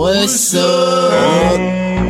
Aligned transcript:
What's 0.00 0.54
up? 0.54 1.60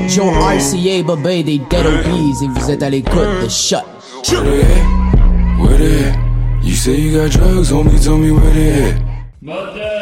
Joe 0.09 0.31
RCA, 0.31 1.03
Bobé 1.03 1.43
des 1.43 1.59
Dead 1.59 1.84
Obies 1.84 2.45
et 2.45 2.47
vous 2.47 2.71
êtes 2.71 2.84
à 2.84 2.89
l'écoute 2.89 3.43
de 3.43 3.49
Shut. 3.49 3.83
Where 4.31 4.45
they 4.45 4.62
at? 4.62 5.59
Where 5.59 5.77
they 5.77 6.05
at? 6.05 6.17
You 6.62 6.75
say 6.77 6.95
you 7.01 7.19
got 7.19 7.33
drugs, 7.33 7.73
homie, 7.73 8.01
tell 8.01 8.17
me 8.17 8.31
where 8.31 8.55
they 8.55 8.93
at. 8.93 10.00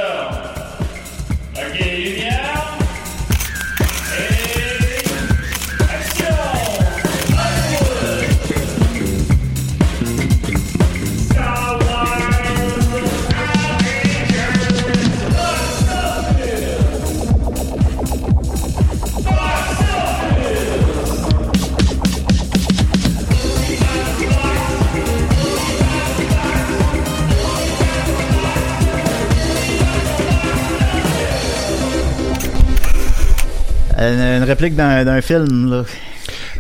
Une, 33.99 34.45
réplique 34.45 34.77
d'un 34.77 35.21
film, 35.21 35.71
là. 35.71 35.85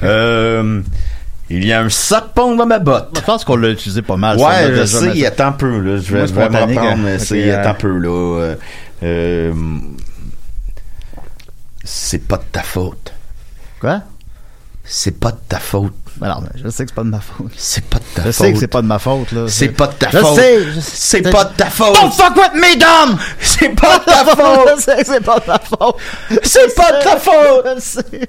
Euh, 0.03 0.81
il 1.51 1.65
y 1.65 1.73
a 1.73 1.81
un 1.81 1.89
sapon 1.89 2.57
dans 2.57 2.67
ma 2.67 2.79
botte. 2.79 3.11
Je 3.17 3.21
pense 3.21 3.45
qu'on 3.45 3.57
l'a 3.57 3.71
utilisé 3.71 4.03
pas 4.03 4.17
mal. 4.17 4.37
Ouais, 4.39 4.65
je 4.65 4.81
déjà, 4.81 4.87
sais, 4.87 5.11
il 5.15 5.25
un 5.39 5.53
peu, 5.53 5.81
là. 5.81 5.99
Je 5.99 6.17
vais, 6.17 6.27
spontané, 6.27 6.75
reprendre, 6.75 6.97
gars. 6.97 6.97
mais 6.97 7.19
c'est, 7.19 7.39
il 7.39 7.49
est 7.49 7.55
euh, 7.55 7.73
peu, 7.75 7.97
là. 7.97 8.55
Euh, 9.03 9.53
c'est 11.85 12.27
pas 12.27 12.37
de 12.37 12.45
ta 12.53 12.63
faute. 12.63 13.15
Quoi? 13.81 14.03
C'est 14.91 15.19
pas 15.21 15.33
de 15.33 15.39
ta 15.49 15.59
faute. 15.59 15.93
Alors, 16.23 16.43
je 16.57 16.69
sais 16.71 16.85
que 16.85 16.91
c'est 16.91 16.95
pas 16.95 17.05
de 17.05 17.11
ma 17.11 17.21
faute. 17.21 17.53
C'est 17.57 17.85
pas 17.85 17.99
de 17.99 18.05
ta 18.15 18.23
Je 18.23 18.33
faute. 18.33 18.47
sais 18.47 18.53
que 18.55 18.59
c'est 18.59 18.67
pas 18.67 18.81
de 18.83 18.87
ma 18.87 18.99
faute, 18.99 19.31
là. 19.33 19.45
C'est 19.47 19.69
pas 19.69 19.87
de 19.87 19.93
ta 19.93 20.11
je 20.11 20.19
faute. 20.19 20.35
Sais, 20.35 20.65
je 20.75 20.81
C'est 20.81 21.23
sais. 21.25 21.31
pas 21.31 21.45
de 21.45 21.55
ta 21.55 21.67
faute. 21.67 21.95
Don't 21.95 22.11
fuck 22.11 22.35
with 22.37 22.55
me, 22.55 22.77
Dom! 22.81 23.19
C'est 23.41 23.69
pas 23.69 23.99
de 23.99 24.05
ta 24.05 24.25
faute. 24.25 24.69
je 24.79 24.83
sais 24.83 24.97
que 24.97 25.07
c'est 25.07 25.21
pas 25.25 25.39
de 25.41 25.47
ma 25.47 25.59
faute. 25.59 25.97
C'est 26.43 26.75
pas 26.75 26.93
de 26.93 27.05
ta 27.05 27.17
faute. 27.19 27.67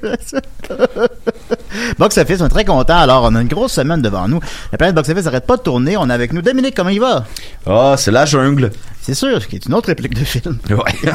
Je 0.02 0.16
je. 0.32 1.94
Box 1.98 2.18
Office, 2.18 2.42
on 2.42 2.46
est 2.46 2.50
très 2.50 2.66
content. 2.66 2.98
Alors, 2.98 3.24
on 3.24 3.34
a 3.36 3.42
une 3.42 3.48
grosse 3.48 3.74
semaine 3.74 4.02
devant 4.02 4.28
nous. 4.28 4.40
La 4.72 4.78
planète 4.78 4.96
Box 4.96 5.10
Office 5.10 5.24
n'arrête 5.26 5.48
pas 5.48 5.58
de 5.58 5.62
tourner. 5.64 5.98
On 5.98 6.10
est 6.10 6.14
avec 6.14 6.34
nous. 6.34 6.42
Dominique, 6.42 6.76
comment 6.76 6.90
il 6.90 7.00
va? 7.00 7.26
Ah, 7.66 7.96
c'est 7.98 8.12
la 8.12 8.26
jungle. 8.26 8.72
C'est 9.02 9.14
sûr, 9.16 9.48
qui 9.48 9.56
est 9.56 9.66
une 9.66 9.74
autre 9.74 9.88
réplique 9.88 10.14
de 10.14 10.26
film. 10.26 10.60
Ouais. 10.70 11.12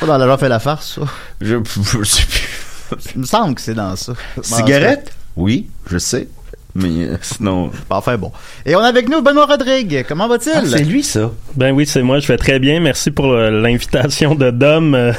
pas 0.00 0.06
dans 0.06 0.18
la 0.18 0.26
loi 0.26 0.38
fait 0.38 0.48
la 0.48 0.58
farce, 0.58 0.94
ça. 0.96 1.02
Je, 1.40 1.56
je 2.00 2.04
sais 2.04 2.24
plus. 2.24 2.48
Il 3.14 3.20
me 3.20 3.26
semble 3.26 3.54
que 3.54 3.60
c'est 3.60 3.74
dans 3.74 3.94
ça. 3.96 4.12
Cigarette? 4.42 5.12
Oui, 5.36 5.68
je 5.90 5.98
sais. 5.98 6.28
Mais 6.74 6.88
euh, 7.08 7.16
sinon. 7.20 7.70
Enfin 7.88 8.16
bon. 8.16 8.30
Et 8.64 8.76
on 8.76 8.80
a 8.80 8.86
avec 8.86 9.08
nous 9.08 9.22
Benoît 9.22 9.46
Rodrigue. 9.46 10.04
Comment 10.08 10.28
va-t-il? 10.28 10.52
Ah, 10.54 10.62
c'est 10.64 10.84
lui, 10.84 11.02
ça. 11.02 11.30
Ben 11.56 11.72
oui, 11.72 11.84
c'est 11.86 12.02
moi, 12.02 12.20
je 12.20 12.28
vais 12.28 12.36
très 12.36 12.58
bien. 12.60 12.78
Merci 12.80 13.10
pour 13.10 13.26
euh, 13.32 13.50
l'invitation 13.50 14.34
de 14.36 14.50
Dom 14.50 14.94
euh, 14.94 15.12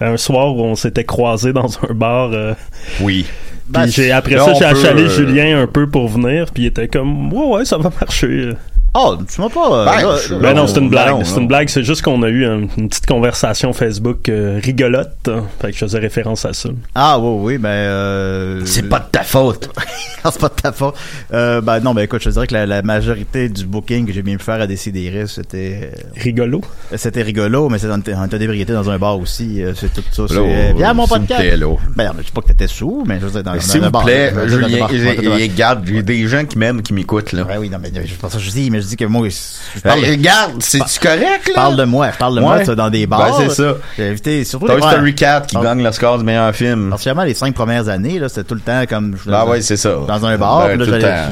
un 0.00 0.16
soir 0.18 0.54
où 0.54 0.62
on 0.62 0.74
s'était 0.74 1.04
croisés 1.04 1.52
dans 1.54 1.70
un 1.88 1.94
bar. 1.94 2.30
euh, 2.32 2.54
Oui. 3.00 3.24
Puis 3.24 3.82
Ben, 3.82 3.86
j'ai, 3.86 4.10
après 4.12 4.36
ça, 4.36 4.52
j'ai 4.54 4.64
achalé 4.64 5.04
euh, 5.04 5.08
Julien 5.08 5.62
un 5.62 5.66
peu 5.66 5.88
pour 5.88 6.08
venir, 6.08 6.46
puis 6.52 6.64
il 6.64 6.66
était 6.66 6.88
comme 6.88 7.32
ouais 7.32 7.46
ouais 7.58 7.64
ça 7.64 7.78
va 7.78 7.90
marcher. 8.00 8.50
Oh, 8.92 9.16
tu 9.32 9.40
m'as 9.40 9.48
pas. 9.48 9.72
euh, 9.72 9.84
Ben, 9.84 10.02
là, 10.02 10.16
je- 10.28 10.34
Ben 10.34 10.52
non, 10.54 10.66
c'est 10.66 10.80
une 10.80 10.88
blague. 10.90 11.22
c'est 11.24 11.38
une 11.40 11.46
blague. 11.46 11.68
C'est 11.68 11.84
juste 11.84 12.02
qu'on 12.02 12.22
a 12.24 12.28
eu 12.28 12.44
un- 12.44 12.66
une 12.76 12.88
petite 12.88 13.06
conversation 13.06 13.72
Facebook 13.72 14.28
euh, 14.28 14.58
rigolote. 14.62 15.28
hein. 15.28 15.44
Fait 15.60 15.68
que 15.68 15.74
je 15.74 15.78
faisais 15.78 15.98
référence 16.00 16.44
à 16.44 16.52
ça. 16.52 16.70
Ah 16.96 17.18
oui, 17.20 17.38
oui, 17.54 17.58
ben 17.58 17.68
euh, 17.68 18.62
C'est 18.64 18.88
pas 18.88 18.98
de 18.98 19.04
ta 19.12 19.22
faute. 19.22 19.70
C'est 20.24 20.38
pas 20.40 20.48
de 20.48 20.54
ta 20.60 20.72
faute. 20.72 20.94
Euh, 21.32 21.60
ben 21.60 21.78
non, 21.80 21.94
ben 21.94 22.02
écoute, 22.02 22.20
je 22.20 22.28
te 22.28 22.34
dirais 22.34 22.46
que 22.48 22.52
la, 22.54 22.66
la 22.66 22.82
majorité 22.82 23.48
du 23.48 23.64
booking 23.64 24.06
que 24.06 24.12
j'ai 24.12 24.22
bien 24.22 24.36
pu 24.36 24.44
faire 24.44 24.60
à 24.60 24.66
Décider, 24.66 25.24
c'était 25.28 25.92
Rigolo? 26.16 26.60
c'était 26.96 27.22
rigolo, 27.22 27.68
mais 27.68 27.78
c'est 27.78 27.86
on 27.90 28.24
était 28.26 28.38
d'ébriété 28.38 28.72
dans 28.72 28.90
un 28.90 28.98
bar 28.98 29.18
aussi. 29.18 29.62
euh, 29.62 29.72
C'est 29.76 29.92
tout 29.94 30.02
ça. 30.10 30.24
C'est 30.28 30.34
euh, 30.36 30.84
à 30.84 30.92
mon 30.94 31.06
podcast. 31.06 31.40
plaît. 31.40 31.56
Ben 31.96 32.12
je 32.18 32.24
dis 32.24 32.30
pas 32.32 32.40
que 32.42 32.48
t'étais 32.48 32.66
sous, 32.66 33.04
mais 33.06 33.18
je 33.20 33.26
veux 33.26 33.30
dire 33.30 33.42
dans, 33.44 33.58
S'il 33.60 33.80
le 33.82 33.86
vous 33.88 34.00
plaît, 34.02 34.32
Julien, 34.46 34.86
regarde, 34.86 35.84
il 35.88 35.94
y 35.96 35.98
a 35.98 36.02
des 36.02 36.26
gens 36.26 36.44
qui 36.44 36.58
m'aiment, 36.58 36.82
qui 36.82 36.92
m'écoutent, 36.92 37.32
là. 37.32 37.44
Ouais, 37.44 37.56
oui, 37.58 37.70
non, 37.70 37.78
mais 37.80 37.90
je 38.04 38.14
pense 38.16 38.34
que 38.34 38.38
je 38.40 38.50
dis, 38.50 38.68
mais 38.70 38.79
mais 38.80 38.82
je 38.82 38.88
dis 38.88 38.96
que 38.96 39.04
moi, 39.04 39.28
je 39.28 39.80
parle. 39.80 40.00
Ben, 40.00 40.10
regarde, 40.10 40.52
c'est-tu 40.62 40.98
correct, 41.00 41.42
Je 41.44 41.48
là? 41.50 41.54
parle 41.54 41.76
de 41.76 41.84
moi, 41.84 42.10
je 42.12 42.18
parle 42.18 42.36
de 42.36 42.40
moi 42.40 42.56
Ouais. 42.56 42.64
ça, 42.64 42.74
dans 42.74 42.90
des 42.90 43.06
Ben, 43.06 43.16
bars. 43.18 43.38
c'est 43.40 43.50
ça. 43.50 43.74
J'ai 43.96 44.08
invité 44.08 44.44
surtout 44.44 44.66
Toy 44.66 44.76
les 44.76 44.82
Story 44.82 45.14
4 45.14 45.46
qui 45.48 45.56
Ah. 45.58 45.62
gagne 45.62 45.82
le 45.82 45.92
score 45.92 46.18
du 46.18 46.24
meilleur 46.24 46.54
film. 46.54 46.88
Particulièrement 46.90 47.24
les 47.24 47.34
cinq 47.34 47.54
premières 47.54 47.88
années, 47.88 48.18
là, 48.18 48.28
c'était 48.28 48.44
tout 48.44 48.54
le 48.54 48.60
temps 48.60 48.82
comme. 48.88 49.16
je- 49.24 49.30
Ah 49.32 49.46
ouais, 49.46 49.60
c'est 49.60 49.76
ça. 49.76 49.94
Dans 50.08 50.24
un 50.24 50.36
bar, 50.38 50.68
Ben, 50.68 50.82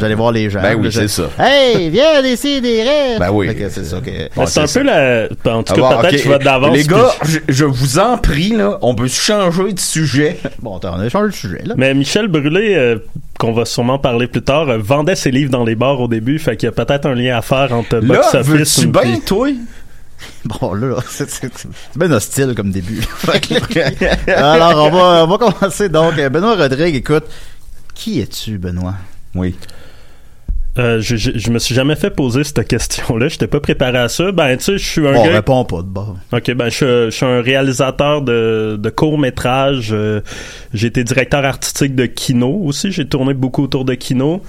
j'allais, 0.00 0.14
voir 0.14 0.32
les 0.32 0.50
gens. 0.50 0.60
Ben 0.62 0.74
oui, 0.76 0.84
là, 0.84 0.90
je- 0.90 1.00
c'est 1.00 1.08
ça. 1.08 1.24
Hey, 1.38 1.88
viens 1.90 2.20
laisser 2.20 2.60
des 2.60 2.82
rêves. 2.82 3.18
Ben 3.18 3.30
oui. 3.30 3.48
C'est 3.70 3.84
ça. 3.84 3.96
Ben, 4.00 4.46
c'est 4.46 4.60
un 4.60 4.66
peu 4.66 4.82
la. 4.86 5.24
En 5.52 5.62
tout 5.62 5.72
Ah 5.72 5.74
cas, 5.74 5.80
bon, 5.80 6.00
peut-être 6.02 6.22
je 6.22 6.28
vais 6.28 6.38
d'avance. 6.38 6.76
Les 6.76 6.84
gars, 6.84 7.10
je, 7.24 7.38
je 7.48 7.64
vous 7.64 7.98
en 7.98 8.16
prie, 8.18 8.50
là, 8.50 8.78
on 8.82 8.94
peut 8.94 9.08
changer 9.08 9.72
de 9.72 9.80
sujet. 9.80 10.38
Bon, 10.60 10.78
on 10.82 11.00
a 11.00 11.08
changé 11.08 11.28
de 11.30 11.34
sujet, 11.34 11.62
là. 11.64 11.74
Mais 11.76 11.94
Michel 11.94 12.28
Brûlé, 12.28 12.74
euh, 12.76 12.98
qu'on 13.38 13.52
va 13.52 13.64
sûrement 13.64 13.98
parler 13.98 14.26
plus 14.26 14.42
tard, 14.42 14.68
euh, 14.68 14.78
vendait 14.78 15.14
ses 15.14 15.30
livres 15.30 15.50
dans 15.50 15.64
les 15.64 15.74
bars 15.76 16.00
au 16.00 16.08
début, 16.08 16.38
fait 16.38 16.56
qu'il 16.56 16.66
y 16.66 16.68
a 16.68 16.72
peut-être 16.72 17.06
un 17.06 17.14
lien 17.14 17.36
à 17.38 17.42
faire 17.42 17.72
entre 17.72 17.96
Là, 17.96 18.00
box 18.02 18.34
office. 18.34 18.78
veux-tu 18.80 18.88
bien, 18.88 19.20
toi? 19.24 19.48
Bon, 20.44 20.74
là, 20.74 20.96
c'est, 21.08 21.28
bien 21.94 22.10
hostile 22.10 22.52
comme 22.56 22.72
début. 22.72 23.00
Que- 23.24 24.30
Alors, 24.32 24.86
on 24.86 24.90
va, 24.90 25.24
on 25.24 25.26
va 25.28 25.38
commencer 25.38 25.88
donc. 25.88 26.18
Euh, 26.18 26.28
Benoît 26.28 26.56
Rodrigue, 26.56 26.96
écoute, 26.96 27.22
qui 27.94 28.20
es-tu, 28.20 28.58
Benoît? 28.58 28.94
Oui. 29.36 29.54
Euh, 30.78 31.00
je, 31.00 31.16
je, 31.16 31.32
je 31.34 31.50
me 31.50 31.58
suis 31.58 31.74
jamais 31.74 31.96
fait 31.96 32.10
poser 32.10 32.44
cette 32.44 32.66
question-là. 32.68 33.26
J'étais 33.28 33.46
pas 33.48 33.58
préparé 33.60 33.98
à 33.98 34.08
ça. 34.08 34.30
Ben, 34.30 34.56
tu 34.56 34.64
sais, 34.64 34.78
je 34.78 34.86
suis 34.86 35.08
un 35.08 35.12
Bon, 35.12 35.24
gars. 35.24 35.32
réponds 35.32 35.64
pas 35.64 35.78
de 35.78 35.88
bord. 35.88 36.16
Ok, 36.32 36.52
ben 36.52 36.68
je, 36.68 37.06
je 37.06 37.10
suis 37.10 37.26
un 37.26 37.40
réalisateur 37.42 38.22
de, 38.22 38.76
de 38.78 38.90
courts 38.90 39.18
métrages. 39.18 39.88
Euh, 39.92 40.20
j'ai 40.74 40.86
été 40.88 41.02
directeur 41.02 41.44
artistique 41.44 41.94
de 41.96 42.06
Kino 42.06 42.48
aussi. 42.64 42.92
J'ai 42.92 43.06
tourné 43.06 43.34
beaucoup 43.34 43.64
autour 43.64 43.84
de 43.84 43.94
Kino. 43.94 44.40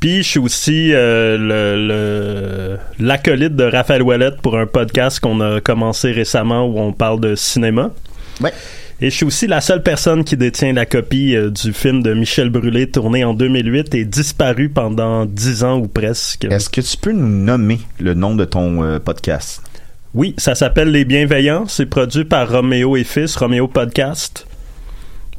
Puis 0.00 0.22
je 0.22 0.28
suis 0.28 0.38
aussi 0.40 0.90
euh, 0.94 1.36
le 1.38 1.86
le- 1.86 2.78
l'acolyte 2.98 3.54
de 3.54 3.64
Raphaël 3.64 4.02
Ouellette 4.02 4.40
pour 4.40 4.56
un 4.58 4.66
podcast 4.66 5.20
qu'on 5.20 5.40
a 5.40 5.60
commencé 5.60 6.10
récemment 6.12 6.64
où 6.66 6.78
on 6.80 6.92
parle 6.92 7.20
de 7.20 7.34
cinéma. 7.34 7.90
Ouais. 8.40 8.52
Et 9.04 9.10
je 9.10 9.16
suis 9.16 9.24
aussi 9.26 9.48
la 9.48 9.60
seule 9.60 9.82
personne 9.82 10.22
qui 10.22 10.36
détient 10.36 10.72
la 10.72 10.86
copie 10.86 11.34
euh, 11.34 11.50
du 11.50 11.72
film 11.72 12.04
de 12.04 12.14
Michel 12.14 12.50
Brûlé 12.50 12.88
tourné 12.88 13.24
en 13.24 13.34
2008 13.34 13.96
et 13.96 14.04
disparu 14.04 14.68
pendant 14.68 15.26
10 15.26 15.64
ans 15.64 15.78
ou 15.80 15.88
presque. 15.88 16.44
Est-ce 16.44 16.70
que 16.70 16.80
tu 16.80 16.96
peux 16.96 17.10
nous 17.10 17.26
nommer 17.26 17.80
le 17.98 18.14
nom 18.14 18.36
de 18.36 18.44
ton 18.44 18.84
euh, 18.84 19.00
podcast? 19.00 19.60
Oui, 20.14 20.36
ça 20.38 20.54
s'appelle 20.54 20.92
Les 20.92 21.04
Bienveillants. 21.04 21.66
C'est 21.66 21.86
produit 21.86 22.24
par 22.24 22.48
Roméo 22.48 22.96
et 22.96 23.02
Fils, 23.02 23.34
Roméo 23.34 23.66
Podcast. 23.66 24.46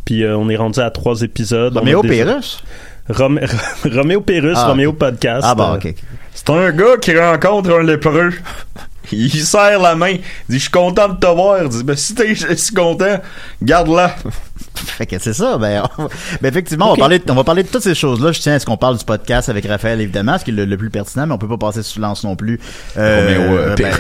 Puis 0.04 0.24
euh, 0.26 0.36
on 0.38 0.50
est 0.50 0.58
rendu 0.58 0.82
à 0.82 0.92
trois 0.92 1.22
épisodes. 1.22 1.74
Roméo 1.78 2.02
déjà- 2.02 2.26
Pérus? 2.26 2.62
Romé- 3.10 3.46
Roméo 3.90 4.20
Pérus, 4.20 4.58
Ah, 4.58 4.68
Roméo 4.68 4.90
ok. 4.90 4.98
Podcast. 4.98 5.46
Ah, 5.50 5.56
bon, 5.56 5.76
ok. 5.76 5.94
C'est 6.34 6.50
un 6.50 6.70
gars 6.74 6.98
qui 7.02 7.18
rencontre 7.18 7.72
un 7.80 7.84
lépreux. 7.84 8.32
Il 9.12 9.46
serre 9.46 9.80
la 9.80 9.96
main. 9.96 10.12
Il 10.12 10.20
dit, 10.50 10.58
je 10.58 10.64
suis 10.64 10.70
content 10.70 11.10
de 11.10 11.20
te 11.20 11.28
voir. 11.28 11.64
Il 11.64 11.70
dit, 11.70 11.84
ben, 11.84 11.96
si 11.96 12.16
t'es 12.16 12.36
si 12.56 12.74
content, 12.74 13.20
garde-la. 13.62 14.16
Fait 14.76 15.06
que 15.06 15.18
c'est 15.20 15.34
ça. 15.34 15.58
Ben, 15.58 15.84
on- 15.98 16.08
ben, 16.42 16.50
effectivement, 16.50 16.88
on, 16.88 16.94
va 16.94 17.00
parler, 17.00 17.22
on 17.30 17.34
va 17.34 17.44
parler 17.44 17.64
de 17.64 17.68
toutes 17.68 17.84
ces 17.84 17.96
choses-là. 17.96 18.32
Je 18.32 18.40
tiens 18.40 18.54
à 18.54 18.60
ce 18.60 18.66
qu'on 18.66 18.78
parle 18.78 18.98
du 18.98 19.06
podcast 19.06 19.50
avec 19.50 19.66
Raphaël, 19.66 20.02
évidemment, 20.02 20.38
ce 20.38 20.44
qui 20.44 20.52
est 20.52 20.54
le, 20.54 20.66
le 20.66 20.78
plus 20.78 20.90
pertinent, 20.90 21.28
mais 21.28 21.34
on 21.34 21.38
peut 21.38 21.48
pas 21.48 21.58
passer 21.58 21.84
sous 21.84 21.94
silence 21.94 22.24
non 22.24 22.36
plus. 22.36 22.60
Roméo, 22.96 23.42
euh, 23.58 23.76
ben, 23.76 23.94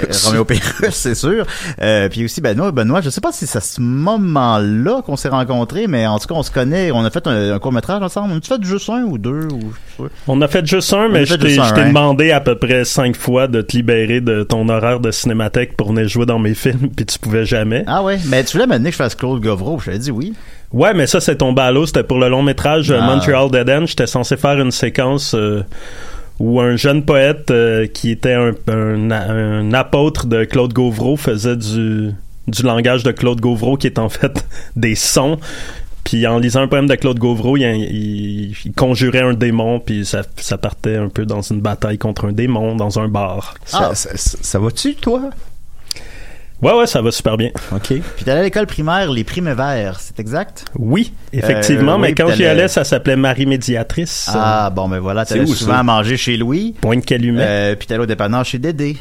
Pérus. 0.46 0.90
C'est 0.92 1.16
sûr. 1.16 1.46
Euh, 1.81 2.10
puis 2.10 2.25
aussi, 2.25 2.42
Benoît, 2.42 2.72
Benoît, 2.72 3.02
je 3.02 3.10
sais 3.10 3.22
pas 3.22 3.31
si 3.31 3.48
c'est 3.48 3.58
à 3.58 3.62
ce 3.62 3.81
moment-là 3.81 5.02
qu'on 5.06 5.16
s'est 5.16 5.30
rencontrés, 5.30 5.88
mais 5.88 6.06
en 6.08 6.20
tout 6.20 6.28
cas, 6.28 6.36
on 6.36 6.44
se 6.44 6.52
connaît. 6.52 6.92
On 6.92 7.04
a 7.04 7.10
fait 7.10 7.25
un, 7.28 7.58
court-métrage 7.60 8.02
ensemble. 8.02 8.34
On 8.34 8.38
a 8.38 8.42
fait 8.42 8.64
juste 8.64 8.90
un 8.90 9.04
ou 9.04 9.18
deux? 9.18 9.48
Ou. 9.52 10.10
On 10.28 10.42
a 10.42 10.48
fait 10.48 10.66
juste 10.66 10.94
un, 10.94 11.10
mais 11.10 11.25
je 11.25 11.36
t'ai 11.36 11.50
je 11.50 11.62
hein. 11.62 11.88
demandé 11.88 12.31
à 12.31 12.40
peu 12.40 12.56
près 12.56 12.86
cinq 12.86 13.16
fois 13.16 13.48
de 13.48 13.62
te 13.62 13.75
libérer 13.75 14.22
de 14.22 14.44
ton 14.44 14.68
horaire 14.70 15.00
de 15.00 15.12
cinémathèque 15.12 15.78
pour 15.78 15.90
venir 15.90 16.08
jouer 16.08 16.25
dans 16.25 16.40
mes 16.40 16.54
films, 16.54 16.90
puis 16.96 17.06
tu 17.06 17.20
pouvais 17.20 17.46
jamais. 17.46 17.84
Ah 17.88 18.04
ouais, 18.04 18.20
mais 18.28 18.44
tu 18.44 18.54
voulais 18.54 18.68
m'amener 18.68 18.90
que 18.90 18.94
je 18.94 18.98
fasse 18.98 19.16
Claude 19.16 19.42
Govreau. 19.42 19.80
Je 19.80 19.86
t'avais 19.86 20.00
dit 20.00 20.12
oui. 20.12 20.34
Ouais, 20.74 20.94
mais 20.94 21.06
ça, 21.08 21.20
c'est 21.20 21.38
tombé 21.38 21.62
à 21.62 21.72
l'eau. 21.72 21.86
C'était 21.86 22.04
pour 22.04 22.20
le 22.20 22.30
long 22.30 22.42
métrage 22.42 22.92
euh, 22.92 22.98
Ah. 23.00 23.06
Montreal 23.16 23.50
Dead 23.52 23.70
End. 23.70 23.86
J'étais 23.86 24.08
censé 24.08 24.38
faire 24.38 24.60
une 24.60 24.72
séquence 24.72 25.36
euh, 25.36 25.64
où 26.40 26.60
un 26.60 26.75
jeune 26.75 27.04
poète 27.06 27.52
euh, 27.52 27.86
qui 27.88 28.10
était 28.12 28.34
un, 28.34 28.52
un, 28.68 29.12
un 29.12 29.74
apôtre 29.74 30.25
de 30.25 30.44
Claude 30.46 30.74
Gauvreau 30.74 31.16
faisait 31.16 31.56
du, 31.56 32.12
du 32.48 32.64
langage 32.64 33.04
de 33.04 33.12
Claude 33.12 33.40
Gauvreau 33.40 33.78
qui 33.78 33.86
est 33.88 34.00
en 34.00 34.10
fait 34.10 34.44
des 34.75 34.96
sons. 34.96 35.38
Puis 36.04 36.28
en 36.28 36.38
lisant 36.38 36.62
un 36.62 36.68
poème 36.68 36.88
de 36.88 36.96
Claude 36.96 37.18
Gauvreau, 37.18 37.56
il, 37.56 37.64
il- 37.64 38.56
il 38.66 38.74
conjurait 38.74 39.22
un 39.22 39.34
démon, 39.34 39.80
puis 39.80 40.06
ça, 40.06 40.24
ça 40.36 40.58
partait 40.58 40.98
un 40.98 41.08
peu 41.08 41.25
dans 41.25 41.42
une 41.42 41.62
bataille 41.62 41.98
contre 41.98 42.25
un 42.25 42.34
démon 42.34 42.75
dans 42.75 43.00
un 43.00 43.08
bar. 43.08 43.54
Ça, 43.64 43.90
Ah. 43.92 43.96
ça, 43.96 44.10
ça- 44.16 44.38
ça 44.42 44.60
va-tu, 44.60 44.96
toi? 44.96 45.30
Ouais, 46.63 46.74
ouais, 46.74 46.88
ça 46.88 47.01
va 47.01 47.12
super 47.12 47.36
bien. 47.38 47.50
OK. 47.74 47.88
Puis 47.88 48.25
t'allais 48.25 48.39
à 48.39 48.44
l'école 48.44 48.65
primaire, 48.68 49.12
les 49.12 49.24
primes 49.24 49.51
verts, 49.54 50.00
c'est 50.00 50.19
exact? 50.19 50.65
Oui, 50.80 51.12
effectivement, 51.33 51.95
Euh, 51.95 51.98
mais 51.98 52.07
oui, 52.10 52.15
quand 52.15 52.31
j'y 52.31 52.45
allais, 52.45 52.68
ça 52.68 52.83
s'appelait 52.83 53.15
Marie 53.18 53.45
Médiatrice. 53.45 54.30
Ah, 54.33 54.69
bon, 54.74 54.88
ben 54.88 55.00
voilà, 55.00 55.25
t'allais 55.25 55.45
souvent 55.45 55.75
ça? 55.77 55.83
manger 55.83 56.15
chez 56.18 56.38
Louis. 56.38 56.74
Pointe 56.80 57.06
Calumet. 57.06 57.44
Euh, 57.45 57.75
puis 57.75 57.88
t'allais 57.88 58.04
au 58.04 58.06
dépanneur 58.06 58.45
chez 58.45 58.60
Dédé. 58.60 58.98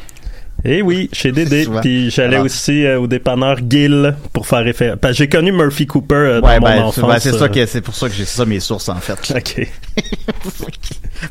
Eh 0.65 0.83
oui, 0.83 1.09
chez 1.13 1.33
Dédé. 1.33 1.67
Puis 1.81 2.11
j'allais 2.11 2.35
Alors. 2.37 2.47
aussi 2.47 2.85
euh, 2.85 2.99
au 3.01 3.07
dépanneur 3.07 3.57
Gill 3.69 4.15
pour 4.33 4.47
faire 4.47 4.63
référence. 4.65 4.99
Parce 5.01 5.13
que 5.15 5.19
j'ai 5.19 5.29
connu 5.29 5.51
Murphy 5.53 5.87
Cooper 5.87 6.15
euh, 6.15 6.41
dans 6.41 6.49
Ouais, 6.49 6.61
mon 6.61 6.67
ben, 6.67 6.75
c'est- 6.77 6.83
enfance. 7.01 7.11
ben, 7.11 7.19
c'est 7.19 7.33
ça 7.39 7.49
que 7.49 7.67
c'est 7.67 7.81
pour 7.81 7.95
ça 7.95 8.09
que 8.09 8.15
j'ai 8.15 8.25
ça 8.25 8.45
mes 8.45 8.61
sources 8.61 8.89
en 8.89 8.97
fait. 8.97 9.33
Ok. 9.37 9.69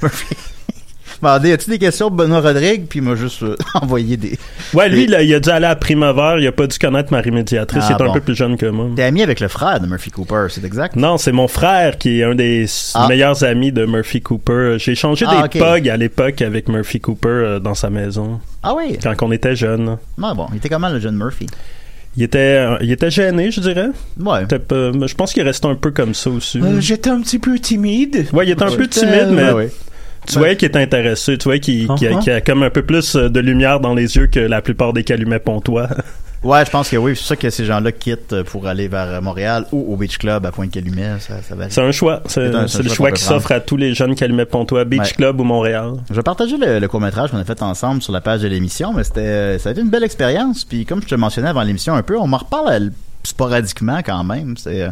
Demandez, 1.22 1.52
as-tu 1.54 1.70
des 1.70 1.78
questions 1.78 2.08
pour 2.08 2.18
Benoît 2.18 2.42
Rodrigue? 2.42 2.86
Puis 2.90 3.00
il 3.00 3.04
m'a 3.04 3.16
juste 3.16 3.44
euh, 3.44 3.56
envoyé 3.76 4.18
des. 4.18 4.40
Ouais, 4.74 4.90
lui, 4.90 5.06
là, 5.06 5.22
il 5.22 5.34
a 5.36 5.40
dû 5.40 5.50
aller 5.50 5.68
à 5.68 5.76
Primavera. 5.76 6.40
Il 6.40 6.48
a 6.48 6.52
pas 6.52 6.66
dû 6.66 6.78
connaître 6.80 7.12
Marie 7.12 7.30
Médiatrice. 7.32 7.84
Ah, 7.88 7.96
il 8.00 8.04
est 8.04 8.10
un 8.10 8.14
peu 8.14 8.22
plus 8.22 8.36
jeune 8.36 8.58
que 8.58 8.66
moi. 8.66 8.88
T'es 8.96 9.04
ami 9.04 9.22
avec 9.22 9.40
le 9.40 9.48
frère 9.48 9.80
de 9.80 9.86
Murphy 9.86 10.10
Cooper, 10.10 10.48
c'est 10.50 10.64
exact? 10.66 10.96
Non, 10.96 11.18
c'est 11.18 11.32
mon 11.32 11.48
frère 11.48 11.98
qui 12.00 12.20
est 12.20 12.24
un 12.24 12.34
des 12.34 12.66
Ah. 12.96 13.08
meilleurs 13.08 13.44
amis 13.44 13.72
de 13.72 13.86
Murphy 13.86 14.22
Cooper. 14.22 14.78
J'ai 14.80 14.96
changé 14.96 15.26
Ah, 15.30 15.48
des 15.48 15.60
ok. 15.60 15.64
pogs 15.64 15.90
à 15.90 15.98
l'époque 15.98 16.42
avec 16.42 16.68
Murphy 16.70 17.00
Cooper 17.00 17.30
euh, 17.30 17.60
dans 17.60 17.76
sa 17.76 17.90
maison 17.92 18.40
Ah 18.64 18.74
oui? 18.76 18.98
quand 19.04 19.14
on 19.22 19.32
était 19.32 19.56
jeunes. 19.56 19.98
Ah 20.22 20.34
bon, 20.34 20.48
il 20.52 20.58
était 20.58 20.70
comment 20.70 20.90
le 20.90 21.00
jeune 21.00 21.16
Murphy? 21.18 21.46
Il 22.18 22.24
était, 22.24 22.40
euh, 22.68 22.78
il 22.82 22.92
était 22.92 23.10
gêné, 23.12 23.52
je 23.52 23.62
dirais. 23.62 23.88
Ouais. 24.20 24.42
Je 24.50 25.14
pense 25.14 25.32
qu'il 25.34 25.44
restait 25.44 25.68
un 25.68 25.76
peu 25.76 25.92
comme 25.92 26.14
ça 26.14 26.30
aussi. 26.30 26.60
J'étais 26.80 27.10
un 27.10 27.22
petit 27.22 27.40
peu 27.40 27.58
timide. 27.60 28.26
Ouais, 28.34 28.46
il 28.48 28.52
était 28.52 28.64
un 28.64 28.72
peu 28.76 28.88
timide, 28.88 29.30
mais 29.32 29.46
Ouais, 29.46 29.54
ouais. 29.54 29.72
Tu 30.28 30.38
voyais 30.38 30.56
qu'il 30.58 30.68
était 30.68 30.80
intéressé. 30.82 31.38
Tu 31.38 31.44
voyais 31.46 31.60
qu'il 31.60 31.88
qu'il 31.96 32.08
a, 32.08 32.12
Uh-huh. 32.12 32.20
qu'il 32.24 32.32
a 32.34 32.42
comme 32.42 32.64
un 32.64 32.70
peu 32.70 32.84
plus 32.84 33.16
euh, 33.16 33.30
de 33.30 33.40
lumière 33.40 33.80
dans 33.80 33.94
les 33.94 34.16
yeux 34.16 34.28
que 34.28 34.40
la 34.40 34.62
plupart 34.62 34.94
des 34.94 35.04
calumets 35.04 35.40
pontois. 35.40 35.88
Ouais, 36.44 36.66
je 36.66 36.72
pense 36.72 36.90
que 36.90 36.98
oui, 36.98 37.16
c'est 37.16 37.24
ça 37.26 37.36
que 37.36 37.52
ces 37.52 37.66
gens-là 37.66 37.92
quittent 37.92 38.34
euh, 38.34 38.44
pour 38.44 38.66
aller 38.66 38.88
vers 38.88 39.06
euh, 39.08 39.22
Montréal 39.22 39.66
ou 39.72 39.94
au 39.94 39.96
Beach 39.96 40.18
Club 40.18 40.44
à 40.44 40.52
Pointe-Calumet, 40.52 41.20
ça, 41.20 41.40
ça 41.48 41.54
va. 41.54 41.70
C'est 41.70 41.82
un 41.82 41.92
choix. 41.92 42.24
C'est 42.26 42.48
le 42.50 42.90
choix 42.90 43.12
qui 43.12 43.22
s'offre 43.22 43.52
à 43.52 43.60
tous 43.60 43.78
les 43.78 43.94
jeunes 43.94 44.16
calumets 44.16 44.46
pontois, 44.48 44.84
Beach 44.84 45.02
Ouais. 45.02 45.12
Club 45.18 45.40
ou 45.40 45.44
Montréal. 45.44 45.92
Je 46.10 46.16
vais 46.16 46.24
partager 46.24 46.58
le, 46.58 46.80
le 46.80 46.88
court-métrage 46.88 47.30
qu'on 47.30 47.38
a 47.38 47.44
fait 47.46 47.62
ensemble 47.62 48.02
sur 48.02 48.12
la 48.12 48.22
page 48.22 48.42
de 48.42 48.48
l'émission, 48.48 48.92
mais 48.92 49.04
c'était, 49.04 49.60
ça 49.60 49.70
a 49.70 49.72
été 49.74 49.82
une 49.82 49.92
belle 49.92 50.04
expérience. 50.04 50.66
Puis 50.66 50.84
comme 50.88 51.04
je 51.04 51.08
te 51.10 51.14
mentionnais 51.14 51.50
avant 51.50 51.62
l'émission 51.62 51.94
un 51.94 52.02
peu, 52.02 52.18
on 52.18 52.26
m'en 52.26 52.38
reparle 52.38 52.90
sporadiquement 53.22 54.00
quand 54.04 54.24
même. 54.24 54.58
C'est, 54.58 54.80
je 54.80 54.90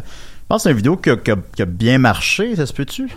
pense 0.48 0.58
que 0.58 0.62
c'est 0.62 0.70
une 0.70 0.76
vidéo 0.76 0.96
qui 0.98 1.10
a, 1.10 1.16
qui 1.16 1.32
a- 1.32 1.36
qui 1.56 1.62
a 1.62 1.66
bien 1.66 1.98
marché, 1.98 2.54
ça 2.54 2.64
se 2.64 2.72
peut-tu? 2.72 3.08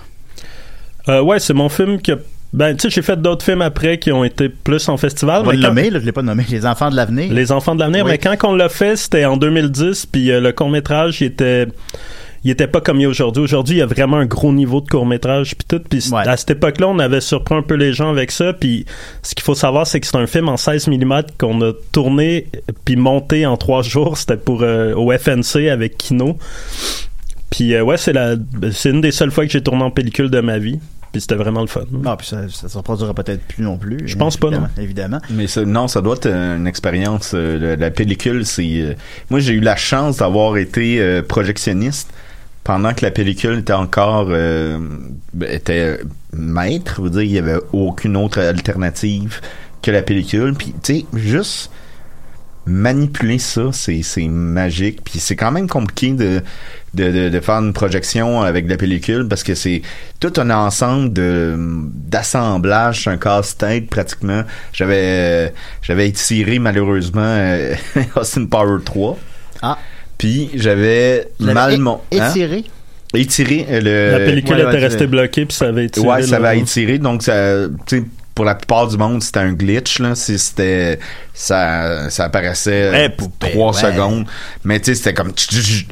Euh, 1.10 1.22
ouais, 1.22 1.40
c'est 1.40 1.54
mon 1.54 1.70
film 1.70 2.02
que. 2.02 2.14
Ben, 2.54 2.76
tu 2.76 2.84
sais, 2.84 2.90
j'ai 2.92 3.02
fait 3.02 3.20
d'autres 3.20 3.44
films 3.44 3.64
après 3.64 3.98
qui 3.98 4.12
ont 4.12 4.24
été 4.24 4.48
plus 4.48 4.88
en 4.88 4.96
festival. 4.96 5.42
On 5.42 5.46
va 5.46 5.52
mais 5.52 5.58
le 5.58 5.64
quand- 5.64 5.68
nommer, 5.70 5.90
là, 5.90 6.00
je 6.00 6.06
l'ai 6.06 6.12
pas 6.12 6.22
nommé, 6.22 6.46
Les 6.52 6.66
Enfants 6.68 6.92
de 6.92 6.96
l'avenir. 6.96 7.34
Les 7.34 7.52
Enfants 7.52 7.74
de 7.74 7.80
l'avenir. 7.80 8.06
Oui. 8.06 8.12
Mais 8.12 8.18
quand 8.20 8.36
on 8.48 8.54
l'a 8.56 8.70
fait, 8.70 8.96
c'était 8.96 9.26
en 9.26 9.38
2010, 9.38 10.06
puis 10.06 10.32
euh, 10.32 10.40
le 10.40 10.52
court-métrage, 10.52 11.20
il 11.22 11.26
était... 11.28 11.68
Il 12.46 12.52
était 12.52 12.68
pas 12.68 12.82
comme 12.82 13.00
il 13.00 13.04
est 13.04 13.08
aujourd'hui. 13.08 13.42
Aujourd'hui, 13.42 13.76
il 13.78 13.80
y 13.80 13.82
a 13.82 13.86
vraiment 13.86 14.18
un 14.18 14.26
gros 14.26 14.52
niveau 14.52 14.82
de 14.82 14.90
court-métrage 14.90 15.56
puis 15.56 15.66
tout. 15.66 15.82
Puis 15.90 16.10
Ouais. 16.12 16.28
à 16.28 16.36
cette 16.36 16.52
époque-là, 16.52 16.90
on 16.90 17.00
avait 17.00 17.22
surpris 17.22 17.56
un 17.56 17.62
peu 17.62 17.76
les 17.76 17.94
gens 17.94 18.10
avec 18.10 18.32
ça. 18.32 18.52
Puis 18.52 18.86
ce 19.22 19.34
qu'il 19.34 19.46
faut 19.46 19.56
savoir, 19.56 19.88
c'est 19.88 20.02
que 20.02 20.06
c'est 20.08 20.18
un 20.18 20.28
film 20.28 20.50
en 20.50 20.58
16 20.58 20.90
mm 20.90 21.22
qu'on 21.40 21.62
a 21.62 21.72
tourné 21.94 22.48
puis 22.84 22.98
monté 22.98 23.46
en 23.46 23.56
trois 23.56 23.82
jours. 23.82 24.18
C'était 24.18 24.36
pour 24.36 24.62
euh, 24.62 24.94
au 24.94 25.10
FNC 25.18 25.70
avec 25.70 25.98
Kino. 25.98 26.38
Puis 27.56 27.76
euh, 27.76 27.84
ouais, 27.84 27.98
c'est 27.98 28.14
la, 28.14 28.36
c'est 28.72 28.90
une 28.90 29.02
des 29.02 29.12
seules 29.12 29.30
fois 29.32 29.46
que 29.46 29.52
j'ai 29.52 29.62
tourné 29.62 29.84
en 29.84 29.92
pellicule 29.92 30.30
de 30.32 30.40
ma 30.42 30.58
vie. 30.58 30.80
Puis 31.12 31.22
c'était 31.22 31.36
vraiment 31.36 31.62
le 31.62 31.68
fun. 31.68 31.84
Non, 31.92 32.18
puis 32.18 32.26
ça, 32.26 32.50
ça 32.50 32.68
se 32.68 32.76
reproduira 32.76 33.14
peut-être 33.14 33.44
plus 33.44 33.64
non 33.64 33.78
plus. 33.78 34.00
Je 34.08 34.18
pense 34.18 34.36
pas, 34.36 34.50
non. 34.50 34.64
Évidemment. 34.80 35.20
Mais 35.30 35.46
ça- 35.46 35.64
non, 35.64 35.88
ça 35.88 36.02
doit 36.02 36.16
être 36.16 36.26
une 36.28 36.66
expérience. 36.66 37.34
euh, 37.36 37.76
la 37.76 37.92
pellicule, 37.92 38.44
c'est. 38.48 38.64
euh, 38.82 38.94
moi, 39.30 39.40
j'ai 39.40 39.54
eu 39.54 39.60
la 39.60 39.76
chance 39.76 40.18
d'avoir 40.18 40.58
été 40.58 41.00
euh, 41.00 41.22
projectionniste 41.22 42.12
pendant 42.64 42.96
que 42.96 43.06
la 43.06 43.12
pellicule 43.12 43.60
était 43.60 43.74
encore 43.74 44.30
euh, 44.32 44.80
ben, 45.36 45.52
était 45.52 46.00
maître. 46.36 46.96
Je 46.98 47.02
veux 47.04 47.10
dire, 47.12 47.22
il 47.22 47.32
y 47.32 47.38
avait 47.38 47.60
aucune 47.74 48.18
autre 48.18 48.40
alternative 48.40 49.40
que 49.84 49.92
la 49.92 50.02
pellicule. 50.02 50.56
Puis, 50.56 50.74
tu 50.82 50.96
sais, 51.02 51.06
juste 51.14 51.70
manipuler 52.66 53.38
ça, 53.38 53.70
c'est 53.72 54.02
c'est 54.02 54.28
magique. 54.28 55.04
Puis 55.04 55.20
c'est 55.20 55.36
quand 55.36 55.52
même 55.52 55.68
compliqué 55.68 56.14
de 56.14 56.42
de, 56.94 57.12
de, 57.12 57.30
de 57.30 57.40
faire 57.40 57.56
une 57.56 57.74
projection 57.74 58.42
avec 58.42 58.66
de 58.66 58.72
la 58.72 58.78
pellicule 58.78 59.28
parce 59.28 59.44
que 59.44 59.56
c'est 59.56 59.82
tout 60.20 60.32
un 60.38 60.50
ensemble 60.52 61.12
de 61.12 61.56
d'assemblage, 61.58 63.04
c'est 63.04 63.10
un 63.10 63.18
casse-tête 63.18 63.90
pratiquement. 63.90 64.44
J'avais 64.74 65.02
euh, 65.02 65.50
j'avais 65.82 66.08
étiré 66.08 66.60
malheureusement 66.60 67.22
euh, 67.24 67.74
Austin 68.16 68.46
Power 68.46 68.80
3. 68.84 69.18
Ah. 69.62 69.78
Puis 70.18 70.50
j'avais 70.56 71.28
mal 71.40 71.78
mon 71.80 72.00
hein? 72.14 72.30
étiré? 72.30 72.64
Étiré 73.16 73.66
euh, 73.70 73.82
le 73.82 74.12
La 74.20 74.26
pellicule 74.26 74.56
ouais, 74.56 74.62
était 74.68 74.78
restée 74.80 75.08
bloquée 75.08 75.46
puis 75.46 75.56
ça 75.56 75.68
avait 75.68 75.86
été. 75.86 76.00
Ouais, 76.00 76.24
ça 76.24 76.40
va 76.40 76.56
étirer, 76.56 76.98
donc 77.00 77.24
ça, 77.24 77.68
tu 77.86 77.98
sais, 78.00 78.04
pour 78.34 78.46
la 78.46 78.56
plupart 78.56 78.88
du 78.88 78.98
monde, 78.98 79.22
c'était 79.22 79.40
un 79.42 79.54
glitch 79.54 80.00
là. 80.00 80.16
C'est- 80.16 80.40
C'était, 80.40 80.98
ça, 81.34 82.10
ça 82.10 82.26
apparaissait 82.26 82.90
Ouais, 82.90 83.06
euh, 83.06 83.10
poupée, 83.16 83.52
trois 83.52 83.74
ouais. 83.76 83.82
secondes, 83.92 84.26
mais 84.64 84.80
tu 84.80 84.86
sais, 84.86 84.96
c'était 84.96 85.14
comme 85.14 85.32
tch, 85.32 85.48
tch, 85.48 85.62
tch. 85.62 85.88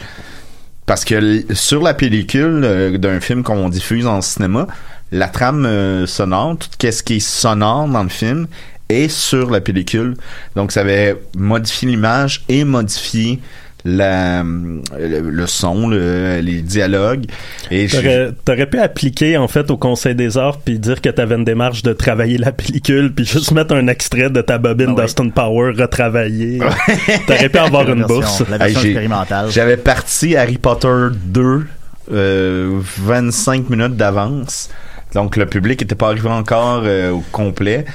Parce 0.92 1.06
que 1.06 1.46
sur 1.54 1.82
la 1.82 1.94
pellicule 1.94 2.64
euh, 2.66 2.98
d'un 2.98 3.22
film 3.22 3.44
qu'on 3.44 3.70
diffuse 3.70 4.06
en 4.06 4.20
cinéma, 4.20 4.68
la 5.14 5.30
trame 5.30 5.66
euh, 5.66 6.06
sonore, 6.06 6.58
tout 6.58 6.68
ce 6.82 7.02
qui 7.02 7.16
est 7.16 7.20
sonore 7.22 7.88
dans 7.88 8.04
le 8.04 8.10
film 8.10 8.48
est 8.90 9.08
sur 9.08 9.52
la 9.52 9.62
pellicule, 9.62 10.18
donc 10.58 10.74
ça 10.74 10.82
avait 10.82 11.16
modifié 11.38 11.88
l'image 11.88 12.44
et 12.50 12.66
modifié 12.66 13.40
la, 13.84 14.44
le, 14.44 15.20
le 15.30 15.48
son, 15.48 15.88
le- 15.88 16.40
les 16.42 16.62
dialogues. 16.62 17.26
Et 17.72 17.88
T'aurais, 18.46 18.66
pu 18.68 18.80
appliquer 18.80 19.38
en 19.38 19.48
fait 19.48 19.72
au 19.72 19.78
Conseil 19.78 20.16
des 20.16 20.38
Arts 20.38 20.60
puis 20.60 20.78
dire 20.80 21.02
que 21.02 21.10
t'avais 21.10 21.36
une 21.36 21.44
démarche 21.46 21.82
de 21.84 21.94
travailler 21.94 22.38
la 22.38 22.52
pellicule 22.52 23.12
puis 23.14 23.26
juste 23.26 23.52
mettre 23.52 23.74
un 23.76 23.88
extrait 23.88 24.30
de 24.30 24.42
ta 24.42 24.58
bobine 24.58 24.88
Ah 24.90 24.94
oui. 24.94 25.02
d'Austin 25.02 25.30
Power 25.30 25.74
retravaillée. 25.78 26.60
T'aurais 27.28 27.50
pu 27.50 27.58
avoir 27.58 27.90
une 27.90 28.00
version- 28.00 28.16
bourse. 28.16 28.44
La 28.50 28.58
version 28.58 28.80
Hey, 28.80 28.84
j'ai- 28.84 28.90
expérimentale. 28.92 29.50
J'avais 29.50 29.78
parti 29.78 30.36
Harry 30.36 30.58
Potter 30.58 31.08
2 31.26 31.66
euh, 32.14 32.80
25 33.00 33.70
minutes 33.70 33.96
d'avance. 33.96 34.70
Donc 35.14 35.36
le 35.38 35.46
public 35.46 35.82
était 35.82 35.96
pas 35.96 36.08
arrivé 36.08 36.30
encore 36.30 36.84
euh, 36.86 37.12
au 37.12 37.24
complet. 37.32 37.86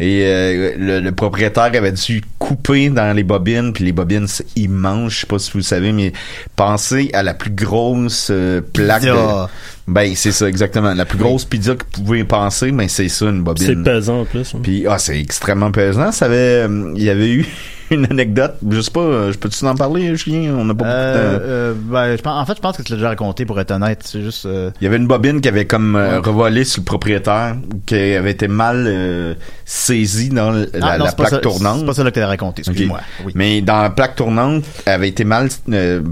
Et 0.00 0.22
euh, 0.24 0.72
le, 0.76 1.00
le 1.00 1.12
propriétaire 1.12 1.64
avait 1.64 1.92
dû 1.92 2.22
couper 2.38 2.88
dans 2.90 3.14
les 3.14 3.22
bobines, 3.22 3.72
puis 3.72 3.84
les 3.84 3.92
bobines 3.92 4.26
c'est 4.26 4.46
immense, 4.56 5.12
je 5.12 5.20
sais 5.20 5.26
pas 5.26 5.38
si 5.38 5.52
vous 5.52 5.58
le 5.58 5.64
savez, 5.64 5.92
mais 5.92 6.12
pensez 6.56 7.10
à 7.12 7.22
la 7.22 7.32
plus 7.34 7.50
grosse 7.52 8.28
euh, 8.30 8.60
plaque 8.60 9.04
de... 9.04 9.46
Ben 9.86 10.12
c'est 10.16 10.32
ça 10.32 10.48
exactement, 10.48 10.94
la 10.94 11.04
plus 11.04 11.18
grosse 11.18 11.44
pizza 11.44 11.74
que 11.74 11.84
vous 11.96 12.02
pouvez 12.04 12.24
penser, 12.24 12.72
ben 12.72 12.88
c'est 12.88 13.08
ça 13.08 13.26
une 13.26 13.42
bobine. 13.42 13.66
C'est 13.66 13.82
pesant 13.82 14.22
en 14.22 14.24
plus. 14.24 14.54
hein. 14.54 14.60
Puis 14.62 14.84
ah 14.88 14.98
c'est 14.98 15.20
extrêmement 15.20 15.70
pesant. 15.70 16.10
Ça 16.10 16.24
avait, 16.24 16.66
euh, 16.66 16.92
il 16.96 17.02
y 17.02 17.10
avait 17.10 17.30
eu 17.30 17.46
une 17.90 18.04
anecdote. 18.10 18.54
Je 18.70 18.80
sais 18.80 18.90
pas, 18.90 19.00
euh, 19.00 19.32
je 19.32 19.38
peux-tu 19.38 19.64
en 19.64 19.74
parler, 19.74 20.14
Julien? 20.16 20.54
On 20.58 20.64
n'a 20.64 20.74
pas 20.74 20.84
beaucoup 20.84 20.88
de 20.88 20.94
Euh, 20.94 21.36
temps. 21.38 21.44
euh, 21.44 21.74
ben, 21.76 22.16
je 22.16 22.22
pense- 22.22 22.42
en 22.42 22.46
fait, 22.46 22.54
je 22.56 22.60
pense 22.60 22.76
que 22.76 22.82
tu 22.82 22.92
l'as 22.92 22.96
déjà 22.98 23.08
raconté 23.08 23.44
pour 23.46 23.58
être 23.60 23.70
honnête. 23.70 24.00
C'est 24.04 24.22
juste. 24.22 24.46
euh, 24.46 24.70
Il 24.80 24.84
y 24.84 24.86
avait 24.86 24.96
une 24.96 25.06
bobine 25.06 25.40
qui 25.40 25.48
avait 25.48 25.66
comme 25.66 25.96
revolé 26.24 26.64
sur 26.64 26.80
le 26.80 26.84
propriétaire, 26.84 27.56
qui 27.86 27.94
avait 28.14 28.30
été 28.32 28.48
mal 28.48 29.36
saisie 29.64 30.28
dans 30.30 30.50
le- 30.50 30.70
la, 30.74 30.86
ah, 30.86 30.98
non, 30.98 31.04
la 31.06 31.12
plaque 31.12 31.30
ça- 31.30 31.38
tournante. 31.38 31.80
C'est 31.80 31.86
pas 31.86 31.94
ça 31.94 32.04
que 32.04 32.08
t'as 32.10 32.26
raconté. 32.26 32.60
Excuse-moi. 32.66 33.00
Oui. 33.24 33.32
Mais 33.34 33.60
dans 33.60 33.82
la 33.82 33.90
plaque 33.90 34.16
tournante, 34.16 34.64
elle 34.86 34.92
avait 34.94 35.08
été 35.08 35.24
mal 35.24 35.48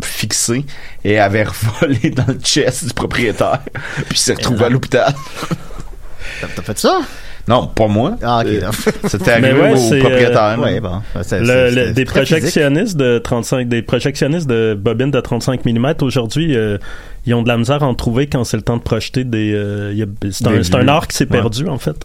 fixée 0.02 0.64
et 1.04 1.18
avait 1.18 1.44
revolé 1.44 2.10
dans 2.10 2.26
le 2.28 2.38
chest 2.42 2.86
du 2.86 2.92
propriétaire. 2.94 3.60
Puis 4.08 4.18
s'est 4.18 4.34
retrouvé 4.34 4.64
à 4.64 4.68
l'hôpital. 4.68 5.14
T'as 6.40 6.62
fait 6.62 6.78
ça? 6.78 7.00
Non, 7.48 7.66
pas 7.66 7.88
moi. 7.88 8.16
Ah, 8.22 8.42
ok. 8.44 8.46
Euh, 8.52 8.70
C'était 9.08 9.32
arrivé 9.32 9.52
ouais, 9.52 9.72
au 9.72 9.98
propriétaire. 10.00 10.58
ouais, 10.60 10.80
bon. 10.80 11.02
C'est- 11.22 11.40
Le- 11.40 11.70
le- 11.70 11.86
des 11.92 12.04
physique. 12.04 12.06
projectionnistes 12.06 12.96
de 12.96 13.18
35 13.18 13.68
des 13.68 13.82
projectionnistes 13.82 14.48
de 14.48 14.74
bobines 14.78 15.10
de 15.10 15.20
35 15.20 15.64
mm 15.64 15.94
aujourd'hui 16.02 16.56
euh, 16.56 16.78
ils 17.26 17.34
ont 17.34 17.42
de 17.42 17.48
la 17.48 17.56
misère 17.56 17.82
à 17.82 17.86
en 17.86 17.94
trouver 17.94 18.26
quand 18.28 18.44
c'est 18.44 18.56
le 18.56 18.62
temps 18.62 18.76
de 18.76 18.82
projeter 18.82 19.24
des 19.24 19.52
euh, 19.54 19.92
c'est 20.30 20.46
un, 20.46 20.78
un 20.80 20.88
art 20.88 21.08
qui 21.08 21.16
s'est 21.16 21.24
Ouais. 21.24 21.30
perdu 21.30 21.68
en 21.68 21.78
fait 21.78 21.96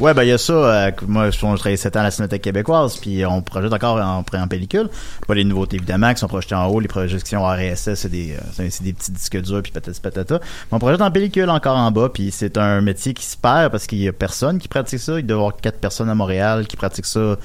Ouais, 0.00 0.14
ben 0.14 0.22
il 0.22 0.28
y 0.30 0.32
a 0.32 0.38
ça. 0.38 0.52
euh, 0.52 0.90
moi, 1.06 1.30
je, 1.30 1.38
je 1.38 1.38
travaillais 1.38 1.76
7 1.76 1.96
ans 1.96 2.00
à 2.00 2.04
la 2.04 2.10
Cinémathèque 2.10 2.42
québécoise, 2.42 2.96
puis 2.96 3.24
on 3.26 3.42
projette 3.42 3.72
encore 3.72 3.98
en, 3.98 4.18
en 4.20 4.48
pellicule. 4.48 4.88
Pas 5.26 5.34
les 5.34 5.44
nouveautés, 5.44 5.76
évidemment, 5.76 6.12
qui 6.14 6.20
sont 6.20 6.28
projetées 6.28 6.54
en 6.54 6.66
haut. 6.66 6.80
Les 6.80 6.88
projections 6.88 7.44
RSS, 7.44 7.94
c'est 7.94 8.08
des, 8.08 8.32
euh, 8.32 8.40
c'est 8.54 8.70
c'est 8.70 8.82
des 8.84 8.94
petits 8.94 9.12
disques 9.12 9.40
durs, 9.42 9.62
puis 9.62 9.70
patati 9.70 10.00
patata. 10.00 10.40
Mais 10.40 10.76
on 10.76 10.78
projette 10.78 11.02
en 11.02 11.10
pellicule 11.10 11.50
encore 11.50 11.76
en 11.76 11.90
bas, 11.90 12.08
puis 12.12 12.30
c'est 12.32 12.56
un 12.58 12.80
métier 12.80 13.12
qui 13.14 13.24
se 13.24 13.36
perd 13.36 13.70
parce 13.70 13.86
qu'il 13.86 13.98
y 13.98 14.08
a 14.08 14.12
personne 14.12 14.58
qui 14.58 14.66
pratique 14.68 14.98
ça. 14.98 15.20
Il 15.20 15.26
doit 15.26 15.36
y 15.36 15.40
avoir 15.40 15.56
quatre 15.56 15.78
personnes 15.78 16.08
à 16.08 16.14
Montréal 16.14 16.66
qui 16.66 16.76
pratiquent 16.76 17.06
ça 17.06 17.36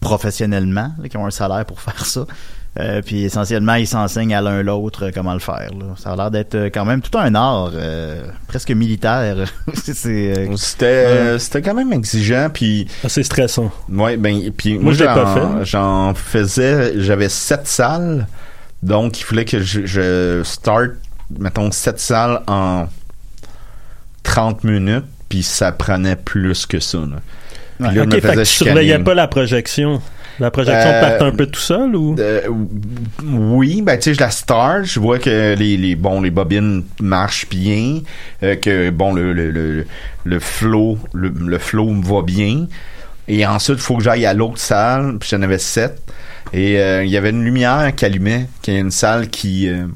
professionnellement, 0.00 0.92
là, 1.00 1.08
qui 1.08 1.16
ont 1.16 1.26
un 1.26 1.30
salaire 1.30 1.64
pour 1.66 1.80
faire 1.82 2.06
ça. 2.06 2.24
Euh, 2.80 3.02
puis 3.04 3.24
essentiellement, 3.24 3.74
ils 3.74 3.88
s'enseignent 3.88 4.34
à 4.36 4.40
l'un 4.40 4.62
l'autre 4.62 5.06
euh, 5.06 5.10
comment 5.12 5.32
le 5.34 5.40
faire. 5.40 5.70
là. 5.78 5.86
Ça 5.96 6.12
a 6.12 6.16
l'air 6.16 6.30
d'être 6.30 6.54
euh, 6.54 6.70
quand 6.72 6.84
même 6.84 7.00
tout 7.00 7.18
un 7.18 7.34
art, 7.34 7.72
euh, 7.74 8.22
presque 8.46 8.70
militaire. 8.70 9.36
c'est, 9.74 10.06
euh, 10.06 10.56
C'était 10.56 10.84
euh, 10.86 11.38
c'était 11.40 11.60
quand 11.62 11.74
même 11.74 11.92
exigeant 11.92 12.48
puis 12.52 12.86
c'est 13.08 13.24
stressant 13.24 13.72
ouais 13.88 14.16
ben 14.16 14.50
puis 14.56 14.74
Moi, 14.74 14.82
moi, 14.84 14.92
je 14.92 14.98
l'ai 15.00 15.04
pas 15.06 15.34
j'en- 15.34 15.58
fait. 15.58 15.64
j'en 15.64 16.14
faisais 16.14 16.92
j'avais 17.00 17.28
sept 17.28 17.66
salles 17.66 18.26
donc 18.82 19.18
il 19.18 19.24
fallait 19.24 19.44
que 19.44 19.60
je, 19.60 19.84
je 19.84 20.42
start 20.44 20.90
mettons 21.38 21.72
sept 21.72 21.98
salles 21.98 22.42
en 22.46 22.86
30 24.22 24.64
minutes 24.64 25.04
puis 25.28 25.42
ça 25.42 25.72
prenait 25.72 26.16
plus 26.16 26.64
que 26.66 26.80
ça 26.80 26.98
là. 26.98 27.86
Puis 27.88 27.96
là, 27.96 28.06
me 28.06 28.10
fait 28.12 28.20
que 28.20 28.38
tu 28.40 28.44
surveillais 28.46 28.98
pas 28.98 29.14
la 29.14 29.28
projection 29.28 30.00
la 30.38 30.50
projection 30.50 30.90
Euh, 30.90 31.00
partait 31.00 31.24
un 31.24 31.32
peu 31.32 31.46
tout 31.46 31.60
seul 31.60 31.94
ou? 31.96 32.16
Euh, 32.18 32.42
oui, 33.24 33.82
ben 33.82 33.96
tu 33.96 34.04
sais, 34.04 34.14
je 34.14 34.20
la 34.20 34.30
start, 34.30 34.84
je 34.84 35.00
vois 35.00 35.18
que 35.18 35.54
les, 35.56 35.76
les 35.76 35.96
bon 35.96 36.20
les 36.20 36.30
bobines 36.30 36.84
marchent 37.00 37.48
bien, 37.48 38.00
euh, 38.42 38.56
que 38.56 38.90
bon 38.90 39.12
le 39.12 39.32
le 39.32 39.50
le, 39.50 39.86
le 40.24 40.40
flow 40.40 40.98
le, 41.12 41.28
le 41.28 41.58
flow 41.58 41.90
me 41.90 42.04
va 42.04 42.22
bien. 42.22 42.66
Et 43.30 43.44
ensuite, 43.46 43.76
il 43.76 43.82
faut 43.82 43.96
que 43.96 44.02
j'aille 44.02 44.24
à 44.24 44.32
l'autre 44.32 44.58
salle, 44.58 45.18
puis 45.18 45.28
j'en 45.30 45.42
avais 45.42 45.58
sept. 45.58 46.00
Et 46.54 46.78
euh, 46.78 47.04
il 47.04 47.10
y 47.10 47.16
avait 47.18 47.28
une 47.30 47.44
lumière 47.44 47.94
qui 47.94 48.06
allumait, 48.06 48.48
qui 48.62 48.70
est 48.70 48.78
une 48.78 48.90
salle 48.90 49.28
qui 49.28 49.68
euh, 49.68 49.86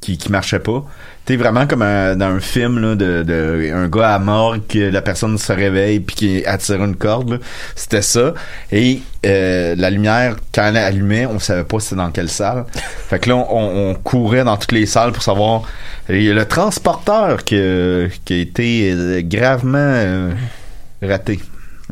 qui, 0.00 0.18
qui 0.18 0.30
marchait 0.30 0.58
pas. 0.58 0.84
T'es 1.26 1.36
vraiment 1.36 1.66
comme 1.66 1.82
un- 1.82 2.14
dans 2.14 2.26
un 2.26 2.38
film 2.40 2.78
là, 2.80 2.94
de, 2.94 3.24
de 3.24 3.70
un 3.74 3.88
gars 3.88 4.14
à 4.14 4.18
mort 4.20 4.56
que 4.68 4.78
la 4.78 5.02
personne 5.02 5.36
se 5.38 5.52
réveille 5.52 5.98
puis 5.98 6.14
qui 6.14 6.46
attire 6.46 6.82
une 6.84 6.94
corde. 6.94 7.40
C'était 7.74 8.00
ça. 8.02 8.32
Et 8.70 9.00
euh, 9.26 9.74
la 9.76 9.90
lumière, 9.90 10.36
quand 10.54 10.64
elle 10.66 10.76
allumait, 10.76 11.26
on 11.26 11.40
savait 11.40 11.64
pas 11.64 11.80
c'était 11.80 11.96
dans 11.96 12.12
quelle 12.12 12.28
salle. 12.28 12.64
Fait 13.08 13.18
que 13.18 13.28
là, 13.30 13.36
on, 13.36 13.90
on 13.90 13.94
courait 13.94 14.44
dans 14.44 14.56
toutes 14.56 14.70
les 14.72 14.86
salles 14.86 15.10
pour 15.10 15.22
savoir. 15.24 15.62
Et 16.08 16.18
il 16.18 16.22
y 16.22 16.30
a 16.30 16.34
le 16.34 16.44
transporteur 16.46 17.42
qui, 17.42 17.56
a- 17.56 18.06
qui 18.24 18.32
a 18.34 18.36
été 18.36 18.92
euh, 18.92 19.20
gravement 19.24 19.78
euh, 19.78 20.30
raté. 21.02 21.40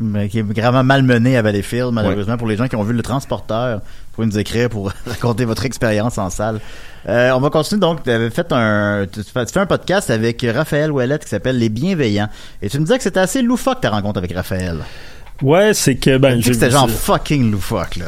mais 0.01 0.29
qui 0.29 0.39
est 0.39 0.43
gravement 0.43 0.85
malmené 0.85 1.35
à 1.35 1.41
Valleyfield, 1.41 1.91
malheureusement, 1.91 2.37
pour 2.37 2.47
les 2.47 2.55
gens 2.55 2.69
qui 2.69 2.77
ont 2.77 2.83
vu 2.83 2.93
le 2.93 3.03
transporteur. 3.03 3.79
Vous 3.79 4.15
pouvez 4.15 4.27
nous 4.27 4.39
écrire 4.39 4.69
pour 4.69 4.93
raconter 5.05 5.43
votre 5.43 5.65
expérience 5.65 6.17
en 6.17 6.29
salle. 6.29 6.61
Euh, 7.07 7.31
on 7.31 7.39
va 7.39 7.49
continuer 7.49 7.79
donc. 7.81 8.03
Tu 8.03 8.09
avais 8.11 8.29
fait 8.29 8.47
un, 8.51 9.05
tu 9.11 9.21
fais 9.23 9.59
un 9.59 9.65
podcast 9.65 10.09
avec 10.09 10.45
Raphaël 10.53 10.91
Ouellette 10.91 11.23
qui 11.23 11.29
s'appelle 11.29 11.57
Les 11.59 11.69
Bienveillants. 11.69 12.29
Et 12.61 12.69
tu 12.69 12.79
me 12.79 12.83
disais 12.85 12.97
que 12.97 13.03
c'était 13.03 13.19
assez 13.19 13.41
loufoque 13.41 13.81
ta 13.81 13.91
rencontre 13.91 14.17
avec 14.17 14.33
Raphaël. 14.33 14.77
ouais 15.43 15.73
c'est 15.73 15.95
que 15.95 16.17
ben 16.17 16.31
Tu 16.31 16.35
dis 16.37 16.41
j'ai- 16.43 16.49
que 16.51 16.53
c'était 16.55 16.71
genre 16.71 16.89
fucking 16.89 17.51
loufoque, 17.51 17.97
là. 17.97 18.05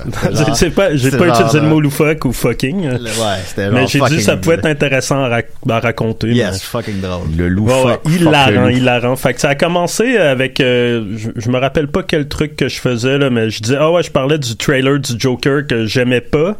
Sais 0.55 0.69
pas, 0.71 0.95
j'ai 0.95 1.11
c'est 1.11 1.17
pas 1.17 1.27
genre, 1.27 1.35
utilisé 1.35 1.59
le 1.59 1.65
euh, 1.65 1.69
mot 1.69 1.79
loufoque 1.81 2.25
ou 2.25 2.31
fucking. 2.33 2.85
le- 2.89 2.93
Ouais, 3.03 3.37
c'était 3.45 3.65
genre 3.65 3.73
mais 3.73 3.85
j'ai 3.87 3.99
dit 3.99 4.21
ça 4.23 4.37
pouvait 4.37 4.55
être 4.55 4.65
intéressant 4.65 5.21
à, 5.25 5.29
rac- 5.29 5.47
à 5.69 5.79
raconter. 5.79 6.29
Yes, 6.29 6.53
mais- 6.53 6.57
fucking 6.59 7.01
drôle. 7.01 7.27
Le 7.37 7.49
loup 7.49 7.67
Ouais, 7.67 7.83
ouais, 7.83 7.99
hilarant, 8.15 8.69
hilarant. 8.69 9.15
Fait 9.17 9.33
que 9.35 9.41
ça 9.41 9.49
a 9.49 9.55
commencé 9.55 10.17
avec, 10.17 10.59
euh, 10.61 11.03
je, 11.17 11.29
je 11.35 11.49
me 11.51 11.59
rappelle 11.59 11.87
pas 11.89 12.01
quel 12.01 12.27
truc 12.27 12.55
que 12.55 12.67
je 12.69 12.79
faisais 12.79 13.17
là, 13.19 13.29
mais 13.29 13.49
je 13.51 13.61
disais 13.61 13.77
ah 13.79 13.91
ouais, 13.91 14.01
je 14.03 14.09
parlais 14.11 14.39
du 14.39 14.55
trailer 14.55 14.97
du 14.97 15.11
Joker 15.19 15.67
que 15.67 15.85
j'aimais 15.85 16.21
pas, 16.21 16.57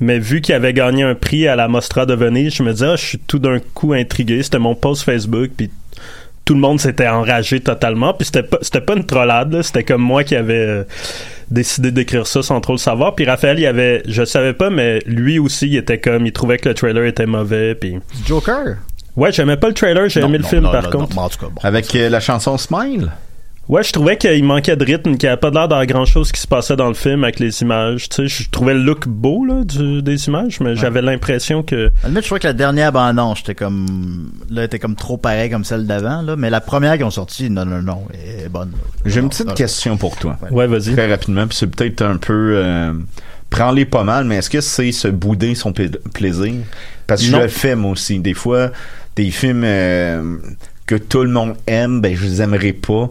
mais 0.00 0.18
vu 0.18 0.40
qu'il 0.40 0.54
avait 0.54 0.72
gagné 0.74 1.02
un 1.02 1.14
prix 1.14 1.48
à 1.48 1.56
la 1.56 1.68
Mostra 1.68 2.06
de 2.06 2.14
Venise, 2.14 2.54
je 2.54 2.62
me 2.62 2.72
disais 2.72 2.86
ah, 2.86 2.96
je 2.96 3.04
suis 3.04 3.18
tout 3.18 3.38
d'un 3.38 3.58
coup 3.60 3.92
intrigué. 3.92 4.42
C'était 4.42 4.58
mon 4.58 4.74
post 4.74 5.04
Facebook, 5.04 5.50
puis 5.56 5.70
tout 6.44 6.54
le 6.54 6.60
monde 6.60 6.78
s'était 6.78 7.08
enragé 7.08 7.58
totalement, 7.60 8.14
puis 8.14 8.24
c'était 8.26 8.42
pas 8.44 8.58
c'était 8.62 8.80
pas 8.80 8.94
une 8.94 9.04
trollade, 9.04 9.62
c'était 9.62 9.82
comme 9.82 10.02
moi 10.02 10.22
qui 10.22 10.36
avait 10.36 10.54
euh, 10.54 10.84
décidé 11.50 11.90
d'écrire 11.90 12.26
ça 12.26 12.40
sans 12.42 12.60
trop 12.60 12.74
le 12.74 12.78
savoir. 12.78 13.14
Puis 13.16 13.24
Raphaël, 13.24 13.58
il 13.58 13.66
avait, 13.66 14.02
je 14.06 14.24
savais 14.24 14.52
pas, 14.52 14.70
mais 14.70 15.00
lui 15.06 15.38
aussi, 15.40 15.66
il 15.66 15.76
était 15.76 15.98
comme, 15.98 16.24
il 16.26 16.32
trouvait 16.32 16.58
que 16.58 16.68
le 16.68 16.74
trailer 16.74 17.04
était 17.06 17.26
mauvais, 17.26 17.74
puis 17.74 17.96
Joker? 18.26 18.76
ouais, 19.16 19.32
j'aimais 19.32 19.56
pas 19.56 19.66
le 19.68 19.74
trailer, 19.74 20.08
j'ai 20.08 20.20
Non, 20.20 20.28
aimé 20.28 20.38
le 20.38 20.44
non, 20.44 20.48
film 20.48 20.62
non, 20.62 20.70
par 20.72 20.84
non, 20.84 20.90
contre. 20.90 21.16
non, 21.16 21.22
en 21.22 21.28
tout 21.28 21.38
cas, 21.38 21.46
bon. 21.52 21.60
Avec 21.64 21.92
euh, 21.96 22.08
la 22.08 22.20
chanson 22.20 22.56
Smile? 22.58 23.10
Ouais, 23.68 23.82
je 23.82 23.92
trouvais 23.92 24.16
qu'il 24.16 24.44
manquait 24.44 24.76
de 24.76 24.84
rythme, 24.84 25.16
qu'il 25.16 25.26
n'y 25.26 25.32
avait 25.32 25.40
pas 25.40 25.50
l'air 25.50 25.66
d'avoir 25.66 25.84
grand 25.86 26.04
chose 26.04 26.30
qui 26.30 26.40
se 26.40 26.46
passait 26.46 26.76
dans 26.76 26.86
le 26.86 26.94
film 26.94 27.24
avec 27.24 27.40
les 27.40 27.62
images. 27.62 28.08
Tu 28.08 28.28
sais, 28.28 28.44
je 28.44 28.48
trouvais 28.48 28.74
le 28.74 28.80
look 28.80 29.08
beau 29.08 29.44
là, 29.44 29.64
du, 29.64 30.02
des 30.02 30.28
images, 30.28 30.60
mais 30.60 30.76
j'avais 30.76 31.02
l'impression 31.02 31.64
que. 31.64 31.90
À 32.04 32.08
je 32.08 32.20
trouvais 32.20 32.38
que 32.38 32.46
la 32.46 32.52
dernière 32.52 32.92
bande-annonce, 32.92 33.38
j'étais 33.38 33.56
comme, 33.56 34.30
là, 34.50 34.64
était 34.64 34.78
comme 34.78 34.94
trop 34.94 35.16
pareil 35.16 35.50
comme 35.50 35.64
celle 35.64 35.84
d'avant, 35.84 36.22
là. 36.22 36.36
Mais 36.36 36.48
la 36.48 36.60
première 36.60 36.94
qu'ils 36.94 37.04
ont 37.06 37.10
sorti, 37.10 37.50
non, 37.50 37.64
non, 37.66 37.82
non, 37.82 38.04
elle 38.14 38.44
est 38.44 38.48
bonne. 38.48 38.70
J'ai 39.04 39.20
une 39.20 39.28
petite 39.30 39.48
non. 39.48 39.54
question 39.54 39.96
pour 39.96 40.16
toi. 40.16 40.38
Ouais, 40.52 40.68
vas-y. 40.68 40.92
Très 40.92 41.10
rapidement, 41.10 41.46
puis 41.48 41.56
c'est 41.58 41.66
peut-être 41.66 42.02
un 42.02 42.18
peu... 42.18 42.52
Euh, 42.56 42.92
Prends-les 43.48 43.84
pas 43.84 44.02
mal, 44.02 44.24
mais 44.24 44.36
est-ce 44.36 44.50
que 44.50 44.60
c'est 44.60 44.90
se 44.90 45.06
bouder 45.06 45.54
son 45.54 45.72
pla- 45.72 45.86
plaisir? 46.12 46.52
Parce 47.06 47.22
que 47.24 47.30
Non. 47.30 47.38
je 47.38 47.42
le 47.44 47.48
fais, 47.48 47.76
moi 47.76 47.92
aussi. 47.92 48.18
Des 48.18 48.34
fois, 48.34 48.70
des 49.14 49.30
films 49.30 49.62
euh, 49.64 50.36
que 50.86 50.96
tout 50.96 51.22
le 51.22 51.30
monde 51.30 51.54
aime, 51.68 52.00
ben, 52.00 52.14
je 52.16 52.24
les 52.24 52.42
aimerais 52.42 52.72
pas 52.72 53.08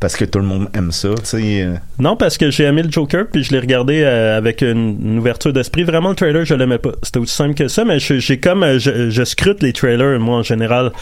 parce 0.00 0.16
que 0.16 0.24
tout 0.24 0.38
le 0.38 0.44
monde 0.44 0.68
aime 0.74 0.92
ça, 0.92 1.08
tu 1.16 1.24
sais. 1.24 1.62
euh. 1.62 1.74
Non, 1.98 2.16
parce 2.16 2.38
que 2.38 2.50
j'ai 2.50 2.64
aimé 2.64 2.82
le 2.82 2.90
Joker, 2.90 3.26
puis 3.32 3.42
je 3.42 3.50
l'ai 3.52 3.58
regardé 3.58 4.02
euh, 4.02 4.36
avec 4.36 4.62
une, 4.62 5.18
ouverture 5.18 5.52
d'esprit. 5.52 5.82
Vraiment, 5.82 6.10
le 6.10 6.14
trailer, 6.14 6.44
je 6.44 6.54
l'aimais 6.54 6.78
pas. 6.78 6.92
C'était 7.02 7.18
aussi 7.18 7.34
simple 7.34 7.54
que 7.54 7.66
ça, 7.66 7.84
mais 7.84 7.98
j'ai 7.98 8.38
comme... 8.38 8.62
euh, 8.62 8.78
je, 8.78 9.10
je 9.10 9.24
scrute 9.24 9.60
les 9.62 9.72
trailers, 9.72 10.20
moi, 10.20 10.38
en 10.38 10.42
général. 10.44 10.92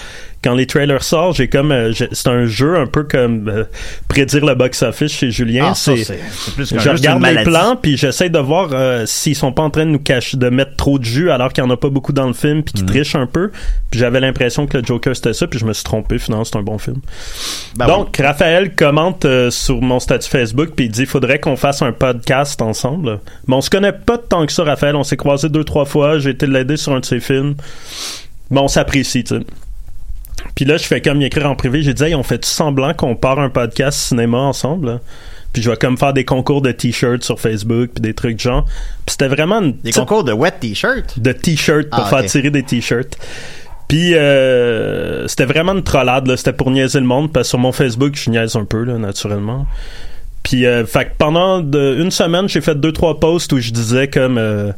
Quand 0.47 0.55
les 0.55 0.67
trailers 0.67 1.03
sortent, 1.03 1.37
j'ai 1.39 1.49
comme... 1.49 1.73
euh, 1.73 1.93
c'est 2.13 2.29
un 2.29 2.47
jeu 2.47 2.77
un 2.77 2.87
peu 2.87 3.03
comme 3.03 3.49
euh, 3.49 3.65
prédire 4.07 4.47
le 4.47 4.55
box-office 4.55 5.11
chez 5.11 5.33
Julien. 5.33 5.71
Ah, 5.71 5.75
c'est 5.75 5.95
plus 6.55 6.73
Je 6.73 6.89
regarde 6.89 7.21
les 7.27 7.43
plans, 7.43 7.75
puis 7.75 7.97
j'essaie 7.97 8.31
de 8.31 8.39
voir 8.39 8.69
euh, 8.73 9.07
s'ils 9.07 9.35
sont 9.35 9.51
pas 9.53 9.63
en 9.63 9.71
train 9.71 9.87
de 9.87 9.91
nous 9.91 9.99
cacher, 9.99 10.37
de 10.37 10.49
mettre 10.49 10.77
trop 10.77 11.01
de 11.01 11.05
jus 11.05 11.33
alors 11.33 11.53
qu'il 11.53 11.65
y 11.65 11.67
en 11.67 11.71
a 11.71 11.77
pas 11.77 11.89
beaucoup 11.89 12.13
dans 12.13 12.29
le 12.29 12.33
film, 12.33 12.63
puis 12.63 12.75
qu'ils 12.75 12.85
Mm. 12.85 12.89
trichent 12.89 13.17
un 13.17 13.27
peu. 13.27 13.51
Puis 13.91 13.99
j'avais 13.99 14.21
l'impression 14.21 14.69
que 14.69 14.79
le 14.79 14.85
Joker, 14.85 15.17
c'était 15.17 15.33
ça, 15.33 15.49
puis 15.49 15.59
je 15.59 15.65
me 15.65 15.73
suis 15.73 15.83
trompé. 15.83 16.19
Finalement, 16.21 16.45
c'est 16.45 16.57
un 16.57 16.63
bon 16.63 16.79
film. 16.79 17.01
Ben 17.77 17.87
Donc, 17.89 18.17
Raphaël 18.17 18.73
commente 18.77 19.25
euh, 19.25 19.51
sur 19.51 19.83
mon 19.83 19.99
statut 19.99 20.31
Facebook 20.31 20.71
puis 20.77 20.85
il 20.85 20.91
dit 20.93 21.07
faudrait 21.07 21.41
qu'on 21.41 21.57
fasse 21.57 21.83
un 21.83 21.91
podcast 21.93 22.63
ensemble. 22.63 23.19
Mais 23.49 23.55
on 23.57 23.61
se 23.61 23.71
connaît 23.71 23.93
pas 23.93 24.17
tant 24.19 24.47
que 24.47 24.53
ça, 24.53 24.63
Raphaël. 24.63 24.95
On 24.95 25.03
s'est 25.03 25.17
croisés 25.17 25.49
deux 25.49 25.65
trois 25.65 25.87
fois. 25.87 26.21
J'ai 26.21 26.31
été 26.31 26.47
l'aider 26.47 26.77
sur 26.77 26.93
un 26.95 27.01
de 27.01 27.05
ses 27.05 27.19
films. 27.19 27.55
Mais 28.51 28.61
on 28.61 28.69
s'apprécie, 28.69 29.25
tu 29.25 29.39
sais. 29.39 29.43
Puis 30.55 30.65
là, 30.65 30.77
je 30.77 30.85
fais 30.85 31.01
comme 31.01 31.21
y 31.21 31.25
écrire 31.25 31.47
en 31.49 31.55
privé. 31.57 31.83
J'ai 31.83 31.95
dit, 31.95 32.05
hey, 32.05 32.15
on 32.15 32.23
fait 32.23 32.45
semblant 32.45 32.95
qu'on 32.95 33.17
part 33.17 33.39
un 33.39 33.51
podcast 33.51 33.99
cinéma 33.99 34.39
ensemble. 34.39 35.01
Puis 35.53 35.63
je 35.63 35.71
vais 35.71 35.77
comme 35.77 35.97
faire 35.97 36.13
des 36.13 36.25
concours 36.25 36.61
de 36.61 36.71
t-shirts 36.73 37.25
sur 37.25 37.41
Facebook 37.41 37.91
puis 37.95 38.03
des 38.03 38.13
trucs 38.15 38.35
de 38.37 38.41
genre. 38.41 38.65
Puis 38.65 39.13
c'était 39.13 39.29
vraiment 39.29 39.61
une 39.63 39.73
Des 39.79 39.93
concours 39.93 40.23
de 40.25 40.33
wet 40.33 40.53
t-shirt? 40.61 41.19
de 41.19 41.33
t-shirts 41.33 41.89
pour 41.91 42.01
Ah, 42.05 42.09
faire 42.11 42.27
tirer 42.27 42.51
des 42.51 42.63
t-shirts. 42.63 43.17
Puis 43.89 44.15
euh, 44.15 45.27
c'était 45.29 45.45
vraiment 45.47 45.73
une 45.73 45.83
trollade, 45.85 46.27
là. 46.27 46.37
C'était 46.37 46.53
pour 46.53 46.71
niaiser 46.71 47.01
le 47.01 47.07
monde, 47.07 47.33
parce 47.33 47.47
que 47.47 47.51
sur 47.51 47.59
mon 47.59 47.73
Facebook, 47.73 48.17
je 48.17 48.29
niaise 48.31 48.57
un 48.57 48.65
peu, 48.65 48.83
là, 48.85 48.99
naturellement. 48.99 49.67
Puis, 50.47 50.65
euh, 50.65 50.87
fait 50.87 51.07
que 51.07 51.11
pendant 51.19 51.59
de- 51.59 51.97
une 52.01 52.13
semaine, 52.13 52.49
j'ai 52.49 52.61
fait 52.61 52.77
deux, 52.77 52.93
trois 52.93 53.19
posts 53.19 53.53
où 53.53 53.59
je 53.59 53.73
disais 53.73 54.07
comme 54.07 54.39
euh, 54.39 54.71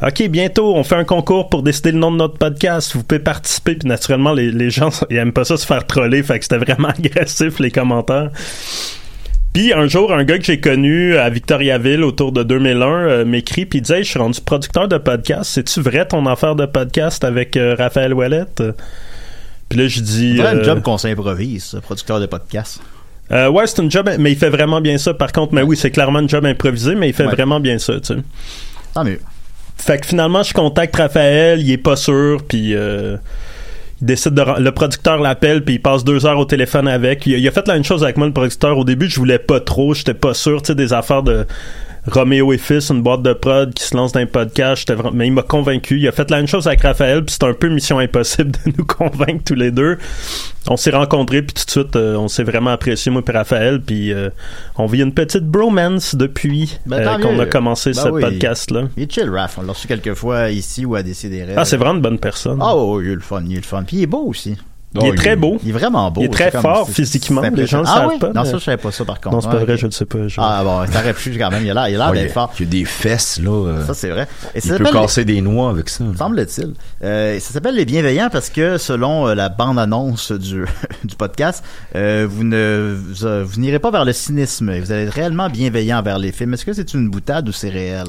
OK, 0.00 0.22
bientôt, 0.28 0.76
on 0.76 0.84
fait 0.84 0.94
un 0.94 1.02
concours 1.02 1.48
pour 1.48 1.64
décider 1.64 1.90
le 1.90 1.98
nom 1.98 2.12
de 2.12 2.16
notre 2.16 2.38
podcast. 2.38 2.94
Vous 2.94 3.02
pouvez 3.02 3.18
participer. 3.18 3.74
Puis 3.74 3.88
naturellement, 3.88 4.32
les, 4.32 4.52
les 4.52 4.70
gens, 4.70 4.90
ils 5.10 5.16
aiment 5.16 5.32
pas 5.32 5.42
ça 5.42 5.56
se 5.56 5.66
faire 5.66 5.84
troller. 5.84 6.22
Fait 6.22 6.38
que 6.38 6.44
c'était 6.44 6.58
vraiment 6.64 6.88
agressif, 6.96 7.58
les 7.58 7.72
commentaires. 7.72 8.30
Puis 9.52 9.72
un 9.72 9.88
jour, 9.88 10.12
un 10.12 10.22
gars 10.22 10.38
que 10.38 10.44
j'ai 10.44 10.60
connu 10.60 11.16
à 11.16 11.28
Victoriaville 11.28 12.04
autour 12.04 12.30
de 12.30 12.44
2001 12.44 12.86
euh, 12.86 13.24
m'écrit 13.24 13.66
puis 13.66 13.80
il 13.80 13.82
dit 13.82 13.92
hey, 13.94 14.04
je 14.04 14.10
suis 14.10 14.20
rendu 14.20 14.40
producteur 14.40 14.86
de 14.86 14.96
podcast. 14.96 15.50
C'est-tu 15.52 15.80
vrai 15.80 16.06
ton 16.06 16.24
affaire 16.26 16.54
de 16.54 16.66
podcast 16.66 17.24
avec 17.24 17.56
euh, 17.56 17.74
Raphaël 17.76 18.14
Ouellette? 18.14 18.62
Puis 19.68 19.76
là, 19.80 19.88
je 19.88 19.98
dis... 19.98 20.36
C'est 20.36 20.46
un 20.46 20.58
euh, 20.58 20.62
job 20.62 20.82
qu'on 20.82 20.98
s'improvise, 20.98 21.80
producteur 21.82 22.20
de 22.20 22.26
podcast. 22.26 22.80
Euh, 23.32 23.48
ouais, 23.50 23.66
c'est 23.66 23.82
une 23.82 23.90
job, 23.90 24.08
mais 24.18 24.32
il 24.32 24.38
fait 24.38 24.50
vraiment 24.50 24.80
bien 24.80 24.98
ça. 24.98 25.14
Par 25.14 25.32
contre, 25.32 25.52
mais 25.54 25.62
oui, 25.62 25.76
c'est 25.76 25.90
clairement 25.90 26.20
une 26.20 26.28
job 26.28 26.44
improvisée, 26.46 26.94
mais 26.94 27.08
il 27.08 27.12
fait 27.14 27.26
Ouais. 27.26 27.32
vraiment 27.34 27.58
bien 27.60 27.78
ça, 27.78 27.94
tu 28.00 28.14
sais. 28.14 28.20
Tant 28.94 29.04
mieux. 29.04 29.20
Fait 29.76 29.98
que 29.98 30.06
finalement, 30.06 30.42
je 30.42 30.54
contacte 30.54 30.96
Raphaël, 30.96 31.60
il 31.60 31.70
est 31.70 31.76
pas 31.76 31.96
sûr, 31.96 32.42
puis 32.48 32.74
euh, 32.74 33.16
il 34.00 34.06
décide 34.06 34.32
de... 34.34 34.42
Le 34.60 34.70
producteur 34.72 35.18
l'appelle, 35.18 35.62
puis 35.64 35.74
il 35.74 35.82
passe 35.82 36.02
deux 36.04 36.24
heures 36.24 36.38
au 36.38 36.44
téléphone 36.46 36.88
avec. 36.88 37.26
Il, 37.26 37.34
a- 37.34 37.38
il 37.38 37.46
a 37.46 37.50
fait 37.50 37.66
la 37.68 37.74
même 37.74 37.84
chose 37.84 38.02
avec 38.04 38.16
moi, 38.16 38.26
le 38.26 38.32
producteur. 38.32 38.78
Au 38.78 38.84
début, 38.84 39.08
je 39.10 39.16
voulais 39.16 39.38
pas 39.38 39.60
trop, 39.60 39.92
j'étais 39.92 40.14
pas 40.14 40.32
sûr, 40.34 40.62
tu 40.62 40.68
sais, 40.68 40.74
des 40.74 40.92
affaires 40.92 41.22
de... 41.22 41.46
Roméo 42.10 42.52
et 42.52 42.58
Fils, 42.58 42.90
une 42.90 43.02
boîte 43.02 43.22
de 43.22 43.32
prod 43.32 43.72
qui 43.74 43.82
se 43.82 43.96
lance 43.96 44.12
dans 44.12 44.20
un 44.20 44.26
podcast, 44.26 44.92
mais 45.12 45.26
il 45.26 45.32
m'a 45.32 45.42
convaincu. 45.42 45.98
Il 45.98 46.06
a 46.08 46.12
fait 46.12 46.30
la 46.30 46.38
même 46.38 46.46
chose 46.46 46.66
avec 46.66 46.82
Raphaël, 46.82 47.24
puis 47.24 47.32
c'était 47.32 47.46
un 47.46 47.54
peu 47.54 47.68
mission 47.68 47.98
impossible 47.98 48.52
de 48.52 48.72
nous 48.78 48.84
convaincre 48.86 49.42
tous 49.44 49.54
les 49.54 49.70
deux. 49.70 49.98
On 50.68 50.76
s'est 50.76 50.90
rencontrés, 50.90 51.42
puis 51.42 51.54
tout 51.54 51.64
de 51.64 51.70
suite, 51.70 51.96
euh, 51.96 52.16
on 52.16 52.28
s'est 52.28 52.44
vraiment 52.44 52.70
apprécié, 52.70 53.10
moi 53.10 53.22
et 53.26 53.32
Raphaël, 53.32 53.80
puis 53.80 54.12
euh, 54.12 54.30
on 54.76 54.86
vit 54.86 55.02
une 55.02 55.14
petite 55.14 55.44
bromance 55.44 56.14
depuis 56.14 56.78
Ben, 56.86 56.98
euh, 56.98 57.18
qu'on 57.18 57.38
a 57.38 57.46
commencé 57.46 57.90
Ben 57.90 58.02
ce 58.02 58.08
oui. 58.08 58.20
podcast-là. 58.20 58.84
Il 58.96 59.04
est 59.04 59.12
chill, 59.12 59.28
Raph. 59.30 59.58
On 59.58 59.62
l'a 59.62 59.72
reçu 59.72 59.86
quelques 59.88 60.14
fois 60.14 60.50
ici 60.50 60.84
ou 60.84 60.94
à 60.94 61.02
Décideret. 61.02 61.54
Ah, 61.56 61.64
c'est 61.64 61.76
vraiment 61.76 61.94
une 61.96 62.02
bonne 62.02 62.18
personne. 62.18 62.58
Ah, 62.60 62.74
oh, 62.76 63.00
il 63.00 63.10
est 63.10 63.14
le 63.14 63.20
fun, 63.20 63.42
il 63.46 63.52
est 63.54 63.56
le 63.56 63.62
fun. 63.62 63.82
Puis 63.84 63.98
il 63.98 64.02
est 64.04 64.06
beau 64.06 64.24
aussi. 64.26 64.56
Il 64.94 65.06
est 65.08 65.14
très 65.14 65.36
beau. 65.36 65.58
Il 65.62 65.68
est 65.68 65.72
vraiment 65.72 66.10
beau. 66.10 66.22
Il 66.22 66.24
est 66.24 66.28
très 66.28 66.50
fort 66.50 66.88
physiquement. 66.88 67.42
Les 67.42 67.66
gens 67.66 67.82
le 67.82 67.84
impressionnant. 67.84 67.84
savent 67.84 68.02
ah, 68.04 68.08
oui? 68.12 68.18
pas. 68.18 68.32
Non, 68.32 68.42
mais- 68.44 68.50
ça, 68.50 68.58
je 68.58 68.62
savais 68.64 68.76
pas 68.78 68.90
ça 68.92 69.04
par 69.04 69.20
contre. 69.20 69.34
Non, 69.36 69.40
c'est 69.42 69.48
pas 69.50 69.56
Ouais, 69.56 69.64
vrai, 69.64 69.76
je 69.76 69.86
ne 69.86 69.90
sais 69.90 70.04
pas. 70.06 70.26
je- 70.26 70.40
Ah, 70.40 70.62
bon, 70.64 70.90
t'aurais 70.90 71.12
pu 71.12 71.36
quand 71.38 71.50
même. 71.50 71.64
Il 71.64 71.70
a 71.70 71.74
l'air, 71.74 71.88
il 71.88 71.94
a 71.96 71.98
l'air 71.98 72.10
Ouais, 72.12 72.22
d'être 72.22 72.32
fort. 72.32 72.52
Il 72.58 72.64
y 72.64 72.68
a 72.68 72.70
des 72.70 72.84
fesses, 72.86 73.38
là. 73.42 73.50
euh, 73.50 73.86
Ça, 73.86 73.92
c'est 73.94 74.08
vrai. 74.08 74.26
Et 74.54 74.58
il 74.58 74.62
ça 74.62 74.78
peut 74.78 74.84
s'appelle- 74.84 75.00
casser 75.02 75.24
des 75.26 75.40
noix 75.42 75.68
avec 75.70 75.90
ça. 75.90 76.04
Semble-t-il. 76.16 76.72
Euh, 77.04 77.38
ça 77.40 77.52
s'appelle 77.52 77.74
Les 77.74 77.84
Bienveillants 77.84 78.30
parce 78.32 78.48
que 78.48 78.78
selon 78.78 79.28
euh, 79.28 79.34
la 79.34 79.50
bande-annonce 79.50 80.32
du, 80.32 80.64
du 81.04 81.14
podcast, 81.16 81.62
euh, 81.94 82.26
vous 82.30 82.44
ne 82.44 82.96
vous, 82.96 83.26
vous 83.44 83.60
n'irez 83.60 83.78
pas 83.80 83.90
vers 83.90 84.04
le 84.06 84.12
cynisme. 84.14 84.72
Vous 84.78 84.92
allez 84.92 85.02
être 85.04 85.12
réellement 85.12 85.50
bienveillant 85.50 86.00
vers 86.02 86.18
les 86.18 86.32
films. 86.32 86.54
Est-ce 86.54 86.64
que 86.64 86.72
c'est 86.72 86.94
une 86.94 87.10
boutade 87.10 87.48
ou 87.48 87.52
c'est 87.52 87.68
réel? 87.68 88.04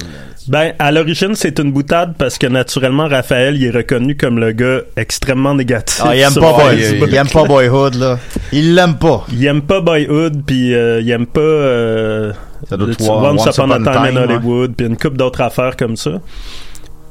Ben, 0.46 0.72
à 0.78 0.90
l'origine, 0.90 1.34
c'est 1.34 1.58
une 1.58 1.70
boutade 1.72 2.14
parce 2.16 2.38
que 2.38 2.46
naturellement, 2.46 3.08
Raphaël, 3.08 3.56
il 3.56 3.64
est 3.64 3.70
reconnu 3.70 4.16
comme 4.16 4.38
le 4.38 4.52
gars 4.52 4.80
extrêmement 4.96 5.54
négatif. 5.54 6.00
Ah, 6.04 6.16
il 6.16 6.20
aime 6.22 6.32
pas, 6.34 6.67
Facebook. 6.76 7.08
il 7.10 7.14
aime 7.16 7.28
pas 7.28 7.44
Boyhood, 7.44 7.94
là. 7.94 8.18
Il 8.52 8.74
l'aime 8.74 8.96
pas. 8.96 9.24
Il 9.32 9.44
aime 9.46 9.62
pas 9.62 9.80
Boyhood, 9.80 10.42
puis 10.46 10.74
euh, 10.74 11.00
il 11.00 11.10
aime 11.10 11.26
pas 11.26 11.40
euh, 11.40 12.32
Ça 12.68 12.76
doit 12.76 12.90
être 12.90 13.00
Once 13.08 13.46
Upon 13.46 13.70
a 13.70 13.78
Time 13.78 14.16
in 14.16 14.16
Hollywood, 14.16 14.74
puis 14.76 14.86
une 14.86 14.96
couple 14.96 15.16
d'autres 15.16 15.40
affaires 15.40 15.76
comme 15.76 15.96
ça. 15.96 16.20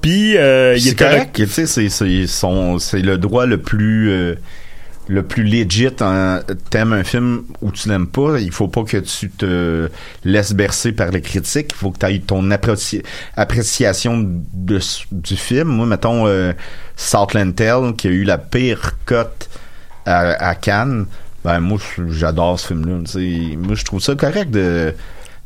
Puis 0.02 0.38
euh, 0.38 0.76
il 0.76 0.82
c'est 0.82 0.90
était 0.92 1.04
correct, 1.06 1.36
tu 1.36 1.48
sais, 1.48 1.66
c'est, 1.66 1.90
c'est, 1.90 2.28
son- 2.28 2.78
c'est 2.80 3.02
le 3.02 3.18
droit 3.18 3.46
le 3.46 3.58
plus, 3.58 4.12
euh, 4.12 4.36
le 5.08 5.24
plus 5.24 5.44
legit. 5.44 5.90
T'aimes 6.70 6.94
un 6.94 7.04
film 7.04 7.44
ou 7.62 7.72
tu 7.72 7.90
l'aimes 7.90 8.08
pas, 8.08 8.40
il 8.40 8.52
faut 8.52 8.68
pas 8.68 8.84
que 8.84 8.98
tu 8.98 9.30
te 9.30 9.90
laisses 10.24 10.54
bercer 10.54 10.92
par 10.92 11.12
les 11.12 11.22
critiques. 11.22 11.72
Il 11.72 11.78
faut 11.78 11.92
que 11.92 12.00
tu 12.00 12.06
aies 12.06 12.20
ton 12.20 12.50
appréci- 12.52 13.04
appréciation 13.36 14.30
du 14.54 15.36
film. 15.36 15.70
Moi, 15.70 15.86
mettons, 15.86 16.28
euh, 16.28 16.54
Southland 16.96 17.54
qui 17.96 18.08
a 18.08 18.12
eu 18.12 18.24
la 18.24 18.38
pire 18.38 18.94
cote 19.06 19.50
à, 20.06 20.56
Cannes. 20.56 21.06
Ben, 21.44 21.60
moi, 21.60 21.80
j'adore 22.10 22.60
ce 22.60 22.68
film-là. 22.68 23.58
Moi, 23.58 23.76
je 23.76 23.84
trouve 23.84 24.02
ça 24.02 24.16
correct 24.16 24.52
de, 24.52 24.94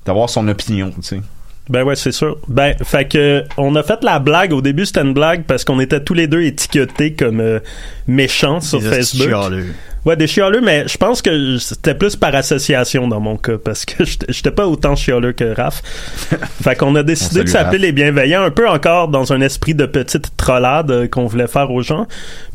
d'avoir 0.06 0.30
son 0.30 0.48
opinion. 0.48 0.94
Ben 1.72 1.84
ouais, 1.84 1.96
c'est 1.96 2.12
sûr. 2.12 2.38
Ben, 2.50 2.76
fait 2.84 3.08
que 3.08 3.46
on 3.56 3.78
a 3.78 3.84
fait 3.84 4.04
la 4.04 4.20
blague. 4.20 4.52
Au 4.52 4.62
début, 4.62 4.86
c'était 4.86 5.02
une 5.02 5.14
blague 5.14 5.46
parce 5.46 5.64
qu'on 5.64 5.80
était 5.80 6.04
tous 6.04 6.14
les 6.14 6.28
deux 6.28 6.42
étiquetés 6.42 7.14
comme 7.14 7.40
euh, 7.40 7.60
méchants 8.08 8.60
sur 8.60 8.82
Des 8.82 8.90
Facebook. 8.90 9.30
Ouais, 10.04 10.16
des 10.16 10.26
chialeux, 10.26 10.62
mais 10.62 10.88
je 10.88 10.98
pense 10.98 11.22
que 11.22 11.58
c'était 11.60 11.94
plus 11.94 12.16
par 12.16 12.34
association 12.34 13.08
dans 13.08 13.20
mon 13.20 13.38
cas 13.38 13.60
parce 13.64 13.86
que 13.86 14.04
j'étais 14.30 14.50
pas 14.50 14.66
autant 14.66 14.96
chialeux 14.96 15.32
que 15.32 15.54
Raph. 15.56 15.84
fait 16.64 16.76
qu'on 16.76 16.96
a 16.96 17.04
décidé 17.04 17.44
de 17.44 17.50
s'appeler 17.50 17.78
les 17.78 17.92
bienveillants 17.92 18.42
un 18.42 18.50
peu 18.50 18.68
encore 18.68 19.10
dans 19.10 19.32
un 19.32 19.42
esprit 19.42 19.76
de 19.76 19.86
petite 19.86 20.36
trollade 20.38 20.90
euh, 20.90 21.08
qu'on 21.08 21.28
voulait 21.28 21.46
faire 21.46 21.70
aux 21.70 21.84
gens. 21.84 22.08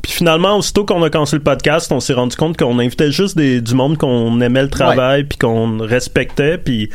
Puis 0.03 0.11
finalement, 0.11 0.59
aussitôt 0.59 0.85
qu'on 0.85 1.03
a 1.05 1.11
commencé 1.11 1.37
le 1.37 1.43
podcast, 1.43 1.93
on 1.93 2.01
s'est 2.01 2.15
rendu 2.15 2.35
compte 2.35 2.57
qu'on 2.57 2.81
invitait 2.81 3.13
juste 3.13 3.37
des, 3.37 3.61
du 3.61 3.75
monde 3.75 3.97
qu'on 3.97 4.41
aimait 4.41 4.63
le 4.63 4.71
travail 4.71 5.23
puis 5.23 5.39
qu'on 5.39 5.79
respectait 5.79 6.59
puis 6.59 6.91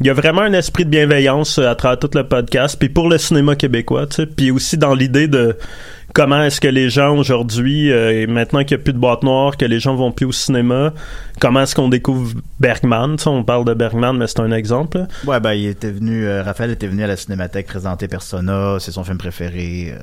il 0.00 0.06
y 0.06 0.10
a 0.10 0.14
vraiment 0.14 0.42
un 0.42 0.52
esprit 0.52 0.84
de 0.84 0.90
bienveillance 0.90 1.58
euh, 1.58 1.68
à 1.68 1.74
travers 1.74 1.98
tout 1.98 2.10
le 2.14 2.22
podcast 2.28 2.76
puis 2.78 2.90
pour 2.90 3.08
le 3.08 3.18
cinéma 3.18 3.56
québécois, 3.56 4.06
tu 4.06 4.16
sais, 4.16 4.26
puis 4.26 4.52
aussi 4.52 4.78
dans 4.78 4.94
l'idée 4.94 5.26
de 5.26 5.56
comment 6.14 6.42
est-ce 6.42 6.60
que 6.60 6.68
les 6.68 6.90
gens 6.90 7.16
aujourd'hui, 7.16 7.90
euh, 7.92 8.22
et 8.22 8.26
maintenant 8.26 8.64
qu'il 8.64 8.76
n'y 8.76 8.82
a 8.82 8.84
plus 8.84 8.92
de 8.92 8.98
boîte 8.98 9.22
noire, 9.22 9.56
que 9.56 9.64
les 9.64 9.80
gens 9.80 9.94
vont 9.94 10.12
plus 10.12 10.26
au 10.26 10.32
cinéma, 10.32 10.92
comment 11.40 11.62
est-ce 11.62 11.74
qu'on 11.74 11.88
découvre 11.88 12.32
Bergman, 12.58 13.16
on 13.26 13.44
parle 13.44 13.64
de 13.64 13.74
Bergman, 13.74 14.16
mais 14.16 14.26
c'est 14.26 14.40
un 14.40 14.52
exemple. 14.52 15.06
Ouais, 15.26 15.40
ben, 15.40 15.52
il 15.52 15.66
était 15.66 15.90
venu, 15.90 16.26
euh, 16.26 16.42
Raphaël 16.42 16.70
était 16.70 16.86
venu 16.88 17.02
à 17.04 17.06
la 17.06 17.16
Cinémathèque 17.16 17.66
présenter 17.66 18.08
Persona, 18.08 18.76
c'est 18.80 18.92
son 18.92 19.04
film 19.04 19.18
préféré. 19.18 19.94
euh, 19.94 20.02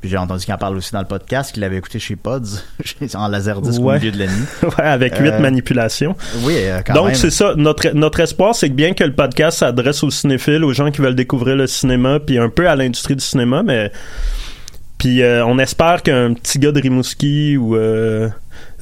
puis 0.00 0.08
j'ai 0.08 0.16
entendu 0.16 0.42
qu'il 0.46 0.54
en 0.54 0.56
parle 0.56 0.78
aussi 0.78 0.92
dans 0.92 1.00
le 1.00 1.06
podcast, 1.06 1.52
qu'il 1.52 1.62
avait 1.62 1.76
écouté 1.76 1.98
chez 1.98 2.16
Pods, 2.16 2.62
en 3.14 3.28
laserdisc 3.28 3.80
Ouais. 3.82 3.96
au 3.96 3.98
milieu 3.98 4.10
de 4.12 4.18
la 4.18 4.26
nuit. 4.28 4.44
ouais, 4.62 4.84
avec 4.84 5.18
huit 5.18 5.38
manipulations. 5.38 6.16
Oui, 6.42 6.54
quand 6.86 6.94
Donc 6.94 7.14
c'est 7.16 7.28
ça, 7.30 7.52
notre 7.54 7.90
notre 7.90 8.20
espoir 8.20 8.54
c'est 8.54 8.70
que 8.70 8.74
bien 8.74 8.94
que 8.94 9.04
le 9.04 9.12
podcast 9.12 9.58
s'adresse 9.58 10.02
aux 10.02 10.08
cinéphiles, 10.08 10.64
aux 10.64 10.72
gens 10.72 10.90
qui 10.90 11.02
veulent 11.02 11.14
découvrir 11.14 11.54
le 11.56 11.66
cinéma, 11.66 12.18
puis 12.18 12.38
un 12.38 12.48
peu 12.48 12.66
à 12.66 12.76
l'industrie 12.76 13.14
du 13.14 13.22
cinéma, 13.22 13.62
mais 13.62 13.92
puis 15.00 15.22
euh, 15.22 15.44
on 15.46 15.58
espère 15.58 16.02
qu'un 16.02 16.34
petit 16.34 16.58
gars 16.58 16.72
de 16.72 16.80
Rimouski 16.80 17.56
ou 17.56 17.74
euh, 17.74 18.28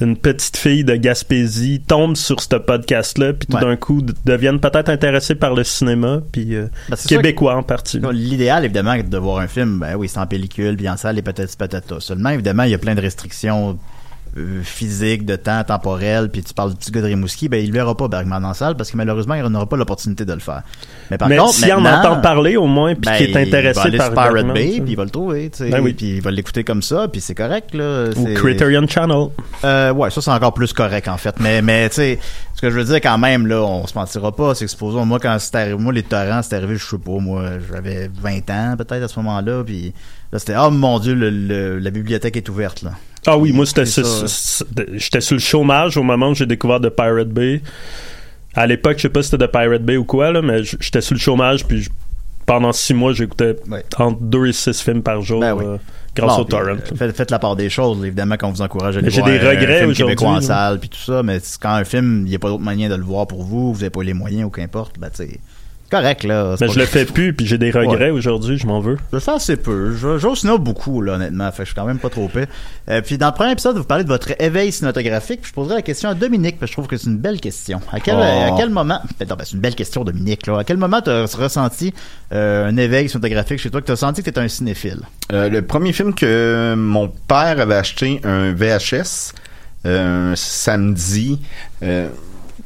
une 0.01 0.17
petite 0.17 0.57
fille 0.57 0.83
de 0.83 0.95
Gaspésie 0.95 1.81
tombe 1.87 2.17
sur 2.17 2.41
ce 2.41 2.57
podcast-là, 2.57 3.31
puis 3.33 3.47
tout 3.47 3.55
Ouais. 3.55 3.61
d'un 3.61 3.77
coup 3.77 4.01
deviennent 4.25 4.59
peut-être 4.59 4.89
intéressés 4.89 5.35
par 5.35 5.55
le 5.55 5.63
cinéma, 5.63 6.19
puis 6.33 6.55
euh, 6.55 6.67
Ben, 6.89 6.97
québécois 6.97 7.55
en 7.55 7.63
partie. 7.63 8.01
L'idéal, 8.11 8.65
évidemment, 8.65 8.95
de 9.01 9.17
voir 9.17 9.39
un 9.39 9.47
film, 9.47 9.79
ben 9.79 9.95
oui, 9.95 10.09
c'est 10.09 10.19
en 10.19 10.27
pellicule, 10.27 10.75
puis 10.75 10.89
en 10.89 10.97
salle, 10.97 11.17
et 11.17 11.21
peut-être 11.21 11.57
patata. 11.57 11.95
Seulement, 12.01 12.29
évidemment, 12.31 12.63
il 12.63 12.71
y 12.71 12.75
a 12.75 12.77
plein 12.77 12.95
de 12.95 13.01
restrictions 13.01 13.79
euh, 14.37 14.61
physique, 14.63 15.25
de 15.25 15.35
temps 15.35 15.63
temporel, 15.63 16.29
puis 16.29 16.43
tu 16.43 16.53
parles 16.53 16.69
du 16.71 16.75
petit 16.77 16.91
gars 16.91 17.01
de 17.01 17.07
Rimouski, 17.07 17.49
ben 17.49 17.63
il 17.63 17.71
verra 17.71 17.95
pas 17.97 18.07
Bergman 18.07 18.43
en 18.45 18.53
salle 18.53 18.75
parce 18.75 18.91
que 18.91 18.97
malheureusement 18.97 19.33
il 19.35 19.43
n'aura 19.43 19.65
pas 19.67 19.75
l'opportunité 19.77 20.23
de 20.25 20.33
le 20.33 20.39
faire. 20.39 20.61
Mais 21.09 21.17
par 21.17 21.27
Mais 21.29 21.37
contre, 21.37 21.53
s'il 21.55 21.73
en 21.73 21.81
maintenant, 21.81 22.11
entend 22.11 22.21
parler 22.21 22.55
au 22.57 22.67
moins, 22.67 22.93
puis 22.93 23.01
ben, 23.05 23.17
qu'il 23.17 23.29
est 23.31 23.41
intéressé 23.47 23.79
il 23.85 23.97
va 23.97 24.05
aller 24.05 24.13
par 24.15 24.29
Pirate 24.29 24.53
Bay, 24.53 24.81
puis 24.81 24.91
il 24.91 24.95
va 24.95 25.03
le 25.03 25.09
trouver, 25.09 25.49
tu 25.49 25.57
sais, 25.63 25.69
Ben 25.69 25.81
oui. 25.81 25.93
puis 25.93 26.17
il 26.17 26.21
va 26.21 26.31
l'écouter 26.31 26.63
comme 26.63 26.81
ça, 26.81 27.07
puis 27.07 27.21
c'est 27.21 27.35
correct 27.35 27.73
là. 27.73 28.09
Ou 28.15 28.33
Criterion 28.35 28.87
Channel. 28.87 29.27
euh, 29.63 29.91
ouais, 29.93 30.09
ça 30.11 30.21
c'est 30.21 30.31
encore 30.31 30.53
plus 30.53 30.73
correct 30.73 31.07
en 31.07 31.17
fait. 31.17 31.35
Mais, 31.39 31.61
mais 31.61 31.89
tu 31.89 31.95
sais, 31.95 32.19
ce 32.55 32.61
que 32.61 32.69
je 32.69 32.75
veux 32.77 32.83
dire 32.85 33.01
quand 33.01 33.17
même 33.17 33.47
là, 33.47 33.61
on 33.63 33.87
se 33.87 33.97
mentira 33.97 34.35
pas, 34.35 34.53
c'est 34.53 34.65
que 34.65 34.71
supposons 34.71 35.05
moi 35.05 35.19
quand 35.19 35.35
c'est 35.39 35.55
arrivé, 35.55 35.77
moi 35.77 35.91
les 35.93 36.03
torrents 36.03 36.41
c'est 36.43 36.55
arrivé, 36.55 36.75
je 36.75 36.85
sais 36.85 36.97
pas, 36.97 37.11
moi 37.19 37.43
j'avais 37.71 38.09
20 38.21 38.49
ans 38.51 38.75
peut-être 38.77 39.03
à 39.03 39.07
ce 39.07 39.19
moment-là, 39.19 39.63
puis 39.65 39.93
là 40.31 40.39
c'était 40.39 40.55
oh 40.59 40.69
mon 40.69 40.99
dieu, 40.99 41.13
le- 41.15 41.29
le- 41.29 41.79
la 41.79 41.89
bibliothèque 41.89 42.37
est 42.37 42.47
ouverte 42.49 42.81
là. 42.83 42.91
Ah 43.27 43.37
oui, 43.37 43.51
moi 43.51 43.65
c'était 43.65 43.85
j'étais 44.93 45.21
sur 45.21 45.35
le 45.35 45.41
chômage 45.41 45.97
au 45.97 46.03
moment 46.03 46.29
où 46.29 46.35
j'ai 46.35 46.45
découvert 46.45 46.79
The 46.79 46.89
Pirate 46.89 47.29
Bay. 47.29 47.61
À 48.55 48.65
l'époque, 48.65 48.97
je 48.97 49.03
sais 49.03 49.09
pas 49.09 49.21
si 49.21 49.29
c'était 49.29 49.47
The 49.47 49.51
Pirate 49.51 49.83
Bay 49.83 49.97
ou 49.97 50.03
quoi 50.05 50.31
là, 50.31 50.41
mais 50.41 50.63
j'étais 50.63 51.01
sur 51.01 51.13
le 51.15 51.19
chômage 51.19 51.65
puis 51.65 51.83
je- 51.83 51.89
pendant 52.45 52.71
six 52.73 52.95
mois, 52.95 53.13
j'écoutais 53.13 53.55
entre 53.97 54.19
deux 54.21 54.47
et 54.47 54.53
six 54.53 54.81
films 54.81 55.03
par 55.03 55.21
jour 55.21 55.39
Ben 55.41 55.53
oui. 55.53 55.65
euh, 55.65 55.77
grâce 56.15 56.35
Bon, 56.35 56.41
au 56.41 56.45
torrent. 56.45 56.63
euh, 56.69 56.95
faites, 56.95 57.15
faites 57.15 57.29
la 57.29 57.37
part 57.37 57.55
des 57.55 57.69
choses, 57.69 58.03
évidemment 58.03 58.37
qu'on 58.37 58.49
vous 58.51 58.63
encourage 58.63 58.95
à 58.95 58.99
aller 58.99 59.11
J'ai 59.11 59.21
voir 59.21 59.31
des 59.33 59.39
un- 59.39 59.45
un 59.45 59.49
regrets 59.51 59.77
film 59.79 59.89
aujourd'hui, 59.91 60.15
québécois 60.15 60.37
en 60.37 60.41
salle 60.41 60.79
puis 60.79 60.89
tout 60.89 60.97
ça, 60.97 61.21
mais 61.21 61.39
quand 61.61 61.69
un 61.69 61.83
film, 61.83 62.23
il 62.25 62.29
n'y 62.31 62.35
a 62.35 62.39
pas 62.39 62.47
d'autre 62.49 62.63
moyen 62.63 62.89
de 62.89 62.95
le 62.95 63.03
voir 63.03 63.27
pour 63.27 63.43
vous, 63.43 63.71
vous 63.73 63.79
n'avez 63.81 63.91
pas 63.91 64.01
les 64.01 64.15
moyens 64.15 64.45
ou 64.45 64.49
qu'importe, 64.49 64.97
ben 64.97 65.09
tu 65.11 65.17
sais, 65.27 65.39
correct 65.89 66.23
là. 66.23 66.55
Mais 66.61 66.67
pas- 66.67 66.73
je 66.73 66.79
le 66.79 66.85
fais 66.85 67.05
plus 67.05 67.33
puis 67.33 67.45
j'ai 67.45 67.57
des 67.57 67.71
regrets 67.71 68.09
aujourd'hui, 68.11 68.57
je 68.57 68.65
m'en 68.67 68.79
veux. 68.79 68.97
Je 69.11 69.15
le 69.17 69.19
fais 69.19 69.31
assez 69.31 69.57
peu. 69.57 69.95
Cinéma 70.35 70.57
beaucoup, 70.57 71.01
là, 71.01 71.13
honnêtement. 71.13 71.51
Fait 71.51 71.57
que 71.59 71.63
je 71.63 71.69
suis 71.69 71.75
quand 71.75 71.85
même 71.85 71.99
pas 71.99 72.09
trop 72.09 72.25
épais. 72.27 72.47
Euh, 72.89 73.01
puis 73.01 73.17
dans 73.17 73.27
le 73.27 73.33
premier 73.33 73.51
épisode, 73.51 73.77
vous 73.77 73.83
parlez 73.83 74.03
de 74.03 74.09
votre 74.09 74.29
éveil 74.41 74.71
cinématographique. 74.71 75.41
Puis 75.41 75.49
je 75.49 75.53
poserai 75.53 75.75
la 75.75 75.81
question 75.81 76.09
à 76.09 76.13
Dominique, 76.13 76.59
parce 76.59 76.69
que 76.69 76.73
je 76.73 76.73
trouve 76.73 76.87
que 76.87 76.97
c'est 76.97 77.07
une 77.09 77.17
belle 77.17 77.39
question. 77.41 77.81
À 77.91 77.99
quel, 77.99 78.15
Oh. 78.15 78.53
à 78.53 78.57
quel 78.57 78.69
moment... 78.69 79.01
Ben 79.19 79.27
non, 79.29 79.35
ben, 79.35 79.43
c'est 79.45 79.53
une 79.53 79.59
belle 79.61 79.75
question, 79.75 80.03
Dominique. 80.03 80.47
Là. 80.47 80.59
À 80.59 80.63
quel 80.63 80.77
moment 80.77 81.01
tu 81.01 81.09
as 81.09 81.25
ressenti 81.35 81.93
euh, 82.33 82.67
un 82.67 82.77
éveil 82.77 83.09
cinématographique 83.09 83.59
chez 83.59 83.69
toi, 83.69 83.81
que 83.81 83.85
tu 83.87 83.91
as 83.91 83.95
senti 83.97 84.23
que 84.23 84.29
tu 84.29 84.39
un 84.39 84.47
cinéphile? 84.47 85.01
Euh, 85.31 85.49
le 85.49 85.61
premier 85.61 85.91
film 85.93 86.13
que 86.13 86.75
mon 86.77 87.07
père 87.07 87.59
avait 87.59 87.75
acheté, 87.75 88.21
un 88.23 88.53
VHS, 88.53 89.33
euh, 89.85 90.33
un 90.33 90.35
samedi, 90.35 91.39
euh, 91.83 92.07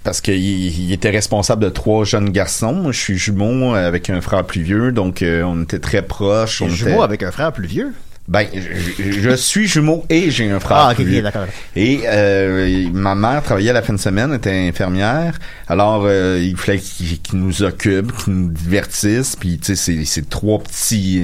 parce 0.03 0.21
qu'il 0.21 0.35
il 0.35 0.91
était 0.91 1.09
responsable 1.09 1.63
de 1.63 1.69
trois 1.69 2.03
jeunes 2.05 2.29
garçons. 2.29 2.73
Moi, 2.73 2.91
je 2.91 2.99
suis 2.99 3.17
jumeau 3.17 3.73
avec 3.73 4.09
un 4.09 4.21
frère 4.21 4.43
plus 4.45 4.61
vieux, 4.61 4.91
donc 4.91 5.21
euh, 5.21 5.43
on 5.43 5.63
était 5.63 5.79
très 5.79 6.01
proches. 6.01 6.61
On 6.61 6.69
jumeau 6.69 6.91
était- 6.95 7.01
avec 7.03 7.23
un 7.23 7.31
frère 7.31 7.51
plus 7.53 7.67
vieux? 7.67 7.93
Ben, 8.25 8.47
je, 8.53 9.11
je- 9.21 9.35
suis 9.35 9.67
jumeau 9.67 10.05
et 10.09 10.31
j'ai 10.31 10.49
un 10.49 10.61
frère 10.61 10.77
Ah, 10.77 10.89
ok, 10.91 10.95
plus 10.95 11.03
vieux. 11.05 11.21
d'accord. 11.21 11.45
Et 11.75 12.01
euh, 12.05 12.87
ma 12.93 13.15
mère 13.15 13.43
travaillait 13.43 13.71
à 13.71 13.73
la 13.73 13.81
fin 13.81 13.91
de 13.91 13.99
semaine, 13.99 14.33
était 14.33 14.69
infirmière. 14.69 15.37
Alors, 15.67 16.03
euh, 16.05 16.39
il 16.41 16.55
fallait 16.55 16.79
qu'il 16.79 17.19
nous 17.33 17.63
occupe, 17.63 18.15
qu'il 18.15 18.33
nous 18.33 18.49
divertisse. 18.49 19.35
Puis, 19.35 19.57
tu 19.57 19.65
sais, 19.65 19.75
c'est- 19.75 20.05
c'est 20.05 20.29
trois 20.29 20.59
petits... 20.59 21.23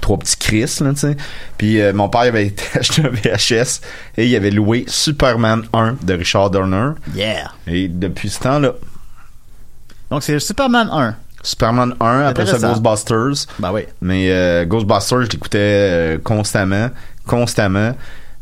trois 0.00 0.18
petits 0.18 0.36
Chris, 0.36 0.78
là, 0.80 0.92
tu 0.92 1.00
sais. 1.00 1.16
Puis, 1.56 1.80
euh, 1.80 1.92
mon 1.92 2.08
père 2.08 2.22
avait 2.22 2.54
acheté 2.74 3.02
un 3.02 3.10
VHS 3.10 3.80
et 4.16 4.26
il 4.26 4.36
avait 4.36 4.50
loué 4.50 4.84
Superman 4.86 5.62
1 5.72 5.96
de 6.02 6.14
Richard 6.14 6.50
Donner. 6.50 6.90
Yeah! 7.14 7.52
Et 7.66 7.88
depuis 7.88 8.28
ce 8.28 8.40
temps-là... 8.40 8.72
Donc, 10.10 10.22
c'est 10.22 10.38
Superman 10.38 10.88
1. 10.90 11.16
Superman 11.42 11.94
1, 12.00 12.20
après 12.26 12.46
ça. 12.46 12.58
Ghostbusters. 12.58 13.46
Ben 13.58 13.72
oui. 13.72 13.82
Mais 14.00 14.30
euh, 14.30 14.64
Ghostbusters, 14.64 15.22
je 15.22 15.30
l'écoutais 15.30 15.58
euh, 15.58 16.18
constamment, 16.18 16.90
constamment. 17.26 17.94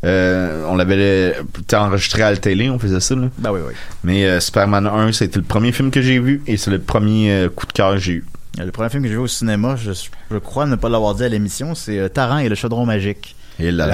Euh, 0.04 0.64
on 0.68 0.76
l'avait 0.76 1.34
enregistré 1.72 2.22
à 2.22 2.30
la 2.30 2.36
télé, 2.36 2.70
on 2.70 2.78
faisait 2.78 3.00
ça. 3.00 3.14
Là. 3.14 3.28
Ben 3.38 3.50
oui, 3.50 3.60
oui. 3.66 3.74
Mais 4.04 4.40
Superman 4.40 4.86
1, 4.86 5.12
c'était 5.12 5.38
le 5.38 5.44
premier 5.44 5.72
film 5.72 5.90
que 5.90 6.00
j'ai 6.00 6.18
vu 6.18 6.42
et 6.46 6.56
c'est 6.56 6.70
le 6.70 6.78
premier 6.78 7.48
coup 7.54 7.66
de 7.66 7.72
cœur 7.72 7.92
que 7.92 7.98
j'ai 7.98 8.12
eu. 8.12 8.24
Le 8.58 8.70
premier 8.72 8.88
film 8.88 9.02
que 9.02 9.08
j'ai 9.08 9.14
vu 9.14 9.20
au 9.20 9.26
cinéma, 9.26 9.76
je, 9.76 9.92
je 10.30 10.38
crois 10.38 10.66
ne 10.66 10.76
pas 10.76 10.88
l'avoir 10.88 11.14
dit 11.14 11.24
à 11.24 11.28
l'émission, 11.28 11.74
c'est 11.74 11.98
euh, 11.98 12.08
Taran 12.08 12.38
et 12.38 12.48
le 12.48 12.54
chaudron 12.54 12.86
magique. 12.86 13.36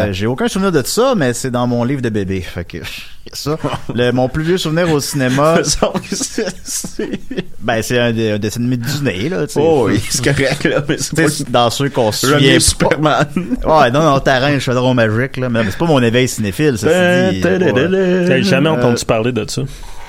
Euh, 0.08 0.12
j'ai 0.12 0.26
aucun 0.26 0.48
souvenir 0.48 0.72
de 0.72 0.82
ça, 0.84 1.14
mais 1.16 1.32
c'est 1.34 1.50
dans 1.50 1.66
mon 1.68 1.84
livre 1.84 2.00
de 2.02 2.08
bébé. 2.08 2.40
Fait 2.54 2.64
que 2.64 2.78
ça, 3.32 3.56
le- 3.94 4.10
mon 4.12 4.28
plus 4.28 4.42
vieux 4.44 4.58
souvenir 4.58 4.90
au 4.92 5.00
cinéma. 5.00 5.58
ben 7.60 7.82
c'est 7.82 7.98
un, 7.98 8.08
un 8.34 8.38
dessin 8.38 8.60
animé 8.60 8.76
de 8.76 8.84
Disney 8.84 9.28
là. 9.28 9.46
tu 9.46 9.54
sais. 9.54 9.60
Oh 9.62 9.86
oui, 9.88 10.00
c'est 10.10 10.24
correct 10.24 10.64
là. 10.64 10.82
Mais 10.88 10.96
c'est 10.98 11.50
dans 11.50 11.70
ceux 11.70 11.88
qu'on 11.90 12.10
pas. 12.10 12.60
Superman. 12.60 13.26
Ouais, 13.36 13.90
non, 13.90 14.02
non, 14.02 14.18
Taran 14.20 14.48
et 14.48 14.54
le 14.54 14.60
chaudron 14.60 14.94
magique 14.94 15.36
là, 15.38 15.48
mais 15.48 15.64
c'est 15.64 15.78
pas 15.78 15.86
mon 15.86 16.02
éveil 16.02 16.28
cinéphile, 16.28 16.76
ça. 16.78 16.86
T'as 16.88 18.40
jamais 18.42 18.68
Euh, 18.68 18.72
entendu 18.72 19.04
parler 19.04 19.32
de 19.32 19.48
ça. 19.48 19.62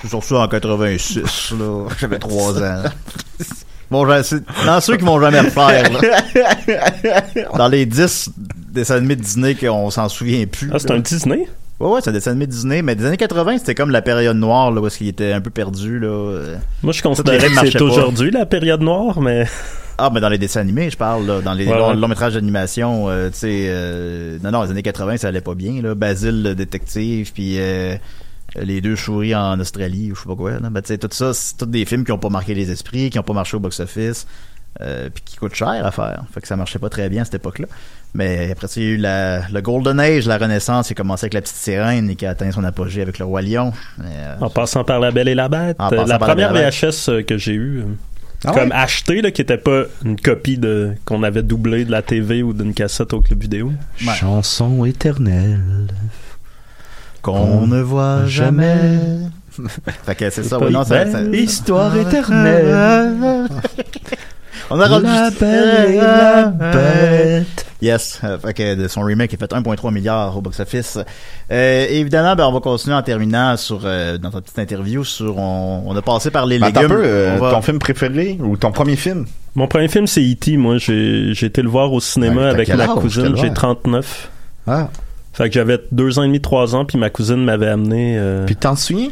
Je 0.04 0.08
suis 0.08 0.10
sorti 0.10 0.34
en 0.34 0.48
86 0.48 1.54
là, 1.60 1.86
j'avais 2.00 2.20
3 2.20 2.62
ans. 2.62 2.84
Dans 4.66 4.82
ceux 4.82 4.98
qui 4.98 5.06
vont 5.06 5.20
jamais 5.22 5.42
le 5.44 5.50
faire. 5.50 5.84
là. 5.92 6.02
Dans 7.58 7.68
les 7.68 7.86
10 7.86 8.30
dessins 8.72 8.96
animés 8.96 9.16
de 9.16 9.22
Disney 9.22 9.56
qu'on 9.56 9.90
s'en 9.90 10.10
souvient 10.10 10.46
plus. 10.46 10.70
Ah, 10.74 10.78
c'est 10.80 10.92
un 10.92 11.00
Disney? 11.00 11.48
Ouais, 11.80 11.90
ouais, 11.90 12.00
c'est 12.04 12.12
un 12.12 12.14
dessin 12.14 12.32
animé 12.32 12.46
de 12.48 12.52
Disney, 12.52 12.82
mais 12.82 12.96
des 12.96 13.06
années 13.06 13.18
80, 13.18 13.58
c'était 13.58 13.76
comme 13.76 13.90
la 13.90 14.02
période 14.02 14.38
noire, 14.38 14.72
là, 14.72 14.80
où 14.80 14.88
est-ce 14.88 14.98
qu'il 15.00 15.08
était 15.08 15.34
un 15.34 15.42
peu 15.42 15.50
perdu, 15.50 16.00
là. 16.00 16.40
Moi, 16.82 16.94
je 16.94 17.02
considérais 17.02 17.50
que 17.50 17.70
c'est 17.72 17.82
aujourd'hui 17.82 18.32
la 18.32 18.46
période 18.46 18.82
noire, 18.82 19.20
mais 19.22 19.46
Ah, 19.98 20.10
mais 20.12 20.20
dans 20.22 20.30
les 20.30 20.40
dessins 20.40 20.62
animés, 20.62 20.90
je 20.90 20.98
parle, 20.98 21.26
là, 21.28 21.42
dans 21.42 21.54
les 21.54 21.68
Ouais, 21.68 21.78
longs, 21.78 21.90
ouais. 21.90 21.96
longs 21.96 22.08
métrages 22.08 22.34
d'animation, 22.34 23.10
euh, 23.10 23.30
tu 23.30 23.38
sais, 23.40 23.66
euh, 23.68 24.38
non, 24.44 24.50
non, 24.52 24.64
les 24.64 24.72
années 24.72 24.82
80, 24.82 25.18
ça 25.18 25.28
allait 25.28 25.42
pas 25.42 25.54
bien, 25.56 25.82
là. 25.84 25.94
Basile, 25.94 26.42
le 26.42 26.56
détective, 26.56 27.32
puis 27.32 27.56
euh, 27.60 27.96
les 28.56 28.82
deux 28.82 28.96
souris 28.96 29.34
en 29.36 29.60
Australie, 29.60 30.12
ou 30.12 30.16
je 30.16 30.22
sais 30.22 30.28
pas 30.28 30.36
quoi, 30.36 30.52
là. 30.52 30.70
Ben, 30.70 30.82
tu 30.82 30.88
sais, 30.90 30.98
tout 30.98 31.10
ça, 31.12 31.34
c'est 31.34 31.58
tous 31.58 31.66
des 31.66 31.86
films 31.86 32.06
qui 32.06 32.12
ont 32.12 32.20
pas 32.20 32.30
marqué 32.30 32.54
les 32.54 32.70
esprits, 32.72 33.10
qui 33.10 33.18
ont 33.20 33.24
pas 33.24 33.34
marché 33.34 33.58
au 33.58 33.60
box-office, 33.60 34.28
euh, 34.82 35.10
puis 35.14 35.24
qui 35.26 35.38
coûtent 35.38 35.56
cher 35.56 35.68
à 35.86 35.92
faire. 35.92 36.24
Fait 36.34 36.42
que 36.42 36.48
ça 36.48 36.56
marchait 36.56 36.80
pas 36.80 36.90
très 36.90 37.10
bien 37.10 37.22
à 37.22 37.26
cette 37.26 37.36
époque-là. 37.36 37.68
Mais 38.16 38.52
après 38.52 38.68
ça, 38.68 38.80
il 38.80 38.84
y 38.84 38.90
a 38.90 38.92
eu 38.92 38.98
la, 38.98 39.48
le 39.50 39.62
Golden 39.62 40.00
Age, 40.00 40.28
la 40.28 40.38
Renaissance, 40.38 40.88
qui 40.88 40.94
a 40.94 40.96
commencé 40.96 41.26
avec 41.26 41.34
la 41.34 41.42
petite 41.42 41.56
sirène 41.56 42.10
et 42.12 42.16
qui 42.16 42.26
a 42.28 42.30
atteint 42.32 42.52
son 42.52 42.64
apogée 42.64 43.02
avec 43.02 43.18
le 43.18 43.26
Roi 43.26 43.42
Lion. 43.42 43.74
Mais, 43.98 44.06
euh, 44.10 44.36
en 44.40 44.50
passant 44.52 44.84
par 44.84 45.00
La 45.00 45.10
Belle 45.12 45.28
et 45.30 45.36
la 45.36 45.50
Bête, 45.50 45.78
euh, 45.80 46.06
la 46.06 46.20
première 46.20 46.54
la. 46.54 46.70
VHS 46.70 47.10
euh, 47.10 47.24
que 47.24 47.38
j'ai 47.40 47.54
eue, 47.54 47.80
euh, 47.80 47.86
Ah 48.46 48.52
comme 48.52 48.70
ouais? 48.70 48.76
achetée, 48.76 49.24
là, 49.24 49.32
qui 49.32 49.42
était 49.42 49.58
pas 49.58 49.86
une 50.06 50.20
copie 50.20 50.60
de 50.60 50.92
qu'on 51.06 51.24
avait 51.24 51.42
doublé 51.42 51.86
de 51.86 51.92
la 51.92 52.04
TV 52.04 52.44
ou 52.44 52.54
d'une 52.54 52.76
cassette 52.76 53.14
au 53.14 53.22
club 53.22 53.42
vidéo. 53.42 53.72
Ouais. 54.06 54.14
Chanson 54.14 54.86
éternelle. 54.86 55.88
Qu'on 57.24 57.66
ne 57.66 57.82
voit 57.82 58.26
jamais. 58.28 58.88
fait 60.06 60.16
que 60.16 60.30
c'est 60.30 60.44
ça, 60.44 60.60
oui, 60.60 60.72
non, 60.72 60.84
ça, 60.84 61.10
ça- 61.12 61.22
Histoire 61.24 61.96
éternelle. 61.98 63.48
On 64.70 64.80
a 64.80 64.88
rendu 64.88 65.06
La 65.06 65.30
belle 65.30 65.92
et 65.94 65.98
la 65.98 66.46
bête. 66.46 67.66
Yes, 67.82 68.22
euh, 68.24 68.40
fait 68.40 68.54
que 68.54 68.76
de 68.76 68.88
son 68.88 69.02
remake 69.02 69.34
a 69.34 69.38
fait 69.38 69.52
1.3 69.52 69.92
milliard 69.94 70.36
au 70.38 70.42
box-office. 70.42 70.98
Euh, 71.52 71.86
évidemment, 71.90 72.36
ben, 72.36 72.46
on 72.48 72.54
va 72.54 72.62
continuer 72.62 72.96
en 72.96 73.02
terminant 73.04 73.58
sur 73.58 73.82
euh, 73.84 74.18
dans 74.18 74.30
notre 74.30 74.40
petite 74.42 74.60
interview 74.60 75.04
sur 75.04 75.38
on, 75.38 75.84
on 75.86 75.96
a 75.96 76.02
passé 76.02 76.32
par 76.32 76.46
les 76.46 76.62
un 76.64 76.68
légumes. 76.68 76.88
peu, 76.88 77.02
euh, 77.04 77.38
va- 77.40 77.52
ton 77.52 77.62
film 77.62 77.80
préféré 77.80 78.38
ou 78.42 78.56
ton 78.56 78.72
premier 78.72 78.96
film? 78.96 79.26
Mon 79.56 79.68
premier 79.68 79.90
film, 79.90 80.08
c'est 80.08 80.22
E.T. 80.22 80.56
Moi, 80.56 80.78
j'ai 80.78 81.32
été 81.46 81.62
le 81.62 81.70
voir 81.70 81.92
au 81.92 82.00
cinéma 82.00 82.36
Ouais, 82.44 82.48
t'as 82.66 82.74
avec 82.74 82.76
ma 82.76 82.88
cousine. 82.88 83.36
J'ai 83.36 83.48
âge? 83.50 83.54
39. 83.54 84.30
Ah. 84.66 84.88
Fait 85.34 85.50
que 85.50 85.54
j'avais 85.56 85.80
deux 85.92 86.20
ans 86.20 86.24
et 86.24 86.28
demi, 86.28 86.40
trois 86.42 86.76
ans, 86.76 86.86
puis 86.86 86.98
ma 86.98 87.10
cousine 87.10 87.44
m'avait 87.44 87.68
amené. 87.68 88.16
euh, 88.18 88.46
Puis 88.46 88.56
t'en 88.56 88.76
souviens? 88.76 89.10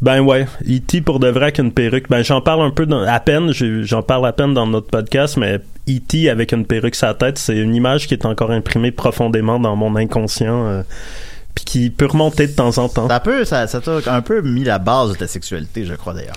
Ben 0.00 0.20
ouais, 0.20 0.46
E.T. 0.68 1.00
pour 1.00 1.20
de 1.20 1.28
vrai 1.28 1.44
avec 1.44 1.58
une 1.58 1.72
perruque. 1.72 2.08
Ben 2.08 2.22
j'en 2.24 2.40
parle 2.40 2.62
un 2.62 2.70
peu 2.70 2.86
dans- 2.86 3.02
à 3.06 3.20
peine, 3.20 3.52
j'en 3.52 4.02
parle 4.02 4.26
à 4.26 4.32
peine 4.32 4.52
dans 4.52 4.66
notre 4.66 4.88
podcast, 4.88 5.36
mais 5.36 5.60
E.T. 5.88 6.28
avec 6.28 6.52
une 6.52 6.66
perruque 6.66 6.96
sur 6.96 7.06
la 7.06 7.14
tête, 7.14 7.38
c'est 7.38 7.56
une 7.56 7.74
image 7.74 8.08
qui 8.08 8.14
est 8.14 8.24
encore 8.26 8.50
imprimée 8.50 8.90
profondément 8.90 9.60
dans 9.60 9.76
mon 9.76 9.94
inconscient, 9.94 10.66
euh, 10.66 10.82
puis 11.54 11.64
qui 11.64 11.90
peut 11.90 12.06
remonter 12.06 12.48
de 12.48 12.52
temps 12.52 12.78
en 12.78 12.88
temps. 12.88 13.08
Ça 13.08 13.20
peut, 13.20 13.44
ça, 13.44 13.66
ça 13.68 13.80
t'a 13.80 14.00
un 14.12 14.22
peu 14.22 14.40
mis 14.42 14.64
la 14.64 14.78
base 14.80 15.12
de 15.12 15.16
ta 15.18 15.28
sexualité, 15.28 15.84
je 15.84 15.94
crois 15.94 16.14
d'ailleurs. 16.14 16.34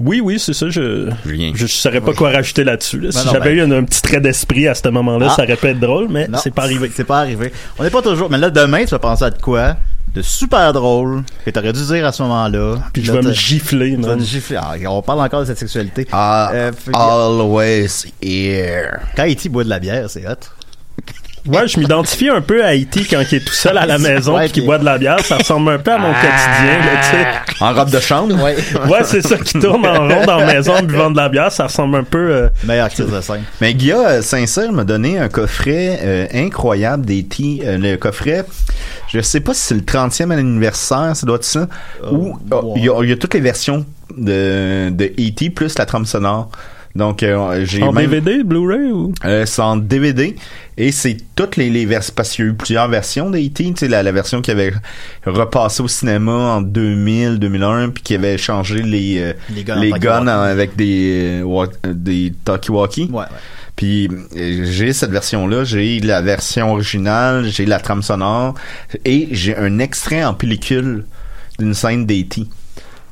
Oui, 0.00 0.20
oui, 0.22 0.38
c'est 0.38 0.54
ça. 0.54 0.68
Je 0.70 1.10
Rien. 1.26 1.52
je 1.54 1.66
saurais 1.66 2.00
pas 2.00 2.14
quoi 2.14 2.30
rajouter 2.30 2.64
là-dessus. 2.64 2.98
là. 2.98 3.10
Ben 3.12 3.20
Si 3.20 3.26
non, 3.26 3.32
j'avais 3.34 3.54
ben- 3.54 3.70
eu 3.70 3.72
un, 3.74 3.78
un 3.78 3.84
petit 3.84 4.00
trait 4.00 4.20
d'esprit 4.20 4.66
à 4.66 4.74
ce 4.74 4.88
moment-là, 4.88 5.28
Ah. 5.30 5.34
ça 5.36 5.42
aurait 5.44 5.56
pu 5.56 5.66
être 5.66 5.80
drôle, 5.80 6.08
mais 6.10 6.26
Non, 6.26 6.38
c'est 6.42 6.54
pas 6.54 6.62
arrivé. 6.62 6.90
C'est 6.94 7.04
pas 7.04 7.18
arrivé. 7.20 7.52
On 7.78 7.82
n'est 7.84 7.90
pas 7.90 8.00
toujours. 8.02 8.30
Mais 8.30 8.38
là, 8.38 8.48
demain, 8.50 8.84
tu 8.84 8.90
vas 8.90 8.98
penser 8.98 9.24
à 9.24 9.30
de 9.30 9.40
quoi? 9.40 9.76
De 10.14 10.22
super 10.22 10.72
drôle 10.72 11.22
que 11.44 11.50
t'aurais 11.50 11.72
dû 11.72 11.84
dire 11.84 12.04
à 12.04 12.10
ce 12.10 12.22
moment-là. 12.22 12.78
Puis 12.92 13.04
je 13.04 13.12
vais 13.12 13.22
me 13.22 13.32
gifler, 13.32 13.94
tu 13.94 14.00
vas 14.02 14.08
man. 14.08 14.18
te 14.18 14.24
gifler. 14.24 14.56
Ah, 14.60 14.74
on 14.88 15.02
parle 15.02 15.20
encore 15.20 15.40
de 15.42 15.44
cette 15.44 15.58
sexualité. 15.58 16.08
Euh, 16.12 16.72
que- 16.72 16.96
always 16.96 18.06
here. 18.20 19.00
Quand 19.14 19.24
E.T. 19.26 19.48
boit 19.50 19.62
de 19.64 19.68
la 19.68 19.78
bière, 19.78 20.10
c'est 20.10 20.26
hot. 20.26 20.34
Ouais, 21.46 21.66
je 21.66 21.80
m'identifie 21.80 22.28
un 22.28 22.40
peu 22.40 22.64
à 22.64 22.74
E.T. 22.76 23.04
quand 23.10 23.22
il 23.32 23.34
est 23.36 23.44
tout 23.44 23.52
seul 23.54 23.78
à 23.78 23.86
la 23.86 23.98
maison 23.98 24.38
et 24.38 24.48
qu'il 24.50 24.64
boit 24.66 24.78
de 24.78 24.84
la 24.84 24.98
bière. 24.98 25.20
Ça 25.20 25.38
ressemble 25.38 25.70
un 25.72 25.78
peu 25.78 25.92
à 25.92 25.98
mon 25.98 26.12
quotidien, 26.12 26.78
là, 26.78 27.00
tu 27.02 27.16
sais. 27.16 27.64
En 27.64 27.72
robe 27.74 27.90
de 27.90 28.00
chambre? 28.00 28.34
Ouais. 28.42 28.56
Ouais, 28.88 29.04
c'est 29.04 29.22
ça 29.22 29.36
qui 29.38 29.58
tourne 29.58 29.86
en 29.86 30.06
rond 30.08 30.24
dans 30.26 30.36
la 30.38 30.46
maison 30.46 30.74
en 30.76 30.82
buvant 30.82 31.10
de 31.10 31.16
la 31.16 31.28
bière. 31.28 31.50
Ça 31.50 31.64
ressemble 31.64 31.96
un 31.96 32.04
peu. 32.04 32.18
euh, 32.30 32.48
Meilleure 32.64 32.86
actrice 32.86 33.06
de 33.06 33.20
scène. 33.20 33.42
Mais 33.60 33.74
Guilla 33.74 34.08
euh, 34.08 34.22
Sincère 34.22 34.70
m'a 34.72 34.84
donné 34.84 35.18
un 35.18 35.28
coffret 35.28 35.98
euh, 36.02 36.26
incroyable 36.34 37.04
d'E.T. 37.06 37.60
Euh, 37.64 37.78
le 37.78 37.96
coffret, 37.96 38.44
je 39.08 39.20
sais 39.20 39.40
pas 39.40 39.54
si 39.54 39.60
c'est 39.62 39.74
le 39.74 39.80
30e 39.80 40.30
anniversaire, 40.30 41.12
ça 41.16 41.26
doit 41.26 41.36
être 41.36 41.44
ça. 41.44 41.68
Où 42.10 42.38
oh, 42.52 42.74
il 42.76 42.84
y, 42.84 42.88
a, 42.88 43.02
il 43.02 43.08
y 43.08 43.12
a 43.12 43.16
toutes 43.16 43.34
les 43.34 43.40
versions 43.40 43.84
de, 44.16 44.90
de 44.90 45.04
E.T. 45.18 45.50
plus 45.50 45.78
la 45.78 45.86
trame 45.86 46.04
sonore. 46.06 46.50
Donc 46.96 47.22
euh, 47.22 47.64
j'ai 47.64 47.82
en 47.84 47.92
même 47.92 48.10
DVD, 48.10 48.42
Blu-ray 48.42 48.90
ou? 48.90 49.12
euh, 49.24 49.46
c'est 49.46 49.62
en 49.62 49.76
DVD 49.76 50.34
et 50.76 50.90
c'est 50.90 51.16
toutes 51.36 51.56
les, 51.56 51.70
les 51.70 51.86
versions 51.86 52.12
parce 52.16 52.30
qu'il 52.30 52.44
y 52.44 52.48
a 52.48 52.50
eu 52.50 52.54
plusieurs 52.54 52.88
versions 52.88 53.30
d'E.T. 53.30 53.52
Tu 53.64 53.72
sais, 53.76 53.86
la, 53.88 54.02
la 54.02 54.10
version 54.10 54.40
qui 54.42 54.50
avait 54.50 54.72
repassé 55.24 55.82
au 55.84 55.88
cinéma 55.88 56.32
en 56.32 56.60
2000, 56.62 57.38
2001 57.38 57.90
puis 57.90 58.02
qui 58.02 58.14
avait 58.16 58.36
changé 58.38 58.82
les 58.82 59.18
euh, 59.20 59.32
Les 59.54 59.62
guns 59.62 59.76
en 59.76 59.80
les 59.80 59.90
talkie-walkie. 59.90 60.00
guns 60.24 60.26
en- 60.26 60.42
avec 60.42 60.74
des 60.76 61.40
euh, 61.44 61.66
des 61.86 62.32
talkie-walkie. 62.44 63.08
Ouais, 63.10 63.18
ouais. 63.20 63.24
Puis 63.76 64.08
euh, 64.36 64.64
j'ai 64.64 64.92
cette 64.92 65.10
version-là, 65.12 65.62
j'ai 65.62 66.00
la 66.00 66.20
version 66.22 66.72
originale, 66.72 67.46
j'ai 67.48 67.66
la 67.66 67.78
trame 67.78 68.02
sonore 68.02 68.54
et 69.04 69.28
j'ai 69.30 69.56
un 69.56 69.78
extrait 69.78 70.24
en 70.24 70.34
pellicule 70.34 71.04
d'une 71.60 71.72
scène 71.74 72.04
d'E.T. 72.04 72.46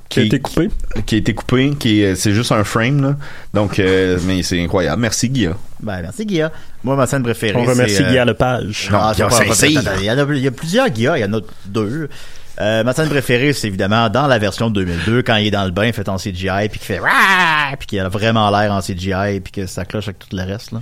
Qui 0.09 0.21
a 0.21 0.23
été 0.23 0.41
coupé. 0.41 0.71
Qui 1.05 1.15
a 1.17 1.19
été 1.19 1.35
coupé, 1.35 1.75
qui 1.79 2.01
est, 2.03 2.15
c'est 2.17 2.33
juste 2.33 2.51
un 2.53 2.65
frame, 2.65 3.03
là. 3.03 3.17
Donc, 3.53 3.79
euh, 3.79 4.19
mais 4.25 4.43
c'est 4.43 4.63
incroyable. 4.63 5.03
Merci, 5.03 5.29
Guilla. 5.29 5.53
Ben, 5.81 6.01
merci, 6.01 6.25
Guilla. 6.25 6.51
Moi, 6.83 6.97
ma 6.97 7.07
scène 7.07 7.23
préférée, 7.23 7.57
On 7.57 7.65
remercie 7.65 8.03
euh, 8.03 8.23
à 8.23 8.25
Lepage. 8.25 8.89
Non, 8.91 9.13
Guilla 9.13 9.29
pas- 9.29 9.37
attends, 9.37 9.91
Il 9.99 10.05
y, 10.05 10.09
a, 10.09 10.15
il 10.15 10.39
y 10.43 10.47
a 10.47 10.51
plusieurs 10.51 10.89
Guilla, 10.89 11.19
il 11.19 11.21
y 11.21 11.25
en 11.25 11.33
a 11.35 11.41
deux. 11.67 12.09
Euh, 12.61 12.83
ma 12.83 12.93
scène 12.93 13.09
préférée, 13.09 13.53
c'est 13.53 13.69
évidemment 13.69 14.09
dans 14.09 14.27
la 14.27 14.39
version 14.39 14.69
2002, 14.71 15.23
quand 15.23 15.37
il 15.37 15.47
est 15.49 15.51
dans 15.53 15.65
le 15.65 15.71
bain, 15.71 15.93
fait 15.93 16.09
en 16.09 16.17
CGI, 16.17 16.69
puis 16.71 16.81
qu'il 16.81 16.87
fait 16.87 17.01
puis 17.79 17.87
qu'il 17.87 18.01
a 18.01 18.09
vraiment 18.09 18.51
l'air 18.51 18.73
en 18.73 18.81
CGI, 18.81 19.41
puis 19.41 19.53
que 19.53 19.67
ça 19.67 19.85
cloche 19.85 20.09
avec 20.09 20.19
tout 20.19 20.35
le 20.35 20.43
reste. 20.43 20.73
Là. 20.73 20.81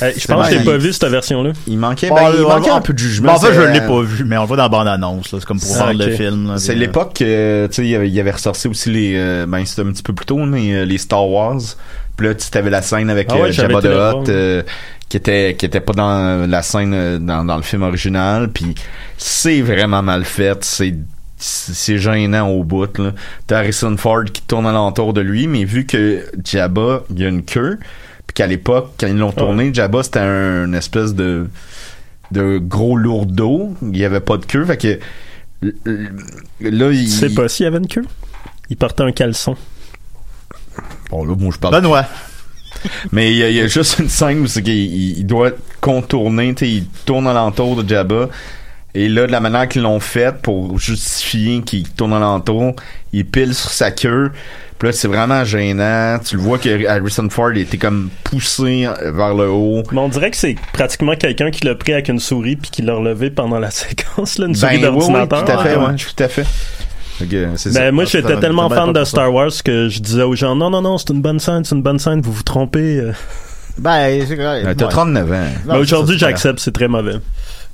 Je 0.00 0.26
pense 0.26 0.48
que 0.48 0.58
j'ai 0.58 0.64
pas 0.64 0.76
vu 0.76 0.92
cette 0.92 1.04
version-là. 1.10 1.52
Il 1.66 1.78
manquait, 1.78 2.08
Ah, 2.10 2.14
ben, 2.14 2.32
il 2.36 2.42
manquait 2.42 2.70
un 2.70 2.80
peu 2.80 2.92
de 2.92 2.98
jugement. 2.98 3.32
Bon, 3.32 3.38
en 3.38 3.40
fait, 3.40 3.54
je 3.54 3.60
l'ai 3.60 3.80
euh, 3.80 3.86
pas 3.88 4.00
vu, 4.02 4.24
mais 4.24 4.36
on 4.38 4.42
le 4.42 4.46
voit 4.48 4.56
dans 4.56 4.62
la 4.64 4.68
bande-annonce, 4.68 5.30
là, 5.32 5.38
c'est 5.40 5.46
comme 5.46 5.60
pour 5.60 5.74
vendre 5.74 6.04
le 6.04 6.10
film. 6.10 6.54
C'est 6.58 6.72
euh, 6.72 6.74
l'époque, 6.76 7.20
euh, 7.22 7.68
tu 7.68 7.74
sais, 7.74 7.82
il 7.84 7.90
y 8.12 8.20
avait- 8.20 8.30
ressorti 8.30 8.66
aussi 8.68 8.90
les, 8.90 9.14
euh, 9.16 9.46
ben 9.46 9.64
c'était 9.64 9.82
un 9.82 9.92
petit 9.92 10.02
peu 10.02 10.12
plus 10.12 10.26
tôt, 10.26 10.38
mais 10.38 10.84
les 10.86 10.98
Star 10.98 11.28
Wars. 11.28 11.60
Puis 12.16 12.26
là, 12.28 12.34
tu 12.34 12.58
avais 12.58 12.70
la 12.70 12.82
scène 12.82 13.10
avec 13.10 13.28
Ah 13.30 13.38
ouais, 13.38 13.52
Jabba 13.52 13.80
the 13.80 13.84
Hutt, 13.86 13.90
voir. 13.92 14.24
euh, 14.28 14.62
qui 15.08 15.16
était 15.16 15.54
qui 15.58 15.66
était 15.66 15.80
pas 15.80 15.92
dans 15.92 16.48
la 16.48 16.62
scène 16.62 17.18
dans, 17.24 17.44
dans 17.44 17.56
le 17.56 17.62
film 17.62 17.82
original. 17.82 18.48
Puis 18.48 18.74
c'est 19.18 19.60
vraiment 19.60 20.02
mal 20.02 20.24
fait. 20.24 20.58
C'est 20.64 20.94
c'est 21.36 21.98
gênant 21.98 22.48
au 22.48 22.62
bout 22.64 22.96
là. 22.98 23.10
T'as 23.46 23.58
Harrison 23.58 23.96
Ford 23.96 24.24
qui 24.32 24.42
tourne 24.42 24.66
alentour 24.66 25.12
de 25.12 25.20
lui, 25.20 25.46
mais 25.48 25.64
vu 25.64 25.84
que 25.86 26.24
Jabba, 26.44 27.02
il 27.10 27.20
y 27.20 27.24
a 27.24 27.28
une 27.28 27.42
queue, 27.44 27.78
puis 28.26 28.34
qu'à 28.34 28.46
l'époque, 28.46 28.92
quand 28.98 29.06
ils 29.06 29.16
l'ont 29.16 29.32
tourné, 29.32 29.72
Jabba 29.72 30.02
c'était 30.02 30.20
un 30.20 30.66
une 30.66 30.74
espèce 30.74 31.14
de 31.14 31.48
de 32.30 32.58
gros 32.58 32.96
lourdeau. 32.96 33.74
Il 33.82 33.96
y 33.96 34.04
avait 34.04 34.20
pas 34.20 34.36
de 34.38 34.46
queue, 34.46 34.64
fait 34.64 34.76
que 34.76 34.98
là 36.60 36.90
il 36.92 37.04
Tu 37.04 37.10
sais 37.10 37.30
pas 37.30 37.48
s'il 37.48 37.64
y 37.64 37.66
avait 37.66 37.78
une 37.78 37.86
queue? 37.88 38.04
Il 38.70 38.76
portait 38.76 39.02
un 39.02 39.12
caleçon. 39.12 39.56
Bon, 41.10 41.24
là, 41.24 41.34
moi, 41.38 41.50
je 41.52 41.58
parle. 41.58 41.74
Benoît. 41.74 42.06
Mais 43.12 43.30
il 43.30 43.36
y, 43.36 43.42
a- 43.44 43.50
il 43.50 43.56
y 43.56 43.60
a 43.60 43.66
juste 43.66 43.98
une 43.98 44.08
scène 44.08 44.40
où 44.40 44.46
c'est 44.46 44.62
qu'il 44.62 44.74
il- 44.74 45.18
il 45.18 45.26
doit 45.26 45.52
contourner, 45.80 46.54
il 46.60 46.86
tourne 47.06 47.26
alentour 47.26 47.82
de 47.82 47.88
Jabba. 47.88 48.28
Et 48.96 49.08
là, 49.08 49.26
de 49.26 49.32
la 49.32 49.40
manière 49.40 49.66
qu'ils 49.68 49.82
l'ont 49.82 49.98
fait 50.00 50.34
pour 50.40 50.78
justifier 50.78 51.60
qu'il 51.62 51.88
tourne 51.88 52.12
alentour, 52.12 52.74
il 53.12 53.24
pile 53.26 53.52
sur 53.54 53.70
sa 53.70 53.90
queue. 53.90 54.30
Puis 54.78 54.88
là, 54.88 54.92
c'est 54.92 55.08
vraiment 55.08 55.44
gênant. 55.44 56.18
Tu 56.24 56.36
le 56.36 56.42
vois 56.42 56.58
que 56.58 56.86
Harrison 56.86 57.28
Ford 57.28 57.50
était 57.56 57.76
comme 57.78 58.10
poussé 58.22 58.86
vers 59.02 59.34
le 59.34 59.48
haut. 59.48 59.82
Mais 59.90 59.98
on 59.98 60.08
dirait 60.08 60.30
que 60.30 60.36
c'est 60.36 60.56
pratiquement 60.72 61.16
quelqu'un 61.16 61.50
qui 61.50 61.64
l'a 61.64 61.74
pris 61.74 61.92
avec 61.92 62.08
une 62.08 62.20
souris 62.20 62.56
puis 62.56 62.70
qui 62.70 62.82
l'a 62.82 62.94
relevé 62.94 63.30
pendant 63.30 63.58
la 63.58 63.70
séquence, 63.72 64.38
là, 64.38 64.46
une 64.46 64.54
souris 64.54 64.80
Ben, 64.80 64.90
oui, 64.94 65.04
oui, 65.06 65.12
d'ordinateur. 65.12 65.44
tout 65.44 65.50
à 65.52 65.58
fait, 65.64 65.76
Ouais. 65.76 65.86
ouais, 65.86 65.94
tout 65.96 66.22
à 66.22 66.28
fait. 66.28 66.46
Ben, 67.20 67.56
ça. 67.56 67.92
moi, 67.92 68.04
Ah, 68.06 68.10
j'étais 68.10 68.36
tellement 68.40 68.68
fan 68.68 68.92
de. 68.92 69.04
Star 69.04 69.32
Wars 69.32 69.50
que 69.64 69.88
je 69.88 70.00
disais 70.00 70.22
aux 70.22 70.34
gens, 70.34 70.54
non, 70.56 70.70
non, 70.70 70.82
non, 70.82 70.98
c'est 70.98 71.10
une 71.10 71.22
bonne 71.22 71.38
scène, 71.38 71.64
c'est 71.64 71.74
une 71.74 71.82
bonne 71.82 71.98
scène, 72.00 72.20
vous 72.20 72.32
vous 72.32 72.42
trompez. 72.42 72.98
euh. 72.98 73.12
Ben, 73.78 74.24
c'est. 74.26 74.36
Ben, 74.36 74.74
T'as 74.76 74.84
Ouais. 74.84 74.90
39 74.90 75.32
ans. 75.32 75.46
Mais 75.66 75.76
aujourd'hui, 75.78 76.18
j'accepte, 76.18 76.58
c'est 76.60 76.72
très 76.72 76.88
mauvais. 76.88 77.14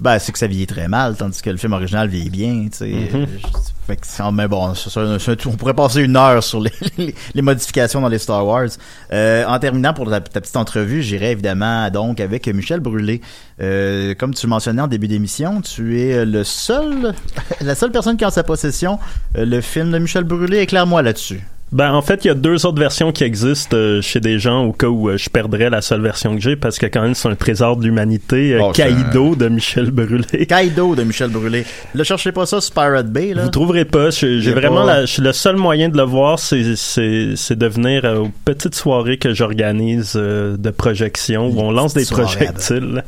Ben, 0.00 0.18
c'est 0.18 0.32
que 0.32 0.38
ça 0.38 0.46
vieillit 0.46 0.66
très 0.66 0.88
mal, 0.88 1.14
tandis 1.16 1.42
que 1.42 1.50
le 1.50 1.58
film 1.58 1.72
original 1.74 2.08
vieillit 2.08 2.30
bien, 2.30 2.68
tu 2.70 2.78
sais. 2.78 2.88
Mhm. 2.88 3.26
Je- 3.38 3.46
Fait 3.86 3.96
que 3.96 4.30
mais 4.30 4.46
bon, 4.48 4.74
c'est 4.74 4.88
ça, 4.88 5.18
c'est- 5.18 5.46
on 5.46 5.52
pourrait 5.52 5.74
passer 5.74 6.00
une 6.02 6.16
heure 6.16 6.42
sur 6.44 6.60
les, 6.60 6.70
les, 6.98 7.14
les 7.34 7.42
modifications 7.42 8.00
dans 8.00 8.08
les 8.08 8.18
Star 8.18 8.46
Wars. 8.46 8.68
Euh, 9.12 9.44
en 9.46 9.58
terminant 9.58 9.92
pour 9.92 10.08
ta, 10.08 10.20
ta 10.20 10.40
petite 10.40 10.56
entrevue, 10.56 11.02
j'irai 11.02 11.32
évidemment 11.32 11.90
donc 11.90 12.20
avec 12.20 12.46
Michel 12.48 12.80
Brûlé. 12.80 13.20
Euh, 13.60 14.14
comme 14.14 14.32
tu 14.32 14.46
mentionnais 14.46 14.80
en 14.82 14.86
début 14.86 15.08
d'émission, 15.08 15.60
tu 15.60 16.00
es 16.00 16.24
le 16.24 16.44
seul, 16.44 17.12
la 17.60 17.74
seule 17.74 17.90
personne 17.90 18.16
qui 18.16 18.24
a 18.24 18.28
en 18.28 18.30
sa 18.30 18.44
possession 18.44 18.98
euh, 19.36 19.44
le 19.44 19.60
film 19.60 19.90
de 19.90 19.98
Michel 19.98 20.24
Brûlé. 20.24 20.60
Éclaire-moi 20.60 21.02
là-dessus. 21.02 21.40
Ben, 21.72 21.92
en 21.92 22.02
fait, 22.02 22.24
il 22.24 22.28
y 22.28 22.30
a 22.30 22.34
deux 22.34 22.66
autres 22.66 22.80
versions 22.80 23.12
qui 23.12 23.22
existent 23.22 23.76
euh, 23.76 24.02
chez 24.02 24.18
des 24.18 24.40
gens 24.40 24.64
au 24.64 24.72
cas 24.72 24.88
où 24.88 25.08
euh, 25.08 25.16
je 25.16 25.30
perdrais 25.30 25.70
la 25.70 25.80
seule 25.82 26.00
version 26.00 26.34
que 26.34 26.40
j'ai 26.42 26.56
parce 26.56 26.78
que 26.78 26.86
quand 26.86 27.02
même, 27.02 27.14
c'est 27.14 27.28
un 27.28 27.36
trésor 27.36 27.76
de 27.76 27.84
l'humanité. 27.84 28.54
euh, 28.54 28.60
Oh, 28.62 28.72
Kaido 28.72 29.36
de 29.36 29.46
Michel 29.48 29.92
Brûlé. 29.92 30.46
Kaido 30.48 30.96
de 30.96 31.04
Michel 31.04 31.30
Brûlé. 31.30 31.64
Ne 31.94 32.02
cherchez 32.02 32.32
pas 32.32 32.44
ça 32.44 32.60
sur 32.60 32.74
Pirate 32.74 33.06
Bay, 33.12 33.34
là. 33.34 33.44
Vous 33.44 33.50
trouverez 33.50 33.84
pas. 33.84 34.10
J'ai 34.10 34.40
vraiment 34.52 34.84
pas- 34.84 35.02
la, 35.02 35.06
le 35.18 35.32
seul 35.32 35.54
moyen 35.56 35.88
de 35.88 35.96
le 35.96 36.02
voir, 36.02 36.40
c'est 36.40 36.58
de 36.64 37.66
venir 37.66 38.04
euh, 38.04 38.16
aux 38.18 38.30
petites 38.44 38.74
soirées 38.74 39.18
que 39.18 39.32
j'organise 39.32 40.14
de 40.14 40.70
projection 40.70 41.46
où 41.50 41.60
on 41.60 41.70
lance 41.70 41.94
des 41.94 42.04
projectiles. 42.04 43.04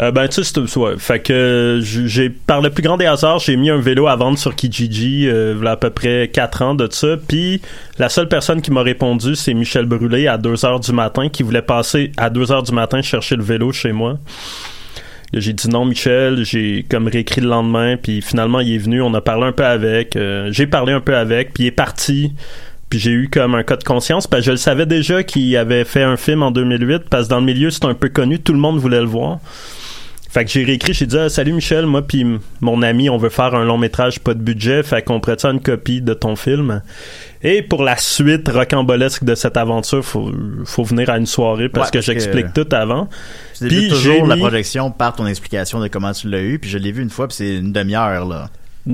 Euh, 0.00 0.12
ben 0.12 0.28
tu 0.28 0.44
sais 0.44 0.44
c'est 0.44 0.76
ouais. 0.76 0.94
fait 0.96 1.18
que 1.18 1.80
j'ai 1.82 2.30
par 2.30 2.60
le 2.60 2.70
plus 2.70 2.84
grand 2.84 2.96
des 2.96 3.06
hasards 3.06 3.40
j'ai 3.40 3.56
mis 3.56 3.68
un 3.68 3.80
vélo 3.80 4.06
à 4.06 4.14
vendre 4.14 4.38
sur 4.38 4.54
Kijiji 4.54 5.26
euh, 5.26 5.56
il 5.58 5.64
y 5.64 5.66
a 5.66 5.72
à 5.72 5.76
peu 5.76 5.90
près 5.90 6.30
4 6.32 6.62
ans 6.62 6.74
de 6.76 6.86
ça 6.88 7.16
puis 7.16 7.60
la 7.98 8.08
seule 8.08 8.28
personne 8.28 8.62
qui 8.62 8.70
m'a 8.70 8.82
répondu 8.82 9.34
c'est 9.34 9.54
Michel 9.54 9.86
Brûlé 9.86 10.28
à 10.28 10.38
2 10.38 10.64
heures 10.64 10.78
du 10.78 10.92
matin 10.92 11.28
qui 11.28 11.42
voulait 11.42 11.62
passer 11.62 12.12
à 12.16 12.30
2 12.30 12.52
heures 12.52 12.62
du 12.62 12.70
matin 12.70 13.02
chercher 13.02 13.34
le 13.34 13.42
vélo 13.42 13.72
chez 13.72 13.90
moi 13.90 14.18
j'ai 15.34 15.52
dit 15.52 15.68
non, 15.68 15.84
Michel. 15.84 16.44
J'ai 16.44 16.86
comme 16.88 17.06
réécrit 17.08 17.40
le 17.40 17.48
lendemain, 17.48 17.96
puis 17.96 18.22
finalement 18.22 18.60
il 18.60 18.74
est 18.74 18.78
venu. 18.78 19.02
On 19.02 19.12
a 19.14 19.20
parlé 19.20 19.46
un 19.46 19.52
peu 19.52 19.64
avec. 19.64 20.16
euh, 20.16 20.48
j'ai 20.52 20.66
parlé 20.66 20.92
un 20.92 21.00
peu 21.00 21.14
avec, 21.16 21.52
puis 21.52 21.64
il 21.64 21.66
est 21.66 21.70
parti. 21.72 22.32
Puis 22.88 22.98
j'ai 22.98 23.10
eu 23.10 23.28
comme 23.28 23.54
un 23.54 23.62
cas 23.62 23.76
de 23.76 23.84
conscience, 23.84 24.26
parce 24.26 24.40
que 24.40 24.46
je 24.46 24.50
le 24.52 24.56
savais 24.56 24.86
déjà 24.86 25.22
qu'il 25.22 25.54
avait 25.58 25.84
fait 25.84 26.02
un 26.02 26.16
film 26.16 26.42
en 26.42 26.50
2008, 26.50 27.10
parce 27.10 27.26
que 27.26 27.30
dans 27.30 27.40
le 27.40 27.44
milieu 27.44 27.68
c'est 27.70 27.84
un 27.84 27.92
peu 27.92 28.08
connu, 28.08 28.38
tout 28.38 28.54
le 28.54 28.58
monde 28.58 28.78
voulait 28.78 29.00
le 29.00 29.06
voir. 29.06 29.40
Fait 30.30 30.44
que 30.44 30.50
j'ai 30.50 30.62
réécrit, 30.62 30.92
j'ai 30.92 31.06
dit 31.06 31.16
ah, 31.16 31.30
salut 31.30 31.54
Michel, 31.54 31.86
moi 31.86 32.02
puis 32.02 32.24
mon 32.60 32.82
ami, 32.82 33.08
on 33.08 33.16
veut 33.16 33.30
faire 33.30 33.54
un 33.54 33.64
long 33.64 33.78
métrage 33.78 34.20
pas 34.20 34.34
de 34.34 34.40
budget, 34.40 34.82
fait 34.82 35.00
qu'on 35.02 35.20
prête 35.20 35.40
ça 35.40 35.48
une 35.50 35.60
copie 35.60 36.02
de 36.02 36.12
ton 36.12 36.36
film. 36.36 36.82
Et 37.42 37.62
pour 37.62 37.82
la 37.82 37.96
suite 37.96 38.46
rocambolesque 38.48 39.24
de 39.24 39.34
cette 39.34 39.56
aventure, 39.56 40.04
faut 40.04 40.30
faut 40.66 40.84
venir 40.84 41.08
à 41.08 41.16
une 41.16 41.24
soirée 41.26 41.70
parce 41.70 41.86
Ouais, 41.88 41.92
que 41.92 42.00
j'explique 42.02 42.52
tout 42.52 42.66
avant. 42.72 43.08
Puis 43.58 43.88
toujours 43.88 44.22
j'ai 44.22 44.26
la 44.26 44.34
mis- 44.36 44.40
projection 44.42 44.90
par 44.90 45.14
ton 45.16 45.26
explication 45.26 45.80
de 45.80 45.88
comment 45.88 46.12
tu 46.12 46.28
l'as 46.28 46.42
eu, 46.42 46.58
puis 46.58 46.68
je 46.68 46.76
l'ai 46.76 46.92
vu 46.92 47.02
une 47.02 47.10
fois, 47.10 47.26
puis 47.26 47.36
c'est 47.36 47.56
une 47.56 47.72
demi-heure, 47.72 48.26
là. 48.26 48.50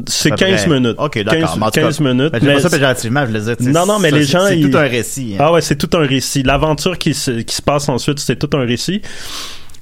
C'est 0.07 0.33
À 0.33 0.37
peu 0.37 0.45
15 0.47 0.65
près. 0.67 0.75
minutes. 0.81 0.97
Ok, 0.99 1.19
d'accord. 1.23 1.41
15, 1.51 1.57
Mais 1.59 1.63
en 1.63 1.67
tout 1.67 1.73
cas, 1.75 1.81
15 1.83 2.01
minutes. 2.01 2.33
Ben, 2.33 2.41
mais 2.43 2.55
pas 2.55 2.61
ça 2.61 2.71
péjorativement, 2.71 3.21
je 3.23 3.27
voulais 3.27 3.41
dire, 3.41 3.57
non, 3.73 3.87
non, 3.87 3.99
mais 4.01 4.11
ça, 4.11 4.17
les 4.17 4.25
gens. 4.25 4.47
c'est 4.47 4.59
ils- 4.59 4.71
tout 4.71 4.77
un 4.79 4.83
récit. 4.89 5.35
hein. 5.35 5.45
Ah 5.45 5.53
ouais, 5.53 5.61
c'est 5.61 5.77
tout 5.77 5.91
un 5.97 6.07
récit. 6.07 6.43
L'aventure 6.45 6.97
qui 6.99 7.13
se, 7.15 7.31
qui 7.43 7.55
se 7.55 7.63
passe 7.63 7.89
ensuite, 7.89 8.19
c'est 8.21 8.37
tout 8.37 8.57
un 8.57 8.65
récit. 8.65 9.03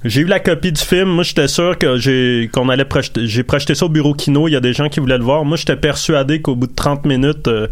J'ai 0.05 0.21
eu 0.21 0.25
la 0.25 0.39
copie 0.39 0.71
du 0.71 0.81
film. 0.81 1.09
Moi, 1.09 1.23
j'étais 1.23 1.47
sûr 1.47 1.77
que 1.77 1.97
j'ai 1.97 2.49
qu'on 2.53 2.67
allait 2.69 2.85
projeter. 2.85 3.25
J'ai 3.27 3.43
projeté 3.43 3.73
ça 3.75 3.85
au 3.85 3.89
bureau 3.89 4.13
Kino. 4.13 4.47
Il 4.47 4.51
y 4.51 4.55
a 4.55 4.59
des 4.59 4.73
gens 4.73 4.89
qui 4.89 4.99
voulaient 4.99 5.17
le 5.17 5.23
voir. 5.23 5.45
Moi, 5.45 5.57
j'étais 5.57 5.75
persuadé 5.77 6.41
qu'au 6.41 6.55
bout 6.55 6.67
de 6.67 6.73
30 6.75 7.05
minutes, 7.05 7.47
euh, 7.47 7.67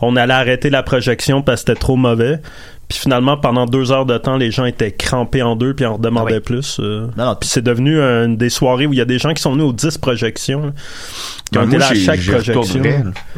on 0.00 0.16
allait 0.16 0.32
arrêter 0.34 0.70
la 0.70 0.82
projection 0.82 1.42
parce 1.42 1.62
que 1.62 1.72
c'était 1.72 1.80
trop 1.80 1.96
mauvais. 1.96 2.40
Puis 2.88 2.98
finalement, 3.00 3.36
pendant 3.36 3.66
deux 3.66 3.92
heures 3.92 4.06
de 4.06 4.16
temps, 4.16 4.38
les 4.38 4.50
gens 4.50 4.64
étaient 4.64 4.92
crampés 4.92 5.42
en 5.42 5.56
deux 5.56 5.74
puis 5.74 5.84
en 5.84 5.94
redemandaient 5.96 6.36
Ah 6.36 6.38
oui. 6.38 6.40
plus. 6.42 6.78
euh. 6.80 7.06
Non, 7.18 7.26
non, 7.26 7.36
Puis 7.38 7.50
c'est 7.50 7.60
devenu 7.60 8.00
une 8.00 8.38
des 8.38 8.48
soirées 8.48 8.86
où 8.86 8.94
il 8.94 8.98
y 8.98 9.02
a 9.02 9.04
des 9.04 9.18
gens 9.18 9.34
qui 9.34 9.42
sont 9.42 9.52
venus 9.52 9.66
aux 9.66 9.72
10 9.74 9.98
projections. 9.98 10.72
qui 11.52 11.58
ont 11.58 11.62
Ben, 11.62 11.68
été 11.68 11.76
moi, 11.76 11.78
là 11.80 11.86
à 11.90 11.94
j'ai- 11.94 12.00
chaque 12.04 12.20
projection. 12.22 12.62
J'y 12.62 12.78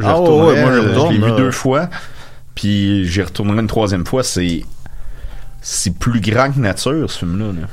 Ah, 0.04 0.20
ouais, 0.20 0.62
moi, 0.62 0.72
je 0.72 1.12
l'ai 1.12 1.18
vu 1.18 1.32
deux 1.36 1.50
fois. 1.50 1.88
Puis 2.54 3.06
j'y 3.06 3.22
retournerai 3.22 3.58
une 3.60 3.66
troisième 3.66 4.06
fois. 4.06 4.22
C'est 4.22 4.62
c'est 5.62 5.98
plus 5.98 6.20
grand 6.20 6.52
que 6.52 6.58
nature, 6.60 7.10
ce 7.10 7.18
film-là. 7.18 7.46
là. 7.46 7.66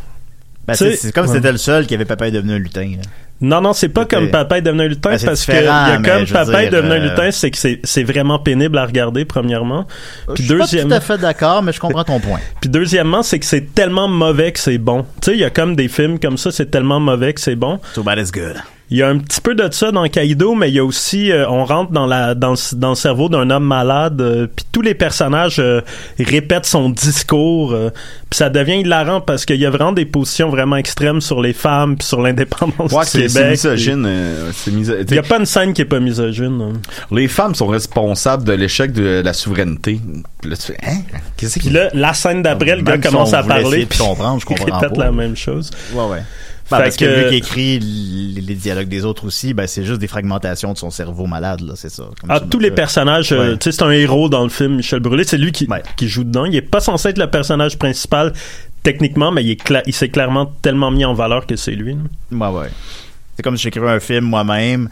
Ben, 0.68 0.74
Tu 0.74 0.84
sais, 0.84 0.96
c'est 0.96 1.12
comme 1.12 1.26
si 1.26 1.32
ouais. 1.32 1.38
c'était 1.38 1.52
le 1.52 1.58
seul 1.58 1.88
qui 1.88 1.96
avait 1.96 2.06
papa 2.06 2.28
est 2.28 2.32
devenu 2.32 2.54
un 2.54 2.60
lutin. 2.60 2.90
là. 2.98 3.04
Non, 3.40 3.62
non, 3.62 3.74
c'est 3.74 3.90
pas 3.90 4.06
comme 4.06 4.30
Papa 4.32 4.58
est 4.58 4.62
devenu 4.62 4.82
un 4.82 4.88
lutin 4.88 5.12
Ben, 5.12 5.18
c'est 5.20 5.28
parce 5.28 5.46
que 5.46 5.52
il 5.52 5.64
y 5.64 5.68
a 5.68 5.98
comme 5.98 6.26
Papa 6.26 6.64
est 6.64 6.70
devenu 6.70 6.94
un 6.94 6.96
euh, 6.96 7.10
lutin, 7.10 7.30
c'est 7.32 7.52
que 7.52 7.58
c'est 7.58 7.80
c'est 7.84 8.04
vraiment 8.04 8.40
pénible 8.40 8.78
à 8.80 8.86
regarder 8.86 9.26
premièrement. 9.26 9.86
Puis 10.34 10.44
Je 10.44 10.44
suis 10.44 10.48
pas 10.48 10.66
tout 10.66 10.72
deuxièmement, 10.72 10.96
à 10.96 11.00
fait 11.02 11.18
d'accord, 11.20 11.62
mais 11.62 11.72
je 11.72 11.80
comprends 11.80 12.04
ton 12.04 12.20
point. 12.20 12.40
puis 12.62 12.70
deuxièmement, 12.70 13.22
c'est 13.22 13.38
que 13.38 13.46
c'est 13.46 13.76
tellement 13.76 14.08
mauvais 14.08 14.52
que 14.52 14.60
c'est 14.60 14.80
bon. 14.80 15.04
Tu 15.22 15.32
sais, 15.32 15.34
il 15.34 15.40
y 15.40 15.44
a 15.44 15.52
comme 15.52 15.76
des 15.76 15.88
films 15.88 16.20
comme 16.20 16.38
ça, 16.38 16.52
c'est 16.52 16.72
tellement 16.72 17.00
mauvais 17.00 17.34
que 17.34 17.42
c'est 17.42 17.56
bon. 17.56 17.80
Too 17.94 18.02
bad 18.02 18.18
it's 18.18 18.32
good. 18.32 18.56
Il 18.90 18.98
y 18.98 19.04
a 19.04 19.10
un 19.10 19.18
petit 19.18 19.42
peu 19.42 19.54
de 19.54 19.68
ça 19.72 19.92
dans 19.92 20.08
Kaido, 20.08 20.56
mais 20.56 20.70
il 20.70 20.76
y 20.76 20.80
a 20.80 20.86
aussi, 20.86 21.30
euh, 21.30 21.46
on 21.50 21.66
rentre 21.66 21.92
dans 21.92 22.06
la 22.06 22.36
dans 22.36 22.52
le, 22.52 22.76
dans 22.78 22.90
le 22.90 22.96
cerveau 22.96 23.28
d'un 23.28 23.50
homme 23.50 23.66
malade, 23.66 24.22
euh, 24.22 24.48
puis 24.56 24.66
tous 24.72 24.82
les 24.82 24.94
personnages 24.94 25.58
euh, 25.60 25.82
répètent 26.18 26.66
son 26.66 26.90
discours, 26.90 27.74
euh, 27.74 27.90
puis 28.30 28.38
ça 28.38 28.50
devient 28.50 28.80
hilarant 28.80 29.20
parce 29.20 29.44
qu'il 29.46 29.58
y 29.60 29.66
a 29.66 29.70
vraiment 29.70 29.92
des 29.92 30.06
positions 30.06 30.50
vraiment 30.50 30.78
extrêmes 30.78 31.20
sur 31.20 31.42
les 31.42 31.52
femmes, 31.52 31.98
puis 31.98 32.08
sur 32.08 32.22
l'indépendance 32.22 32.94
Ouais, 32.94 33.04
du 33.04 33.10
c'est 33.10 33.18
Québec. 33.28 33.58
c'est 33.58 33.72
misogyne. 33.72 34.06
euh, 34.08 34.52
Il 34.68 35.16
y 35.16 35.20
a 35.20 35.24
pas 35.24 35.38
une 35.40 35.46
scène 35.46 35.74
qui 35.74 35.82
est 35.82 35.86
pas 35.86 36.00
misogyne. 36.00 36.62
hein. 36.62 36.80
Les 37.12 37.28
femmes 37.28 37.56
sont 37.56 37.68
responsables 37.68 38.46
de 38.46 38.54
l'échec 38.54 38.94
de 38.94 39.22
la 39.22 39.34
souveraineté. 39.34 40.00
Là, 40.46 40.56
tu 40.56 40.68
fais, 40.68 40.78
hein? 40.88 41.00
Qu'est-ce 41.36 41.60
Puis 41.60 41.68
qui... 41.68 41.74
là, 41.74 41.90
la 41.94 42.14
scène 42.14 42.42
d'après, 42.42 42.78
le 42.78 42.84
gars 42.84 42.96
si 42.96 43.02
commence 43.02 43.34
à 43.34 43.44
parler, 43.44 43.86
puis 43.86 44.00
comprendre, 44.00 44.40
je 44.40 44.46
il 44.50 44.58
comprends 44.58 44.80
répète 44.80 44.96
pas. 44.98 45.04
la 45.04 45.12
même 45.12 45.36
chose. 45.36 45.72
Ouais, 45.94 46.06
ouais. 46.06 46.24
Ben, 46.70 46.78
Fait 46.78 46.84
parce 46.84 46.96
que, 46.98 47.06
que- 47.06 47.24
lui 47.24 47.30
qui 47.30 47.36
écrit 47.38 47.80
les, 47.80 48.56
dialogues 48.56 48.88
des 48.90 49.06
autres 49.06 49.26
aussi, 49.26 49.54
ben, 49.54 49.68
c'est 49.68 49.84
juste 49.86 50.00
des 50.02 50.08
fragmentations 50.08 50.74
de 50.74 50.78
son 50.78 50.90
cerveau 50.92 51.26
malade, 51.26 51.62
là, 51.62 51.74
c'est 51.76 51.90
ça. 51.90 52.04
comme 52.20 52.30
Ah, 52.30 52.40
tous 52.42 52.60
les 52.60 52.72
personnages, 52.72 53.32
euh, 53.32 53.52
Ouais. 53.52 53.58
tu 53.58 53.66
sais, 53.66 53.72
c'est 53.78 53.84
un 53.84 53.92
héros 53.92 54.28
dans 54.30 54.44
le 54.44 54.50
film, 54.50 54.76
Michel 54.76 55.00
Brûlé, 55.00 55.24
c'est 55.24 55.38
lui 55.38 55.52
qui, 55.52 55.66
Ouais. 55.68 55.82
qui 55.96 56.08
joue 56.10 56.24
dedans. 56.26 56.46
Il 56.46 56.56
est 56.56 56.62
pas 56.62 56.80
censé 56.82 57.10
être 57.10 57.18
le 57.20 57.30
personnage 57.30 57.78
principal 57.78 58.34
techniquement, 58.84 59.32
mais 59.32 59.44
il 59.44 59.52
est 59.52 59.62
cla- 59.66 59.84
il 59.86 59.94
s'est 59.94 60.10
clairement 60.10 60.46
tellement 60.62 60.92
mis 60.92 61.06
en 61.06 61.14
valeur 61.14 61.46
que 61.46 61.56
c'est 61.56 61.72
lui. 61.76 61.96
là. 62.32 62.50
Ouais, 62.52 62.60
ouais. 62.60 62.70
C'est 63.36 63.44
comme 63.44 63.56
si 63.58 63.64
j'écrivais 63.64 63.90
un 63.90 64.00
film 64.00 64.26
moi-même. 64.26 64.90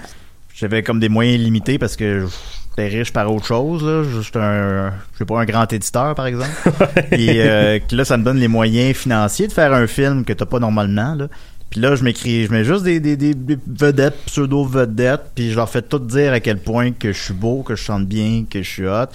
J'avais 0.56 0.84
comme 0.84 1.00
des 1.00 1.10
moyens 1.10 1.44
limités 1.44 1.78
parce 1.78 1.96
que 1.98 2.28
j'étais 2.70 2.88
riche 2.98 3.12
par 3.12 3.30
autre 3.34 3.46
chose, 3.46 3.84
là. 3.84 4.04
J'étais 4.22 4.40
un, 4.40 4.92
je 5.14 5.18
sais 5.20 5.26
pas, 5.26 5.40
un 5.42 5.46
grand 5.46 5.72
éditeur, 5.74 6.16
par 6.16 6.28
exemple. 6.28 6.52
Et 7.12 7.42
euh, 7.42 7.80
là, 7.92 8.06
ça 8.06 8.16
me 8.18 8.24
donne 8.24 8.38
les 8.38 8.48
moyens 8.48 8.96
financiers 8.96 9.48
de 9.48 9.52
faire 9.54 9.74
un 9.74 9.88
film 9.88 10.24
que 10.24 10.32
t'as 10.34 10.46
pas 10.46 10.60
normalement, 10.60 11.16
là. 11.16 11.28
Puis 11.76 11.82
là, 11.82 11.94
je 11.98 12.06
m'écris, 12.06 12.46
je 12.46 12.54
mets 12.54 12.64
juste 12.64 12.84
des, 12.84 13.02
des, 13.02 13.18
des, 13.18 13.34
des 13.34 13.58
vedettes, 13.68 14.16
pseudo-vedettes, 14.28 15.32
puis 15.36 15.52
je 15.52 15.58
leur 15.58 15.70
fais 15.70 15.82
tout 15.82 16.00
dire 16.00 16.32
à 16.32 16.40
quel 16.40 16.58
point 16.58 16.94
que 16.94 17.12
je 17.12 17.22
suis 17.22 17.34
beau, 17.34 17.64
que 17.64 17.76
je 17.76 17.84
chante 17.84 18.06
bien, 18.08 18.46
que 18.50 18.62
je 18.64 18.70
suis 18.70 18.88
hot. 18.88 19.08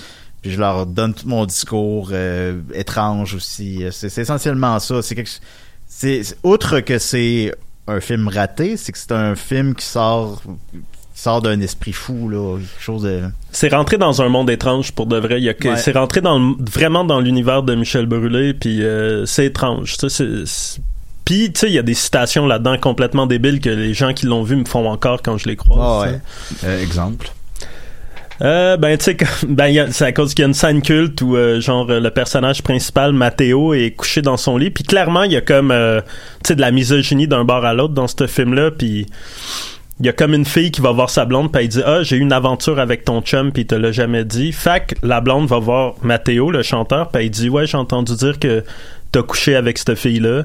Puis 0.43 0.51
je 0.51 0.61
leur 0.61 0.85
donne 0.85 1.15
tout 1.15 1.27
mon 1.27 1.47
discours 1.47 2.11
euh, 2.13 2.61
étrange 2.75 3.35
aussi. 3.35 3.83
C'est 3.93 4.11
c'est 4.11 4.21
essentiellement 4.21 4.79
ça. 4.79 5.01
C'est 5.01 5.15
quelque 5.15 5.31
c'est 5.87 6.21
outre 6.43 6.81
que 6.81 6.99
c'est 6.99 7.51
un 7.87 8.01
film 8.01 8.29
raté, 8.29 8.77
c'est 8.77 8.93
que 8.93 8.99
c'est 8.99 9.13
un 9.13 9.35
film 9.37 9.75
qui 9.75 9.87
sort 9.87 10.43
qui 11.15 11.23
sort 11.23 11.41
d'un 11.41 11.61
esprit 11.63 11.93
fou 11.95 12.29
là, 12.29 12.59
quelque 12.59 12.83
chose 12.83 13.03
de 13.05 13.23
C'est 13.53 13.69
rentré 13.75 13.97
dans 13.97 14.21
un 14.21 14.29
monde 14.29 14.51
étrange 14.51 14.93
pour 14.93 15.07
de 15.07 15.17
vrai. 15.17 15.39
Il 15.41 15.45
y 15.45 15.49
a 15.49 15.55
que- 15.55 15.69
Ouais. 15.69 15.77
C'est 15.79 15.93
rentré 15.97 16.21
dans 16.21 16.55
vraiment 16.71 17.05
dans 17.05 17.21
l'univers 17.21 17.63
de 17.63 17.75
Michel 17.75 18.05
Brûlé, 18.05 18.53
puis 18.53 18.83
euh, 18.85 19.25
c'est 19.25 19.47
étrange. 19.47 19.97
c'est- 19.99 20.11
c'est- 20.11 20.81
Puis, 21.31 21.53
tu 21.53 21.61
sais, 21.61 21.67
il 21.69 21.75
y 21.75 21.79
a 21.79 21.83
des 21.83 21.95
citations 21.95 22.45
là-dedans 22.45 22.77
complètement 22.77 23.25
débiles 23.25 23.61
que 23.61 23.71
les 23.71 23.95
gens 23.95 24.13
qui 24.13 24.27
l'ont 24.27 24.43
vu 24.43 24.57
me 24.57 24.65
font 24.65 24.89
encore 24.89 25.23
quand 25.23 25.39
je 25.39 25.47
les 25.47 25.55
croise. 25.55 25.79
Ah 25.81 26.11
ouais. 26.11 26.21
Euh, 26.65 26.83
exemple? 26.83 27.31
Euh, 28.43 28.77
ben 28.77 28.99
tu 28.99 29.05
sais 29.05 29.17
ben 29.47 29.93
c'est 29.93 30.07
à 30.07 30.13
cause 30.13 30.35
qu'il 30.35 30.43
y 30.43 30.45
a 30.45 30.49
une 30.49 30.55
scène 30.55 30.83
culte 30.83 31.23
où 31.23 31.37
euh, 31.37 31.61
genre 31.61 31.87
le 31.87 32.09
personnage 32.09 32.63
principal 32.63 33.13
Matteo 33.13 33.75
est 33.75 33.91
couché 33.91 34.23
dans 34.23 34.39
son 34.39 34.57
lit 34.57 34.71
puis 34.71 34.83
clairement 34.83 35.25
il 35.25 35.33
y 35.33 35.37
a 35.37 35.43
comme 35.43 35.71
euh, 35.71 36.01
tu 36.43 36.49
sais 36.49 36.55
de 36.57 36.63
la 36.63 36.71
misogynie 36.71 37.29
d'un 37.29 37.45
bord 37.45 37.67
à 37.67 37.75
l'autre 37.75 37.93
dans 37.93 38.09
ce 38.09 38.27
film 38.27 38.55
là 38.55 38.71
puis 38.71 39.07
il 40.01 40.07
y 40.07 40.09
a 40.09 40.15
comme 40.15 40.33
une 40.33 40.47
fille 40.47 40.71
qui 40.71 40.81
va 40.81 40.91
voir 40.91 41.11
sa 41.11 41.27
blonde 41.27 41.53
puis 41.53 41.63
elle 41.63 41.69
dit 41.69 41.83
ah 41.85 42.03
j'ai 42.03 42.17
eu 42.17 42.21
une 42.21 42.33
aventure 42.33 42.81
avec 42.81 43.05
ton 43.05 43.21
chum 43.21 43.53
puis 43.53 43.65
il 43.65 43.67
te 43.67 43.75
l'a 43.75 43.93
jamais 43.93 44.25
dit 44.25 44.53
que 44.53 44.95
la 45.03 45.21
blonde 45.21 45.47
va 45.47 45.59
voir 45.59 45.97
Matteo 46.01 46.51
le 46.51 46.63
chanteur 46.63 47.11
puis 47.11 47.27
il 47.27 47.31
dit 47.31 47.51
ouais 47.51 47.67
j'ai 47.67 47.77
entendu 47.77 48.17
dire 48.17 48.39
que 48.39 48.65
t'as 49.13 49.23
couché 49.23 49.55
avec 49.55 49.77
cette 49.77 49.97
fille 49.97 50.21
là 50.21 50.45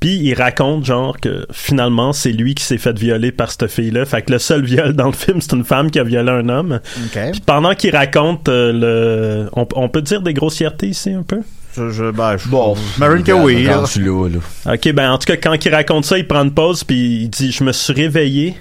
puis 0.00 0.16
il 0.16 0.34
raconte 0.34 0.84
genre 0.84 1.20
que 1.20 1.46
finalement 1.52 2.12
c'est 2.12 2.32
lui 2.32 2.54
qui 2.54 2.64
s'est 2.64 2.78
fait 2.78 2.98
violer 2.98 3.32
par 3.32 3.50
cette 3.50 3.68
fille-là. 3.68 4.06
Fait 4.06 4.22
que 4.22 4.32
le 4.32 4.38
seul 4.38 4.64
viol 4.64 4.94
dans 4.94 5.06
le 5.06 5.12
film 5.12 5.40
c'est 5.40 5.52
une 5.52 5.64
femme 5.64 5.90
qui 5.90 5.98
a 5.98 6.04
violé 6.04 6.30
un 6.32 6.48
homme. 6.48 6.80
OK. 7.04 7.20
Puis 7.32 7.40
pendant 7.44 7.74
qu'il 7.74 7.94
raconte 7.94 8.48
euh, 8.48 8.72
le, 8.72 9.50
on, 9.52 9.68
on 9.74 9.88
peut 9.88 10.02
dire 10.02 10.22
des 10.22 10.34
grossièretés 10.34 10.88
ici 10.88 11.10
un 11.10 11.22
peu? 11.22 11.40
Je, 11.76 11.90
je, 11.90 12.10
ben, 12.10 12.36
je, 12.36 12.48
Bon, 12.48 12.76
Marine 12.98 13.22
oui. 13.34 13.68
Ok, 14.66 14.92
ben 14.92 15.12
en 15.12 15.18
tout 15.18 15.26
cas 15.26 15.36
quand 15.36 15.64
il 15.64 15.74
raconte 15.74 16.04
ça, 16.04 16.18
il 16.18 16.26
prend 16.26 16.42
une 16.42 16.54
pause 16.54 16.82
puis 16.82 17.22
il 17.22 17.28
dit 17.28 17.52
je 17.52 17.62
me 17.62 17.72
suis 17.72 17.92
réveillé 17.92 18.56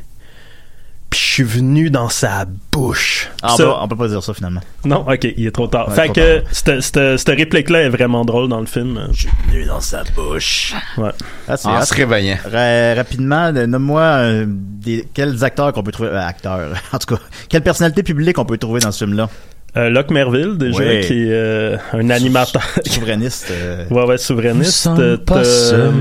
puis 1.10 1.20
je 1.20 1.26
suis 1.26 1.44
venu 1.44 1.90
dans 1.90 2.10
sa 2.10 2.46
bouche. 2.72 3.30
Ah, 3.42 3.54
on, 3.54 3.58
Ça- 3.58 3.64
peut, 3.64 3.72
on 3.82 3.88
peut 3.88 3.96
pas 3.96 4.08
dire 4.08 4.24
ça 4.24 4.34
finalement. 4.34 4.62
non, 4.86 5.06
ok, 5.10 5.28
il 5.38 5.48
est 5.48 5.52
trop 5.52 5.68
tard. 5.68 5.90
Ouais, 5.90 5.96
fait 5.96 6.10
que 6.10 6.44
cette, 6.52 7.28
réplique-là 7.30 7.82
est 7.84 7.90
vraiment 7.90 8.26
drôle 8.26 8.48
dans 8.50 8.60
le 8.60 8.66
film. 8.68 9.00
Venu 9.50 9.66
dans 9.66 9.82
sa 9.82 10.04
bouche. 10.16 10.74
Ouais. 10.98 11.10
Ah, 11.48 11.58
c'est 11.58 11.68
En 11.68 11.82
se 11.84 11.94
réveillant. 11.96 12.38
Ra- 12.44 12.94
rapidement, 12.96 13.52
euh, 13.56 13.66
nomme-moi 13.66 14.02
euh, 14.02 14.46
des, 14.48 15.08
quels 15.14 15.44
acteurs 15.44 15.74
qu'on 15.74 15.84
peut 15.84 15.92
trouver. 15.92 16.10
euh, 16.10 16.20
acteurs, 16.22 16.70
en 16.94 16.98
tout 17.00 17.16
cas, 17.16 17.22
quelle 17.50 17.64
personnalité 17.64 18.04
publique 18.04 18.38
on 18.38 18.46
peut 18.46 18.58
trouver 18.58 18.80
dans 18.82 18.92
ce 18.92 19.04
film-là? 19.06 19.30
Euh, 19.78 19.90
Locke 19.90 20.10
Merville 20.10 20.58
déjà 20.58 20.80
Ouais. 20.80 21.02
qui 21.06 21.14
est 21.14 21.32
euh, 21.32 21.78
un 21.94 22.10
animateur. 22.10 22.64
Souverainiste. 22.88 23.48
euh, 23.52 23.86
ouais 23.90 24.04
ouais 24.04 24.18
souverainiste. 24.18 24.88
Nous 24.88 24.96
sommes 24.96 25.18
pas 25.20 25.44
seuls. 25.44 25.94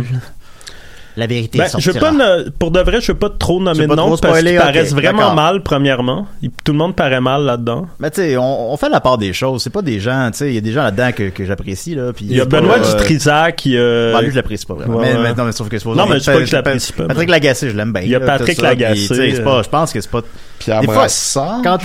La 1.19 1.27
vérité 1.27 1.59
Ben, 1.59 1.67
je 1.67 1.77
veux 1.77 1.93
sortira. 1.99 2.13
pas 2.13 2.13
ne- 2.13 2.49
pour 2.51 2.71
de 2.71 2.79
vrai, 2.81 3.01
je 3.01 3.11
veux 3.11 3.19
pas 3.19 3.29
trop 3.29 3.61
nommer 3.61 3.87
de 3.89 3.95
nom 3.95 4.17
parce 4.17 4.39
qu'ils 4.41 4.57
ok, 4.57 4.63
paraissent 4.63 4.93
vraiment 4.95 5.35
mal 5.35 5.63
premièrement. 5.63 6.27
Il- 6.43 6.51
tout 6.65 6.71
le 6.73 6.79
monde 6.79 6.95
paraît 6.95 7.21
mal 7.21 7.43
là-dedans. 7.43 7.87
Mais 7.99 8.11
tu 8.13 8.21
sais, 8.23 8.37
on, 8.37 8.73
on 8.73 8.77
fait 8.77 8.89
la 8.89 9.01
part 9.01 9.19
des 9.19 9.33
choses. 9.33 9.63
C'est 9.63 9.71
pas 9.71 9.83
des 9.83 9.99
gens, 9.99 10.31
tu 10.31 10.39
sais, 10.39 10.49
il 10.49 10.55
y 10.55 10.59
a 10.59 10.61
des 10.61 10.71
gens 10.73 10.85
là-dedans 10.85 11.11
que, 11.11 11.31
que 11.31 11.45
j'apprécie 11.45 11.97
là. 11.97 12.13
Puis 12.13 12.27
Il 12.31 12.37
y 12.37 12.41
a 12.41 12.45
c'est 12.45 12.49
Benoît 12.49 12.79
euh, 12.79 12.93
Dutrisac 12.99 13.57
qui 13.57 13.77
euh, 13.77 14.13
bah, 14.13 14.23
lui, 14.23 14.31
je 14.31 14.37
l'apprécie 14.37 14.65
pas 14.65 14.75
vraiment. 14.75 14.99
Ouais, 14.99 15.07
mais, 15.13 15.19
ouais. 15.19 15.23
mais 15.25 15.35
non, 15.35 15.45
mais 15.45 15.53
sauf 15.53 15.69
que 15.69 15.77
c'est 15.79 15.85
pas 15.85 15.95
Non, 15.97 16.07
mais 16.07 16.15
je 16.15 16.19
dis 16.21 16.27
pas 16.27 16.37
que 16.39 16.45
je 16.45 16.53
l'apprécie 16.55 16.93
pas, 16.93 17.07
Patrick 17.07 17.29
Lagacé, 17.31 17.71
je 17.71 17.77
l'aime 17.77 17.93
bien. 17.93 18.03
Il 18.03 18.11
y 18.11 18.15
a 18.15 18.21
Patrick 18.21 18.61
Lagacé, 18.61 19.07
c'est 19.09 19.41
euh, 19.41 19.45
pas, 19.45 19.63
je 19.65 19.69
pense 19.69 19.93
que 19.93 20.01
c'est 20.01 20.11
pas. 20.11 20.21
Pierre 20.59 20.81
Des 20.81 20.87
fois, 20.87 20.95
Brassard. 20.97 21.61
Quand 21.63 21.79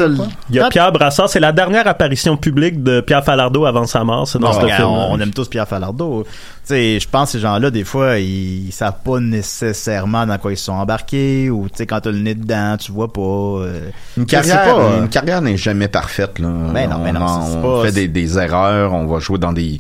il 0.50 0.56
y 0.56 0.60
a 0.60 0.70
Pierre 0.70 0.92
Brassard, 0.92 1.30
c'est 1.30 1.40
la 1.40 1.52
dernière 1.52 1.88
apparition 1.88 2.38
publique 2.38 2.84
de 2.84 3.02
Pierre 3.02 3.24
Falardeau 3.24 3.66
avant 3.66 3.86
sa 3.86 4.04
mort, 4.04 4.28
c'est 4.28 4.40
dans 4.40 4.52
ce 4.54 4.60
regarde, 4.60 4.82
film. 4.82 4.90
on, 4.90 5.20
aime 5.20 5.32
tous 5.32 5.48
Pierre 5.48 5.68
Falardeau. 5.68 6.24
Tu 6.24 6.30
sais, 6.64 7.00
je 7.00 7.08
pense 7.10 7.30
que 7.30 7.32
ces 7.34 7.40
gens-là, 7.40 7.70
des 7.70 7.84
fois, 7.84 8.18
ils, 8.20 8.68
ils 8.68 8.72
savent 8.72 8.98
pas 9.06 9.20
nécessairement 9.24 10.26
dans 10.26 10.38
quoi 10.38 10.52
ils 10.52 10.58
sont 10.58 10.74
embarqués 10.74 11.50
ou, 11.50 11.68
tu 11.70 11.78
sais, 11.78 11.86
quand 11.86 12.02
t'as 12.02 12.12
le 12.12 12.20
nez 12.20 12.36
dedans, 12.36 12.76
tu 12.80 12.92
vois 12.92 13.12
pas. 13.12 13.22
euh, 13.22 13.90
Une 14.18 14.26
carrière, 14.26 14.64
pas, 14.64 14.80
euh, 14.80 15.02
une 15.04 15.10
carrière 15.10 15.42
n'est 15.42 15.58
jamais 15.58 15.88
parfaite. 15.88 16.40
Là. 16.40 16.50
Ben 16.74 16.90
non, 16.90 16.98
on, 17.00 17.04
ben 17.04 17.14
non, 17.14 17.26
on 17.26 17.62
pas- 17.82 17.86
fait 17.88 17.92
des, 17.92 18.08
des 18.08 18.38
erreurs, 18.38 18.94
on 18.94 19.06
va 19.06 19.20
jouer 19.20 19.38
dans 19.40 19.54
des, 19.54 19.80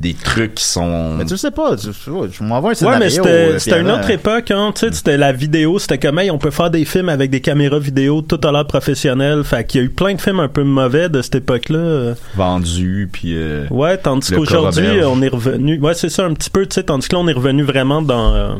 des 0.00 0.14
trucs 0.14 0.54
qui 0.54 0.64
sont... 0.64 1.16
Mais 1.16 1.24
tu 1.24 1.36
sais 1.36 1.50
pas, 1.50 1.76
tu, 1.76 1.88
tu 1.90 2.10
vois, 2.10 2.28
je 2.30 2.42
m'envoie 2.44 2.70
un 2.70 2.86
Ouais, 2.86 2.98
mais 3.00 3.10
c'était 3.10 3.28
euh, 3.28 3.58
c'était 3.58 3.80
une 3.80 3.90
autre 3.90 4.08
époque, 4.10 4.52
hein. 4.52 4.70
Tu 4.72 4.86
sais, 4.86 4.92
c'était 4.92 5.16
la 5.16 5.32
vidéo, 5.32 5.78
c'était 5.80 5.98
comme, 5.98 6.20
hey, 6.20 6.30
on 6.30 6.38
peut 6.38 6.52
faire 6.52 6.70
des 6.70 6.84
films 6.84 7.08
avec 7.08 7.30
des 7.30 7.40
caméras 7.40 7.80
vidéo 7.80 8.22
tout 8.22 8.40
à 8.44 8.52
l'heure 8.52 8.66
professionnelles. 8.66 9.42
Fait 9.42 9.64
qu'il 9.66 9.80
y 9.80 9.82
a 9.82 9.86
eu 9.86 9.90
plein 9.90 10.14
de 10.14 10.20
films 10.20 10.38
un 10.38 10.46
peu 10.48 10.62
mauvais 10.62 11.08
de 11.08 11.20
cette 11.20 11.34
époque-là. 11.34 11.78
euh. 11.78 12.14
vendu, 12.36 13.08
puis... 13.12 13.32
euh, 13.36 13.66
Ouais, 13.70 13.96
tandis 13.98 14.30
qu'aujourd'hui, 14.30 15.02
on 15.04 15.20
est 15.20 15.28
revenu. 15.28 15.80
Ouais, 15.80 15.94
c'est 15.94 16.10
ça, 16.10 16.24
un 16.26 16.34
petit 16.34 16.50
peu, 16.50 16.64
tu 16.64 16.74
sais, 16.74 16.84
tandis 16.84 17.08
que 17.08 17.16
là, 17.16 17.20
on 17.20 17.26
est 17.28 17.32
revenu 17.32 17.64
vraiment 17.64 18.00
dans. 18.00 18.34
euh, 18.34 18.54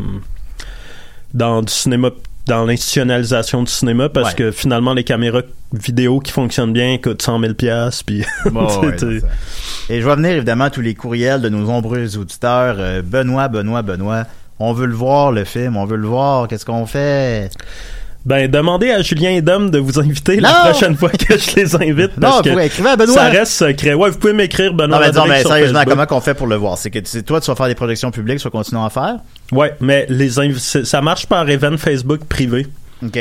dans 1.34 1.62
du 1.62 1.72
cinéma. 1.72 2.10
Dans 2.48 2.64
l'institutionnalisation 2.64 3.62
du 3.62 3.70
cinéma, 3.70 4.08
parce 4.08 4.30
Ouais. 4.30 4.34
que 4.34 4.50
finalement, 4.50 4.94
les 4.94 5.04
caméras 5.04 5.42
vidéo 5.72 6.18
qui 6.18 6.32
fonctionnent 6.32 6.72
bien 6.72 6.96
coûtent 6.98 7.22
100 7.22 7.40
000 7.40 7.54
piastres, 7.54 8.04
puis. 8.06 8.24
Bon, 8.50 8.66
ouais. 8.82 8.96
Et 9.90 10.00
je 10.00 10.06
vais 10.08 10.16
venir 10.16 10.30
évidemment 10.32 10.70
tous 10.70 10.80
les 10.80 10.94
courriels 10.94 11.40
de 11.42 11.48
nos 11.48 11.58
nombreux 11.66 12.16
auditeurs. 12.16 12.76
Euh, 12.78 13.02
Benoît, 13.04 13.48
Benoît, 13.48 13.82
Benoît. 13.82 14.24
On 14.58 14.72
veut 14.72 14.86
le 14.86 14.94
voir, 14.94 15.30
le 15.30 15.44
film. 15.44 15.76
On 15.76 15.84
veut 15.84 15.96
le 15.96 16.08
voir. 16.08 16.48
Qu'est-ce 16.48 16.64
qu'on 16.66 16.86
fait? 16.86 17.50
Ben, 18.26 18.50
demandez 18.50 18.90
à 18.90 19.00
Julien 19.00 19.30
et 19.30 19.40
Dom 19.40 19.70
de 19.70 19.78
vous 19.78 19.98
inviter 20.00 20.40
la 20.40 20.48
Non! 20.48 20.70
prochaine 20.70 20.96
fois 20.96 21.08
que 21.10 21.38
je 21.38 21.54
les 21.56 21.74
invite. 21.76 22.16
Non, 22.18 22.28
parce 22.28 22.48
vous 22.48 22.54
que 22.56 22.60
écrire 22.60 22.86
à 22.88 22.96
Benoît. 22.96 23.14
Ça 23.14 23.28
reste 23.28 23.52
secret. 23.52 23.94
Ouais, 23.94 24.10
vous 24.10 24.18
pouvez 24.18 24.32
m'écrire 24.32 24.74
Benoît 24.74 24.98
Non, 24.98 25.04
mais 25.04 25.06
Rodrigue 25.18 25.28
mais 25.28 25.42
sérieusement, 25.42 25.78
Facebook. 25.80 25.94
comment 25.94 26.06
qu'on 26.06 26.20
fait 26.20 26.34
pour 26.34 26.46
le 26.48 26.56
voir? 26.56 26.76
C'est 26.76 26.90
que 26.90 26.98
toi, 27.20 27.40
tu 27.40 27.50
vas 27.50 27.54
faire 27.56 27.68
des 27.68 27.74
projections 27.76 28.10
publiques, 28.10 28.38
tu 28.38 28.44
vas 28.44 28.50
continuer 28.50 28.80
à 28.82 28.84
en 28.84 28.90
faire? 28.90 29.16
Ouais, 29.52 29.74
mais 29.80 30.06
les 30.08 30.30
ça 30.62 31.00
marche 31.00 31.26
par 31.26 31.48
event 31.48 31.76
Facebook 31.78 32.20
privé. 32.28 32.66
OK. 33.02 33.18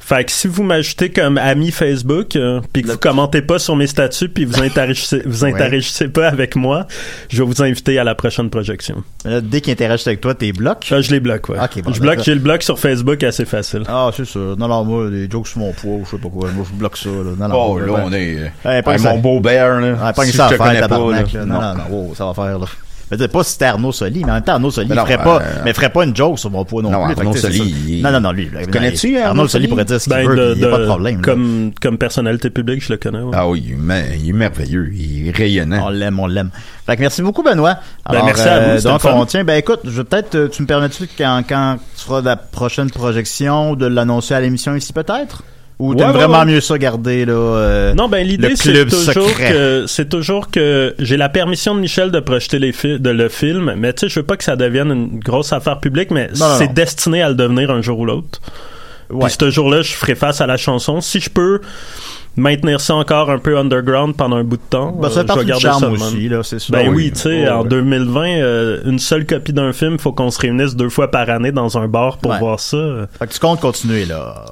Fait 0.00 0.24
que 0.24 0.32
si 0.32 0.48
vous 0.48 0.62
m'ajoutez 0.62 1.10
comme 1.10 1.36
ami 1.36 1.70
Facebook, 1.70 2.34
euh, 2.34 2.62
puis 2.72 2.80
que 2.82 2.92
vous 2.92 2.96
commentez 2.96 3.42
pas 3.42 3.58
sur 3.58 3.76
mes 3.76 3.86
statuts, 3.86 4.30
puis 4.30 4.46
vous 4.46 4.62
interagissez, 4.62 5.20
vous 5.26 5.44
Ouais. 5.44 5.52
interagissez 5.52 6.08
pas 6.08 6.28
avec 6.28 6.56
moi, 6.56 6.86
je 7.28 7.42
vais 7.42 7.46
vous 7.46 7.62
inviter 7.62 7.98
à 7.98 8.04
la 8.04 8.14
prochaine 8.14 8.48
projection. 8.48 9.04
Là, 9.26 9.42
dès 9.42 9.60
qu'ils 9.60 9.74
interagissent 9.74 10.06
avec 10.06 10.22
toi, 10.22 10.34
t'es 10.34 10.52
bloques? 10.52 10.88
Là, 10.88 11.02
je 11.02 11.10
les 11.10 11.20
bloque, 11.20 11.50
ouais. 11.50 11.58
Ok, 11.62 11.82
bon, 11.82 11.92
je 11.92 12.00
bloque, 12.00 12.12
d'accord. 12.12 12.24
j'ai 12.24 12.32
le 12.34 12.40
bloc 12.40 12.62
sur 12.62 12.78
Facebook 12.78 13.22
assez 13.22 13.44
facile. 13.44 13.82
Ah, 13.86 14.08
c'est 14.16 14.24
sûr. 14.24 14.56
Non, 14.56 14.66
non, 14.68 14.82
moi, 14.82 15.10
les 15.10 15.28
jokes 15.30 15.48
sur 15.48 15.58
mon 15.58 15.74
poids, 15.74 15.98
je 16.06 16.10
sais 16.12 16.22
pas 16.22 16.28
quoi. 16.30 16.48
Moi, 16.52 16.64
je 16.72 16.74
bloque 16.78 16.96
ça, 16.96 17.10
là. 17.10 17.32
Non, 17.38 17.48
non. 17.48 17.54
Oh, 17.72 17.78
là, 17.78 17.92
ouais. 17.92 18.00
on 18.06 18.12
est... 18.14 18.52
Pas 18.82 18.94
Hey, 18.94 19.02
mon 19.02 19.18
beau 19.18 19.40
bear, 19.40 19.78
là. 19.78 19.92
Ouais, 19.92 20.12
pas 20.14 20.24
si 20.24 20.32
je 20.32 20.36
ça 20.38 20.46
à 20.46 20.48
te 20.48 20.54
faire, 20.56 20.66
connais 20.68 20.80
pas, 20.80 20.88
tabarnak, 20.88 21.32
là. 21.34 21.40
là. 21.40 21.44
Non, 21.44 21.60
non, 21.60 21.74
non, 21.74 21.84
wow, 21.90 22.14
ça 22.14 22.24
va 22.24 22.32
faire, 22.32 22.58
là. 22.58 22.66
Mais 23.10 23.16
c'est 23.18 23.28
pas 23.28 23.42
si 23.44 23.52
c'était 23.52 23.64
Arnaud 23.66 23.92
Soli, 23.92 24.24
mais 24.24 24.30
en 24.30 24.34
même 24.34 24.42
temps, 24.44 24.52
Arnaud 24.52 24.70
Soli 24.70 24.88
Mais 24.88 24.94
non, 24.96 25.02
ferait 25.06 25.18
pas, 25.18 25.40
euh, 25.40 25.62
mais 25.64 25.72
ferait 25.72 25.90
pas 25.90 26.04
une 26.04 26.14
joke 26.14 26.38
sur 26.38 26.50
mon 26.50 26.64
poids 26.64 26.82
non, 26.82 26.90
Non, 26.90 27.06
plus. 27.06 27.18
Arnaud 27.18 27.34
Soli, 27.34 27.74
il- 27.88 28.02
Non, 28.02 28.10
non, 28.12 28.20
non, 28.20 28.32
lui. 28.32 28.50
Connais-tu 28.70 29.16
Arnaud, 29.16 29.28
Arnaud 29.28 29.48
Soli? 29.48 29.68
Pourrait 29.68 29.84
dire 29.84 30.00
ce 30.00 30.04
qu'il 30.04 30.12
Ben, 30.12 30.28
veut, 30.28 30.52
il 30.56 30.62
y 30.62 30.64
a 30.64 30.68
pas 30.68 30.78
de 30.78 30.84
problème. 30.86 31.16
là. 31.16 31.22
Comme, 31.22 31.70
comme 31.80 31.98
personnalité 31.98 32.50
publique, 32.50 32.84
je 32.84 32.92
le 32.92 32.98
connais. 32.98 33.20
ouais. 33.20 33.32
Ah 33.34 33.48
oui, 33.48 33.64
il 33.68 33.90
est, 33.90 34.18
il 34.24 34.34
merveilleux. 34.34 34.90
Il 34.94 35.28
est 35.28 35.36
rayonnant. 35.36 35.86
On 35.86 35.88
l'aime, 35.90 36.18
on 36.20 36.26
l'aime. 36.26 36.50
Fait 36.86 36.96
que 36.96 37.00
merci 37.00 37.22
beaucoup, 37.22 37.42
Benoît. 37.42 37.76
Ben, 38.10 38.22
merci 38.24 38.48
à 38.48 38.60
vous, 38.60 38.76
c'était 38.78 38.88
donc, 38.90 39.00
on 39.04 39.26
tient, 39.26 39.44
ben 39.44 39.56
écoute, 39.56 39.80
je 39.84 39.90
vais 39.90 40.04
peut-être, 40.04 40.34
euh, 40.34 40.48
tu 40.48 40.62
me 40.62 40.66
permets-tu 40.66 41.08
quand, 41.18 41.42
quand 41.48 41.76
tu 41.96 42.04
feras 42.04 42.22
la 42.22 42.36
prochaine 42.36 42.90
projection 42.90 43.74
de 43.74 43.86
l'annoncer 43.86 44.34
à 44.34 44.40
l'émission 44.40 44.74
ici, 44.74 44.92
peut-être? 44.92 45.42
Ou 45.80 45.94
t'aimes 45.94 46.08
ouais, 46.08 46.12
vraiment 46.12 46.40
ouais. 46.40 46.46
mieux 46.54 46.60
ça 46.60 46.76
garder, 46.76 47.24
là, 47.24 47.32
euh, 47.34 47.94
Non, 47.94 48.08
ben 48.08 48.26
l'idée 48.26 48.56
c'est 48.56 48.84
toujours 48.86 49.28
secret. 49.28 49.52
que 49.52 49.84
c'est 49.86 50.08
toujours 50.08 50.50
que 50.50 50.94
j'ai 50.98 51.16
la 51.16 51.28
permission 51.28 51.74
de 51.74 51.80
Michel 51.80 52.10
de 52.10 52.18
projeter 52.18 52.58
les 52.58 52.72
de 52.98 53.10
le 53.10 53.28
film, 53.28 53.74
mais 53.76 53.92
tu 53.92 54.00
sais, 54.00 54.08
je 54.08 54.18
veux 54.20 54.26
pas 54.26 54.36
que 54.36 54.42
ça 54.42 54.56
devienne 54.56 54.90
une 54.90 55.20
grosse 55.20 55.52
affaire 55.52 55.78
publique, 55.78 56.10
mais 56.10 56.30
c'est 56.58 56.72
destiné 56.74 57.22
à 57.22 57.28
le 57.28 57.36
devenir 57.36 57.70
un 57.70 57.80
jour 57.80 58.00
ou 58.00 58.04
l'autre. 58.06 58.40
Ouais. 59.10 59.26
Puis 59.28 59.36
ce 59.40 59.50
jour-là, 59.50 59.82
je 59.82 59.92
ferai 59.94 60.14
face 60.16 60.40
à 60.40 60.46
la 60.46 60.56
chanson. 60.56 61.00
Si 61.00 61.20
je 61.20 61.30
peux 61.30 61.60
maintenir 62.36 62.80
ça 62.80 62.94
encore 62.94 63.30
un 63.30 63.38
peu 63.38 63.56
underground 63.56 64.14
pendant 64.16 64.36
un 64.36 64.44
bout 64.44 64.56
de 64.58 64.62
temps, 64.68 64.92
Ben, 64.92 65.08
ça 65.10 65.20
euh, 65.20 65.24
je 65.28 65.38
vais 65.38 65.44
garder 65.46 65.62
ça 65.80 65.88
aussi, 65.88 66.28
là, 66.28 66.42
c'est 66.42 66.58
sûr. 66.58 66.72
Ben 66.72 66.88
oui, 66.88 66.94
oui. 67.04 67.12
tu 67.12 67.20
sais, 67.20 67.48
en 67.48 67.62
ouais. 67.62 67.68
2020, 67.68 68.26
euh, 68.26 68.80
une 68.84 68.98
seule 68.98 69.26
copie 69.26 69.52
d'un 69.52 69.72
film, 69.72 69.98
faut 69.98 70.12
qu'on 70.12 70.30
se 70.30 70.38
réunisse 70.40 70.76
deux 70.76 70.88
fois 70.90 71.10
par 71.10 71.30
année 71.30 71.52
dans 71.52 71.78
un 71.78 71.88
bar 71.88 72.18
pour 72.18 72.32
Ouais. 72.32 72.38
voir 72.40 72.60
ça. 72.60 72.76
Fait 73.18 73.26
que 73.28 73.32
tu 73.32 73.38
comptes 73.40 73.60
continuer, 73.60 74.04
là. 74.04 74.44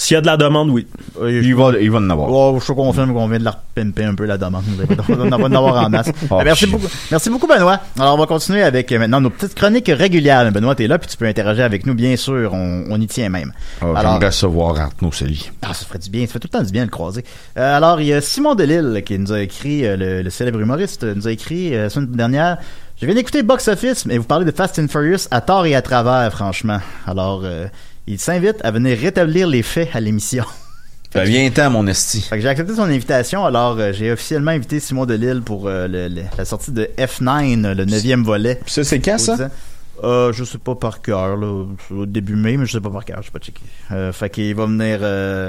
S'il 0.00 0.14
y 0.14 0.18
a 0.18 0.20
de 0.20 0.26
la 0.26 0.36
demande, 0.36 0.70
oui. 0.70 0.86
Il 1.20 1.56
va, 1.56 1.72
il 1.80 1.90
va 1.90 1.98
en 1.98 2.08
avoir. 2.08 2.30
Oh, 2.30 2.58
je 2.62 2.66
te 2.66 2.70
confirme 2.72 3.12
qu'on 3.12 3.26
vient 3.26 3.40
de 3.40 3.44
leur 3.44 3.56
pimper 3.56 4.04
un 4.04 4.14
peu 4.14 4.26
la 4.26 4.38
demande. 4.38 4.62
On 5.08 5.14
va 5.14 5.24
en 5.48 5.52
avoir 5.52 5.84
en 5.84 5.90
masse. 5.90 6.12
Oh, 6.30 6.36
Ben, 6.38 6.44
merci, 6.44 6.66
beaucoup, 6.66 6.86
merci 7.10 7.30
beaucoup, 7.30 7.48
Benoît. 7.48 7.80
Alors, 7.98 8.14
on 8.14 8.18
va 8.18 8.26
continuer 8.26 8.62
avec 8.62 8.92
euh, 8.92 8.98
maintenant 9.00 9.20
nos 9.20 9.30
petites 9.30 9.56
chroniques 9.56 9.90
régulières. 9.92 10.50
Benoît, 10.52 10.76
t'es 10.76 10.86
là, 10.86 10.98
puis 11.00 11.10
tu 11.10 11.16
peux 11.16 11.26
interagir 11.26 11.64
avec 11.64 11.84
nous, 11.84 11.94
bien 11.94 12.14
sûr. 12.16 12.52
On, 12.54 12.84
on 12.88 13.00
y 13.00 13.08
tient 13.08 13.28
même. 13.28 13.52
Ah, 13.82 13.86
Alors, 13.96 14.12
J'aimerais 14.12 14.26
recevoir 14.26 14.78
Arnaud 14.80 15.10
Soli. 15.10 15.50
ah, 15.62 15.74
ça 15.74 15.84
ferait 15.84 15.98
du 15.98 16.10
bien. 16.10 16.26
Ça 16.26 16.34
fait 16.34 16.38
tout 16.38 16.48
le 16.52 16.58
temps 16.58 16.64
du 16.64 16.70
bien 16.70 16.82
de 16.82 16.86
le 16.86 16.92
croiser. 16.92 17.24
Euh, 17.58 17.76
alors, 17.76 18.00
il 18.00 18.06
y 18.06 18.12
a 18.12 18.20
Simon 18.20 18.54
Delille 18.54 19.02
qui 19.04 19.18
nous 19.18 19.32
a 19.32 19.40
écrit, 19.40 19.84
euh, 19.84 19.96
le, 19.96 20.22
le 20.22 20.30
célèbre 20.30 20.60
humoriste, 20.60 21.02
nous 21.02 21.26
a 21.26 21.32
écrit 21.32 21.74
euh, 21.74 21.82
la 21.84 21.90
semaine 21.90 22.12
dernière. 22.12 22.58
Je 23.00 23.06
viens 23.06 23.14
d'écouter 23.14 23.42
Box 23.44 23.66
Office, 23.68 24.06
mais 24.06 24.18
vous 24.18 24.24
parlez 24.24 24.44
de 24.44 24.50
Fast 24.50 24.78
and 24.80 24.88
Furious 24.88 25.28
à 25.30 25.40
tort 25.40 25.66
et 25.66 25.74
à 25.76 25.82
travers, 25.82 26.32
franchement. 26.32 26.78
Alors, 27.06 27.42
euh, 27.44 27.66
il 28.08 28.18
s'invite 28.18 28.56
à 28.64 28.70
venir 28.70 28.98
rétablir 28.98 29.46
les 29.48 29.62
faits 29.62 29.90
à 29.94 30.00
l'émission. 30.00 30.44
Ben, 31.14 31.24
viens-t'en, 31.24 31.70
mon 31.70 31.86
esti. 31.86 32.20
Fait 32.20 32.36
que 32.36 32.42
j'ai 32.42 32.48
accepté 32.48 32.74
son 32.74 32.82
invitation, 32.82 33.46
alors 33.46 33.78
euh, 33.78 33.94
j'ai 33.94 34.12
officiellement 34.12 34.50
invité 34.50 34.78
Simon 34.78 35.06
Delille 35.06 35.40
pour 35.42 35.66
euh, 35.66 35.88
le- 35.88 36.06
le- 36.08 36.24
la 36.36 36.44
sortie 36.44 36.70
de 36.70 36.86
F9, 36.98 37.72
le 37.74 37.84
neuvième 37.86 38.22
volet. 38.24 38.60
Ça, 38.66 38.84
c'est 38.84 39.00
quand, 39.00 39.16
ça? 39.16 39.50
Euh, 40.04 40.34
je 40.34 40.44
sais 40.44 40.58
pas 40.58 40.74
par 40.74 41.00
cœur, 41.00 41.38
là. 41.38 41.64
C'est 41.88 41.94
Au 41.94 42.04
début 42.04 42.36
mai, 42.36 42.58
mais 42.58 42.66
je 42.66 42.72
sais 42.72 42.80
pas 42.82 42.90
par 42.90 43.06
cœur, 43.06 43.20
je 43.22 43.26
sais 43.28 43.32
pas 43.32 43.38
checker. 43.38 43.62
Euh, 43.90 44.12
fait 44.12 44.28
qu'il 44.28 44.54
va 44.54 44.66
venir, 44.66 44.98
euh, 45.00 45.48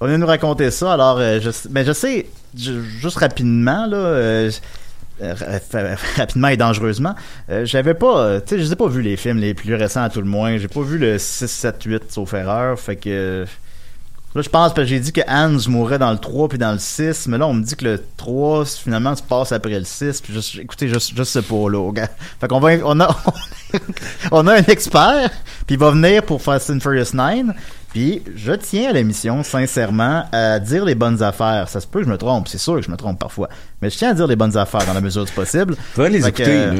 va 0.00 0.06
venir 0.06 0.18
nous 0.20 0.26
raconter 0.26 0.70
ça. 0.70 0.94
Alors, 0.94 1.18
euh, 1.18 1.38
je, 1.42 1.50
sais- 1.50 1.68
ben, 1.68 1.84
je 1.86 1.92
sais, 1.92 2.26
ju- 2.56 2.82
juste 2.98 3.18
rapidement, 3.18 3.84
là, 3.84 3.96
euh, 3.98 4.50
rapidement 6.16 6.48
et 6.48 6.56
dangereusement, 6.56 7.14
euh, 7.50 7.64
j'avais 7.64 7.94
pas, 7.94 8.18
euh, 8.18 8.40
tu 8.40 8.56
sais, 8.56 8.62
je 8.64 8.68
n'ai 8.68 8.76
pas 8.76 8.88
vu 8.88 9.02
les 9.02 9.16
films 9.16 9.38
les 9.38 9.54
plus 9.54 9.74
récents 9.74 10.02
à 10.02 10.10
tout 10.10 10.20
le 10.20 10.26
moins. 10.26 10.56
J'ai 10.58 10.68
pas 10.68 10.82
vu 10.82 10.98
le 10.98 11.18
6, 11.18 11.46
7, 11.46 11.82
8, 11.84 12.02
sauf 12.12 12.34
erreur. 12.34 12.78
Fait 12.78 12.96
que, 12.96 13.08
euh, 13.08 13.46
Là, 14.34 14.42
je 14.42 14.48
pense 14.48 14.72
que 14.72 14.84
j'ai 14.84 14.98
dit 14.98 15.12
que 15.12 15.20
Hans 15.28 15.56
mourrait 15.70 16.00
dans 16.00 16.10
le 16.10 16.18
3 16.18 16.48
puis 16.48 16.58
dans 16.58 16.72
le 16.72 16.80
6, 16.80 17.28
mais 17.28 17.38
là, 17.38 17.46
on 17.46 17.54
me 17.54 17.62
dit 17.62 17.76
que 17.76 17.84
le 17.84 18.02
3, 18.16 18.64
finalement, 18.64 19.14
se 19.14 19.22
passe 19.22 19.52
après 19.52 19.78
le 19.78 19.84
6. 19.84 20.20
Puis 20.22 20.34
je- 20.34 20.60
écoutez, 20.60 20.88
je 20.88 21.22
sais 21.22 21.42
pas, 21.42 21.70
là. 21.70 21.92
Fait 22.40 22.48
qu'on 22.48 22.60
on 22.60 23.00
a, 23.00 23.16
on 24.32 24.46
a 24.48 24.54
un 24.54 24.64
expert, 24.64 25.30
puis 25.68 25.76
il 25.76 25.78
va 25.78 25.92
venir 25.92 26.24
pour 26.24 26.42
Fast 26.42 26.68
and 26.70 26.80
Furious 26.80 27.14
9. 27.14 27.54
Puis 27.94 28.22
je 28.34 28.50
tiens 28.52 28.90
à 28.90 28.92
l'émission, 28.92 29.44
sincèrement, 29.44 30.24
à 30.32 30.58
dire 30.58 30.84
les 30.84 30.96
bonnes 30.96 31.22
affaires. 31.22 31.68
Ça 31.68 31.80
se 31.80 31.86
peut 31.86 32.00
que 32.00 32.06
je 32.06 32.10
me 32.10 32.18
trompe, 32.18 32.48
c'est 32.48 32.58
sûr 32.58 32.74
que 32.74 32.82
je 32.82 32.90
me 32.90 32.96
trompe 32.96 33.20
parfois. 33.20 33.48
Mais 33.80 33.88
je 33.88 33.96
tiens 33.96 34.10
à 34.10 34.14
dire 34.14 34.26
les 34.26 34.34
bonnes 34.34 34.56
affaires 34.56 34.84
dans 34.84 34.94
la 34.94 35.00
mesure 35.00 35.24
du 35.24 35.30
possible. 35.32 35.76
Va 35.94 36.08
les 36.08 36.20
Fait 36.20 36.28
écouter, 36.30 36.70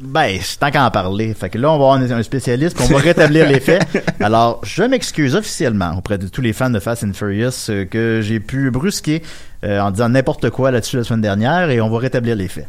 ben, 0.00 0.38
c'est 0.40 0.58
tant 0.58 0.70
qu'à 0.70 0.86
en 0.86 0.90
parler. 0.90 1.34
Fait 1.34 1.50
que 1.50 1.58
là, 1.58 1.68
on 1.70 1.78
va 1.78 1.92
avoir 1.92 2.18
un 2.18 2.22
spécialiste, 2.22 2.76
puis 2.76 2.86
on 2.88 2.94
va 2.94 2.98
rétablir 3.00 3.46
les 3.46 3.60
faits. 3.60 3.86
Alors, 4.20 4.60
je 4.64 4.84
m'excuse 4.84 5.34
officiellement 5.34 5.96
auprès 5.98 6.16
de 6.16 6.28
tous 6.28 6.40
les 6.40 6.54
fans 6.54 6.70
de 6.70 6.78
Fast 6.78 7.04
and 7.04 7.12
Furious 7.12 7.50
euh, 7.68 7.84
que 7.84 8.20
j'ai 8.22 8.40
pu 8.40 8.70
brusquer 8.70 9.22
euh, 9.64 9.80
en 9.80 9.90
disant 9.90 10.08
n'importe 10.08 10.48
quoi 10.50 10.70
là-dessus 10.70 10.96
la 10.96 11.04
semaine 11.04 11.20
dernière, 11.20 11.68
et 11.68 11.80
on 11.82 11.90
va 11.90 11.98
rétablir 11.98 12.36
les 12.36 12.48
faits. 12.48 12.68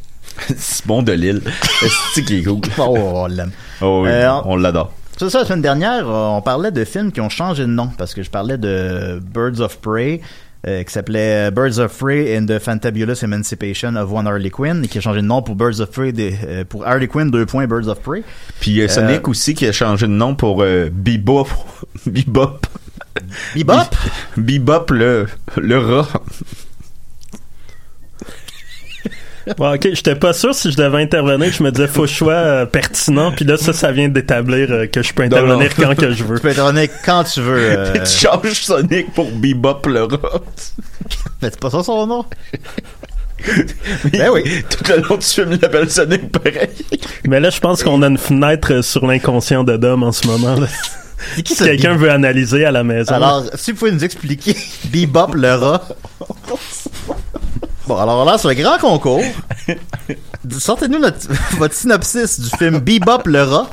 Simon 0.57 1.01
de 1.01 1.13
Lille. 1.13 1.41
C'est 2.13 2.23
qui 2.25 2.39
est 2.39 2.43
cool. 2.43 2.59
Oh, 2.77 2.97
on 2.97 3.27
l'aime. 3.27 3.51
Oh 3.81 4.01
oui, 4.03 4.09
Euh, 4.11 4.31
on 4.45 4.55
l'adore. 4.57 4.91
C'est 5.19 5.29
ça, 5.29 5.39
la 5.39 5.45
semaine 5.45 5.61
dernière, 5.61 6.07
euh, 6.07 6.27
on 6.37 6.41
parlait 6.41 6.71
de 6.71 6.85
films 6.85 7.11
qui 7.11 7.19
ont 7.19 7.27
changé 7.29 7.63
de 7.63 7.67
nom, 7.69 7.89
parce 7.97 8.13
que 8.13 8.23
je 8.23 8.29
parlais 8.29 8.57
de 8.57 9.19
Birds 9.21 9.59
of 9.59 9.79
Prey, 9.81 10.21
euh, 10.65 10.81
qui 10.83 10.93
s'appelait 10.93 11.51
Birds 11.51 11.77
of 11.77 11.97
Prey 11.97 12.37
and 12.37 12.45
the 12.45 12.57
Fantabulous 12.57 13.21
Emancipation 13.21 13.97
of 13.97 14.11
One 14.13 14.27
Harley 14.27 14.49
Quinn, 14.49 14.81
et 14.85 14.87
qui 14.87 14.97
a 14.97 15.01
changé 15.01 15.19
de 15.21 15.25
nom 15.25 15.41
pour 15.41 15.55
Birds 15.55 15.81
of 15.81 15.91
Prey, 15.91 16.13
des- 16.13 16.37
euh, 16.47 16.63
pour 16.63 16.87
Harley 16.87 17.07
Quinn, 17.09 17.29
deux 17.29 17.45
points, 17.45 17.67
Birds 17.67 17.89
of 17.89 17.99
Prey. 17.99 18.23
Puis 18.61 18.81
a 18.81 18.87
Sonic 18.87 19.27
Euh, 19.27 19.31
aussi 19.31 19.53
qui 19.55 19.65
a 19.65 19.73
changé 19.73 20.07
de 20.07 20.11
nom 20.13 20.35
pour 20.35 20.61
euh, 20.63 20.89
Bebop. 20.89 21.49
Bebop. 22.05 22.65
Bebop? 23.55 23.95
Bebop 24.37 24.91
le, 24.91 25.25
le 25.57 25.77
rat. 25.79 26.07
Bon, 29.57 29.73
ok, 29.73 29.89
j'étais 29.93 30.15
pas 30.15 30.33
sûr 30.33 30.53
si 30.53 30.71
je 30.71 30.77
devais 30.77 31.01
intervenir. 31.01 31.51
Je 31.51 31.63
me 31.63 31.71
disais, 31.71 31.87
faut 31.87 32.03
que 32.03 32.07
je 32.07 32.15
sois 32.15 32.33
euh, 32.33 32.65
pertinent. 32.65 33.31
Puis 33.31 33.45
là, 33.45 33.57
ça, 33.57 33.73
ça 33.73 33.91
vient 33.91 34.07
d'établir 34.09 34.71
euh, 34.71 34.85
que 34.87 35.01
je 35.01 35.13
peux 35.13 35.23
intervenir 35.23 35.69
non. 35.77 35.85
quand 35.85 35.95
que 35.95 36.11
je 36.11 36.23
veux. 36.23 36.35
Tu 36.35 36.41
peux 36.41 36.49
intervenir 36.49 36.89
quand 37.03 37.23
tu 37.23 37.41
veux. 37.41 37.57
euh, 37.57 37.93
tu 38.05 38.27
changes 38.27 38.53
Sonic 38.61 39.13
pour 39.13 39.31
Bebop 39.31 39.87
le 39.87 40.03
rat. 40.03 40.17
Mais 41.41 41.49
c'est 41.49 41.59
pas 41.59 41.69
ça 41.69 41.83
son 41.83 42.05
nom. 42.05 42.25
ben 44.11 44.29
oui. 44.33 44.43
Tout 44.69 44.91
le 44.91 45.01
long 45.07 45.15
du 45.17 45.25
film, 45.25 45.53
il 45.53 45.65
appelle 45.65 45.89
Sonic 45.89 46.31
pareil. 46.31 46.69
Mais 47.25 47.39
là, 47.39 47.49
je 47.49 47.59
pense 47.59 47.83
qu'on 47.83 48.01
a 48.01 48.07
une 48.07 48.17
fenêtre 48.17 48.73
euh, 48.73 48.81
sur 48.81 49.05
l'inconscient 49.07 49.63
de 49.63 49.77
Dom 49.77 50.03
en 50.03 50.11
ce 50.11 50.27
moment. 50.27 50.55
Là. 50.55 50.67
Si 51.35 51.55
quelqu'un 51.55 51.95
veut 51.95 52.11
analyser 52.11 52.63
à 52.65 52.71
la 52.71 52.83
maison. 52.83 53.13
Alors, 53.13 53.43
si 53.55 53.71
vous 53.71 53.77
pouvez 53.77 53.91
nous 53.91 54.03
expliquer 54.05 54.55
Bebop 54.85 55.33
le 55.33 55.53
rat. 55.53 55.83
Bon, 57.89 57.97
alors 57.97 58.21
on 58.21 58.25
lance 58.25 58.45
un 58.45 58.53
grand 58.53 58.77
concours. 58.77 59.19
Sortez-nous 60.57 60.99
notre- 60.99 61.27
votre 61.57 61.73
synopsis 61.73 62.39
du 62.39 62.49
film 62.55 62.77
Bebop 62.79 63.23
le 63.25 63.41
rat. 63.41 63.67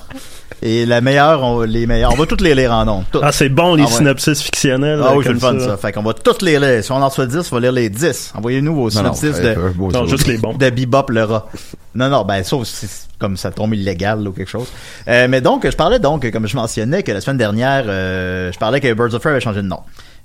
Et 0.62 0.86
la 0.86 1.02
meilleure, 1.02 1.42
on, 1.42 1.60
les 1.60 1.86
meilleurs. 1.86 2.14
On 2.14 2.16
va 2.16 2.24
toutes 2.24 2.40
les 2.40 2.54
lire 2.54 2.72
en 2.72 2.86
nom. 2.86 3.04
Ah, 3.20 3.30
c'est 3.30 3.50
bon, 3.50 3.74
les 3.74 3.82
Ah 3.82 3.86
ouais. 3.86 3.92
synopsis 3.92 4.40
fictionnels. 4.40 5.00
Ah 5.04 5.08
euh, 5.10 5.16
oui, 5.16 5.24
c'est 5.26 5.34
le 5.34 5.38
comme 5.38 5.60
fun 5.60 5.66
ça. 5.66 5.76
Fait 5.76 5.92
qu'on 5.92 6.02
va 6.02 6.14
toutes 6.14 6.40
les 6.40 6.58
lire. 6.58 6.82
Si 6.82 6.90
on 6.92 6.96
en 6.96 7.08
reçoit 7.08 7.26
10, 7.26 7.52
on 7.52 7.54
va 7.56 7.60
lire 7.60 7.72
les 7.72 7.90
10. 7.90 8.32
Envoyez-nous 8.36 8.74
vos 8.74 8.90
Non, 8.90 9.02
non, 9.02 9.12
synopsis 9.12 9.44
euh, 9.44 9.54
de. 9.54 9.60
euh, 9.60 9.70
bon, 9.74 9.88
Non, 9.90 10.04
ça 10.06 10.10
juste 10.10 10.26
va. 10.26 10.32
les 10.32 10.38
bons. 10.38 10.54
de 10.54 10.70
Bebop 10.70 11.10
le 11.10 11.24
rat. 11.24 11.46
Non, 11.94 12.08
non, 12.08 12.24
ben 12.24 12.42
sauf 12.42 12.66
si 12.66 12.86
c'est 12.86 13.06
comme 13.18 13.36
ça 13.36 13.50
tombe 13.50 13.74
illégal 13.74 14.22
là, 14.22 14.30
ou 14.30 14.32
quelque 14.32 14.48
chose. 14.50 14.68
Euh, 15.08 15.26
mais 15.28 15.42
donc, 15.42 15.68
je 15.70 15.76
parlais 15.76 15.98
donc, 15.98 16.30
comme 16.30 16.46
je 16.46 16.56
mentionnais, 16.56 17.02
que 17.02 17.12
la 17.12 17.20
semaine 17.20 17.38
dernière, 17.38 17.84
euh, 17.86 18.50
je 18.50 18.58
parlais 18.58 18.80
que 18.80 18.90
Birds 18.94 19.14
of 19.14 19.20
Prey 19.20 19.30
avait 19.32 19.40
changé 19.40 19.60
de 19.60 19.66
nom. 19.68 19.80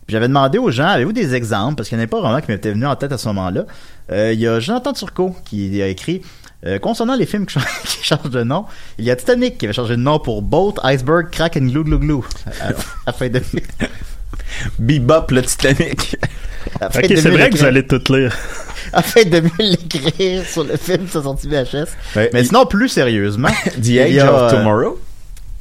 Puis 0.08 0.14
j'avais 0.14 0.28
demandé 0.28 0.58
aux 0.58 0.72
gens, 0.72 0.88
avez-vous 0.88 1.14
des 1.14 1.36
exemples? 1.36 1.76
Parce 1.76 1.88
qu'il 1.90 1.98
n'y 1.98 2.04
en 2.04 2.06
a 2.06 2.10
pas 2.10 2.20
vraiment 2.22 2.42
qui 2.42 2.52
m'étaient 2.52 2.72
venu 2.72 2.86
en 2.86 2.96
tête 2.96 3.12
à 3.12 3.18
ce 3.18 3.28
moment-là. 3.30 3.66
Euh, 4.12 4.34
Il 4.34 4.40
y 4.40 4.48
a 4.48 4.60
Jonathan 4.60 4.94
Turcot 4.94 5.36
qui 5.46 5.82
a 5.82 5.88
écrit 5.88 6.22
euh, 6.66 6.78
concernant 6.80 7.16
les 7.16 7.26
films 7.26 7.46
qui, 7.46 7.54
changent- 7.54 7.66
qui 7.86 8.04
changent 8.04 8.30
de 8.30 8.44
nom, 8.44 8.66
il 9.00 9.06
y 9.06 9.12
a 9.12 9.16
Titanic 9.16 9.58
qui 9.58 9.66
avait 9.66 9.74
changé 9.74 9.96
de 9.96 10.02
nom 10.02 10.20
pour 10.20 10.42
Boat, 10.42 10.76
Iceberg, 10.84 11.30
Crack 11.32 11.58
and 11.58 11.68
Glue 11.68 11.84
Glue 11.84 11.98
Glue. 12.00 12.20
À, 12.62 12.72
à 13.10 13.14
fin 13.14 13.30
de 13.30 13.42
Bebop 14.80 15.32
le 15.32 15.42
Titanic. 15.44 16.18
Ok, 16.82 16.92
c'est 17.08 17.30
vrai 17.30 17.50
que 17.50 17.64
allez 17.64 17.86
tout 17.88 18.02
lire. 18.14 18.36
afin 18.94 19.24
de 19.24 19.40
mieux 19.42 19.50
l'écrire 19.60 20.46
sur 20.46 20.64
le 20.64 20.76
film 20.78 21.08
sa 21.08 21.24
sortie 21.24 21.48
VHS. 21.48 21.88
Ouais, 22.16 22.30
Mais 22.34 22.42
il- 22.42 22.48
sinon, 22.48 22.66
plus 22.66 22.90
sérieusement, 22.90 23.50
The 23.82 23.98
Age 24.00 24.18
a, 24.18 24.34
of 24.34 24.54
euh, 24.54 24.58
Tomorrow. 24.58 25.00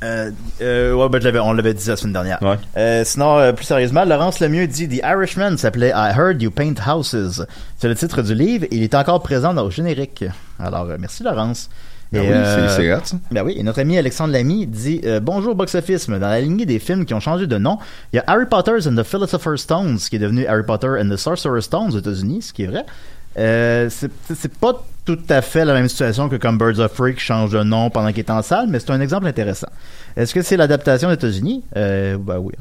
Euh, 0.03 0.31
euh, 0.63 0.95
ouais, 0.95 1.09
ben, 1.09 1.21
je 1.21 1.29
on 1.39 1.53
l'avait 1.53 1.75
dit 1.75 1.87
la 1.89 1.97
semaine 1.97 2.13
dernière. 2.15 2.39
Ouais. 2.43 2.57
Euh, 2.77 3.05
sinon, 3.05 3.39
euh, 3.39 3.53
plus 3.53 3.65
sérieusement, 3.67 4.05
Laurence 4.05 4.41
Lemieux 4.41 4.67
dit 4.67 4.89
The 4.89 5.03
Irishman 5.05 5.57
s'appelait 5.59 5.93
I 5.95 6.13
Heard 6.17 6.41
You 6.41 6.51
Paint 6.51 6.75
Houses. 6.87 7.47
C'est 7.79 7.89
le 7.89 7.95
titre 7.95 8.23
du 8.23 8.35
livre 8.35 8.67
il 8.71 8.83
est 8.83 8.95
encore 8.95 9.23
présent 9.23 9.53
dans 9.53 9.65
le 9.65 9.71
générique. 9.71 10.25
Alors, 10.59 10.89
euh, 10.89 10.97
merci 10.99 11.23
Laurence. 11.23 11.69
Ben 12.13 12.25
Et, 12.25 12.27
oui, 12.27 12.33
euh, 12.35 12.69
c'est- 12.69 12.77
c'est 12.77 12.93
hot, 12.93 13.01
ça. 13.05 13.17
Ben 13.31 13.45
oui, 13.45 13.55
et 13.57 13.63
notre 13.63 13.81
ami 13.81 13.97
Alexandre 13.97 14.33
Lamy 14.33 14.67
dit 14.67 15.01
euh, 15.05 15.21
Bonjour 15.21 15.55
Box 15.55 15.77
Office, 15.77 16.09
dans 16.11 16.19
la 16.19 16.41
lignée 16.41 16.67
des 16.67 16.81
films 16.81 17.05
qui 17.05 17.15
ont 17.15 17.21
changé 17.21 17.47
de 17.47 17.57
nom, 17.57 17.79
il 18.13 18.17
y 18.17 18.19
a 18.19 18.25
Harry 18.27 18.47
Potter 18.47 18.73
and 18.85 18.97
the 18.97 19.05
Philosopher's 19.05 19.61
Stones 19.61 19.99
qui 19.99 20.17
est 20.17 20.19
devenu 20.19 20.45
Harry 20.47 20.65
Potter 20.65 20.89
and 21.01 21.09
the 21.09 21.17
Sorcerer's 21.17 21.67
Stones 21.67 21.95
aux 21.95 21.99
États-Unis, 21.99 22.43
ce 22.43 22.53
qui 22.53 22.65
est 22.65 22.67
vrai. 22.67 22.85
Euh, 23.39 23.89
c'est 23.91 24.59
pas 24.59 24.85
tout 25.05 25.19
à 25.29 25.41
fait 25.43 25.65
la 25.65 25.73
même 25.73 25.89
situation 25.89 26.29
que 26.29 26.37
comme 26.37 26.59
Birds 26.59 26.79
of 26.79 26.95
qui 27.15 27.21
change 27.21 27.51
de 27.51 27.63
nom 27.63 27.91
pendant 27.91 28.11
qu'il 28.11 28.21
est 28.21 28.31
en 28.31 28.43
salle, 28.43 28.67
mais 28.69 28.79
c'est 28.79 28.91
un 28.91 29.01
exemple 29.01 29.27
intéressant. 29.27 29.69
Est-ce 30.17 30.35
que 30.35 30.43
c'est 30.43 30.57
l'adaptation 30.57 31.09
des 31.09 31.15
États-Unis? 31.15 31.65
Euh, 31.77 32.19
ben 32.19 32.39
oui. 32.39 32.55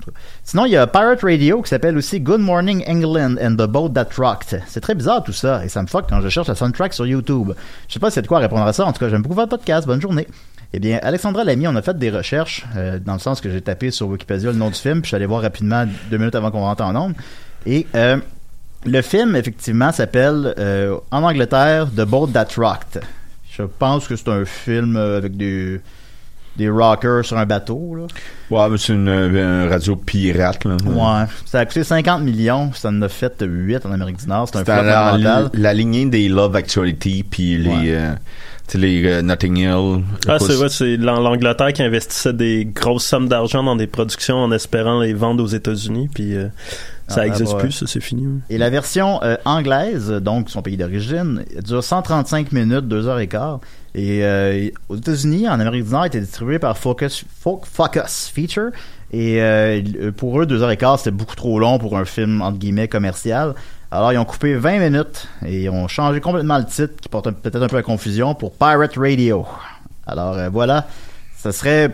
Sinon, 0.44 0.66
il 0.66 0.72
y 0.72 0.78
a 0.78 0.88
Pirate 0.88 1.22
Radio 1.22 1.62
qui 1.62 1.70
s'appelle 1.70 1.98
aussi 1.98 2.20
Good 2.20 2.40
Morning 2.40 2.84
England 2.88 3.36
and 3.42 3.56
the 3.56 3.68
Boat 3.68 3.90
That 3.90 4.10
Rocked. 4.18 4.62
C'est 4.68 4.82
très 4.82 4.96
bizarre 4.96 5.24
tout 5.24 5.34
ça, 5.34 5.66
et 5.66 5.70
ça 5.70 5.82
me 5.82 5.88
fuck 5.88 6.08
quand 6.10 6.22
je 6.22 6.30
cherche 6.30 6.48
la 6.48 6.56
soundtrack 6.56 6.94
sur 6.94 7.06
YouTube. 7.06 7.54
Je 7.88 7.94
sais 7.94 8.00
pas 8.00 8.10
si 8.10 8.16
c'est 8.16 8.22
de 8.22 8.28
quoi 8.28 8.40
répondre 8.40 8.66
à 8.66 8.74
ça. 8.74 8.86
En 8.86 8.94
tout 8.94 9.00
cas, 9.00 9.10
j'aime 9.10 9.22
beaucoup 9.22 9.36
votre 9.36 9.50
podcast. 9.50 9.88
Bonne 9.88 10.02
journée. 10.02 10.28
Eh 10.72 10.80
bien, 10.80 11.00
Alexandra 11.02 11.44
Lamy, 11.44 11.68
on 11.68 11.76
a 11.76 11.82
fait 11.82 11.98
des 11.98 12.12
recherches, 12.12 12.66
euh, 12.76 13.00
dans 13.00 13.14
le 13.14 13.20
sens 13.20 13.42
que 13.42 13.50
j'ai 13.50 13.62
tapé 13.62 13.90
sur 13.90 14.08
Wikipédia 14.08 14.52
le 14.52 14.58
nom 14.58 14.70
du 14.70 14.76
film, 14.76 15.02
puis 15.02 15.06
je 15.06 15.08
suis 15.08 15.16
allé 15.16 15.26
voir 15.26 15.42
rapidement 15.42 15.86
deux 16.12 16.18
minutes 16.18 16.36
avant 16.36 16.52
qu'on 16.52 16.60
rentre 16.60 16.84
en 16.84 16.96
ondes. 16.96 17.16
Et 17.66 17.88
euh, 17.96 18.18
le 18.86 19.02
film, 19.02 19.36
effectivement, 19.36 19.92
s'appelle 19.92 20.54
euh, 20.58 20.98
en 21.12 21.24
Angleterre 21.24 21.88
The 21.88 22.02
Boat 22.02 22.30
That 22.34 22.48
Rocked. 22.58 23.02
Je 23.52 23.64
pense 23.64 24.08
que 24.08 24.16
c'est 24.16 24.30
un 24.30 24.46
film 24.46 24.96
euh, 24.96 25.18
avec 25.18 25.36
des, 25.36 25.82
des 26.56 26.70
rockers 26.70 27.26
sur 27.26 27.38
un 27.38 27.46
bateau. 27.46 27.96
Là. 27.96 28.08
Ouais, 28.50 28.70
mais 28.70 28.78
c'est 28.78 28.94
une, 28.94 29.10
euh, 29.10 29.64
une 29.66 29.70
radio 29.70 29.96
pirate, 29.98 30.64
là. 30.64 30.78
Ouais. 30.86 31.28
Ça 31.46 31.60
a 31.60 31.66
coûté 31.66 31.84
50 31.84 32.22
millions, 32.24 32.72
ça 32.74 32.90
en 32.90 33.02
a 33.02 33.10
fait 33.10 33.34
8 33.42 33.86
en 33.86 33.92
Amérique 33.92 34.18
du 34.18 34.28
Nord. 34.28 34.48
C'est 34.52 34.60
un 34.60 34.64
flop 34.66 34.84
la, 34.84 35.50
la 35.52 35.74
lignée 35.74 36.06
des 36.06 36.30
Love 36.30 36.56
Actuality, 36.56 37.24
puis 37.24 37.58
les, 37.58 37.92
euh, 37.92 38.14
les 38.78 39.06
euh, 39.06 39.22
Notting 39.22 39.58
Hill. 39.58 40.04
Ah, 40.28 40.38
c'est 40.40 40.54
vrai, 40.54 40.70
c'est 40.70 40.98
l'An- 40.98 41.20
l'Angleterre 41.20 41.74
qui 41.74 41.82
investissait 41.84 42.34
des 42.34 42.66
grosses 42.66 43.06
sommes 43.06 43.28
d'argent 43.28 43.64
dans 43.64 43.76
des 43.76 43.88
productions 43.88 44.38
en 44.38 44.52
espérant 44.52 45.00
les 45.02 45.14
vendre 45.14 45.44
aux 45.44 45.48
États-Unis, 45.48 46.10
puis 46.14 46.36
euh, 46.36 46.48
ça 47.08 47.22
Ah, 47.22 47.26
n'existe 47.26 47.54
ouais. 47.54 47.60
plus, 47.60 47.84
c'est 47.86 48.00
fini. 48.02 48.28
Et 48.50 48.58
la 48.58 48.70
version 48.70 49.22
euh, 49.24 49.36
anglaise, 49.46 50.10
donc 50.12 50.50
son 50.50 50.62
pays 50.62 50.78
d'origine, 50.78 51.44
dure 51.66 51.84
135 51.84 52.52
minutes, 52.52 52.88
2 52.88 53.08
heures 53.08 53.20
et 53.20 53.28
quart. 53.28 53.60
Et 53.96 54.24
euh, 54.24 54.70
aux 54.90 54.96
États-Unis, 54.98 55.50
en 55.50 55.60
Amérique 55.60 55.86
du 55.86 55.92
Nord, 55.92 56.04
elle 56.04 56.08
était 56.10 56.20
distribuée 56.22 56.60
par 56.60 56.78
Focus, 56.78 57.26
Fo- 57.44 57.62
Focus 57.66 58.32
Feature. 58.34 58.70
Et 59.12 59.42
euh, 59.42 60.12
pour 60.16 60.40
eux, 60.40 60.46
2 60.46 60.62
heures 60.62 60.70
et 60.70 60.78
quart, 60.78 61.00
c'était 61.00 61.10
beaucoup 61.10 61.36
trop 61.36 61.58
long 61.60 61.80
pour 61.80 61.98
un 61.98 62.06
film, 62.06 62.44
entre 62.44 62.60
guillemets, 62.60 62.88
commercial. 62.88 63.56
Alors, 63.92 64.14
ils 64.14 64.18
ont 64.18 64.26
coupé 64.26 64.56
20 64.56 64.90
minutes 64.90 65.28
et 65.46 65.64
ils 65.64 65.70
ont 65.70 65.88
changé 65.88 66.22
complètement 66.22 66.58
le 66.58 66.66
titre, 66.66 66.96
qui 67.02 67.10
porte 67.10 67.32
peut-être 67.32 67.64
un 67.64 67.68
peu 67.68 67.78
à 67.78 67.84
confusion, 67.84 68.36
pour 68.36 68.52
Pirate 68.54 68.96
Radio. 68.98 69.48
Alors, 70.06 70.34
euh, 70.34 70.50
voilà. 70.50 70.88
Ça 71.38 71.52
serait 71.52 71.92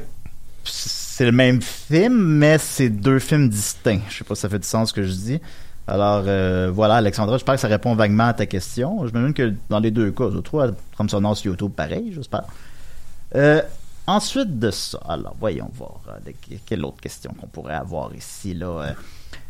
c'est 1.16 1.26
le 1.26 1.32
même 1.32 1.62
film, 1.62 2.18
mais 2.18 2.58
c'est 2.58 2.90
deux 2.90 3.20
films 3.20 3.48
distincts. 3.48 4.02
Je 4.10 4.18
sais 4.18 4.24
pas 4.26 4.36
si 4.36 4.42
ça 4.42 4.50
fait 4.50 4.60
du 4.60 4.68
sens 4.68 4.90
ce 4.90 4.94
que 4.94 5.04
je 5.04 5.12
dis. 5.12 5.40
Alors 5.88 6.24
euh, 6.28 6.70
voilà, 6.74 6.96
Alexandra, 6.96 7.38
j'espère 7.38 7.56
que 7.56 7.62
ça 7.62 7.70
répond 7.70 7.96
vaguement 7.96 8.26
à 8.26 8.34
ta 8.34 8.46
question. 8.46 9.08
Je 9.08 9.14
me 9.14 9.32
que 9.32 9.54
dans 9.70 9.80
les 9.80 9.92
deux 9.92 10.12
cas, 10.12 10.26
je 10.34 10.40
trouve 10.40 10.74
comme 10.98 11.08
sonore 11.08 11.38
sur 11.38 11.52
YouTube 11.52 11.72
pareil, 11.72 12.12
j'espère. 12.14 12.44
Euh, 13.36 13.62
ensuite 14.08 14.60
de 14.60 14.72
ça, 14.72 15.00
alors 15.08 15.38
voyons 15.40 15.70
voir 15.74 16.02
euh, 16.10 16.32
quelle 16.66 16.84
autre 16.84 17.00
question 17.00 17.34
qu'on 17.40 17.48
pourrait 17.48 17.76
avoir 17.76 18.14
ici 18.14 18.54
là. 18.54 18.94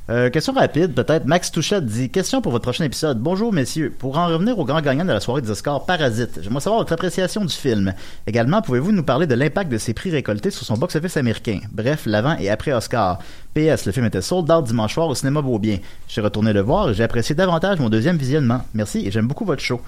Euh. 0.09 0.29
Question 0.29 0.53
rapide, 0.53 0.93
peut-être. 0.93 1.25
Max 1.25 1.51
Touchette 1.51 1.85
dit 1.85 2.09
Question 2.09 2.41
pour 2.41 2.51
votre 2.51 2.63
prochain 2.63 2.83
épisode. 2.83 3.19
Bonjour, 3.19 3.51
messieurs. 3.51 3.93
Pour 3.97 4.17
en 4.17 4.27
revenir 4.27 4.57
au 4.59 4.65
grand 4.65 4.81
gagnant 4.81 5.03
de 5.03 5.11
la 5.11 5.19
soirée 5.19 5.41
des 5.41 5.49
Oscars, 5.49 5.85
Parasite, 5.85 6.39
j'aimerais 6.41 6.61
savoir 6.61 6.81
votre 6.81 6.93
appréciation 6.93 7.43
du 7.43 7.53
film. 7.53 7.93
Également, 8.27 8.61
pouvez-vous 8.61 8.91
nous 8.91 9.03
parler 9.03 9.25
de 9.25 9.33
l'impact 9.33 9.71
de 9.71 9.77
ses 9.77 9.93
prix 9.93 10.11
récoltés 10.11 10.51
sur 10.51 10.65
son 10.65 10.75
box-office 10.75 11.17
américain? 11.17 11.59
Bref, 11.71 12.03
l'avant 12.05 12.37
et 12.37 12.49
après 12.49 12.71
Oscar. 12.73 13.19
PS, 13.55 13.85
le 13.85 13.91
film 13.91 14.05
était 14.05 14.21
sold 14.21 14.51
out 14.51 14.65
dimanche 14.65 14.93
soir 14.93 15.07
au 15.07 15.15
cinéma 15.15 15.41
Beaubien. 15.41 15.77
J'ai 16.07 16.21
retourné 16.21 16.53
le 16.53 16.61
voir 16.61 16.89
et 16.89 16.93
j'ai 16.93 17.03
apprécié 17.03 17.33
davantage 17.33 17.79
mon 17.79 17.89
deuxième 17.89 18.17
visionnement. 18.17 18.61
Merci 18.73 19.07
et 19.07 19.11
j'aime 19.11 19.27
beaucoup 19.27 19.45
votre 19.45 19.63
show. 19.63 19.81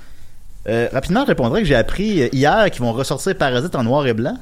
Euh, 0.67 0.87
rapidement, 0.91 1.21
je 1.21 1.27
répondrai 1.27 1.61
que 1.61 1.67
j'ai 1.67 1.75
appris 1.75 2.29
hier 2.33 2.69
qu'ils 2.71 2.81
vont 2.81 2.91
ressortir 2.91 3.35
Parasite 3.37 3.75
en 3.75 3.83
noir 3.83 4.05
et 4.07 4.13
blanc. 4.13 4.37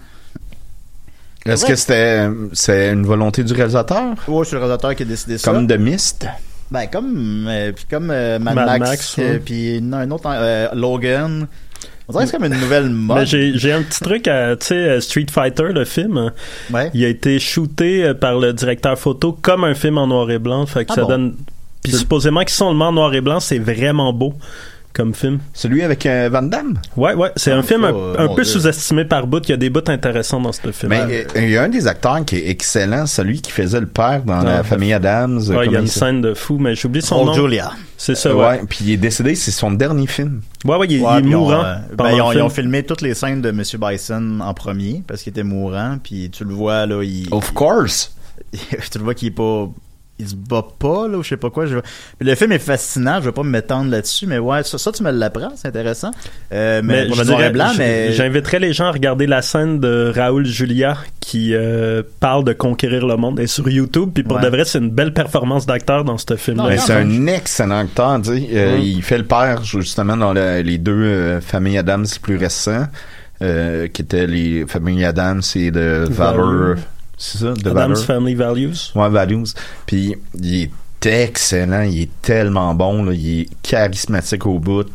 Est-ce 1.45 1.65
que 1.65 1.75
c'était 1.75 2.27
c'est 2.53 2.89
une 2.91 3.05
volonté 3.05 3.43
du 3.43 3.53
réalisateur? 3.53 4.15
Ouais, 4.27 4.45
c'est 4.45 4.53
le 4.53 4.59
réalisateur 4.59 4.95
qui 4.95 5.03
a 5.03 5.05
décidé 5.05 5.37
ça. 5.37 5.51
Comme 5.51 5.67
de 5.67 5.77
Mist? 5.77 6.25
Ben, 6.71 6.87
comme, 6.91 7.45
euh, 7.47 7.71
puis 7.71 7.85
comme 7.89 8.09
euh, 8.09 8.39
Mad, 8.39 8.55
Mad 8.55 8.65
Max, 8.65 8.79
Max, 8.89 9.15
euh, 9.19 9.33
ouais. 9.33 9.39
puis 9.39 9.79
non, 9.81 9.97
un 9.97 10.09
autre, 10.09 10.23
euh, 10.27 10.67
Logan. 10.73 11.47
On 12.07 12.11
dirait 12.11 12.25
que 12.25 12.31
c'est 12.31 12.37
comme 12.37 12.51
une 12.51 12.59
nouvelle 12.59 12.89
mode. 12.89 13.17
Mais 13.19 13.25
j'ai 13.27 13.55
j'ai 13.55 13.71
un 13.71 13.83
petit 13.83 13.99
truc 13.99 14.27
à, 14.27 14.55
tu 14.55 14.67
sais, 14.67 14.99
Street 15.01 15.27
Fighter, 15.31 15.67
le 15.71 15.85
film, 15.85 16.31
Ouais. 16.73 16.89
il 16.95 17.05
a 17.05 17.07
été 17.07 17.37
shooté 17.37 18.11
par 18.15 18.39
le 18.39 18.51
directeur 18.53 18.97
photo 18.97 19.31
comme 19.39 19.63
un 19.63 19.75
film 19.75 19.99
en 19.99 20.07
noir 20.07 20.29
et 20.31 20.39
blanc, 20.39 20.65
fait 20.65 20.85
que 20.85 20.91
Ah 20.93 20.95
ça 20.95 21.01
bon? 21.03 21.07
donne... 21.09 21.35
Puis 21.83 21.93
supposément 21.93 22.39
qu'ils 22.41 22.49
sont 22.49 22.65
en 22.81 22.91
noir 22.91 23.13
et 23.13 23.21
blanc, 23.21 23.39
c'est 23.39 23.59
vraiment 23.59 24.11
beau 24.11 24.33
comme 24.95 25.13
film. 25.13 25.39
Celui 25.53 25.83
avec 25.83 26.05
euh, 26.05 26.29
Van 26.31 26.41
Damme? 26.41 26.79
Ouais, 26.97 27.13
ouais, 27.13 27.29
c'est 27.35 27.51
Ah, 27.51 27.57
un 27.57 27.61
film 27.63 27.81
ça, 27.83 27.89
un, 27.89 28.23
un 28.23 28.27
mon 28.27 28.35
peu 28.35 28.43
sous-estimé 28.43 29.05
par 29.05 29.27
bout, 29.27 29.41
il 29.47 29.51
y 29.51 29.53
a 29.53 29.57
des 29.57 29.69
bouts 29.69 29.81
intéressants 29.87 30.39
dans 30.41 30.51
ce 30.51 30.71
film. 30.71 30.89
Mais 30.89 31.27
euh, 31.35 31.41
il 31.43 31.49
y 31.51 31.57
a 31.57 31.63
un 31.63 31.69
des 31.69 31.85
acteurs 31.87 32.23
qui 32.25 32.37
est 32.37 32.49
excellent, 32.49 33.05
celui 33.05 33.41
qui 33.41 33.51
faisait 33.51 33.79
le 33.81 33.85
père 33.87 34.23
dans 34.23 34.41
la 34.41 34.59
Ah, 34.59 34.63
famille 34.63 34.93
Adams. 34.93 35.39
euh, 35.49 35.57
Ouais, 35.57 35.65
il 35.67 35.71
y 35.73 35.75
a 35.77 35.79
une 35.81 35.87
scène 35.87 36.21
de 36.21 36.33
fou, 36.33 36.57
mais 36.57 36.73
j'oublie 36.75 37.01
son 37.01 37.17
Paul 37.17 37.25
nom. 37.27 37.33
Julia. 37.33 37.71
C'est 37.97 38.15
ça, 38.15 38.35
ouais. 38.35 38.61
puis 38.69 38.79
il 38.85 38.91
est 38.93 38.97
décédé, 38.97 39.35
c'est 39.35 39.51
son 39.51 39.71
dernier 39.71 40.07
film. 40.07 40.41
Ouais, 40.65 40.75
ouais, 40.77 40.87
il, 40.89 40.97
est- 40.97 41.01
Ouais, 41.01 41.11
il 41.13 41.17
est 41.17 41.21
puis 41.21 41.29
ils 41.31 41.35
ont, 41.35 41.39
mourant. 41.41 41.63
euh, 41.63 41.75
ben, 41.95 42.11
ils, 42.11 42.21
ont, 42.21 42.31
ils 42.31 42.35
film. 42.35 42.45
ont 42.45 42.49
filmé 42.49 42.83
toutes 42.83 43.01
les 43.01 43.13
scènes 43.13 43.41
de 43.41 43.51
Monsieur 43.51 43.77
Bison 43.77 44.39
en 44.41 44.53
premier 44.53 45.03
parce 45.07 45.21
qu'il 45.21 45.31
était 45.31 45.43
mourant, 45.43 45.97
puis 46.03 46.29
tu 46.31 46.43
le 46.43 46.53
vois 46.53 46.85
là, 46.85 47.03
il, 47.03 47.27
Of 47.31 47.53
course! 47.53 48.15
tu 48.53 48.97
le 48.97 49.03
vois 49.03 49.13
qu'il 49.13 49.29
est 49.29 49.31
pas, 49.31 49.69
il 50.17 50.29
se 50.29 50.35
bat 50.35 50.65
pas 50.79 51.07
là, 51.09 51.17
ou 51.17 51.23
je 51.23 51.29
sais 51.29 51.37
pas 51.37 51.49
quoi. 51.49 51.65
Je... 51.65 51.75
Le 52.21 52.35
film 52.35 52.51
est 52.53 52.59
fascinant, 52.59 53.19
je 53.19 53.25
vais 53.25 53.31
pas 53.33 53.43
me 53.43 53.49
m'étendre 53.49 53.91
là-dessus, 53.91 54.27
mais 54.27 54.37
ouais, 54.39 54.63
ça, 54.63 54.77
ça, 54.77 54.91
tu 54.93 55.03
me 55.03 55.11
l'apprends, 55.11 55.51
c'est 55.55 55.67
intéressant. 55.67 56.11
Euh, 56.53 56.81
mais, 56.83 57.05
Mais 57.09 57.13
je 57.13 57.23
dirais- 57.23 57.49
blanc, 57.51 57.67
j'inviterais 58.11 58.59
les 58.59 58.71
gens 58.73 58.85
à 58.85 58.91
regarder 58.91 59.27
la 59.27 59.41
scène 59.41 59.79
de 59.79 60.13
Raoul 60.15 60.45
Julia 60.45 60.97
qui 61.19 61.53
euh, 61.53 62.01
parle 62.19 62.43
de 62.45 62.53
conquérir 62.53 63.05
le 63.05 63.17
monde 63.17 63.39
et 63.39 63.47
sur 63.47 63.67
YouTube 63.69 64.11
puis 64.13 64.23
pour 64.23 64.37
Ouais. 64.37 64.43
de 64.43 64.47
vrai 64.47 64.63
c'est 64.63 64.77
une 64.79 64.91
belle 64.91 65.11
performance 65.13 65.65
d'acteur 65.65 66.03
dans 66.03 66.17
ce 66.17 66.35
film 66.37 66.57
Ben, 66.57 66.77
c'est 66.77 66.93
un 66.93 67.27
excellent 67.27 67.79
acteur. 67.79 68.21
tu 68.21 68.29
sais. 68.37 68.47
Euh, 68.53 68.77
Mm. 68.77 68.81
Il 68.81 69.01
fait 69.03 69.17
le 69.17 69.23
père 69.25 69.63
justement 69.63 70.15
dans 70.17 70.33
le- 70.33 70.61
les 70.61 70.77
deux 70.77 70.93
euh, 70.93 71.41
familles 71.41 71.77
Adams 71.79 72.05
plus 72.21 72.37
récents, 72.37 72.85
euh, 73.41 73.87
qui 73.87 74.01
étaient 74.03 74.27
les 74.27 74.65
familles 74.67 75.03
Adams 75.05 75.41
et 75.55 75.71
de 75.71 76.05
Valor. 76.09 76.45
Valor. 76.47 76.75
C'est 77.31 77.37
ça, 77.39 77.49
Adam's 77.51 77.73
Valor. 77.73 77.97
Family 77.97 78.35
Values. 78.35 78.91
Ouais, 78.95 79.09
Values. 79.09 79.47
Puis 79.85 80.15
il 80.39 80.63
est 80.63 80.71
excellent, 81.05 81.81
il 81.83 82.01
est 82.03 82.09
tellement 82.21 82.73
bon, 82.73 83.03
là, 83.03 83.11
il 83.13 83.41
est 83.41 83.47
charismatique 83.61 84.45
au 84.47 84.57
bout. 84.59 84.87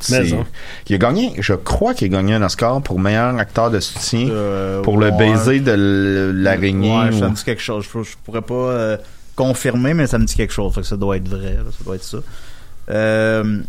Il 0.88 0.94
a 0.94 0.98
gagné, 0.98 1.32
je 1.38 1.54
crois 1.54 1.94
qu'il 1.94 2.12
a 2.12 2.16
gagné 2.18 2.34
un 2.34 2.42
Oscar 2.42 2.82
pour 2.82 2.98
meilleur 2.98 3.36
acteur 3.38 3.70
de 3.70 3.78
soutien 3.80 4.28
euh, 4.28 4.82
pour 4.82 4.98
le 4.98 5.10
baiser 5.12 5.60
de 5.60 6.32
l'araignée. 6.34 6.90
Ouais, 6.98 7.12
ça 7.12 7.26
ou- 7.26 7.30
me 7.30 7.34
dit 7.36 7.44
quelque 7.44 7.62
chose. 7.62 7.84
Je, 7.94 8.02
je 8.02 8.16
pourrais 8.24 8.42
pas 8.42 8.54
euh, 8.54 8.96
confirmer, 9.36 9.94
mais 9.94 10.06
ça 10.08 10.18
me 10.18 10.24
dit 10.24 10.34
quelque 10.34 10.52
chose. 10.52 10.74
Fait 10.74 10.80
que 10.80 10.86
ça 10.86 10.96
doit 10.96 11.16
être 11.16 11.28
vrai. 11.28 11.54
là, 11.54 11.70
ça 11.76 11.84
doit 11.84 11.94
être 11.94 12.04
ça. 12.04 12.18
Euh, 12.90 13.60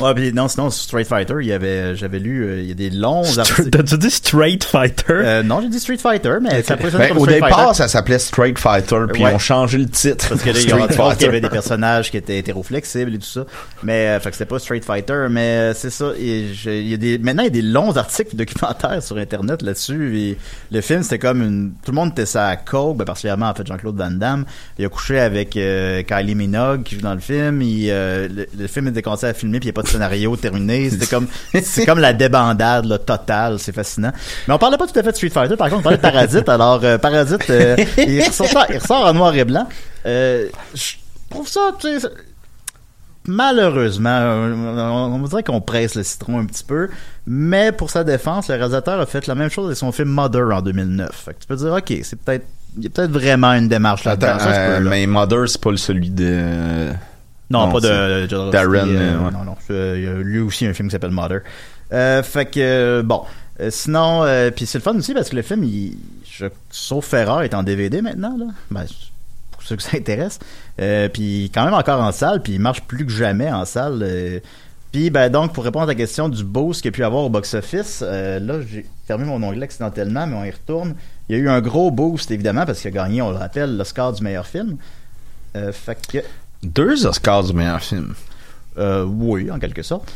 ouais, 0.00 0.14
puis 0.14 0.32
non, 0.32 0.48
sinon, 0.48 0.70
sur 0.70 0.82
Street 0.84 1.04
Fighter, 1.04 1.34
il 1.40 1.46
y 1.46 1.52
avait, 1.52 1.96
j'avais 1.96 2.18
lu, 2.18 2.44
euh, 2.44 2.60
il 2.60 2.68
y 2.68 2.70
a 2.70 2.74
des 2.74 2.90
longs 2.90 3.38
articles. 3.38 3.70
T'as-tu 3.70 3.98
dit 3.98 4.10
Straight 4.10 4.64
Fighter? 4.64 5.04
Euh, 5.12 5.42
non, 5.42 5.60
j'ai 5.62 5.68
dit 5.68 5.80
Street 5.80 5.98
Fighter, 5.98 6.36
mais 6.42 6.62
ça 6.62 6.76
peut 6.76 6.90
sonner 6.90 7.08
Ben, 7.08 7.16
au 7.16 7.20
Street 7.24 7.34
départ, 7.34 7.58
Fighter. 7.58 7.74
ça 7.74 7.88
s'appelait 7.88 8.18
Straight 8.18 8.58
Fighter, 8.58 9.04
puis 9.12 9.22
Ouais. 9.24 9.30
ils 9.30 9.34
ont 9.34 9.38
changé 9.38 9.78
le 9.78 9.88
titre. 9.88 10.28
Parce 10.28 10.42
que 10.42 10.50
là, 10.50 10.58
il 10.58 10.66
y, 10.66 10.92
Street 10.94 11.26
avait 11.28 11.40
des 11.40 11.48
personnages 11.48 12.10
qui 12.10 12.16
étaient 12.16 12.38
hétéroflexibles 12.38 13.14
et 13.14 13.18
tout 13.18 13.24
ça. 13.26 13.44
Mais, 13.82 14.08
euh, 14.08 14.20
fait 14.20 14.30
que 14.30 14.36
c'était 14.36 14.48
pas 14.48 14.58
Street 14.58 14.80
Fighter, 14.80 15.26
mais 15.30 15.40
euh, 15.40 15.74
c'est 15.74 15.90
ça. 15.90 16.12
Et 16.18 16.46
je- 16.54 16.70
il 16.70 16.88
y 16.88 16.94
a 16.94 16.96
des, 16.96 17.18
maintenant, 17.18 17.42
il 17.42 17.46
y 17.46 17.48
a 17.48 17.50
des 17.50 17.62
longs 17.62 17.96
articles 17.96 18.36
documentaires 18.36 19.02
sur 19.02 19.16
Internet 19.18 19.62
là-dessus. 19.62 20.18
Et 20.18 20.38
le 20.70 20.80
film, 20.80 21.02
c'était 21.02 21.18
comme 21.18 21.42
une, 21.42 21.72
tout 21.84 21.90
le 21.90 21.96
monde 21.96 22.10
était 22.12 22.26
ça 22.26 22.46
à 22.48 22.56
coke, 22.56 22.96
ben, 22.96 23.04
particulièrement, 23.04 23.48
en 23.48 23.54
fait, 23.54 23.66
Jean-Claude 23.66 23.96
Van 23.96 24.10
Damme. 24.10 24.44
Il 24.78 24.84
a 24.84 24.88
couché 24.88 25.18
avec 25.20 25.56
euh, 25.56 26.02
Kylie 26.02 26.34
Minogue 26.34 26.82
qui 26.82 26.94
joue 26.96 27.00
dans 27.02 27.14
le 27.14 27.20
film. 27.20 27.62
Il, 27.62 27.88
euh, 27.90 28.28
le, 28.28 28.46
le 28.58 28.66
film 28.66 28.88
était 28.88 29.02
commencé 29.02 29.26
à 29.26 29.34
filmer 29.34 29.60
puis 29.64 29.70
il 29.70 29.72
n'y 29.72 29.78
a 29.78 29.80
pas 29.80 29.82
de 29.82 29.88
scénario 29.88 30.36
terminé. 30.48 30.90
C'était 30.90 31.06
comme, 31.06 31.26
c'est 31.62 31.86
comme 31.86 31.98
la 31.98 32.12
débandade, 32.12 32.84
là, 32.84 32.98
totale. 32.98 33.58
C'est 33.58 33.72
fascinant. 33.72 34.12
Mais 34.46 34.54
on 34.54 34.58
parlait 34.58 34.76
pas 34.76 34.86
tout 34.86 34.98
à 34.98 35.02
fait 35.02 35.10
de 35.10 35.16
Street 35.16 35.30
Fighter. 35.30 35.56
Par 35.56 35.68
contre, 35.68 35.80
on 35.80 35.82
parlait 35.82 35.98
de 35.98 36.02
Parasite. 36.02 36.48
Alors, 36.48 36.80
euh, 36.84 36.98
Parasite, 36.98 37.48
euh, 37.50 37.76
il, 37.98 38.22
ressort, 38.22 38.66
il 38.70 38.78
ressort 38.78 39.06
en 39.06 39.14
noir 39.14 39.34
et 39.34 39.44
blanc. 39.44 39.66
Euh, 40.06 40.48
je 40.74 40.94
trouve 41.30 41.48
ça, 41.48 41.72
tu 41.80 41.98
sais, 41.98 42.08
malheureusement, 43.26 44.20
on, 44.20 45.14
on 45.14 45.22
dirait 45.26 45.42
qu'on 45.42 45.60
presse 45.60 45.94
le 45.94 46.02
citron 46.02 46.38
un 46.40 46.44
petit 46.44 46.64
peu, 46.64 46.90
mais 47.26 47.72
pour 47.72 47.90
sa 47.90 48.04
défense, 48.04 48.48
le 48.48 48.56
réalisateur 48.56 49.00
a 49.00 49.06
fait 49.06 49.26
la 49.26 49.34
même 49.34 49.50
chose 49.50 49.66
avec 49.66 49.78
son 49.78 49.92
film 49.92 50.10
Mother 50.10 50.54
en 50.54 50.60
2009. 50.60 51.10
Fait 51.10 51.34
que 51.34 51.40
tu 51.40 51.46
peux 51.46 51.56
dire, 51.56 51.72
ok, 51.72 52.00
c'est 52.02 52.20
peut-être, 52.20 52.46
il 52.76 52.84
y 52.84 52.86
a 52.86 52.90
peut-être 52.90 53.12
vraiment 53.12 53.52
une 53.52 53.68
démarche 53.68 54.04
là-dedans. 54.04 54.36
Euh, 54.46 54.80
mais 54.80 55.06
Mother, 55.06 55.48
c'est 55.48 55.60
pas 55.60 55.70
le 55.70 55.76
celui 55.78 56.10
de. 56.10 56.92
Non, 57.50 57.70
pas 57.70 57.80
de 57.80 58.22
Jodorowsky, 58.28 58.52
Darren. 58.52 58.88
euh, 58.88 58.96
euh, 58.98 59.18
ouais. 59.26 59.30
Non, 59.32 59.44
non. 59.44 59.56
euh, 59.70 59.94
Il 59.98 60.04
y 60.04 60.08
a 60.08 60.14
lui 60.14 60.40
aussi 60.40 60.66
un 60.66 60.72
film 60.74 60.88
qui 60.88 60.92
s'appelle 60.92 61.10
Mother. 61.10 61.40
Euh, 61.92 62.22
fait 62.22 62.46
que, 62.46 62.60
euh, 62.60 63.02
bon. 63.02 63.22
Euh, 63.60 63.70
sinon, 63.70 64.24
euh, 64.24 64.50
puis 64.50 64.66
c'est 64.66 64.78
le 64.78 64.82
fun 64.82 64.96
aussi 64.96 65.14
parce 65.14 65.28
que 65.28 65.36
le 65.36 65.42
film, 65.42 65.62
il, 65.62 65.96
je, 66.28 66.46
sauf 66.70 67.12
erreur, 67.14 67.42
est 67.42 67.54
en 67.54 67.62
DVD 67.62 68.02
maintenant. 68.02 68.36
Là. 68.36 68.46
Ben, 68.70 68.84
pour 69.52 69.62
ceux 69.62 69.76
que 69.76 69.82
ça 69.82 69.96
intéresse. 69.96 70.38
Euh, 70.80 71.08
puis 71.08 71.50
quand 71.54 71.64
même 71.64 71.74
encore 71.74 72.00
en 72.00 72.10
salle, 72.10 72.42
puis 72.42 72.54
il 72.54 72.60
marche 72.60 72.82
plus 72.82 73.06
que 73.06 73.12
jamais 73.12 73.52
en 73.52 73.64
salle. 73.64 74.00
euh, 74.02 74.40
Puis, 74.90 75.10
ben, 75.10 75.28
donc, 75.30 75.52
pour 75.52 75.62
répondre 75.64 75.84
à 75.84 75.88
ta 75.88 75.94
question 75.94 76.28
du 76.28 76.42
boost 76.42 76.80
qu'il 76.82 76.90
y 76.90 76.94
a 76.94 76.96
pu 76.96 77.04
avoir 77.04 77.22
au 77.24 77.28
box-office, 77.28 78.02
euh, 78.04 78.40
là, 78.40 78.54
j'ai 78.68 78.86
fermé 79.06 79.24
mon 79.24 79.40
onglet 79.42 79.62
accidentellement, 79.64 80.26
mais 80.26 80.34
on 80.36 80.44
y 80.44 80.50
retourne. 80.50 80.94
Il 81.28 81.36
y 81.36 81.38
a 81.38 81.42
eu 81.42 81.48
un 81.48 81.60
gros 81.60 81.90
boost, 81.92 82.30
évidemment, 82.32 82.66
parce 82.66 82.80
qu'il 82.80 82.88
a 82.88 82.90
gagné, 83.04 83.22
on 83.22 83.30
le 83.30 83.36
rappelle, 83.36 83.76
l'Oscar 83.76 84.12
du 84.12 84.22
meilleur 84.24 84.46
film. 84.46 84.76
Euh, 85.56 85.70
fait 85.72 85.96
que... 86.10 86.18
Deux 86.64 87.06
Oscars 87.06 87.44
du 87.44 87.52
meilleur 87.52 87.80
film. 87.80 88.14
Euh, 88.78 89.04
oui, 89.04 89.50
en 89.50 89.58
quelque 89.58 89.82
sorte. 89.82 90.10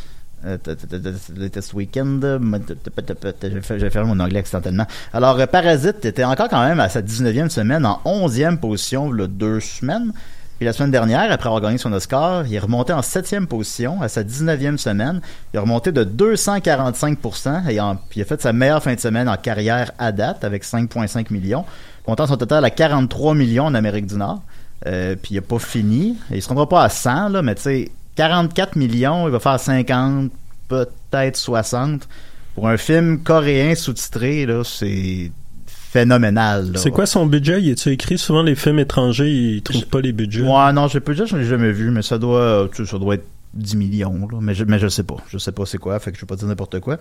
Weekend, 1.75 2.25
euh, 2.25 2.39
t- 2.59 2.77
t- 2.77 3.03
t- 3.03 3.33
t- 3.33 3.79
j'ai 3.79 3.91
fermé 3.91 4.15
mon 4.15 4.21
onglet 4.25 4.39
accidentellement. 4.41 4.87
Alors, 5.13 5.39
euh, 5.39 5.47
Parasite 5.47 6.05
était 6.05 6.25
encore 6.25 6.49
quand 6.49 6.63
même 6.63 6.79
à 6.81 6.89
sa 6.89 7.03
19e 7.03 7.49
semaine, 7.49 7.85
en 7.85 8.01
11e 8.05 8.59
position, 8.59 9.11
le 9.11 9.27
deux 9.27 9.61
semaines. 9.61 10.13
Puis 10.59 10.67
la 10.67 10.73
semaine 10.73 10.91
dernière, 10.91 11.31
après 11.31 11.47
avoir 11.49 11.63
gagné 11.63 11.79
son 11.79 11.93
Oscar, 11.93 12.45
il 12.47 12.55
est 12.55 12.59
remonté 12.59 12.93
en 12.93 13.01
7e 13.01 13.47
position 13.47 14.01
à 14.03 14.09
sa 14.09 14.25
19e 14.25 14.77
semaine. 14.77 15.21
Il 15.55 15.59
a 15.59 15.61
remonté 15.61 15.93
de 15.93 16.03
245% 16.03 17.69
et 17.69 17.79
a 17.79 17.97
fait 18.25 18.43
sa 18.43 18.53
meilleure 18.53 18.83
fin 18.83 18.95
de 18.95 19.01
semaine 19.01 19.29
en 19.29 19.37
carrière 19.37 19.93
à 19.99 20.11
date 20.11 20.43
avec 20.43 20.65
5,5 20.65 21.33
millions. 21.33 21.65
Montant 22.09 22.27
son 22.27 22.37
total 22.37 22.65
à 22.65 22.71
43 22.71 23.35
millions 23.35 23.67
en 23.67 23.75
Amérique 23.75 24.07
du 24.07 24.17
Nord. 24.17 24.43
Euh, 24.87 25.17
puis 25.21 25.33
il 25.33 25.35
n'a 25.37 25.43
pas 25.43 25.59
fini. 25.59 26.17
Il 26.31 26.41
se 26.43 26.49
rendra 26.49 26.69
pas 26.69 26.85
à 26.85 26.89
100, 26.89 27.31
là, 27.31 27.43
mais 27.43 27.55
tu 27.55 27.63
sais, 27.63 27.91
44 28.17 28.77
millions, 28.77 29.27
il 29.27 29.33
va 29.33 29.41
faire 29.41 29.59
50, 29.59 30.31
peut-être 30.69 31.37
60. 31.37 32.09
Pour 32.55 32.69
un 32.69 32.77
film 32.77 33.23
coréen 33.23 33.75
sous-titré, 33.75 34.47
là, 34.47 34.63
c'est 34.65 35.31
phénoménal. 35.67 36.73
C'est 36.77 36.91
quoi 36.91 37.07
son 37.07 37.27
budget? 37.27 37.63
Il 37.63 37.71
est-tu 37.71 37.91
écrit 37.91 38.19
souvent 38.19 38.43
les 38.43 38.55
films 38.55 38.79
étrangers, 38.79 39.31
ils 39.31 39.63
trouvent 39.63 39.87
pas 39.87 40.01
les 40.01 40.13
budgets? 40.13 40.43
Ouais, 40.43 40.73
non, 40.73 40.87
je 40.89 40.99
peux 40.99 41.15
dire, 41.15 41.27
je 41.27 41.37
l'ai 41.37 41.45
jamais 41.45 41.73
vu, 41.73 41.91
mais 41.91 42.03
ça 42.03 42.19
doit, 42.19 42.69
ça 42.73 42.99
doit 42.99 43.15
être 43.15 43.27
10 43.55 43.77
millions, 43.77 44.29
là. 44.31 44.39
Mais 44.41 44.55
je, 44.55 44.65
mais 44.65 44.79
je 44.79 44.89
sais 44.89 45.03
pas. 45.03 45.17
Je 45.29 45.39
sais 45.39 45.53
pas 45.53 45.65
c'est 45.65 45.79
quoi, 45.79 45.99
fait 45.99 46.13
que 46.13 46.17
je 46.17 46.23
vais 46.23 46.27
pas 46.27 46.37
dire 46.37 46.47
n'importe 46.47 46.81
quoi. 46.81 46.99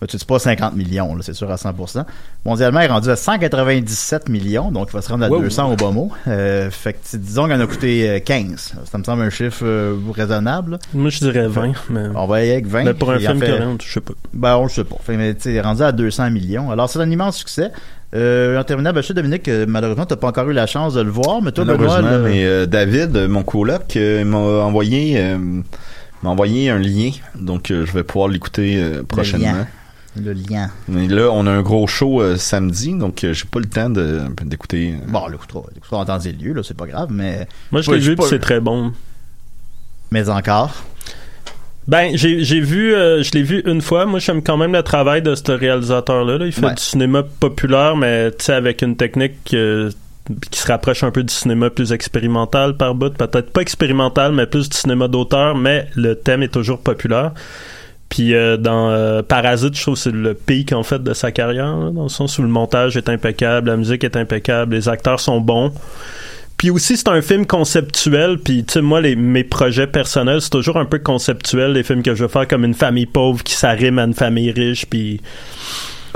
Mais 0.00 0.06
tu 0.06 0.16
dis 0.16 0.24
pas 0.24 0.38
50 0.38 0.76
millions, 0.76 1.16
là, 1.16 1.22
c'est 1.22 1.34
sûr 1.34 1.50
à 1.50 1.56
100%. 1.56 2.04
Mondialement, 2.44 2.78
il 2.80 2.84
est 2.84 2.88
rendu 2.88 3.10
à 3.10 3.16
197 3.16 4.28
millions, 4.28 4.70
donc 4.70 4.88
il 4.90 4.92
va 4.94 5.02
se 5.02 5.08
rendre 5.08 5.24
à 5.24 5.28
Wow. 5.28 5.40
200 5.42 5.72
au 5.72 5.76
bas 5.76 5.90
mot. 5.90 6.12
Euh, 6.28 6.70
fait 6.70 6.92
que, 6.92 6.98
tu 6.98 7.08
sais, 7.10 7.18
disons 7.18 7.44
qu'il 7.46 7.54
en 7.54 7.60
a 7.60 7.66
coûté 7.66 8.08
euh, 8.08 8.18
15. 8.20 8.74
Ça 8.84 8.98
me 8.98 9.02
semble 9.02 9.22
un 9.22 9.30
chiffre 9.30 9.64
euh, 9.64 9.96
raisonnable. 10.14 10.78
Moi, 10.94 11.10
je 11.10 11.18
dirais 11.18 11.48
20, 11.48 11.72
mais... 11.90 12.02
On 12.14 12.26
va 12.26 12.38
y 12.40 12.42
aller 12.44 12.52
avec 12.52 12.66
20. 12.68 12.84
Mais 12.84 12.94
pour 12.94 13.10
un 13.10 13.18
film 13.18 13.40
fait- 13.40 13.46
coréen, 13.50 13.76
je 13.84 13.92
sais 13.92 14.00
pas. 14.00 14.12
Ben, 14.32 14.56
on 14.56 14.62
le 14.64 14.68
sait 14.68 14.84
pas. 14.84 14.96
Fait, 15.04 15.16
mais, 15.16 15.34
tu 15.34 15.42
sais, 15.42 15.50
il 15.50 15.56
est 15.56 15.60
rendu 15.60 15.82
à 15.82 15.90
200 15.90 16.30
millions. 16.30 16.70
Alors, 16.70 16.88
c'est 16.88 17.00
un 17.00 17.10
immense 17.10 17.36
succès. 17.36 17.72
Euh, 18.14 18.58
en 18.58 18.62
terminant, 18.64 18.92
ben, 18.92 19.02
je 19.02 19.08
sais, 19.08 19.14
Dominique, 19.14 19.42
que 19.42 19.64
malheureusement, 19.64 20.06
t'as 20.06 20.14
pas 20.16 20.28
encore 20.28 20.48
eu 20.48 20.52
la 20.54 20.66
chance 20.68 20.94
de 20.94 21.00
le 21.02 21.10
voir, 21.10 21.42
mais 21.42 21.50
toi, 21.50 21.64
Benoît, 21.64 21.76
Malheureusement, 22.00 22.10
là- 22.10 22.18
mais 22.18 22.44
euh, 22.44 22.66
David, 22.66 23.16
euh, 23.16 23.28
mon 23.28 23.42
coloc, 23.42 23.96
euh, 23.96 24.24
m'a 24.24 24.38
envoyé 24.38 25.14
euh, 25.18 25.38
m'a 26.22 26.30
envoyé 26.30 26.68
un 26.70 26.78
lien, 26.78 27.10
donc 27.38 27.70
euh, 27.70 27.84
je 27.86 27.92
vais 27.92 28.02
pouvoir 28.02 28.28
l'écouter 28.28 28.76
euh, 28.76 29.02
prochainement. 29.02 29.66
Le 30.16 30.32
lien. 30.32 30.70
Mais 30.88 31.06
là, 31.06 31.30
on 31.32 31.46
a 31.46 31.50
un 31.50 31.62
gros 31.62 31.86
show 31.86 32.20
euh, 32.20 32.36
samedi, 32.36 32.92
donc 32.96 33.22
euh, 33.22 33.32
j'ai 33.32 33.44
pas 33.44 33.60
le 33.60 33.66
temps 33.66 33.90
de- 33.90 34.22
d'écouter. 34.44 34.94
euh, 34.94 35.06
Bon, 35.10 35.22
on 35.24 35.28
l'écoutera, 35.28 35.60
on 35.60 35.66
l'écoutera 35.74 35.98
en 35.98 36.04
temps 36.04 36.18
et 36.18 36.32
lieu, 36.32 36.52
là, 36.54 36.62
c'est 36.64 36.76
pas 36.76 36.86
grave, 36.86 37.08
mais. 37.12 37.46
Moi, 37.70 37.82
je 37.82 37.90
l'ai 37.92 37.98
vu, 37.98 38.16
pas- 38.16 38.22
puis 38.22 38.30
c'est 38.30 38.38
très 38.40 38.60
bon. 38.60 38.92
Mais 40.10 40.28
encore? 40.28 40.72
Ben, 41.86 42.16
j'ai 42.16 42.42
j'ai 42.44 42.60
vu, 42.60 42.94
euh, 42.94 43.22
je 43.22 43.30
l'ai 43.32 43.42
vu 43.42 43.62
une 43.66 43.80
fois. 43.80 44.06
Moi, 44.06 44.18
j'aime 44.18 44.42
quand 44.42 44.56
même 44.56 44.72
le 44.72 44.82
travail 44.82 45.22
de 45.22 45.34
ce 45.34 45.52
réalisateur-là. 45.52 46.38
là. 46.38 46.46
Il 46.46 46.52
fait 46.52 46.66
Ouais. 46.66 46.74
du 46.74 46.82
cinéma 46.82 47.22
populaire, 47.22 47.96
mais 47.96 48.30
tu 48.32 48.44
sais, 48.46 48.52
avec 48.54 48.82
une 48.82 48.96
technique 48.96 49.54
euh, 49.54 49.90
qui 50.50 50.58
se 50.60 50.66
rapproche 50.66 51.02
un 51.04 51.10
peu 51.10 51.22
du 51.22 51.32
cinéma 51.32 51.70
plus 51.70 51.92
expérimental 51.92 52.76
par 52.76 52.94
bout. 52.94 53.14
Peut-être 53.14 53.50
pas 53.52 53.62
expérimental, 53.62 54.32
mais 54.32 54.46
plus 54.46 54.68
du 54.68 54.76
cinéma 54.76 55.08
d'auteur, 55.08 55.54
mais 55.56 55.86
le 55.94 56.14
thème 56.14 56.42
est 56.42 56.52
toujours 56.52 56.80
populaire. 56.80 57.32
Puis 58.08 58.34
euh, 58.34 58.56
dans 58.56 58.90
euh, 58.90 59.22
Parasite, 59.22 59.76
je 59.76 59.82
trouve 59.82 59.94
que 59.94 60.00
c'est 60.00 60.12
le 60.12 60.34
pic 60.34 60.72
en 60.72 60.82
fait 60.82 61.02
de 61.02 61.12
sa 61.12 61.30
carrière, 61.30 61.90
dans 61.92 62.04
le 62.04 62.08
sens 62.08 62.38
où 62.38 62.42
le 62.42 62.48
montage 62.48 62.96
est 62.96 63.08
impeccable, 63.08 63.68
la 63.68 63.76
musique 63.76 64.04
est 64.04 64.16
impeccable, 64.16 64.74
les 64.74 64.88
acteurs 64.88 65.20
sont 65.20 65.40
bons. 65.40 65.72
Puis 66.56 66.70
aussi, 66.70 66.96
c'est 66.96 67.08
un 67.08 67.22
film 67.22 67.46
conceptuel. 67.46 68.38
Puis, 68.38 68.64
tu 68.64 68.72
sais, 68.72 68.80
moi, 68.80 69.00
mes 69.00 69.44
projets 69.44 69.86
personnels, 69.86 70.42
c'est 70.42 70.50
toujours 70.50 70.76
un 70.76 70.86
peu 70.86 70.98
conceptuel. 70.98 71.72
Les 71.72 71.84
films 71.84 72.02
que 72.02 72.16
je 72.16 72.24
veux 72.24 72.28
faire 72.28 72.48
comme 72.48 72.64
une 72.64 72.74
famille 72.74 73.06
pauvre 73.06 73.44
qui 73.44 73.54
s'arrime 73.54 74.00
à 74.00 74.02
une 74.02 74.14
famille 74.14 74.50
riche. 74.50 74.84
Puis, 74.86 75.20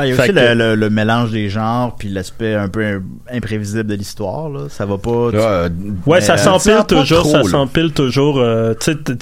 il 0.04 0.10
y 0.10 0.12
a 0.12 0.16
Fait 0.16 0.22
aussi 0.22 0.32
que- 0.32 0.38
le, 0.38 0.54
le- 0.54 0.74
le 0.74 0.90
mélange 0.90 1.30
des 1.30 1.48
genres 1.48 1.96
puis 1.96 2.08
l'aspect 2.08 2.54
un 2.54 2.68
peu 2.68 2.84
im- 2.84 3.02
imprévisible 3.32 3.84
de 3.86 3.94
l'histoire. 3.94 4.48
Là. 4.48 4.60
Ça 4.68 4.86
va 4.86 4.98
pas. 4.98 5.30
tu- 5.30 5.36
Là, 5.36 5.42
euh, 5.42 5.68
ouais, 6.06 6.20
ça 6.20 6.34
euh, 6.34 6.36
s'empile 6.36 6.84
toujours. 6.86 7.20
trop, 7.20 7.30
ça 7.30 7.42
s'empile 7.44 7.92
toujours. 7.92 8.38
euh, 8.38 8.74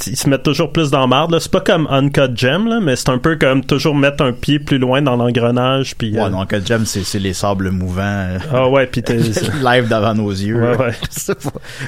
ils 0.07 0.17
se 0.17 0.29
mettent 0.29 0.43
toujours 0.43 0.73
plus 0.73 0.91
dans 0.91 1.01
la 1.01 1.07
marde. 1.07 1.33
là. 1.33 1.41
C'est 1.41 1.51
pas 1.53 1.61
comme 1.61 1.87
Uncut 1.91 2.35
Gem, 2.37 2.67
là, 2.69 2.81
mais 2.81 2.97
c'est 2.97 3.09
un 3.11 3.19
peu 3.19 3.37
comme 3.37 3.65
toujours 3.65 3.95
mettre 3.95 4.25
un 4.25 4.33
pied 4.33 4.59
plus 4.59 4.79
loin 4.79 5.03
dans 5.03 5.17
l'engrenage. 5.17 5.95
Puis, 5.97 6.13
Ouais, 6.15 6.23
euh, 6.25 6.29
non, 6.31 6.47
que 6.47 6.57
j'aime, 6.65 6.85
c'est, 6.87 7.03
c'est 7.05 7.19
les 7.19 7.33
sables 7.33 7.71
mouvants. 7.71 8.01
euh, 8.03 8.39
Ah 8.53 8.69
ouais, 8.69 8.87
puis 8.87 9.03
t'es- 9.03 9.17
live 9.63 9.89
devant 9.89 10.15
nos 10.15 10.31
yeux. 10.31 10.61
Ouais, 10.61 10.77
ouais. 10.77 10.91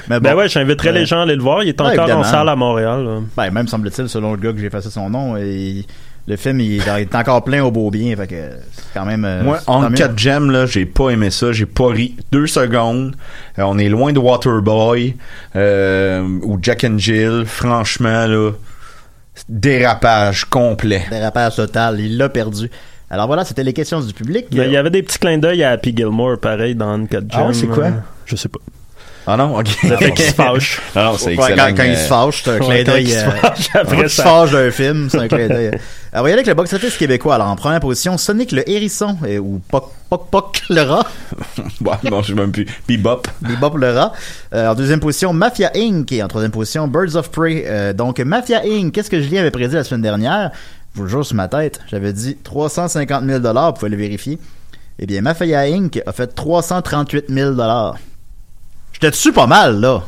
Mais 0.09 0.19
Ben 0.19 0.33
bon. 0.33 0.39
ouais, 0.39 0.49
j'inviterais 0.49 0.89
Ouais. 0.91 0.99
les 0.99 1.05
gens 1.05 1.19
à 1.19 1.23
aller 1.23 1.35
le 1.35 1.41
voir. 1.41 1.63
Il 1.63 1.69
est 1.69 1.79
Ouais, 1.81 1.87
encore 1.87 1.99
en 1.99 2.03
évidemment. 2.03 2.23
salle 2.23 2.49
à 2.49 2.55
Montréal. 2.55 3.03
là. 3.05 3.19
Ben, 3.37 3.51
même 3.51 3.67
semble-t-il, 3.67 4.09
selon 4.09 4.31
le 4.31 4.37
gars 4.37 4.51
que 4.53 4.59
j'ai 4.59 4.67
effacé 4.67 4.89
son 4.89 5.09
nom, 5.09 5.37
et 5.37 5.85
le 6.27 6.35
film 6.37 6.59
il, 6.61 6.75
il 6.75 6.81
est 6.87 7.15
encore 7.15 7.43
plein 7.43 7.63
au 7.63 7.71
beau 7.71 7.89
bien. 7.91 8.15
Fait 8.15 8.27
que 8.27 8.49
c'est 8.71 8.83
quand 8.93 9.05
même. 9.05 9.25
euh, 9.25 9.43
Moi, 9.43 9.59
en 9.67 9.89
mieux. 9.89 9.95
4 9.95 10.17
Gem, 10.17 10.51
là, 10.51 10.65
j'ai 10.65 10.85
pas 10.85 11.09
aimé 11.09 11.29
ça. 11.31 11.51
J'ai 11.51 11.65
pas 11.65 11.87
ri 11.89 12.15
deux 12.31 12.47
secondes. 12.47 13.15
Euh, 13.59 13.63
on 13.63 13.77
est 13.77 13.89
loin 13.89 14.13
de 14.13 14.19
Waterboy 14.19 15.15
euh, 15.55 16.21
ou 16.43 16.57
Jack 16.61 16.83
and 16.85 16.97
Jill. 16.97 17.43
Franchement, 17.45 18.25
là, 18.27 18.51
dérapage 19.49 20.45
complet. 20.45 21.03
Dérapage 21.09 21.55
total, 21.55 21.99
il 21.99 22.17
l'a 22.17 22.29
perdu. 22.29 22.69
Alors 23.09 23.27
voilà, 23.27 23.45
c'était 23.45 23.63
les 23.63 23.73
questions 23.73 24.01
du 24.01 24.13
public. 24.13 24.47
Ben, 24.51 24.63
Il 24.65 24.71
y 24.71 24.77
avait 24.77 24.89
des 24.89 25.03
petits 25.03 25.19
clins 25.19 25.37
d'œil 25.37 25.63
à 25.63 25.71
Happy 25.71 25.95
Gilmore, 25.95 26.39
pareil, 26.39 26.73
dans 26.75 26.89
Uncut 26.89 27.17
Gem. 27.17 27.27
Ah 27.33 27.47
ouais, 27.47 27.53
c'est 27.53 27.67
quoi? 27.67 27.83
euh, 27.85 27.91
Je 28.25 28.35
sais 28.35 28.49
pas. 28.49 28.59
Ah 29.25 29.37
non, 29.37 29.57
ok. 29.57 29.67
Le 29.83 29.97
fait 29.97 30.11
qu'il 30.11 30.25
se 30.25 30.33
fâche. 30.33 30.81
Ah 30.95 31.05
non, 31.05 31.17
c'est 31.17 31.33
excellent. 31.33 31.67
quand, 31.69 31.75
quand 31.77 31.83
il 31.83 31.95
se 31.97 32.07
fâche, 32.07 32.41
c'est 32.43 32.51
un 32.51 32.59
clin 32.59 32.83
quand 32.83 32.91
d'œil. 32.91 33.03
il 33.03 33.11
se 33.11 33.17
euh, 33.25 33.31
fâche, 33.31 33.69
après 33.73 33.95
quand 33.95 34.03
il 34.03 34.09
se 34.09 34.15
ça. 34.17 34.23
fâche 34.23 34.51
d'un 34.51 34.71
film, 34.71 35.07
c'est 35.09 35.17
un 35.19 35.27
clin 35.27 35.47
d'œil. 35.47 35.67
Alors, 36.11 36.23
voyez 36.23 36.33
avec 36.33 36.45
le 36.45 36.53
box-office 36.53 36.97
québécois. 36.97 37.35
Alors, 37.35 37.47
en 37.47 37.55
première 37.55 37.79
position, 37.79 38.17
Sonic 38.17 38.51
le 38.51 38.69
hérisson, 38.69 39.17
euh, 39.25 39.37
ou 39.39 39.61
Poc 39.69 39.85
Poc 40.09 40.27
Poc 40.29 40.61
le 40.69 40.81
rat. 40.81 41.05
Bon, 41.81 41.91
non, 42.03 42.21
je 42.21 42.27
sais 42.27 42.33
même 42.33 42.51
plus. 42.51 42.65
Bebop. 42.87 43.27
Bebop 43.41 43.77
le 43.77 43.91
rat. 43.91 44.11
Euh, 44.53 44.69
en 44.69 44.75
deuxième 44.75 44.99
position, 44.99 45.33
Mafia 45.33 45.71
Inc. 45.75 46.11
Et 46.11 46.21
en 46.21 46.27
troisième 46.27 46.51
position, 46.51 46.87
Birds 46.87 47.15
of 47.15 47.31
Prey. 47.31 47.63
Euh, 47.65 47.93
donc, 47.93 48.19
Mafia 48.19 48.61
Inc. 48.65 48.91
Qu'est-ce 48.93 49.09
que 49.09 49.21
Julien 49.21 49.41
avait 49.41 49.51
prédit 49.51 49.75
la 49.75 49.83
semaine 49.83 50.01
dernière? 50.01 50.51
Je 50.93 50.99
vous 50.99 51.03
le 51.05 51.09
jure 51.09 51.25
sur 51.25 51.35
ma 51.35 51.47
tête. 51.47 51.79
J'avais 51.89 52.13
dit 52.13 52.37
350 52.43 53.25
000 53.25 53.39
Vous 53.39 53.73
pouvez 53.73 53.89
le 53.89 53.97
vérifier. 53.97 54.37
Eh 54.99 55.07
bien, 55.07 55.21
Mafia 55.21 55.61
Inc. 55.61 55.99
a 56.05 56.11
fait 56.11 56.27
338 56.27 57.25
000 57.29 57.53
J'étais 59.03 59.11
dessus 59.11 59.33
pas 59.33 59.47
mal, 59.47 59.81
là? 59.81 60.01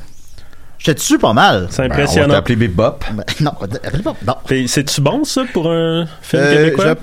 J'étais 0.80 0.94
dessus 0.94 1.20
pas 1.20 1.34
mal? 1.34 1.68
C'est 1.70 1.82
Ben, 1.82 1.86
on 1.86 1.88
va 1.90 1.94
impressionnant. 1.96 2.34
t'appeler 2.34 2.56
Bebop. 2.56 3.04
Ben, 3.14 3.26
non, 3.42 3.52
Bebop, 3.92 4.16
non. 4.26 4.36
C'est-tu 4.68 5.02
bon, 5.02 5.26
ça, 5.26 5.44
pour 5.52 5.70
un 5.70 6.06
film 6.22 6.44
Euh, 6.44 6.54
québécois? 6.64 6.86
je 6.86 6.94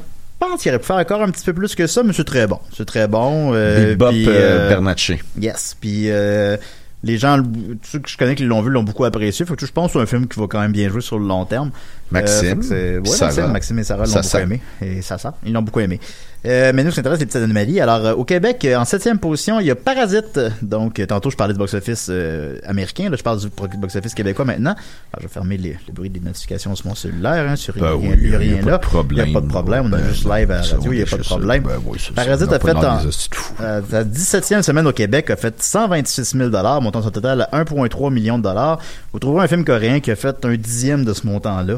pense 0.49 0.63
qu'il 0.63 0.71
aurait 0.71 0.79
pu 0.79 0.87
faire 0.87 0.97
encore 0.97 1.21
un 1.21 1.31
petit 1.31 1.45
peu 1.45 1.53
plus 1.53 1.75
que 1.75 1.87
ça, 1.87 2.03
mais 2.03 2.15
c'est 2.15 2.25
très 2.25 2.47
bon. 2.47 2.61
C'est 2.75 2.87
très 2.87 3.09
bon. 3.09 3.53
Euh, 3.53 3.89
Bebop 3.91 4.07
euh, 4.07 4.25
euh, 4.27 4.69
Bernatchez. 4.71 5.23
Yes. 5.39 5.77
Puis 5.79 6.11
euh, 6.11 6.57
les 7.05 7.19
gens, 7.19 7.37
ceux 7.83 7.99
que 7.99 8.09
je 8.09 8.17
connais 8.17 8.37
qui 8.37 8.45
l'ont 8.45 8.63
vu, 8.63 8.71
l'ont 8.71 8.85
beaucoup 8.85 9.05
apprécié. 9.05 9.45
Fait 9.45 9.55
que 9.55 9.67
je 9.67 9.71
pense 9.73 9.89
que 9.89 9.99
c'est 9.99 10.03
un 10.03 10.07
film 10.07 10.27
qui 10.29 10.41
va 10.41 10.47
quand 10.47 10.61
même 10.61 10.73
bien 10.73 10.89
jouer 10.89 11.03
sur 11.03 11.19
le 11.19 11.27
long 11.27 11.45
terme. 11.45 11.73
Maxime, 12.13 12.63
Euh, 12.71 13.01
ouais, 13.01 13.07
Sarah. 13.09 13.27
Maxime, 13.49 13.53
Maxime 13.53 13.79
et 13.79 13.85
Sarah 13.85 14.05
l'ont 14.05 14.13
beaucoup 14.13 14.37
aimé. 14.39 14.61
Et 14.81 15.03
Sassa, 15.03 15.35
ils 15.45 15.53
l'ont 15.53 15.63
beaucoup 15.63 15.81
aimé. 15.81 16.01
Euh, 16.45 16.73
mais 16.75 16.83
nous, 16.83 16.91
ce 16.91 16.95
qui 16.95 17.01
intéresse, 17.01 17.21
les 17.21 17.27
petites 17.27 17.41
anomalies. 17.43 17.81
Alors, 17.81 18.05
euh, 18.05 18.15
au 18.15 18.25
Québec, 18.25 18.65
euh, 18.65 18.77
en 18.77 18.85
septième 18.85 19.19
position, 19.19 19.61
il 19.61 19.67
y 19.67 19.71
a 19.71 19.77
Parasite. 19.77 20.41
Donc, 20.61 21.01
tantôt, 21.07 21.31
je 21.31 21.37
parlais 21.37 21.55
du 21.55 21.59
box-office 21.59 22.11
américain. 22.65 23.09
Là, 23.11 23.17
je 23.17 23.23
parle 23.23 23.39
du 23.41 23.49
box-office 23.79 24.15
québécois 24.15 24.45
maintenant. 24.45 24.71
Alors, 24.73 25.21
je 25.21 25.23
vais 25.27 25.33
fermer 25.33 25.57
les, 25.57 25.77
le 25.87 25.93
bruit 25.93 26.11
des 26.11 26.19
notifications 26.21 26.75
sur 26.75 26.87
mon 26.89 26.95
cellulaire. 26.97 27.49
Hein, 27.49 27.57
sur 27.57 27.75
Ben 27.75 27.91
rien, 27.97 27.97
oui, 27.97 28.17
il 28.21 28.25
y 28.25 28.29
a 28.29 28.33
y 28.33 28.35
a 28.35 28.39
rien 28.39 28.63
là. 28.63 28.73
de 28.79 28.83
problème. 28.83 29.27
Il 29.29 29.31
n'y 29.31 29.37
a 29.37 29.41
pas 29.41 29.47
de 29.47 29.51
problème. 29.51 29.85
On 29.85 29.97
est 29.97 30.01
Ben, 30.01 30.09
juste 30.09 30.25
live 30.25 30.51
à 30.51 30.55
la 30.57 30.63
radio. 30.63 30.93
Il 30.93 30.97
n'y 30.97 31.03
a 31.03 31.07
pas 31.07 31.17
de 31.17 31.23
problème. 31.23 31.63
Ben 31.63 31.81
oui. 31.87 31.99
Parasite 32.15 32.53
a 32.53 32.59
fait 32.59 32.77
en, 32.77 33.01
sa 33.89 34.05
17e 34.05 34.63
semaine 34.63 34.87
au 34.87 34.93
Québec 34.93 35.31
a 35.31 35.37
fait 35.37 35.63
126 35.63 36.37
000 36.37 36.51
montant 36.81 37.03
son 37.03 37.11
total 37.11 37.47
à 37.53 37.63
1,3 37.63 38.13
million 38.13 38.39
de 38.39 38.43
dollars. 38.43 38.79
Vous 39.13 39.19
trouverez 39.21 39.45
un 39.45 39.49
film 39.49 39.65
coréen 39.65 40.01
qui 40.01 40.11
a 40.11 40.17
fait 40.17 40.45
un 40.45 40.57
dixième 40.57 41.05
de 41.05 41.13
ce 41.13 41.27
montant-là. 41.27 41.75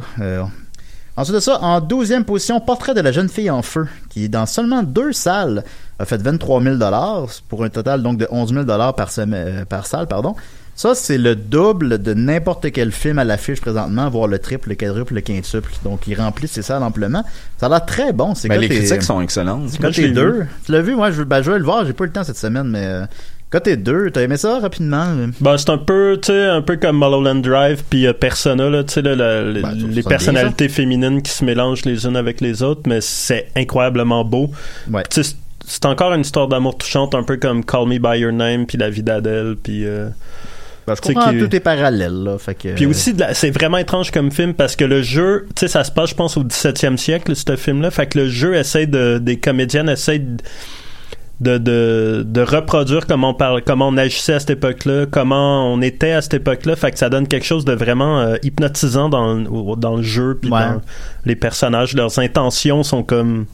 Ensuite 1.17 1.37
de 1.37 1.41
ça, 1.41 1.61
en 1.63 1.81
12e 1.81 2.25
position, 2.25 2.59
Portrait 2.61 2.93
de 2.95 3.01
la 3.01 3.13
jeune 3.13 3.29
fille 3.29 3.49
en 3.51 3.63
feu, 3.63 3.87
qui 4.11 4.29
dans 4.29 4.47
seulement 4.47 4.83
deux 4.83 5.13
salles 5.13 5.63
a 6.01 6.05
fait 6.07 6.21
23 6.21 6.61
000 6.61 6.77
pour 7.49 7.63
un 7.63 7.69
total 7.69 8.03
donc 8.03 8.19
de 8.19 8.27
11 8.31 8.53
000 8.53 8.65
par, 8.97 9.11
semaine- 9.13 9.35
euh, 9.61 9.65
par 9.65 9.87
salle. 9.87 10.09
pardon. 10.09 10.35
Ça, 10.77 10.97
c'est 10.97 11.19
le 11.19 11.37
double 11.37 12.03
de 12.03 12.15
n'importe 12.15 12.73
quel 12.73 12.91
film 12.91 13.21
à 13.21 13.25
l'affiche 13.25 13.61
présentement, 13.61 14.11
voire 14.11 14.27
le 14.27 14.41
triple, 14.41 14.71
le 14.71 14.75
quadruple, 14.75 15.15
le 15.15 15.21
quintuple. 15.21 15.71
Donc, 15.85 16.09
il 16.09 16.21
remplit 16.21 16.49
ses 16.49 16.63
salles 16.63 16.83
amplement. 16.83 17.23
Ça 17.59 17.67
a 17.67 17.69
l'air 17.69 17.87
très 17.87 18.13
bon. 18.13 18.35
C'est 18.35 18.49
Ben, 18.49 18.59
les 18.59 18.69
critiques 18.69 19.05
sont 19.05 19.21
excellentes. 19.21 19.71
quand 19.81 19.93
deux. 20.15 20.33
vu. 20.41 20.47
Tu 20.67 20.73
l'as 20.73 20.83
vu? 20.83 20.97
Moi, 20.97 21.13
je, 21.13 21.23
ben, 21.23 21.43
je 21.43 21.53
vais 21.53 21.59
le 21.61 21.65
voir. 21.65 21.87
J'ai 21.87 21.93
pas 21.93 22.03
eu 22.03 22.07
le 22.09 22.13
temps 22.13 22.25
cette 22.25 22.39
semaine, 22.39 22.67
mais 22.67 22.85
euh, 22.87 23.07
Côté 23.55 23.77
2, 23.77 24.11
t'as 24.11 24.23
aimé 24.23 24.37
ça 24.37 24.59
rapidement? 24.59 25.07
Ben, 25.41 25.57
c'est 25.57 25.71
un 25.71 25.79
peu, 25.79 26.19
tu 26.21 26.33
sais, 26.33 26.45
un 26.47 26.61
peu 26.61 26.75
comme 26.77 26.97
Mulholland 26.99 27.41
Drive 27.41 27.85
puis 27.89 28.05
euh, 28.05 28.13
Persona, 28.13 28.69
là, 28.69 28.83
tu 28.83 28.95
sais, 28.95 29.03
là, 29.03 29.15
la- 29.15 29.43
la- 29.45 29.61
Ben, 29.61 29.75
les 29.93 30.03
personnalités 30.03 30.69
féminines 30.69 31.23
qui 31.23 31.31
se 31.31 31.45
mélangent 31.45 31.85
les 31.85 32.05
unes 32.05 32.17
avec 32.17 32.41
les 32.41 32.65
autres, 32.65 32.81
mais 32.87 33.01
c'est 33.01 33.47
incroyablement 33.55 34.25
beau. 34.25 34.51
Ouais. 34.91 35.05
C'est- 35.11 35.37
encore 35.87 36.13
une 36.15 36.23
histoire 36.23 36.49
d'amour 36.49 36.77
touchante, 36.77 37.15
un 37.15 37.23
peu 37.23 37.37
comme 37.37 37.65
Call 37.65 37.87
Me 37.87 37.99
By 37.99 38.19
Your 38.23 38.33
Name 38.33 38.67
puis 38.67 38.77
La 38.77 38.91
vie 38.91 39.05
d'Adèle 39.05 39.55
puis... 39.63 39.87
euh, 39.87 40.09
Ben, 40.89 40.97
je 40.97 41.01
tu 41.01 41.07
sais, 41.09 41.15
comprends 41.15 41.31
qui- 41.31 41.39
tout 41.39 41.55
est 41.55 41.61
parallèle, 41.61 42.25
là. 42.25 42.37
Fait 42.39 42.57
que, 42.57 42.75
Puis 42.75 42.87
aussi, 42.87 43.15
c'est 43.35 43.51
vraiment 43.51 43.79
étrange 43.79 44.11
comme 44.11 44.33
film 44.33 44.53
parce 44.55 44.75
que 44.75 44.85
le 44.85 45.01
jeu, 45.03 45.47
tu 45.55 45.61
sais, 45.61 45.69
ça 45.69 45.85
se 45.85 45.93
passe, 45.93 46.11
je 46.11 46.15
pense, 46.17 46.37
au 46.37 46.43
17e 46.43 46.97
siècle, 46.99 47.37
ce 47.37 47.55
film-là. 47.57 47.93
Fait 47.93 48.07
que 48.07 48.19
le 48.19 48.29
jeu 48.29 48.55
essaie 48.57 48.87
de, 48.87 49.19
des 49.19 49.39
comédiennes 49.39 49.89
essaient 49.89 50.19
de, 50.19 50.43
de, 51.41 51.59
de, 51.59 52.23
de 52.27 52.41
reproduire 52.41 53.07
comment 53.07 53.31
on 53.31 53.35
parle, 53.35 53.63
comment 53.63 53.89
on 53.89 53.97
agissait 53.97 54.35
à 54.35 54.41
cette 54.41 54.51
époque-là, 54.51 55.07
comment 55.11 55.73
on 55.73 55.83
était 55.83 56.13
à 56.13 56.23
cette 56.23 56.35
époque-là. 56.35 56.77
Fait 56.77 56.93
que 56.93 56.99
ça 56.99 57.09
donne 57.11 57.27
quelque 57.27 57.45
chose 57.47 57.65
de 57.65 57.73
vraiment 57.73 58.21
euh, 58.21 58.37
hypnotisant 58.43 59.09
dans, 59.09 59.77
dans 59.77 59.97
le 59.97 60.03
jeu 60.03 60.39
puis 60.41 60.51
Ouais. 60.51 60.61
dans 60.61 60.81
les 61.25 61.37
personnages. 61.37 61.95
Leurs 61.95 62.19
intentions 62.19 62.83
sont 62.85 63.03
comme, 63.03 63.47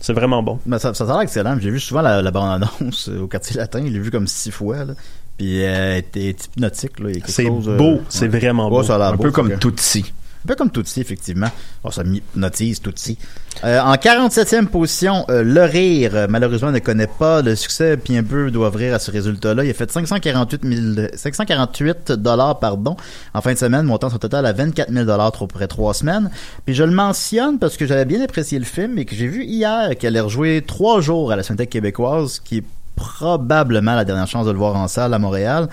c'est 0.00 0.12
vraiment 0.12 0.42
bon. 0.42 0.58
Ben, 0.66 0.78
ça, 0.78 0.92
ça 0.92 1.04
a 1.04 1.06
l'air 1.06 1.20
excellent. 1.20 1.56
J'ai 1.60 1.70
vu 1.70 1.78
souvent 1.80 2.02
la, 2.02 2.20
la 2.20 2.30
bande-annonce 2.30 3.08
euh, 3.08 3.20
au 3.22 3.26
quartier 3.28 3.56
latin. 3.56 3.80
Je 3.86 3.90
l'ai 3.92 4.00
vu 4.00 4.10
comme 4.10 4.26
six 4.26 4.50
fois. 4.50 4.84
Là. 4.84 4.94
Puis 5.38 5.62
euh, 5.64 5.92
elle 5.92 5.98
était 5.98 6.30
hypnotique. 6.30 6.92
Il 6.98 7.06
a 7.06 7.12
quelque 7.12 7.30
C'est 7.30 7.46
euh, 7.46 7.76
beau, 7.76 8.00
c'est 8.08 8.28
vraiment 8.28 8.64
Ouais, 8.64 8.70
beau. 8.70 8.82
ça 8.82 8.96
a 8.96 8.98
l'air 8.98 9.08
Un 9.08 9.16
beau, 9.16 9.22
peu 9.22 9.30
comme 9.30 9.50
que- 9.50 9.54
Tootsie. 9.56 10.12
Un 10.44 10.48
peu 10.48 10.54
comme 10.54 10.70
Tootsie, 10.70 11.00
effectivement. 11.00 11.48
Oh, 11.84 11.90
ça 11.90 12.02
m'hypnotise, 12.02 12.80
Tootsie. 12.80 13.18
Euh, 13.62 13.78
en 13.80 13.94
47e 13.94 14.66
position, 14.66 15.26
euh, 15.28 15.42
Le 15.42 15.62
Rire, 15.64 16.12
euh, 16.14 16.26
malheureusement, 16.30 16.70
ne 16.70 16.78
connaît 16.78 17.06
pas 17.06 17.42
le 17.42 17.54
succès, 17.56 17.98
puis 17.98 18.16
un 18.16 18.22
peu 18.22 18.50
doit 18.50 18.68
ouvrir 18.68 18.94
à 18.94 18.98
ce 18.98 19.10
résultat-là. 19.10 19.64
Il 19.64 19.70
a 19.70 19.74
fait 19.74 19.90
548 19.90 20.62
000 20.64 21.08
548 21.14 22.12
dollars, 22.12 22.58
pardon, 22.58 22.96
en 23.34 23.40
fin 23.42 23.52
de 23.52 23.58
semaine, 23.58 23.84
montant 23.84 24.08
son 24.08 24.16
total 24.16 24.46
à 24.46 24.54
24 24.54 24.90
000 24.90 25.04
dollars 25.04 25.32
pour 25.32 25.48
près 25.48 25.68
trois 25.68 25.92
semaines. 25.92 26.30
Puis 26.64 26.74
je 26.74 26.84
le 26.84 26.92
mentionne 26.92 27.58
parce 27.58 27.76
que 27.76 27.84
j'avais 27.84 28.06
bien 28.06 28.22
apprécié 28.22 28.58
le 28.58 28.64
film 28.64 28.98
et 28.98 29.04
que 29.04 29.14
j'ai 29.14 29.26
vu 29.26 29.44
hier 29.44 29.90
qu'elle 29.98 30.14
allait 30.14 30.20
rejouer 30.20 30.64
trois 30.66 31.02
jours 31.02 31.32
à 31.32 31.36
la 31.36 31.42
Cinémathèque 31.42 31.70
québécoise, 31.70 32.40
qui 32.42 32.58
est 32.58 32.64
probablement 32.96 33.94
la 33.94 34.06
dernière 34.06 34.26
chance 34.26 34.46
de 34.46 34.52
le 34.52 34.58
voir 34.58 34.76
en 34.76 34.88
salle 34.88 35.12
à 35.12 35.18
Montréal. 35.18 35.68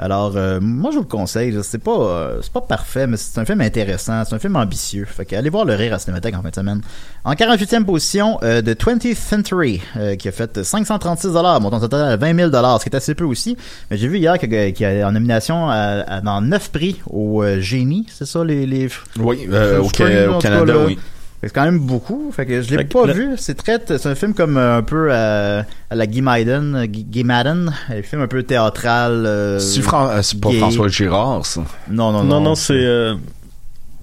Alors, 0.00 0.32
euh, 0.36 0.58
moi, 0.60 0.90
je 0.90 0.96
vous 0.96 1.02
le 1.02 1.08
conseille. 1.08 1.56
C'est 1.62 1.78
pas, 1.82 1.90
euh, 1.96 2.38
c'est 2.42 2.52
pas 2.52 2.60
parfait, 2.62 3.06
mais 3.06 3.16
c'est 3.16 3.38
un 3.38 3.44
film 3.44 3.60
intéressant. 3.60 4.24
C'est 4.24 4.34
un 4.34 4.38
film 4.38 4.56
ambitieux. 4.56 5.04
Fait 5.04 5.24
que 5.24 5.36
allez 5.36 5.50
voir 5.50 5.64
le 5.64 5.74
rire 5.74 5.94
à 5.94 5.98
Cinémathèque 5.98 6.34
en 6.34 6.42
fin 6.42 6.48
de 6.50 6.54
semaine. 6.54 6.80
En 7.24 7.32
48e 7.34 7.84
position, 7.84 8.38
euh, 8.42 8.62
de 8.62 8.72
20th 8.74 9.14
Century, 9.14 9.80
euh, 9.96 10.16
qui 10.16 10.28
a 10.28 10.32
fait 10.32 10.62
536 10.62 11.28
montant 11.60 11.80
total 11.80 12.02
à 12.12 12.16
20 12.16 12.34
000 12.36 12.50
ce 12.50 12.82
qui 12.84 12.88
est 12.88 12.96
assez 12.96 13.14
peu 13.14 13.24
aussi. 13.24 13.56
Mais 13.90 13.96
j'ai 13.96 14.08
vu 14.08 14.18
hier 14.18 14.38
qu'il 14.38 14.52
y 14.52 14.84
a 14.84 15.06
en 15.08 15.12
nomination 15.12 15.68
à, 15.68 15.74
à- 16.06 16.20
dans 16.20 16.40
9 16.40 16.70
prix 16.70 17.00
au 17.08 17.42
euh, 17.42 17.60
Génie. 17.60 18.06
C'est 18.10 18.26
ça, 18.26 18.42
les... 18.44 18.66
les 18.66 18.88
Oui, 19.18 19.46
euh, 19.50 19.80
au, 19.80 19.84
au 19.84 19.88
cas, 19.88 20.08
Canada, 20.40 20.72
là. 20.74 20.84
oui. 20.86 20.98
C'est 21.42 21.52
quand 21.54 21.64
même 21.64 21.78
beaucoup. 21.78 22.30
Fait 22.32 22.44
que 22.44 22.60
je 22.60 22.76
l'ai 22.76 22.84
pas 22.84 23.06
le- 23.06 23.12
vu. 23.14 23.28
C'est 23.38 23.54
très, 23.56 23.78
c'est 23.86 24.06
un 24.06 24.14
film 24.14 24.34
comme 24.34 24.58
euh, 24.58 24.76
un 24.78 24.82
peu 24.82 25.08
euh, 25.10 25.62
à 25.88 25.94
la 25.94 26.06
Guy 26.06 26.20
Maiden, 26.20 26.74
euh, 26.76 26.86
Guy 26.86 27.24
Madden. 27.24 27.72
Un 27.88 28.02
film 28.02 28.20
un 28.22 28.26
peu 28.28 28.42
théâtral. 28.42 29.24
euh, 29.26 29.58
C'est 29.58 29.80
Fran- 29.80 30.08
pas. 30.08 30.52
François 30.52 30.88
Girard, 30.88 31.46
ça. 31.46 31.62
Non, 31.90 32.12
non, 32.12 32.22
Non, 32.24 32.24
non. 32.24 32.40
non, 32.40 32.54
c'est. 32.54 32.74
euh, 32.74 33.14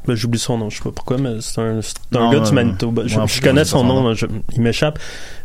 ben, 0.07 0.15
J'oublie 0.15 0.39
son 0.39 0.57
nom, 0.57 0.69
je 0.71 0.77
sais 0.77 0.83
pas 0.83 0.91
pourquoi, 0.91 1.17
mais 1.19 1.35
c'est 1.41 1.61
un, 1.61 1.79
c'est 1.81 1.93
un 2.15 2.19
Non, 2.19 2.31
gars 2.31 2.37
euh, 2.39 2.41
du 2.49 2.51
Manitoba. 2.53 3.03
Je, 3.05 3.41
connais 3.41 3.65
son 3.65 3.83
nom, 3.83 4.01
nom. 4.01 4.13
je- 4.15 4.25
il 4.55 4.61
m'échappe. 4.61 4.97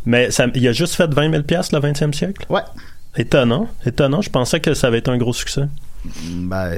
Mais 0.07 0.31
ça, 0.31 0.47
il 0.55 0.67
a 0.69 0.73
juste 0.73 0.95
fait 0.95 1.13
20 1.13 1.31
000 1.31 1.43
piastres, 1.43 1.75
le 1.75 1.81
20e 1.81 2.13
siècle. 2.15 2.47
Ouais. 2.49 2.63
Étonnant, 3.19 3.69
étonnant. 3.85 4.23
Je 4.23 4.31
pensais 4.31 4.61
que 4.61 4.73
ça 4.73 4.87
avait 4.87 4.99
été 5.01 5.11
un 5.11 5.19
gros 5.19 5.35
succès. 5.35 5.65
Ben, 6.31 6.73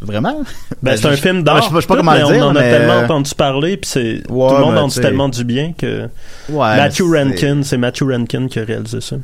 vraiment? 0.00 0.42
Ben, 0.82 0.96
c'est 0.96 1.06
un 1.06 1.16
film 1.16 1.42
d'art. 1.42 1.62
Je 1.62 1.80
sais 1.80 1.86
pas- 1.86 1.96
comment 1.96 2.14
dire, 2.14 2.26
On 2.38 2.42
en 2.50 2.56
a 2.56 2.60
tellement 2.62 2.92
euh, 2.94 3.04
entendu 3.04 3.34
parler, 3.34 3.76
puis 3.76 3.90
c'est 3.90 4.22
tout 4.26 4.32
le 4.32 4.60
monde 4.60 4.78
en 4.78 4.88
dit 4.88 5.00
tellement 5.00 5.28
du 5.28 5.44
bien 5.44 5.72
que 5.76 6.08
Matthew 6.76 7.02
Rankin, 7.12 7.60
c'est 7.62 7.76
Matthew 7.78 8.02
Rankin 8.10 8.48
qui 8.48 8.58
a 8.60 8.64
réalisé 8.64 9.00
ça. 9.00 9.16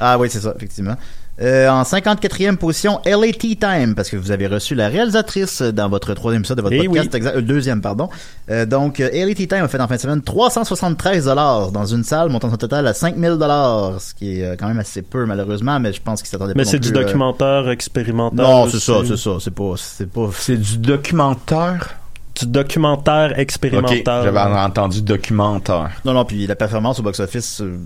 Ah 0.00 0.18
oui, 0.18 0.28
c'est 0.30 0.40
ça, 0.40 0.52
effectivement. 0.56 0.96
Euh, 1.42 1.68
en 1.68 1.82
54e 1.82 2.56
position, 2.56 3.00
LA 3.04 3.32
Tea 3.32 3.56
Time, 3.56 3.96
parce 3.96 4.08
que 4.08 4.16
vous 4.16 4.30
avez 4.30 4.46
reçu 4.46 4.76
la 4.76 4.86
réalisatrice 4.88 5.62
dans 5.62 5.88
votre 5.88 6.14
troisième 6.14 6.42
épisode 6.42 6.58
de 6.58 6.62
votre 6.62 6.76
Eh 6.76 6.84
podcast, 6.86 7.08
oui. 7.12 7.16
exact- 7.16 7.36
euh, 7.36 7.40
deuxième, 7.42 7.80
pardon. 7.80 8.08
Euh, 8.52 8.66
donc, 8.66 9.00
euh, 9.00 9.08
LA 9.12 9.34
Tea 9.34 9.48
Time 9.48 9.64
a 9.64 9.66
fait 9.68 9.80
en 9.80 9.88
fin 9.88 9.96
de 9.96 10.00
semaine 10.00 10.22
373 10.22 11.24
dollars 11.24 11.72
dans 11.72 11.86
une 11.86 12.04
salle, 12.04 12.28
montant 12.28 12.50
son 12.50 12.56
total 12.56 12.86
à 12.86 12.94
5000 12.94 13.30
dollars, 13.32 14.00
ce 14.00 14.14
qui 14.14 14.38
est 14.40 14.44
euh, 14.44 14.54
quand 14.56 14.68
même 14.68 14.78
assez 14.78 15.02
peu, 15.02 15.26
malheureusement, 15.26 15.80
mais 15.80 15.92
je 15.92 16.00
pense 16.00 16.20
qu'il 16.22 16.28
s'attendait 16.30 16.52
pas 16.54 16.58
Mais 16.58 16.64
c'est 16.64 16.78
du 16.78 16.90
euh, 16.90 16.92
documentaire 17.02 17.68
expérimental. 17.68 18.46
Non, 18.46 18.68
c'est 18.68 18.78
ça, 18.78 19.00
c'est 19.04 19.16
ça, 19.16 19.30
c'est 19.40 19.54
pas, 19.54 19.72
c'est 19.76 20.08
pas... 20.10 20.30
C'est 20.38 20.56
du 20.56 20.78
documentaire? 20.78 21.96
Du 22.40 22.46
documentaire 22.46 23.38
expérimental. 23.38 24.24
j'avais 24.24 24.40
entendu 24.40 25.02
documentaire. 25.02 25.90
Non, 26.04 26.12
non, 26.14 26.24
puis 26.24 26.46
la 26.48 26.56
performance 26.56 26.98
au 26.98 27.02
box-office 27.04 27.60
euh, 27.60 27.76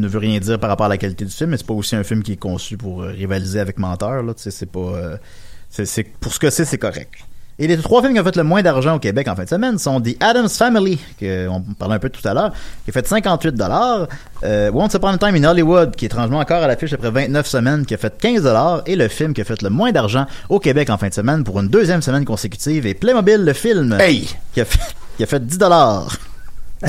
ne 0.00 0.08
veut 0.08 0.18
rien 0.18 0.38
dire 0.38 0.58
par 0.58 0.70
rapport 0.70 0.86
à 0.86 0.90
la 0.90 0.98
qualité 0.98 1.24
du 1.24 1.30
film, 1.30 1.50
mais 1.50 1.56
c'est 1.56 1.66
pas 1.66 1.74
aussi 1.74 1.96
un 1.96 2.04
film 2.04 2.22
qui 2.22 2.32
est 2.32 2.36
conçu 2.36 2.76
pour 2.76 3.02
euh, 3.02 3.08
rivaliser 3.08 3.60
avec 3.60 3.78
Menteur, 3.78 4.22
là, 4.22 4.32
c'est 4.36 4.70
pas... 4.70 4.78
euh, 4.80 5.16
c'est, 5.70 6.04
pour 6.20 6.32
ce 6.32 6.38
que 6.38 6.50
c'est, 6.50 6.64
c'est 6.64 6.78
correct. 6.78 7.12
Et 7.58 7.66
les 7.66 7.78
trois 7.78 8.02
films 8.02 8.12
qui 8.12 8.20
ont 8.20 8.24
fait 8.24 8.36
le 8.36 8.42
moins 8.44 8.62
d'argent 8.62 8.96
au 8.96 8.98
Québec 8.98 9.28
en 9.28 9.34
fin 9.34 9.44
de 9.44 9.48
semaine 9.48 9.78
sont 9.78 9.98
The 10.00 10.22
Addams 10.22 10.50
Family, 10.50 10.98
que 11.18 11.48
on 11.48 11.62
parlait 11.62 11.94
un 11.94 11.98
peu 11.98 12.10
tout 12.10 12.26
à 12.28 12.34
l'heure, 12.34 12.52
qui 12.84 12.90
a 12.90 12.92
fait 12.92 13.06
58 13.06 13.54
dollars, 13.54 14.08
Once 14.42 14.92
Upon 14.92 15.08
a 15.08 15.16
Time 15.18 15.36
in 15.36 15.44
Hollywood, 15.44 15.96
qui 15.96 16.04
est 16.04 16.08
étrangement 16.08 16.40
encore 16.40 16.62
à 16.62 16.66
l'affiche 16.66 16.92
après 16.92 17.10
29 17.10 17.46
semaines, 17.46 17.86
qui 17.86 17.94
a 17.94 17.96
fait 17.96 18.14
15 18.18 18.42
dollars, 18.42 18.82
et 18.84 18.94
le 18.94 19.08
film 19.08 19.32
qui 19.32 19.40
a 19.40 19.44
fait 19.44 19.62
le 19.62 19.70
moins 19.70 19.90
d'argent 19.90 20.26
au 20.50 20.60
Québec 20.60 20.90
en 20.90 20.98
fin 20.98 21.08
de 21.08 21.14
semaine 21.14 21.44
pour 21.44 21.58
une 21.58 21.68
deuxième 21.68 22.02
semaine 22.02 22.26
consécutive, 22.26 22.86
et 22.86 22.92
Playmobil, 22.92 23.42
le 23.42 23.52
film, 23.54 23.96
Hey! 24.00 24.28
qui 24.52 24.60
a 24.60 24.66
fait, 24.66 24.94
qui 25.16 25.22
a 25.22 25.26
fait 25.26 25.44
10 25.46 25.56
dollars. 25.56 26.14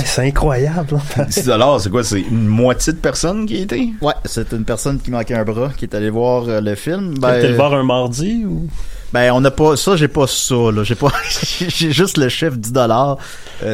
C'est 0.06 0.28
incroyable. 0.28 1.00
10 1.30 1.46
dollars, 1.46 1.80
c'est 1.80 1.90
quoi? 1.90 2.04
C'est 2.04 2.20
une 2.22 2.46
moitié 2.48 2.92
de 2.94 2.98
personnes 2.98 3.46
qui 3.46 3.58
étaient? 3.62 3.90
Ouais, 4.02 4.14
c'est 4.26 4.52
une 4.52 4.66
personne 4.66 5.00
qui 5.00 5.12
manquait 5.12 5.36
un 5.36 5.46
bras 5.46 5.70
qui 5.76 5.86
est 5.86 5.96
allée 5.96 6.10
voir 6.10 6.44
euh, 6.48 6.60
le 6.62 6.76
film. 6.76 7.14
T'es 7.16 7.20
Ben, 7.22 7.28
allé 7.30 7.48
le 7.50 7.56
voir 7.56 7.74
un 7.74 7.84
mardi 7.84 8.44
ou? 8.46 8.68
Ben 9.14 9.32
on 9.32 9.40
n'a 9.40 9.52
pas 9.52 9.78
ça, 9.78 9.96
j'ai 9.96 10.10
pas 10.10 10.28
ça 10.28 10.70
là, 10.70 10.84
j'ai 10.84 10.96
pas 10.96 11.08
j'ai 11.70 11.94
juste 11.94 12.18
le 12.18 12.28
chiffre 12.28 12.58
10 12.58 12.74
dollars. 12.74 13.18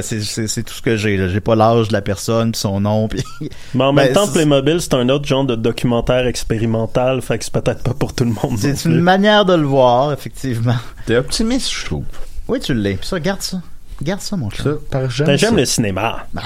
c'est 0.04 0.22
c'est 0.22 0.62
tout 0.62 0.76
ce 0.76 0.82
que 0.84 0.96
j'ai 0.96 1.18
là. 1.18 1.28
J'ai 1.28 1.40
pas 1.40 1.56
l'âge 1.56 1.88
de 1.88 1.94
la 1.94 2.04
personne, 2.04 2.54
son 2.54 2.82
nom 2.82 3.08
puis 3.08 3.24
Mais 3.74 3.84
en 3.84 3.94
Ben, 3.94 4.04
même 4.04 4.14
temps, 4.14 4.28
c'est- 4.28 4.34
Playmobil, 4.34 4.80
c'est 4.80 4.94
un 4.94 5.10
autre 5.10 5.26
genre 5.26 5.46
de 5.46 5.56
documentaire 5.56 6.28
expérimental, 6.28 7.24
fait 7.24 7.40
que 7.40 7.46
c'est 7.46 7.54
peut-être 7.54 7.82
pas 7.82 7.96
pour 7.96 8.14
tout 8.14 8.26
le 8.26 8.30
monde. 8.30 8.60
c'est 8.60 8.86
une 8.86 9.00
manière 9.02 9.44
de 9.46 9.56
le 9.56 9.66
voir 9.66 10.14
effectivement. 10.14 10.76
T'es 11.08 11.18
optimiste, 11.18 11.72
je 11.74 11.86
trouve. 11.86 12.04
Oui, 12.48 12.60
tu 12.60 12.76
l'es. 12.76 12.94
Puis 12.98 13.08
ça 13.08 13.20
garde 13.20 13.42
ça. 13.42 13.58
Garde 14.02 14.22
ça 14.22 14.36
mon 14.36 14.50
Ça, 14.50 14.72
par 14.90 15.10
jamais 15.10 15.38
J'aime 15.38 15.56
le 15.56 15.66
cinéma, 15.66 16.26
Mais 16.34 16.42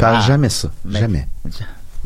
par 0.00 0.20
jamais 0.22 0.48
ça. 0.48 0.68
Mais- 0.84 1.00
Jamais. 1.00 1.26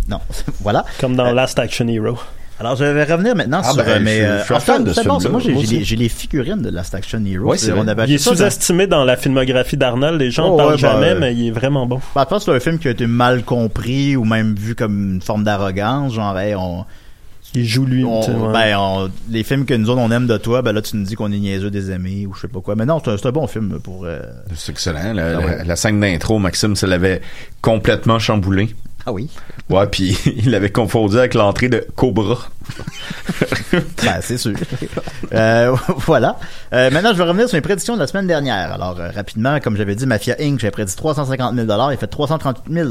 Non, 0.09 0.21
voilà. 0.61 0.85
comme 1.01 1.17
dans 1.17 1.31
Last 1.33 1.59
Action 1.59 1.87
Hero. 1.89 2.17
Alors, 2.61 2.75
je 2.75 2.85
vais 2.85 3.05
revenir 3.05 3.37
maintenant 3.37 3.61
Ah, 3.63 3.69
sur 3.73 3.77
ben, 3.85 3.89
euh, 3.89 4.01
mes. 4.01 4.19
je- 4.19 4.25
euh, 4.25 4.39
je 4.41 4.45
suis 4.47 4.55
en 4.55 4.59
fan 4.61 4.79
fait, 4.79 4.85
de 4.89 4.93
c'est 4.95 5.03
ce 5.05 5.09
bon, 5.09 5.21
film-là, 5.21 5.31
moi, 5.31 5.41
j'ai 5.41 5.53
moi 5.53 5.61
j'ai 5.63 5.67
les, 5.69 5.77
aussi. 5.77 5.85
j'ai 5.85 5.97
les 5.97 6.09
figurines 6.09 6.61
de 6.63 6.71
Last 6.71 6.93
Action 6.95 7.23
Hero. 7.25 7.45
Ouais, 7.51 7.57
c'est 7.59 7.71
on 7.73 7.83
vrai. 7.83 7.91
avait 7.91 8.05
Il 8.07 8.13
est 8.13 8.15
acheté 8.17 8.25
ça 8.25 8.31
dans- 8.31 8.37
sous-estimé 8.37 8.87
dans 8.89 9.05
la 9.05 9.17
filmographie 9.17 9.77
d'Arnold, 9.77 10.19
les 10.21 10.31
gens 10.33 10.47
en 10.49 10.55
Oh, 10.55 10.57
parlent 10.57 10.69
ouais, 10.71 10.83
ben, 10.83 10.91
jamais, 10.93 11.11
euh, 11.11 11.19
mais 11.21 11.35
il 11.37 11.47
est 11.49 11.51
vraiment 11.53 11.87
bon. 11.87 12.01
Ben, 12.17 12.23
je 12.23 12.29
pense 12.29 12.45
que 12.45 12.51
c'est 12.51 12.57
un 12.57 12.61
film 12.61 12.79
qui 12.81 12.89
a 12.89 12.91
été 12.91 13.07
mal 13.07 13.45
compris 13.45 14.17
ou 14.17 14.25
même 14.25 14.57
vu 14.57 14.75
comme 14.75 15.15
une 15.15 15.23
forme 15.23 15.45
d'arrogance. 15.45 16.15
Genre, 16.15 16.37
hey, 16.37 16.57
on, 16.57 16.85
Il 17.55 17.65
joue 17.67 17.87
lui. 17.87 18.05
on- 18.05 18.53
ben, 18.53 18.77
on- 18.79 19.11
les 19.31 19.43
films 19.43 19.65
que 19.65 19.75
nous 19.75 19.89
autres 19.91 20.01
on 20.01 20.11
aime 20.11 20.27
de 20.27 20.37
toi, 20.37 20.61
ben 20.63 20.73
là 20.73 20.83
tu 20.83 20.97
nous 20.97 21.05
dis 21.05 21.15
qu'on 21.15 21.33
est 21.33 21.39
niaiseux 21.39 21.71
des 21.71 21.91
amis 21.91 22.27
ou 22.27 22.35
je 22.35 22.43
sais 22.43 22.49
pas 22.49 22.61
quoi. 22.61 22.77
Mais 22.77 22.85
non, 22.87 23.01
c'est 23.05 23.27
un, 23.27 23.31
bon 23.33 23.47
film 23.47 23.79
pour. 23.83 24.05
euh, 24.05 24.21
C'est 24.55 24.73
excellent. 24.73 25.13
La, 25.15 25.27
Ah 25.27 25.31
la- 25.33 25.39
ouais. 25.41 25.65
la 25.65 25.77
scène 25.77 25.99
d'intro, 26.01 26.39
Maxime 26.39 26.77
se 26.77 26.87
l'avait 26.87 27.21
complètement 27.63 28.19
chamboulé. 28.19 28.75
Ah 29.07 29.13
oui. 29.13 29.31
Ouais, 29.71 29.87
puis 29.87 30.19
il 30.37 30.51
l'avait 30.51 30.71
confondu 30.71 31.17
avec 31.19 31.33
l'entrée 31.35 31.69
de 31.69 31.87
Cobra. 31.97 32.37
Ben, 34.03 34.19
c'est 34.23 34.39
sûr. 34.39 34.53
Euh, 35.35 35.75
voilà. 36.07 36.37
Euh, 36.73 36.91
maintenant, 36.91 37.13
je 37.13 37.19
vais 37.19 37.25
revenir 37.25 37.49
sur 37.49 37.57
mes 37.57 37.61
prédictions 37.63 37.95
de 37.95 38.01
la 38.01 38.07
semaine 38.07 38.27
dernière. 38.27 38.73
Alors, 38.73 38.99
euh, 38.99 39.11
rapidement, 39.15 39.59
comme 39.61 39.77
j'avais 39.77 39.95
dit, 39.95 40.07
Mafia 40.07 40.37
Inc., 40.41 40.59
j'avais 40.61 40.71
prédit 40.71 40.95
350 40.97 41.55
000 41.55 41.67
Il 41.93 41.97
fait 41.99 42.07
338 42.07 42.73
000 42.73 42.89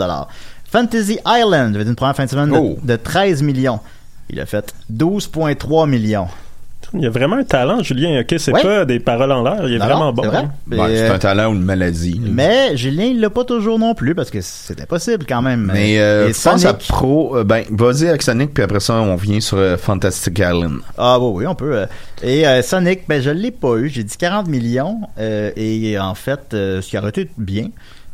Fantasy 0.72 1.20
Island, 1.26 1.74
j'avais 1.74 1.86
dit 1.86 1.90
une 1.90 1.96
première 1.96 2.16
fin 2.16 2.26
de 2.26 2.30
semaine 2.30 2.50
de, 2.52 2.58
Oh. 2.58 2.78
de 2.84 2.96
13 2.96 3.42
millions. 3.42 3.80
Il 4.30 4.40
a 4.40 4.46
fait 4.46 4.74
12,3 4.92 5.88
millions. 5.90 6.28
Il 6.94 7.02
y 7.02 7.06
a 7.06 7.10
vraiment 7.10 7.36
un 7.36 7.44
talent, 7.44 7.84
Julien. 7.84 8.22
Ok, 8.22 8.36
c'est 8.38 8.54
Ouais. 8.54 8.62
pas 8.62 8.86
des 8.86 9.02
paroles 9.02 9.32
en 9.34 9.44
l'air. 9.44 9.68
Il 9.68 9.74
est 9.74 9.78
Non, 9.78 9.86
vraiment 9.86 10.06
non, 10.06 10.14
bon. 10.14 10.24
c'est 10.24 10.30
vrai. 10.30 10.38
hein. 10.38 10.52
Ouais, 10.72 10.98
euh, 11.02 11.14
un 11.16 11.20
talent 11.20 11.50
ou 11.52 11.54
une 11.56 11.64
maladie. 11.64 12.22
mais 12.24 12.78
Julien, 12.78 13.06
il 13.06 13.20
l'a 13.20 13.30
pas 13.30 13.44
toujours 13.44 13.78
non 13.78 13.94
plus 13.94 14.16
parce 14.16 14.30
que 14.30 14.40
c'est 14.42 14.80
impossible 14.80 15.26
quand 15.28 15.42
même. 15.42 15.70
Mais 15.74 16.00
euh, 16.00 16.28
pense 16.28 16.64
à 16.64 16.70
Sonic- 16.72 16.88
Pro. 16.88 17.36
euh, 17.36 17.44
ben, 17.44 17.66
vas-y 17.72 18.08
avec 18.08 18.22
Sonic, 18.22 18.54
puis 18.54 18.64
après 18.64 18.80
ça, 18.80 18.94
on 18.94 19.18
vient 19.18 19.42
sur 19.42 19.58
euh, 19.58 19.76
Fantastic 19.76 20.40
Island. 20.40 20.80
Ah 20.98 21.20
oui, 21.20 21.32
oui, 21.44 21.48
on 21.48 21.56
peut. 21.56 21.76
euh. 21.76 21.86
Et 22.24 22.48
euh, 22.48 22.62
Sonic, 22.62 23.02
ben 23.10 23.22
je 23.22 23.32
l'ai 23.32 23.52
pas 23.52 23.76
eu. 23.76 23.90
J'ai 23.90 24.04
dit 24.06 24.16
40 24.18 24.48
millions. 24.48 25.02
euh, 25.20 25.52
et 25.58 26.00
en 26.00 26.16
fait, 26.16 26.54
euh, 26.54 26.82
ce 26.82 26.90
qui 26.90 26.98
aurait 26.98 27.10
été 27.10 27.30
bien. 27.38 27.68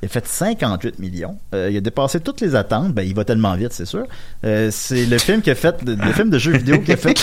Il 0.03 0.07
a 0.07 0.09
fait 0.09 0.27
58 0.27 0.99
millions. 0.99 1.37
Euh, 1.55 1.69
il 1.71 1.77
a 1.77 1.79
dépassé 1.79 2.19
toutes 2.19 2.41
les 2.41 2.55
attentes. 2.55 2.91
Ben, 2.93 3.03
il 3.07 3.15
va 3.15 3.23
tellement 3.23 3.55
vite, 3.55 3.71
c'est 3.71 3.85
sûr. 3.85 4.05
Euh, 4.43 4.67
c'est 4.69 5.05
le 5.05 5.17
film 5.17 5.41
qui 5.41 5.49
a 5.49 5.55
fait, 5.55 5.75
le, 5.85 5.95
le 5.95 6.11
film 6.11 6.29
de 6.29 6.37
jeu 6.37 6.51
vidéo 6.51 6.79
qui 6.79 6.91
a 6.91 6.97
fait. 6.97 7.13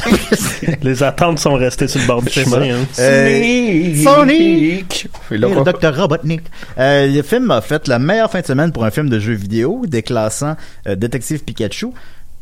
Les 0.83 1.03
attentes 1.03 1.39
sont 1.41 1.53
restées 1.57 1.89
sur 1.89 2.01
le 2.01 2.07
bord 2.07 2.22
du 2.22 2.31
chemin. 2.31 2.62
hein. 2.62 2.87
Euh, 2.99 4.03
Sonic! 4.03 5.09
Et 5.31 5.37
le 5.37 5.49
Dr. 5.62 5.95
Robotnik. 5.95 6.41
Euh, 6.78 7.07
le 7.07 7.20
film 7.20 7.51
a 7.51 7.61
fait 7.61 7.87
la 7.87 7.99
meilleure 7.99 8.31
fin 8.31 8.41
de 8.41 8.47
semaine 8.47 8.72
pour 8.72 8.85
un 8.87 8.91
film 8.91 9.11
de 9.11 9.18
jeu 9.20 9.35
vidéo, 9.35 9.83
déclassant 9.87 10.57
euh, 10.89 10.97
Détective 10.97 11.45
Pikachu. 11.45 11.89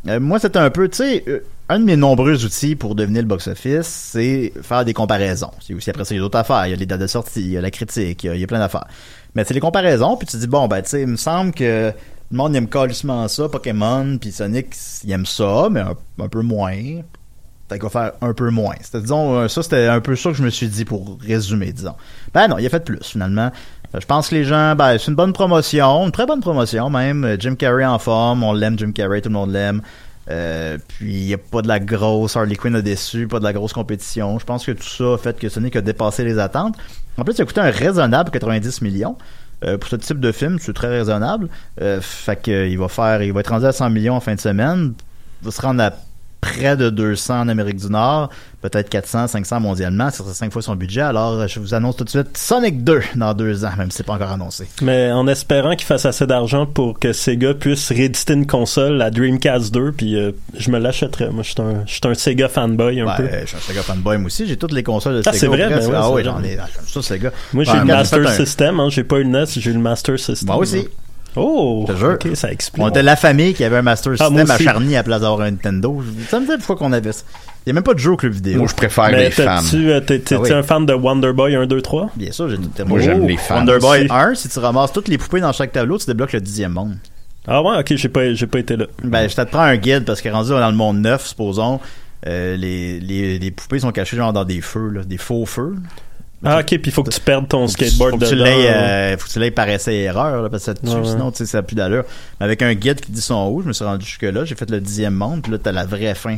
Euh, 0.07 0.21
moi, 0.21 0.39
c'était 0.39 0.59
un 0.59 0.69
peu, 0.69 0.87
tu 0.87 0.97
sais, 0.97 1.23
euh, 1.27 1.39
un 1.69 1.79
de 1.79 1.85
mes 1.85 1.95
nombreux 1.95 2.43
outils 2.43 2.75
pour 2.75 2.95
devenir 2.95 3.21
le 3.21 3.27
box-office, 3.27 3.85
c'est 3.85 4.51
faire 4.63 4.83
des 4.83 4.93
comparaisons. 4.93 5.51
C'est 5.61 5.75
aussi 5.75 5.91
après 5.91 6.03
ça, 6.03 6.15
il 6.15 6.17
y 6.17 6.19
a 6.19 6.23
d'autres 6.23 6.39
affaires. 6.39 6.65
Il 6.65 6.71
y 6.71 6.73
a 6.73 6.75
les 6.75 6.87
dates 6.87 6.99
de 6.99 7.07
sortie, 7.07 7.41
il 7.41 7.51
y 7.51 7.57
a 7.57 7.61
la 7.61 7.69
critique, 7.69 8.23
il 8.23 8.37
y 8.37 8.43
a, 8.43 8.47
plein 8.47 8.57
d'affaires. 8.57 8.87
Mais 9.35 9.43
c'est 9.43 9.53
les 9.53 9.59
comparaisons, 9.59 10.17
puis 10.17 10.27
tu 10.27 10.37
dis, 10.37 10.47
bon, 10.47 10.67
ben, 10.67 10.81
tu 10.81 10.89
sais, 10.89 11.01
il 11.03 11.07
me 11.07 11.15
semble 11.15 11.51
que 11.51 11.93
le 12.31 12.37
monde 12.37 12.55
aime 12.55 12.67
calissement 12.67 13.27
ça, 13.27 13.47
Pokémon, 13.49 14.17
puis 14.19 14.31
Sonic, 14.31 14.75
il 15.03 15.11
aime 15.11 15.27
ça, 15.27 15.67
mais 15.69 15.81
un, 15.81 16.27
peu 16.27 16.41
moins. 16.41 16.75
Qu'on 17.69 17.77
va 17.77 17.89
faire 17.89 18.11
un 18.21 18.33
peu 18.33 18.49
moins. 18.49 18.73
C'était, 18.81 19.01
disons, 19.01 19.35
euh, 19.35 19.47
ça, 19.47 19.61
c'était 19.61 19.85
un 19.85 20.01
peu 20.01 20.15
ça 20.15 20.31
que 20.31 20.37
je 20.37 20.41
me 20.41 20.49
suis 20.49 20.67
dit 20.67 20.85
pour 20.85 21.19
résumer, 21.21 21.71
disons. 21.71 21.93
Ben 22.33 22.47
non, 22.47 22.57
il 22.57 22.65
a 22.65 22.69
fait 22.69 22.83
plus, 22.83 23.03
finalement. 23.03 23.51
Je 23.93 24.05
pense 24.07 24.29
que 24.29 24.35
les 24.35 24.43
gens, 24.43 24.75
ben, 24.75 24.97
c'est 24.97 25.09
une 25.09 25.15
bonne 25.15 25.33
promotion, 25.33 26.05
une 26.05 26.11
très 26.11 26.25
bonne 26.25 26.41
promotion 26.41 26.89
même. 26.89 27.37
Jim 27.39 27.53
Carrey 27.53 27.85
en 27.85 27.99
forme, 27.99 28.41
on 28.41 28.53
l'aime, 28.53 28.77
Jim 28.79 28.91
Carrey, 28.91 29.21
tout 29.21 29.29
le 29.29 29.33
monde 29.33 29.51
l'aime. 29.51 29.83
Euh, 30.29 30.77
puis 30.87 31.13
il 31.13 31.25
n'y 31.25 31.33
a 31.33 31.37
pas 31.37 31.61
de 31.61 31.67
la 31.67 31.79
grosse 31.79 32.35
Harley 32.35 32.55
Quinn 32.55 32.75
a 32.75 32.81
déçu, 32.81 33.27
pas 33.27 33.39
de 33.39 33.43
la 33.43 33.53
grosse 33.53 33.73
compétition. 33.73 34.37
Je 34.37 34.45
pense 34.45 34.65
que 34.65 34.71
tout 34.71 34.83
ça 34.83 35.13
a 35.13 35.17
fait 35.17 35.37
que 35.39 35.49
Sonic 35.49 35.75
a 35.75 35.81
dépassé 35.81 36.23
les 36.23 36.37
attentes. 36.37 36.75
En 37.17 37.23
plus, 37.23 37.33
il 37.37 37.41
a 37.41 37.45
coûté 37.45 37.61
un 37.61 37.71
raisonnable 37.71 38.29
90 38.31 38.81
millions. 38.81 39.17
Euh, 39.65 39.77
pour 39.77 39.89
ce 39.89 39.97
type 39.97 40.19
de 40.19 40.31
film, 40.31 40.57
c'est 40.59 40.73
très 40.73 40.87
raisonnable. 40.87 41.49
Euh, 41.81 41.99
fait 42.01 42.41
que, 42.41 42.51
euh, 42.51 42.67
il 42.67 42.77
va 42.77 42.87
faire, 42.87 43.21
il 43.21 43.33
va 43.33 43.41
être 43.41 43.49
rendu 43.49 43.65
à 43.65 43.71
100 43.71 43.89
millions 43.89 44.15
en 44.15 44.19
fin 44.19 44.35
de 44.35 44.39
semaine. 44.39 44.93
Il 45.41 45.45
va 45.45 45.51
se 45.51 45.61
rendre 45.61 45.83
à 45.83 45.93
près 46.53 46.75
de 46.77 46.89
200 46.89 47.41
en 47.41 47.47
Amérique 47.47 47.77
du 47.77 47.89
Nord, 47.89 48.29
peut-être 48.61 48.89
400, 48.89 49.27
500 49.27 49.59
mondialement. 49.59 50.09
Ça 50.09 50.23
serait 50.23 50.33
5 50.33 50.51
fois 50.51 50.61
son 50.61 50.75
budget. 50.75 51.01
Alors, 51.01 51.47
je 51.47 51.59
vous 51.59 51.73
annonce 51.73 51.95
tout 51.97 52.03
de 52.03 52.09
suite 52.09 52.37
Sonic 52.37 52.83
2 52.83 53.01
dans 53.15 53.33
deux 53.33 53.65
ans, 53.65 53.71
même 53.77 53.91
si 53.91 53.97
c'est 53.97 54.05
pas 54.05 54.13
encore 54.13 54.31
annoncé. 54.31 54.67
Mais 54.81 55.11
en 55.11 55.27
espérant 55.27 55.75
qu'il 55.75 55.85
fasse 55.85 56.05
assez 56.05 56.25
d'argent 56.27 56.65
pour 56.65 56.99
que 56.99 57.13
Sega 57.13 57.53
puisse 57.53 57.89
rééditer 57.89 58.33
une 58.33 58.47
console, 58.47 58.93
la 58.93 59.11
Dreamcast 59.11 59.73
2, 59.73 59.91
puis 59.93 60.15
euh, 60.15 60.31
je 60.57 60.69
me 60.71 60.79
l'achèterais. 60.79 61.29
Moi, 61.29 61.43
je 61.43 61.51
suis 61.51 61.61
un, 61.61 61.83
je 61.85 61.91
suis 61.93 62.01
un 62.05 62.13
Sega 62.13 62.49
fanboy 62.49 63.01
un 63.01 63.15
peu. 63.15 63.27
je 63.41 63.45
suis 63.47 63.57
un 63.57 63.59
Sega 63.61 63.81
fanboy 63.83 64.17
moi 64.17 64.27
aussi. 64.27 64.45
J'ai 64.47 64.57
toutes 64.57 64.73
les 64.73 64.83
consoles 64.83 65.15
de 65.15 65.19
Ah, 65.25 65.31
Sega. 65.33 65.37
c'est 65.39 65.47
vrai? 65.47 65.69
Ben 65.69 65.77
ouais, 65.87 65.93
ah 65.95 66.03
c'est 66.07 66.13
oui, 66.13 66.21
j'en 66.23 66.43
ai. 66.43 66.49
J'aime 66.55 66.67
ça, 66.87 67.01
Sega. 67.01 67.31
Moi, 67.53 67.63
j'ai 67.63 67.73
le 67.77 67.85
Master 67.85 68.27
un- 68.27 68.31
System. 68.33 68.79
Hein, 68.79 68.87
j'ai 68.89 69.03
pas 69.03 69.17
eu 69.19 69.23
le 69.23 69.29
NES, 69.29 69.45
j'ai 69.47 69.69
eu 69.69 69.73
le 69.73 69.79
Master 69.79 70.19
System. 70.19 70.47
Moi 70.47 70.57
aussi. 70.57 70.87
Oh, 71.35 71.85
Je 71.87 71.93
te 71.93 71.97
jure. 71.97 72.09
ok, 72.13 72.27
ça 72.35 72.51
explique. 72.51 72.83
On 72.83 72.89
était 72.89 73.03
la 73.03 73.15
famille 73.15 73.53
qui 73.53 73.63
avait 73.63 73.77
un 73.77 73.81
Master 73.81 74.13
Ah, 74.19 74.27
System 74.27 74.49
à. 74.51 74.57
Charny 74.57 74.95
à 74.95 75.03
place 75.03 75.21
d'avoir 75.21 75.41
un 75.41 75.51
Nintendo. 75.51 76.01
Ça 76.29 76.39
me 76.39 76.45
fait 76.45 76.57
pourquoi 76.57 76.75
qu'on 76.77 76.91
avait 76.91 77.11
ça. 77.11 77.23
Il 77.65 77.69
n'y 77.69 77.71
a 77.71 77.73
même 77.75 77.83
pas 77.83 77.93
de 77.93 77.99
jeu 77.99 78.11
au 78.11 78.17
club 78.17 78.33
vidéo. 78.33 78.57
Moi, 78.59 78.67
je 78.67 78.75
préfère 78.75 79.11
Mais 79.11 79.25
les 79.25 79.31
femmes. 79.31 79.63
t'as-tu, 79.63 79.91
euh, 79.91 79.99
t'es- 79.99 80.23
Ah 80.33 80.39
oui. 80.39 80.51
un 80.51 80.63
fan 80.63 80.85
de 80.85 80.93
Wonder 80.93 81.33
Boy 81.33 81.55
1, 81.55 81.67
2, 81.67 81.81
3? 81.81 82.09
Bien 82.15 82.31
sûr, 82.31 82.49
j'ai 82.49 82.57
tout 82.57 82.67
terminé. 82.69 82.97
Moi, 82.97 83.03
j'aime 83.05 83.27
les 83.27 83.37
femmes. 83.37 83.57
Wonder 83.59 83.77
Boy 83.79 83.99
aussi. 84.01 84.11
1, 84.11 84.33
si 84.35 84.49
tu 84.49 84.59
ramasses 84.59 84.91
toutes 84.91 85.07
les 85.07 85.17
poupées 85.17 85.41
dans 85.41 85.51
chaque 85.53 85.71
tableau, 85.71 85.97
tu 85.97 86.05
débloques 86.07 86.33
le 86.33 86.41
dixième 86.41 86.71
monde. 86.73 86.95
Ah 87.47 87.61
ouais, 87.61 87.77
ok, 87.79 87.93
j'ai 87.95 88.09
pas, 88.09 88.33
j'ai 88.33 88.47
pas 88.47 88.59
été 88.59 88.75
là. 88.75 88.85
Ben, 89.03 89.29
je 89.29 89.35
te 89.35 89.41
prends 89.41 89.61
un 89.61 89.77
guide 89.77 90.05
parce 90.05 90.21
que 90.21 90.29
rendu 90.29 90.49
dans 90.49 90.69
le 90.69 90.75
monde 90.75 90.99
neuf, 90.99 91.27
supposons, 91.27 91.79
euh, 92.27 92.55
les, 92.57 92.99
les, 92.99 93.39
les 93.39 93.51
poupées 93.51 93.79
sont 93.79 93.91
cachées 93.91 94.17
genre 94.17 94.33
dans 94.33 94.45
des 94.45 94.61
feux, 94.61 94.89
là, 94.89 95.01
des 95.03 95.17
faux 95.17 95.45
feux. 95.45 95.75
Ah 96.43 96.59
ok, 96.59 96.65
puis 96.67 96.79
il 96.85 96.91
faut 96.91 97.03
que 97.03 97.09
tu 97.09 97.19
perdes 97.19 97.47
ton 97.49 97.67
skateboard 97.67 98.11
faut 98.13 98.17
que 98.19 98.25
tu 98.29 98.35
l'aies, 98.35 98.69
euh, 98.69 99.17
faut 99.17 99.27
que 99.27 99.33
tu 99.33 99.39
l'aies 99.39 99.51
par 99.51 99.67
essai 99.67 99.93
et 99.95 100.03
erreur, 100.03 100.41
là, 100.41 100.49
parce 100.49 100.63
que 100.63 100.65
ça 100.67 100.73
te 100.73 100.85
tue, 100.85 100.93
Ouais, 100.93 100.99
ouais. 101.01 101.05
sinon, 101.07 101.31
tu 101.31 101.39
sais, 101.39 101.45
ça 101.45 101.57
n'a 101.57 101.63
plus 101.63 101.75
d'allure. 101.75 102.03
Mais 102.39 102.45
avec 102.45 102.61
un 102.61 102.73
guide 102.75 103.01
qui 103.01 103.11
dit 103.11 103.19
son 103.21 103.49
où, 103.51 103.61
je 103.61 103.67
me 103.67 103.73
suis 103.73 103.83
rendu 103.83 104.05
jusque-là, 104.05 104.45
j'ai 104.45 104.55
fait 104.55 104.69
le 104.71 104.79
dixième 104.79 105.15
monde, 105.15 105.41
puis 105.41 105.51
là, 105.51 105.57
t'as 105.61 105.73
la 105.73 105.85
vraie 105.85 106.15
fin. 106.15 106.37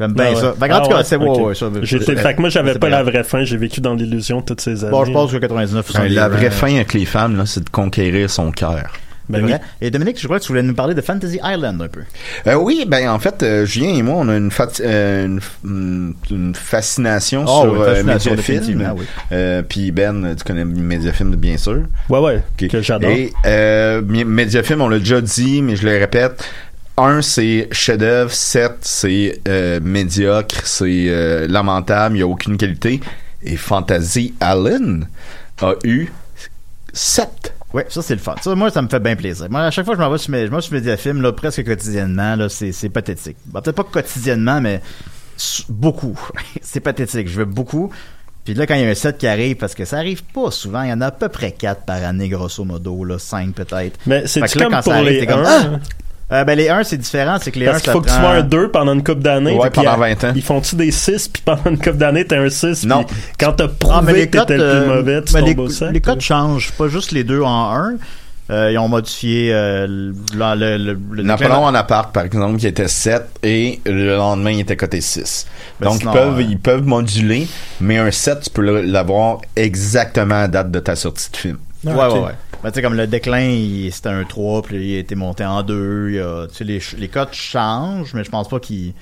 J'aime 0.00 0.12
bien 0.14 0.26
Ah 0.28 0.30
ouais. 0.34 0.40
ça. 0.40 0.54
Fait 0.58 0.68
qu'en 0.68 0.74
Ah 0.76 0.80
tout 0.80 0.88
cas, 0.90 1.04
c'est 1.04 1.16
ouais, 1.16 1.28
ouais, 1.40 1.54
ça. 1.54 1.66
J'étais, 1.82 2.16
fait 2.16 2.34
que 2.34 2.40
moi, 2.40 2.48
j'avais 2.50 2.74
pas 2.78 2.88
la 2.88 3.02
vraie 3.02 3.24
fin, 3.24 3.44
j'ai 3.44 3.56
vécu 3.56 3.80
dans 3.80 3.94
l'illusion 3.94 4.40
toutes 4.42 4.60
ces 4.60 4.82
années. 4.84 4.90
Bon, 4.92 5.04
je 5.04 5.12
pense 5.12 5.30
que 5.32 5.36
99 5.38 5.90
Ouais, 5.94 6.08
la 6.08 6.28
vraie 6.28 6.50
fin 6.50 6.74
avec 6.74 6.94
les 6.94 7.04
femmes, 7.04 7.36
là, 7.36 7.44
c'est 7.46 7.64
de 7.64 7.70
conquérir 7.70 8.30
son 8.30 8.50
cœur. 8.50 8.90
Vrai. 9.28 9.60
Et 9.80 9.90
Dominique, 9.90 10.20
je 10.20 10.26
crois 10.26 10.38
que 10.38 10.44
tu 10.44 10.48
voulais 10.48 10.62
nous 10.62 10.74
parler 10.74 10.94
de 10.94 11.00
Fantasy 11.00 11.38
Island 11.42 11.80
un 11.82 11.88
peu. 11.88 12.00
Euh, 12.46 12.54
oui, 12.54 12.84
ben 12.86 13.08
en 13.10 13.18
fait, 13.18 13.42
euh, 13.42 13.64
Julien 13.66 13.90
et 13.94 14.02
moi, 14.02 14.14
on 14.18 14.28
a 14.28 14.36
une, 14.36 14.50
euh, 14.80 15.26
une, 15.26 15.40
une- 15.64 16.14
une 16.30 16.54
fascination 16.54 17.44
Oh, 17.48 17.62
sur 17.62 17.72
oui, 17.72 17.78
fascination, 17.86 18.30
Mediafilm. 18.32 18.92
oui. 18.96 19.04
Puis 19.68 19.90
Ben, 19.90 20.34
tu 20.36 20.44
connais 20.44 20.64
Mediafilm 20.64 21.34
bien 21.36 21.56
sûr. 21.56 21.82
Ouais, 22.08 22.18
ouais, 22.20 22.42
Ok. 22.62 22.68
que 22.68 22.80
j'adore. 22.82 23.10
Et 23.10 23.32
Mediafilm, 24.24 24.80
on 24.80 24.88
l'a 24.88 24.98
déjà 24.98 25.20
dit, 25.20 25.62
mais 25.62 25.76
je 25.76 25.84
le 25.86 25.98
répète. 25.98 26.44
Un, 26.98 27.20
c'est 27.20 27.68
chef-d'œuvre. 27.72 28.32
Sept, 28.32 28.76
c'est 28.80 29.40
euh, 29.48 29.80
médiocre. 29.82 30.62
C'est 30.64 31.06
euh, 31.08 31.46
lamentable. 31.46 32.14
Il 32.14 32.18
n'y 32.18 32.22
a 32.22 32.26
aucune 32.26 32.56
qualité. 32.56 33.00
Et 33.42 33.56
Fantasy 33.56 34.34
Island 34.42 35.06
a 35.60 35.74
eu 35.84 36.08
sept. 36.94 37.52
Oui, 37.76 37.82
ça 37.90 38.00
c'est 38.00 38.14
le 38.14 38.20
fun. 38.20 38.36
Ça, 38.40 38.54
moi, 38.54 38.70
ça 38.70 38.80
me 38.80 38.88
fait 38.88 39.00
bien 39.00 39.16
plaisir. 39.16 39.48
Moi, 39.50 39.60
à 39.60 39.70
chaque 39.70 39.84
fois 39.84 39.94
que 39.94 40.00
je 40.00 40.06
m'en 40.06 40.10
vais 40.10 40.16
sur 40.16 40.30
mes, 40.30 40.46
je 40.46 40.50
m'en 40.50 40.56
vais 40.56 40.62
sur 40.62 40.72
Mediafilm, 40.72 41.20
là, 41.20 41.30
presque 41.32 41.62
quotidiennement, 41.62 42.34
là, 42.34 42.48
c'est, 42.48 42.72
c'est 42.72 42.88
pathétique. 42.88 43.36
Bon, 43.44 43.60
peut-être 43.60 43.76
pas 43.76 43.84
quotidiennement, 43.84 44.62
mais 44.62 44.80
beaucoup. 45.68 46.18
c'est 46.62 46.80
pathétique. 46.80 47.28
Je 47.28 47.36
veux 47.36 47.44
beaucoup. 47.44 47.92
Puis 48.46 48.54
là, 48.54 48.66
quand 48.66 48.76
il 48.76 48.80
y 48.80 48.84
a 48.84 48.88
un 48.88 48.94
set 48.94 49.18
qui 49.18 49.26
arrive, 49.26 49.56
parce 49.56 49.74
que 49.74 49.84
ça 49.84 49.98
arrive 49.98 50.24
pas 50.24 50.50
souvent, 50.50 50.84
il 50.84 50.88
y 50.88 50.92
en 50.92 51.02
a 51.02 51.08
à 51.08 51.10
peu 51.10 51.28
près 51.28 51.52
quatre 51.52 51.82
par 51.82 52.02
année, 52.02 52.30
grosso 52.30 52.64
modo, 52.64 53.04
là, 53.04 53.18
cinq 53.18 53.54
peut-être. 53.54 53.98
Mais 54.06 54.26
c'est 54.26 54.40
que 54.40 54.58
là, 54.58 54.64
comme 54.64 54.72
quand 54.72 54.82
ça 54.82 54.82
pour 54.82 54.92
arrive, 54.94 55.08
les 55.10 55.20
t'es 55.20 55.26
comme, 55.26 55.44
1. 55.44 55.44
Ah! 55.46 55.78
Euh, 56.32 56.42
ben, 56.42 56.56
les 56.58 56.68
1, 56.68 56.82
c'est 56.82 56.96
différent, 56.96 57.36
c'est 57.40 57.52
que 57.52 57.58
les 57.60 57.66
1, 57.68 57.70
Parce 57.70 57.82
qu'il 57.82 57.86
ça 57.86 57.92
faut 57.92 58.00
que 58.00 58.08
tu 58.08 58.14
sois 58.14 58.30
un 58.30 58.42
2 58.42 58.70
pendant 58.72 58.92
une 58.94 59.04
couple 59.04 59.22
d'années. 59.22 59.52
Ouais, 59.54 59.70
pendant 59.70 59.92
puis, 59.94 60.14
20 60.14 60.24
ans. 60.24 60.32
Ils 60.34 60.42
font-tu 60.42 60.74
des 60.74 60.90
6 60.90 61.28
puis 61.28 61.42
pendant 61.44 61.70
une 61.70 61.76
couple 61.78 61.98
d'années 61.98 62.24
t'es 62.26 62.36
un 62.36 62.50
6 62.50 62.84
Non. 62.84 63.04
puis 63.04 63.16
quand 63.38 63.52
t'as 63.52 63.66
Ah, 63.90 64.02
mais 64.02 64.12
prouvé 64.12 64.12
les 64.14 64.26
que 64.28 64.38
t'étais 64.38 64.38
cotes, 64.38 64.50
le 64.50 64.56
plus 64.56 64.90
euh, 64.90 64.96
mauvais, 64.96 65.22
tu 65.22 65.32
tombes 65.34 65.46
les, 65.46 65.54
au 65.56 65.68
sac. 65.68 65.92
les 65.92 66.00
cotes 66.00 66.20
changent, 66.20 66.72
pas 66.72 66.88
juste 66.88 67.12
les 67.12 67.22
deux 67.22 67.42
en 67.42 67.70
un. 67.72 67.94
Euh, 68.48 68.70
ils 68.72 68.78
ont 68.78 68.88
modifié 68.88 69.52
euh, 69.52 69.86
le, 69.88 70.14
le, 70.34 70.76
le, 70.78 70.98
le 71.12 71.22
Napoléon 71.24 71.64
en 71.64 71.74
appart, 71.74 72.12
par 72.12 72.24
exemple, 72.24 72.58
qui 72.58 72.66
était 72.68 72.86
7 72.86 73.22
et 73.42 73.80
le 73.86 74.16
lendemain, 74.16 74.50
il 74.52 74.60
était 74.60 74.76
coté 74.76 75.00
6. 75.00 75.46
Ben, 75.80 75.88
Donc, 75.88 75.98
sinon, 76.00 76.12
ils, 76.12 76.14
peuvent, 76.14 76.38
euh, 76.38 76.42
ils 76.42 76.58
peuvent 76.58 76.84
moduler, 76.86 77.48
mais 77.80 77.98
un 77.98 78.10
7, 78.12 78.40
tu 78.42 78.50
peux 78.50 78.82
l'avoir 78.82 79.38
exactement 79.56 80.36
à 80.36 80.40
la 80.42 80.48
date 80.48 80.70
de 80.70 80.78
ta 80.78 80.94
sortie 80.94 81.30
de 81.32 81.36
film. 81.36 81.58
Ouais, 81.84 81.92
Ah, 81.98 82.08
ok. 82.08 82.14
ouais, 82.16 82.20
ouais. 82.22 82.32
Ben, 82.66 82.72
tu 82.72 82.78
sais, 82.78 82.82
comme 82.82 82.96
le 82.96 83.06
déclin, 83.06 83.88
c'était 83.92 84.08
un 84.08 84.24
3, 84.24 84.62
puis 84.62 84.94
il 84.94 84.96
a 84.96 84.98
été 84.98 85.14
monté 85.14 85.44
en 85.44 85.62
2. 85.62 86.08
Il 86.08 86.14
y 86.16 86.18
a, 86.18 86.48
tu 86.48 86.54
sais, 86.56 86.64
les, 86.64 86.80
les 86.98 87.06
cotes 87.06 87.32
changent, 87.32 88.12
mais 88.12 88.24
je 88.24 88.28
pense 88.28 88.48
pas 88.48 88.58
qu'ils 88.58 88.92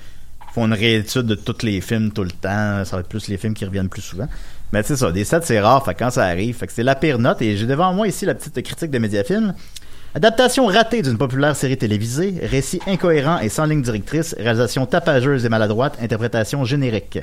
font 0.53 0.67
une 0.67 0.73
réétude 0.75 1.23
de 1.23 1.33
tous 1.33 1.63
les 1.63 1.81
films 1.81 2.11
tout 2.11 2.23
le 2.23 2.29
temps. 2.29 2.85
Ça 2.85 2.97
va 2.97 2.99
être 2.99 3.09
plus 3.09 3.27
les 3.27 3.37
films 3.37 3.55
qui 3.55 3.65
reviennent 3.65 3.89
plus 3.89 4.03
souvent. 4.03 4.27
Mais 4.71 4.83
tu 4.83 4.89
sais 4.89 4.97
ça, 4.97 5.11
des 5.11 5.23
7, 5.23 5.43
c'est 5.43 5.59
rare, 5.59 5.83
fait 5.83 5.95
quand 5.95 6.11
ça 6.11 6.25
arrive, 6.25 6.55
fait 6.55 6.67
que 6.67 6.73
c'est 6.73 6.83
la 6.83 6.93
pire 6.93 7.17
note. 7.17 7.41
Et 7.41 7.57
j'ai 7.57 7.65
devant 7.65 7.91
moi 7.91 8.07
ici 8.07 8.27
la 8.27 8.35
petite 8.35 8.61
critique 8.61 8.91
de 8.91 8.99
Mediafilm. 8.99 9.55
Adaptation 10.15 10.65
ratée 10.67 11.01
d'une 11.01 11.17
populaire 11.17 11.57
série 11.57 11.75
télévisée, 11.75 12.35
récit 12.41 12.79
incohérent 12.87 13.39
et 13.39 13.49
sans 13.49 13.65
ligne 13.65 13.81
directrice, 13.81 14.33
réalisation 14.39 14.85
tapageuse 14.85 15.43
et 15.45 15.49
maladroite, 15.49 15.97
interprétation 16.01 16.63
générique. 16.63 17.19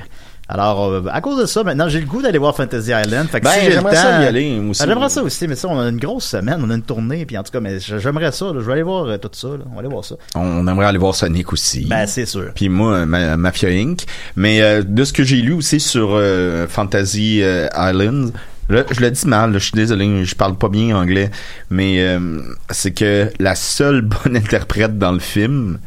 Alors, 0.47 0.83
euh, 0.91 1.01
à 1.11 1.19
cause 1.19 1.41
de 1.41 1.47
ça, 1.47 1.63
maintenant, 1.63 1.89
j'ai 1.89 2.01
le 2.01 2.05
goût 2.05 2.21
d'aller 2.21 2.37
voir 2.37 2.55
Fantasy 2.55 2.91
Island. 2.91 3.29
Fait 3.29 3.39
que 3.39 3.45
Ben, 3.45 3.51
si 3.51 3.61
j'ai 3.61 3.69
le 3.69 3.75
temps, 3.77 3.89
j'aimerais 3.89 3.95
ça 3.95 4.21
y 4.21 4.25
aller, 4.27 4.59
aussi. 4.69 4.83
Ah, 4.83 4.85
j'aimerais 4.87 5.09
ça 5.09 5.23
aussi, 5.23 5.47
mais 5.47 5.55
ça, 5.55 5.69
on 5.69 5.79
a 5.79 5.89
une 5.89 5.97
grosse 5.97 6.25
semaine, 6.25 6.59
on 6.63 6.69
a 6.69 6.75
une 6.75 6.83
tournée, 6.83 7.25
puis 7.25 7.35
en 7.35 7.41
tout 7.41 7.51
cas, 7.51 7.59
mais 7.61 7.79
j'aimerais 7.79 8.31
ça, 8.31 8.45
là, 8.45 8.59
je 8.59 8.65
vais 8.65 8.73
aller 8.73 8.83
voir 8.83 9.05
euh, 9.05 9.17
tout 9.17 9.29
ça, 9.31 9.47
là, 9.47 9.63
on 9.71 9.73
va 9.73 9.79
aller 9.79 9.89
voir 9.89 10.05
ça. 10.05 10.13
On 10.35 10.67
aimerait 10.67 10.85
aller 10.85 10.99
voir 10.99 11.15
Sonic 11.15 11.51
aussi. 11.51 11.85
Ben, 11.85 12.05
c'est 12.05 12.27
sûr. 12.27 12.51
Puis 12.53 12.69
moi, 12.69 13.07
Ma- 13.07 13.37
Mafia 13.37 13.69
Inc. 13.69 14.01
Mais 14.35 14.61
euh, 14.61 14.83
de 14.85 15.03
ce 15.03 15.13
que 15.13 15.23
j'ai 15.23 15.37
lu 15.37 15.53
aussi 15.53 15.79
sur 15.79 16.21
Fantasy 16.69 17.41
Island, 17.75 18.33
là, 18.69 18.83
je 18.91 18.99
le 18.99 19.11
dis 19.11 19.27
mal, 19.27 19.51
là, 19.51 19.59
je 19.59 19.63
suis 19.65 19.73
désolé, 19.73 20.25
je 20.25 20.35
parle 20.35 20.55
pas 20.57 20.69
bien 20.69 20.95
anglais, 20.97 21.29
mais 21.69 22.01
euh, 22.01 22.39
c'est 22.69 22.91
que 22.91 23.29
la 23.39 23.55
seule 23.55 24.01
bonne 24.23 24.35
interprète 24.37 24.97
dans 24.97 25.11
le 25.11 25.19
film, 25.19 25.79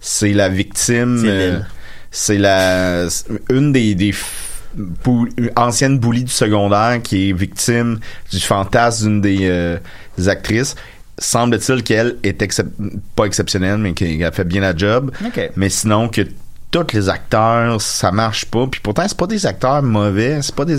c'est 0.00 0.32
la 0.32 0.48
victime. 0.48 1.18
C'est 2.10 2.36
euh, 2.36 2.38
la 2.40 3.08
une 3.54 3.72
des, 3.72 3.94
des 3.94 4.14
bou- 4.74 5.28
anciennes 5.56 5.98
bullies 5.98 6.24
du 6.24 6.32
secondaire 6.32 7.00
qui 7.02 7.30
est 7.30 7.32
victime 7.32 7.98
du 8.30 8.40
fantasme 8.40 9.06
d'une 9.08 9.20
des, 9.20 9.38
euh, 9.42 9.78
des 10.16 10.28
actrices. 10.28 10.74
Semble-t-il 11.20 11.82
qu'elle 11.82 12.16
est 12.22 12.40
excep- 12.42 12.70
pas 13.16 13.24
exceptionnelle, 13.24 13.78
mais 13.78 13.92
qu'elle 13.92 14.22
a 14.24 14.30
fait 14.30 14.44
bien 14.44 14.60
la 14.60 14.74
job. 14.76 15.10
Ok. 15.26 15.50
Mais 15.56 15.68
sinon, 15.68 16.08
que 16.08 16.22
tous 16.70 16.92
les 16.92 17.08
acteurs, 17.08 17.80
ça 17.80 18.12
marche 18.12 18.44
pas. 18.44 18.66
Puis 18.66 18.80
pourtant, 18.82 19.04
c'est 19.08 19.16
pas 19.16 19.26
des 19.26 19.46
acteurs 19.46 19.82
mauvais, 19.82 20.40
c'est 20.42 20.54
pas 20.54 20.64
des 20.64 20.78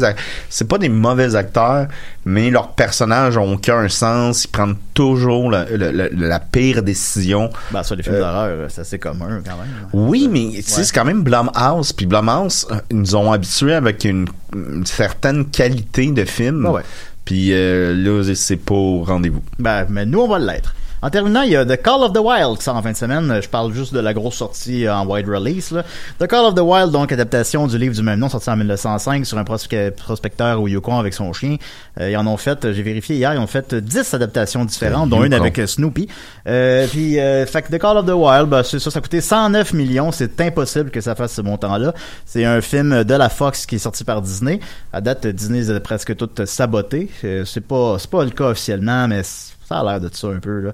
c'est 0.50 0.68
pas 0.68 0.78
des 0.78 0.90
mauvais 0.90 1.36
acteurs, 1.36 1.88
mais 2.26 2.52
leurs 2.52 2.74
personnages 2.74 3.38
ont 3.38 3.54
aucun 3.54 3.90
sens. 3.90 4.46
Ils 4.46 4.50
prennent 4.50 4.76
toujours 4.94 5.50
la, 5.50 5.66
la- 5.66 5.92
la- 5.92 6.10
la 6.10 6.40
pire 6.40 6.84
décision. 6.84 7.50
Ben, 7.72 7.82
sur 7.84 7.96
les 7.96 8.04
films 8.04 8.16
Euh, 8.16 8.20
d'horreur, 8.20 8.70
c'est 8.70 8.82
assez 8.82 9.00
commun 9.00 9.42
quand 9.44 9.58
même. 9.58 9.88
Oui, 9.94 10.30
mais 10.32 10.62
c'est 10.62 10.92
quand 10.94 11.06
même 11.06 11.24
Blumhouse. 11.24 11.92
Puis 11.94 12.06
Blumhouse, 12.06 12.68
euh, 12.72 12.76
ils 12.92 12.98
nous 13.00 13.16
ont 13.16 13.32
habitués 13.32 13.74
avec 13.74 14.04
une, 14.06 14.28
une 14.54 14.86
certaine 14.86 15.46
qualité 15.46 16.12
de 16.12 16.24
film. 16.26 16.66
Ouais, 16.66 16.72
ouais. 16.72 16.82
Puis 17.26 17.50
euh, 17.54 17.94
là, 17.96 18.24
c'est 18.36 18.58
pas 18.58 18.74
au 18.76 19.04
rendez-vous. 19.04 19.42
Ben, 19.60 19.86
mais 19.90 20.06
nous, 20.06 20.20
on 20.22 20.28
va 20.28 20.40
l'être. 20.40 20.74
En 21.02 21.10
terminant, 21.10 21.43
il 21.43 21.52
y 21.52 21.56
a 21.56 21.66
The 21.66 21.82
Call 21.82 22.02
of 22.04 22.14
the 22.14 22.20
Wild 22.20 22.58
qui 22.58 22.64
sort 22.66 22.76
en 22.76 22.82
fin 22.82 22.91
de 22.91 22.97
semaine. 22.97 23.39
Je 23.41 23.47
parle 23.47 23.74
juste 23.74 23.93
de 23.93 24.00
la 24.00 24.14
grosse 24.14 24.36
sortie 24.36 24.86
euh, 24.86 24.93
en 24.93 25.06
wide 25.08 25.28
release. 25.30 25.72
Là. 25.72 25.84
The 26.20 26.28
Call 26.28 26.45
of 26.45 26.56
the 26.56 26.60
Wild, 26.62 26.91
donc 26.91 27.12
adaptation 27.12 27.68
du 27.68 27.78
livre 27.78 27.95
du 27.95 28.02
même 28.04 28.20
nom, 28.20 28.28
sorti 28.28 28.50
en 28.50 28.58
1905 28.58 29.26
sur 29.26 29.38
un 29.38 29.43
prospe- 29.43 29.91
prospecteur 29.91 30.62
au 30.62 30.68
Yukon 30.68 31.00
avec 31.00 31.14
son 31.14 31.32
chien. 31.32 31.56
Euh, 32.00 32.10
ils 32.10 32.18
en 32.18 32.28
ont 32.28 32.38
fait, 32.38 32.74
j'ai 32.74 32.84
vérifié 32.84 33.16
hier, 33.16 33.34
ils 33.34 33.39
ont 33.39 33.47
fait 33.47 33.74
10 33.74 34.14
adaptations 34.14 34.66
différentes, 34.66 35.10
dont 35.10 35.24
une 35.24 35.34
avec 35.34 35.58
euh, 35.60 35.68
Snoopy. 35.68 36.08
Euh, 36.47 36.86
puis, 36.88 37.20
euh, 37.20 37.45
fait 37.45 37.62
que 37.62 37.70
The 37.70 37.80
Call 37.80 37.97
of 37.97 38.06
the 38.06 38.10
Wild, 38.14 38.47
ben, 38.50 38.64
c'est 38.64 38.80
ça, 38.80 38.91
ça 38.91 39.00
a 39.00 39.02
coûté 39.02 39.22
109 39.22 39.74
millions. 39.74 40.12
C'est 40.12 40.39
impossible 40.41 40.91
que 40.91 41.02
ça 41.02 41.16
fasse 41.16 41.34
ce 41.34 41.41
montant-là. 41.41 41.93
C'est 42.26 42.43
un 42.45 42.60
film 42.62 43.04
de 43.04 43.14
la 43.14 43.30
Fox 43.30 43.66
qui 43.66 43.76
est 43.76 43.80
sorti 43.80 44.04
par 44.04 44.22
Disney. 44.22 44.60
À 44.91 45.00
date, 45.02 45.26
Disney 45.28 45.60
les 45.60 45.72
a 45.72 45.80
presque 45.80 46.16
toutes 46.18 46.45
sabotées. 46.45 47.10
Euh, 47.24 47.45
c'est 47.45 47.62
pas, 47.62 47.95
c'est 48.00 48.10
pas 48.10 48.24
le 48.24 48.32
cas 48.32 48.45
officiellement, 48.50 49.08
mais 49.08 49.22
ça 49.70 49.80
a 49.80 49.84
l'air 49.84 50.01
de 50.01 50.09
ça 50.11 50.28
un 50.28 50.39
peu, 50.39 50.59
là. 50.59 50.72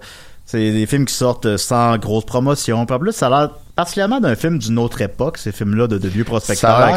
C'est 0.47 0.71
des 0.71 0.85
films 0.85 1.05
qui 1.05 1.13
sortent 1.15 1.57
sans 1.57 1.97
grosse 1.97 2.25
promotion. 2.25 2.85
Puis 2.85 2.95
en 2.95 2.99
plus, 2.99 3.13
ça 3.13 3.25
a 3.27 3.29
l'air 3.31 3.49
particulièrement 3.75 4.19
d'un 4.19 4.35
film 4.35 4.59
d'une 4.59 4.77
autre 4.77 5.01
époque, 5.01 5.39
ces 5.39 5.51
films-là 5.51 5.87
de, 5.87 5.97
de 5.97 6.07
vieux 6.07 6.23
prospecteurs 6.23 6.95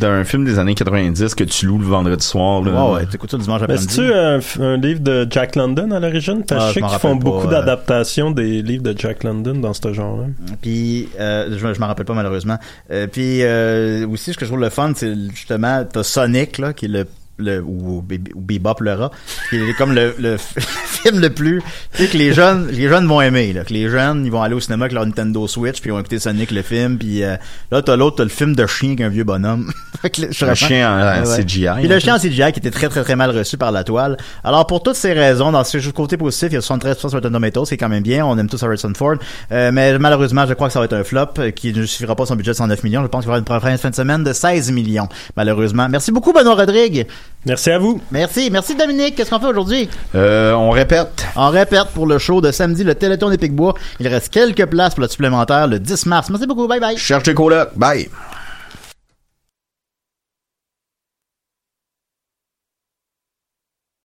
d'un 0.00 0.24
film 0.24 0.44
des 0.44 0.58
années 0.58 0.74
90 0.74 1.36
que 1.36 1.44
tu 1.44 1.66
loues 1.66 1.78
le 1.78 1.84
vendredi 1.86 2.26
soir. 2.26 2.62
Là. 2.62 2.72
Ouais, 2.72 2.94
ouais, 2.94 3.06
t'écoutes 3.06 3.30
ça 3.30 3.36
le 3.36 3.44
dimanche 3.44 3.62
après-midi. 3.62 3.86
c'est-tu 3.88 4.12
un, 4.12 4.40
un 4.60 4.76
livre 4.76 5.00
de 5.00 5.24
Jack 5.30 5.54
London 5.54 5.92
à 5.92 6.00
l'origine? 6.00 6.42
Parce 6.46 6.64
Ah, 6.64 6.68
que 6.74 6.80
je 6.80 6.84
sais 6.84 6.90
qu'ils 6.90 6.98
font 6.98 7.16
pas, 7.16 7.24
beaucoup 7.24 7.46
euh. 7.46 7.50
d'adaptations 7.50 8.32
des 8.32 8.60
livres 8.60 8.82
de 8.82 8.94
Jack 8.98 9.22
London 9.22 9.54
dans 9.54 9.72
ce 9.72 9.92
genre-là. 9.92 10.24
Puis, 10.60 11.08
euh, 11.20 11.56
je, 11.56 11.74
je 11.74 11.80
m'en 11.80 11.86
rappelle 11.86 12.06
pas 12.06 12.14
malheureusement. 12.14 12.58
Euh, 12.90 13.06
puis 13.06 13.44
euh, 13.44 14.04
aussi, 14.08 14.32
ce 14.32 14.36
que 14.38 14.44
je 14.44 14.50
trouve 14.50 14.60
le 14.60 14.70
fun, 14.70 14.92
c'est 14.96 15.14
justement, 15.32 15.84
t'as 15.90 16.02
Sonic, 16.02 16.58
là, 16.58 16.72
qui 16.72 16.86
est 16.86 16.88
le 16.88 17.06
le 17.38 17.60
ou, 17.60 17.98
ou 17.98 18.40
Bebop 18.40 18.76
le 18.80 18.92
rat 18.94 19.10
qui 19.50 19.56
est 19.56 19.74
comme 19.76 19.92
le, 19.92 20.14
le 20.18 20.36
film 20.86 21.18
le 21.20 21.30
plus 21.30 21.62
tu 21.92 22.04
sais 22.04 22.08
que 22.08 22.16
les 22.16 22.32
jeunes 22.32 22.68
les 22.68 22.88
jeunes 22.88 23.06
vont 23.06 23.20
aimer 23.20 23.52
là 23.52 23.64
que 23.64 23.72
les 23.72 23.88
jeunes 23.88 24.24
ils 24.24 24.30
vont 24.30 24.42
aller 24.42 24.54
au 24.54 24.60
cinéma 24.60 24.84
avec 24.84 24.92
leur 24.92 25.04
Nintendo 25.04 25.46
Switch 25.48 25.80
puis 25.80 25.90
ils 25.90 25.92
vont 25.92 25.98
écouter 25.98 26.18
Sonic 26.20 26.50
le 26.52 26.62
film 26.62 26.96
puis 26.98 27.22
euh, 27.24 27.36
là 27.72 27.82
t'as 27.82 27.96
l'autre 27.96 28.16
t'as 28.18 28.22
le 28.24 28.28
film 28.30 28.54
de 28.54 28.66
chien 28.66 28.94
qu'un 28.96 29.08
vieux 29.08 29.24
bonhomme. 29.24 29.72
Je 30.04 30.44
Le 30.46 30.54
chien 30.54 30.90
en- 30.90 31.04
Ouais. 31.24 31.42
CGI, 31.42 31.68
puis 31.78 31.88
le 31.88 31.94
hein. 31.96 31.98
chien 31.98 32.14
en 32.14 32.18
CGI 32.18 32.52
qui 32.52 32.58
était 32.60 32.70
très 32.70 32.88
très 32.88 33.02
très 33.02 33.16
mal 33.16 33.30
reçu 33.30 33.56
par 33.56 33.72
la 33.72 33.84
toile. 33.84 34.16
Alors 34.44 34.66
pour 34.66 34.82
toutes 34.82 34.96
ces 34.96 35.12
raisons 35.12 35.50
dans 35.52 35.64
ce 35.64 35.78
côté 35.90 36.16
positif 36.16 36.48
il 36.50 36.54
y 36.54 36.56
a 36.56 36.60
73% 36.60 36.98
sur 36.98 37.10
Rotten 37.12 37.32
Tomatoes 37.32 37.64
c'est 37.66 37.76
quand 37.76 37.88
même 37.88 38.02
bien 38.02 38.24
on 38.24 38.36
aime 38.38 38.48
tous 38.48 38.62
Harrison 38.62 38.92
Ford. 38.94 39.16
Euh, 39.52 39.70
mais 39.72 39.98
malheureusement 39.98 40.46
je 40.46 40.54
crois 40.54 40.68
que 40.68 40.72
ça 40.72 40.78
va 40.78 40.84
être 40.84 40.92
un 40.94 41.04
flop 41.04 41.26
euh, 41.38 41.50
qui 41.50 41.72
ne 41.72 41.84
suffira 41.86 42.14
pas 42.14 42.26
son 42.26 42.36
budget 42.36 42.52
de 42.52 42.56
109 42.56 42.82
millions. 42.84 43.02
Je 43.02 43.08
pense 43.08 43.22
qu'il 43.24 43.28
va 43.28 43.36
y 43.36 43.38
avoir 43.40 43.56
une 43.56 43.60
première 43.60 43.80
fin 43.80 43.90
de 43.90 43.94
semaine 43.94 44.22
de 44.24 44.32
16 44.32 44.70
millions 44.72 45.08
malheureusement. 45.36 45.88
Merci 45.88 46.12
beaucoup 46.12 46.32
Benoît 46.32 46.54
Rodrigue 46.54 47.06
merci 47.46 47.70
à 47.70 47.78
vous. 47.78 48.00
Merci. 48.10 48.50
Merci 48.50 48.74
Dominique. 48.74 49.16
Qu'est-ce 49.16 49.30
qu'on 49.30 49.40
fait 49.40 49.46
aujourd'hui? 49.46 49.88
Euh, 50.14 50.52
on 50.52 50.70
répète. 50.70 51.26
on 51.36 51.48
répète 51.50 51.88
pour 51.94 52.06
le 52.06 52.18
show 52.18 52.40
de 52.40 52.50
samedi 52.50 52.84
le 52.84 52.94
Téléthon 52.94 53.30
des 53.30 53.38
Picbois 53.38 53.74
il 54.00 54.08
reste 54.08 54.32
quelques 54.32 54.66
places 54.66 54.94
pour 54.94 55.02
le 55.02 55.08
supplémentaire 55.08 55.66
le 55.66 55.78
10 55.78 56.06
mars. 56.06 56.30
Merci 56.30 56.46
beaucoup. 56.46 56.66
Bye 56.66 56.80
bye. 56.80 56.96
Cherche 56.96 57.24
tes 57.24 57.34
colocs. 57.34 57.70
Bye. 57.76 58.08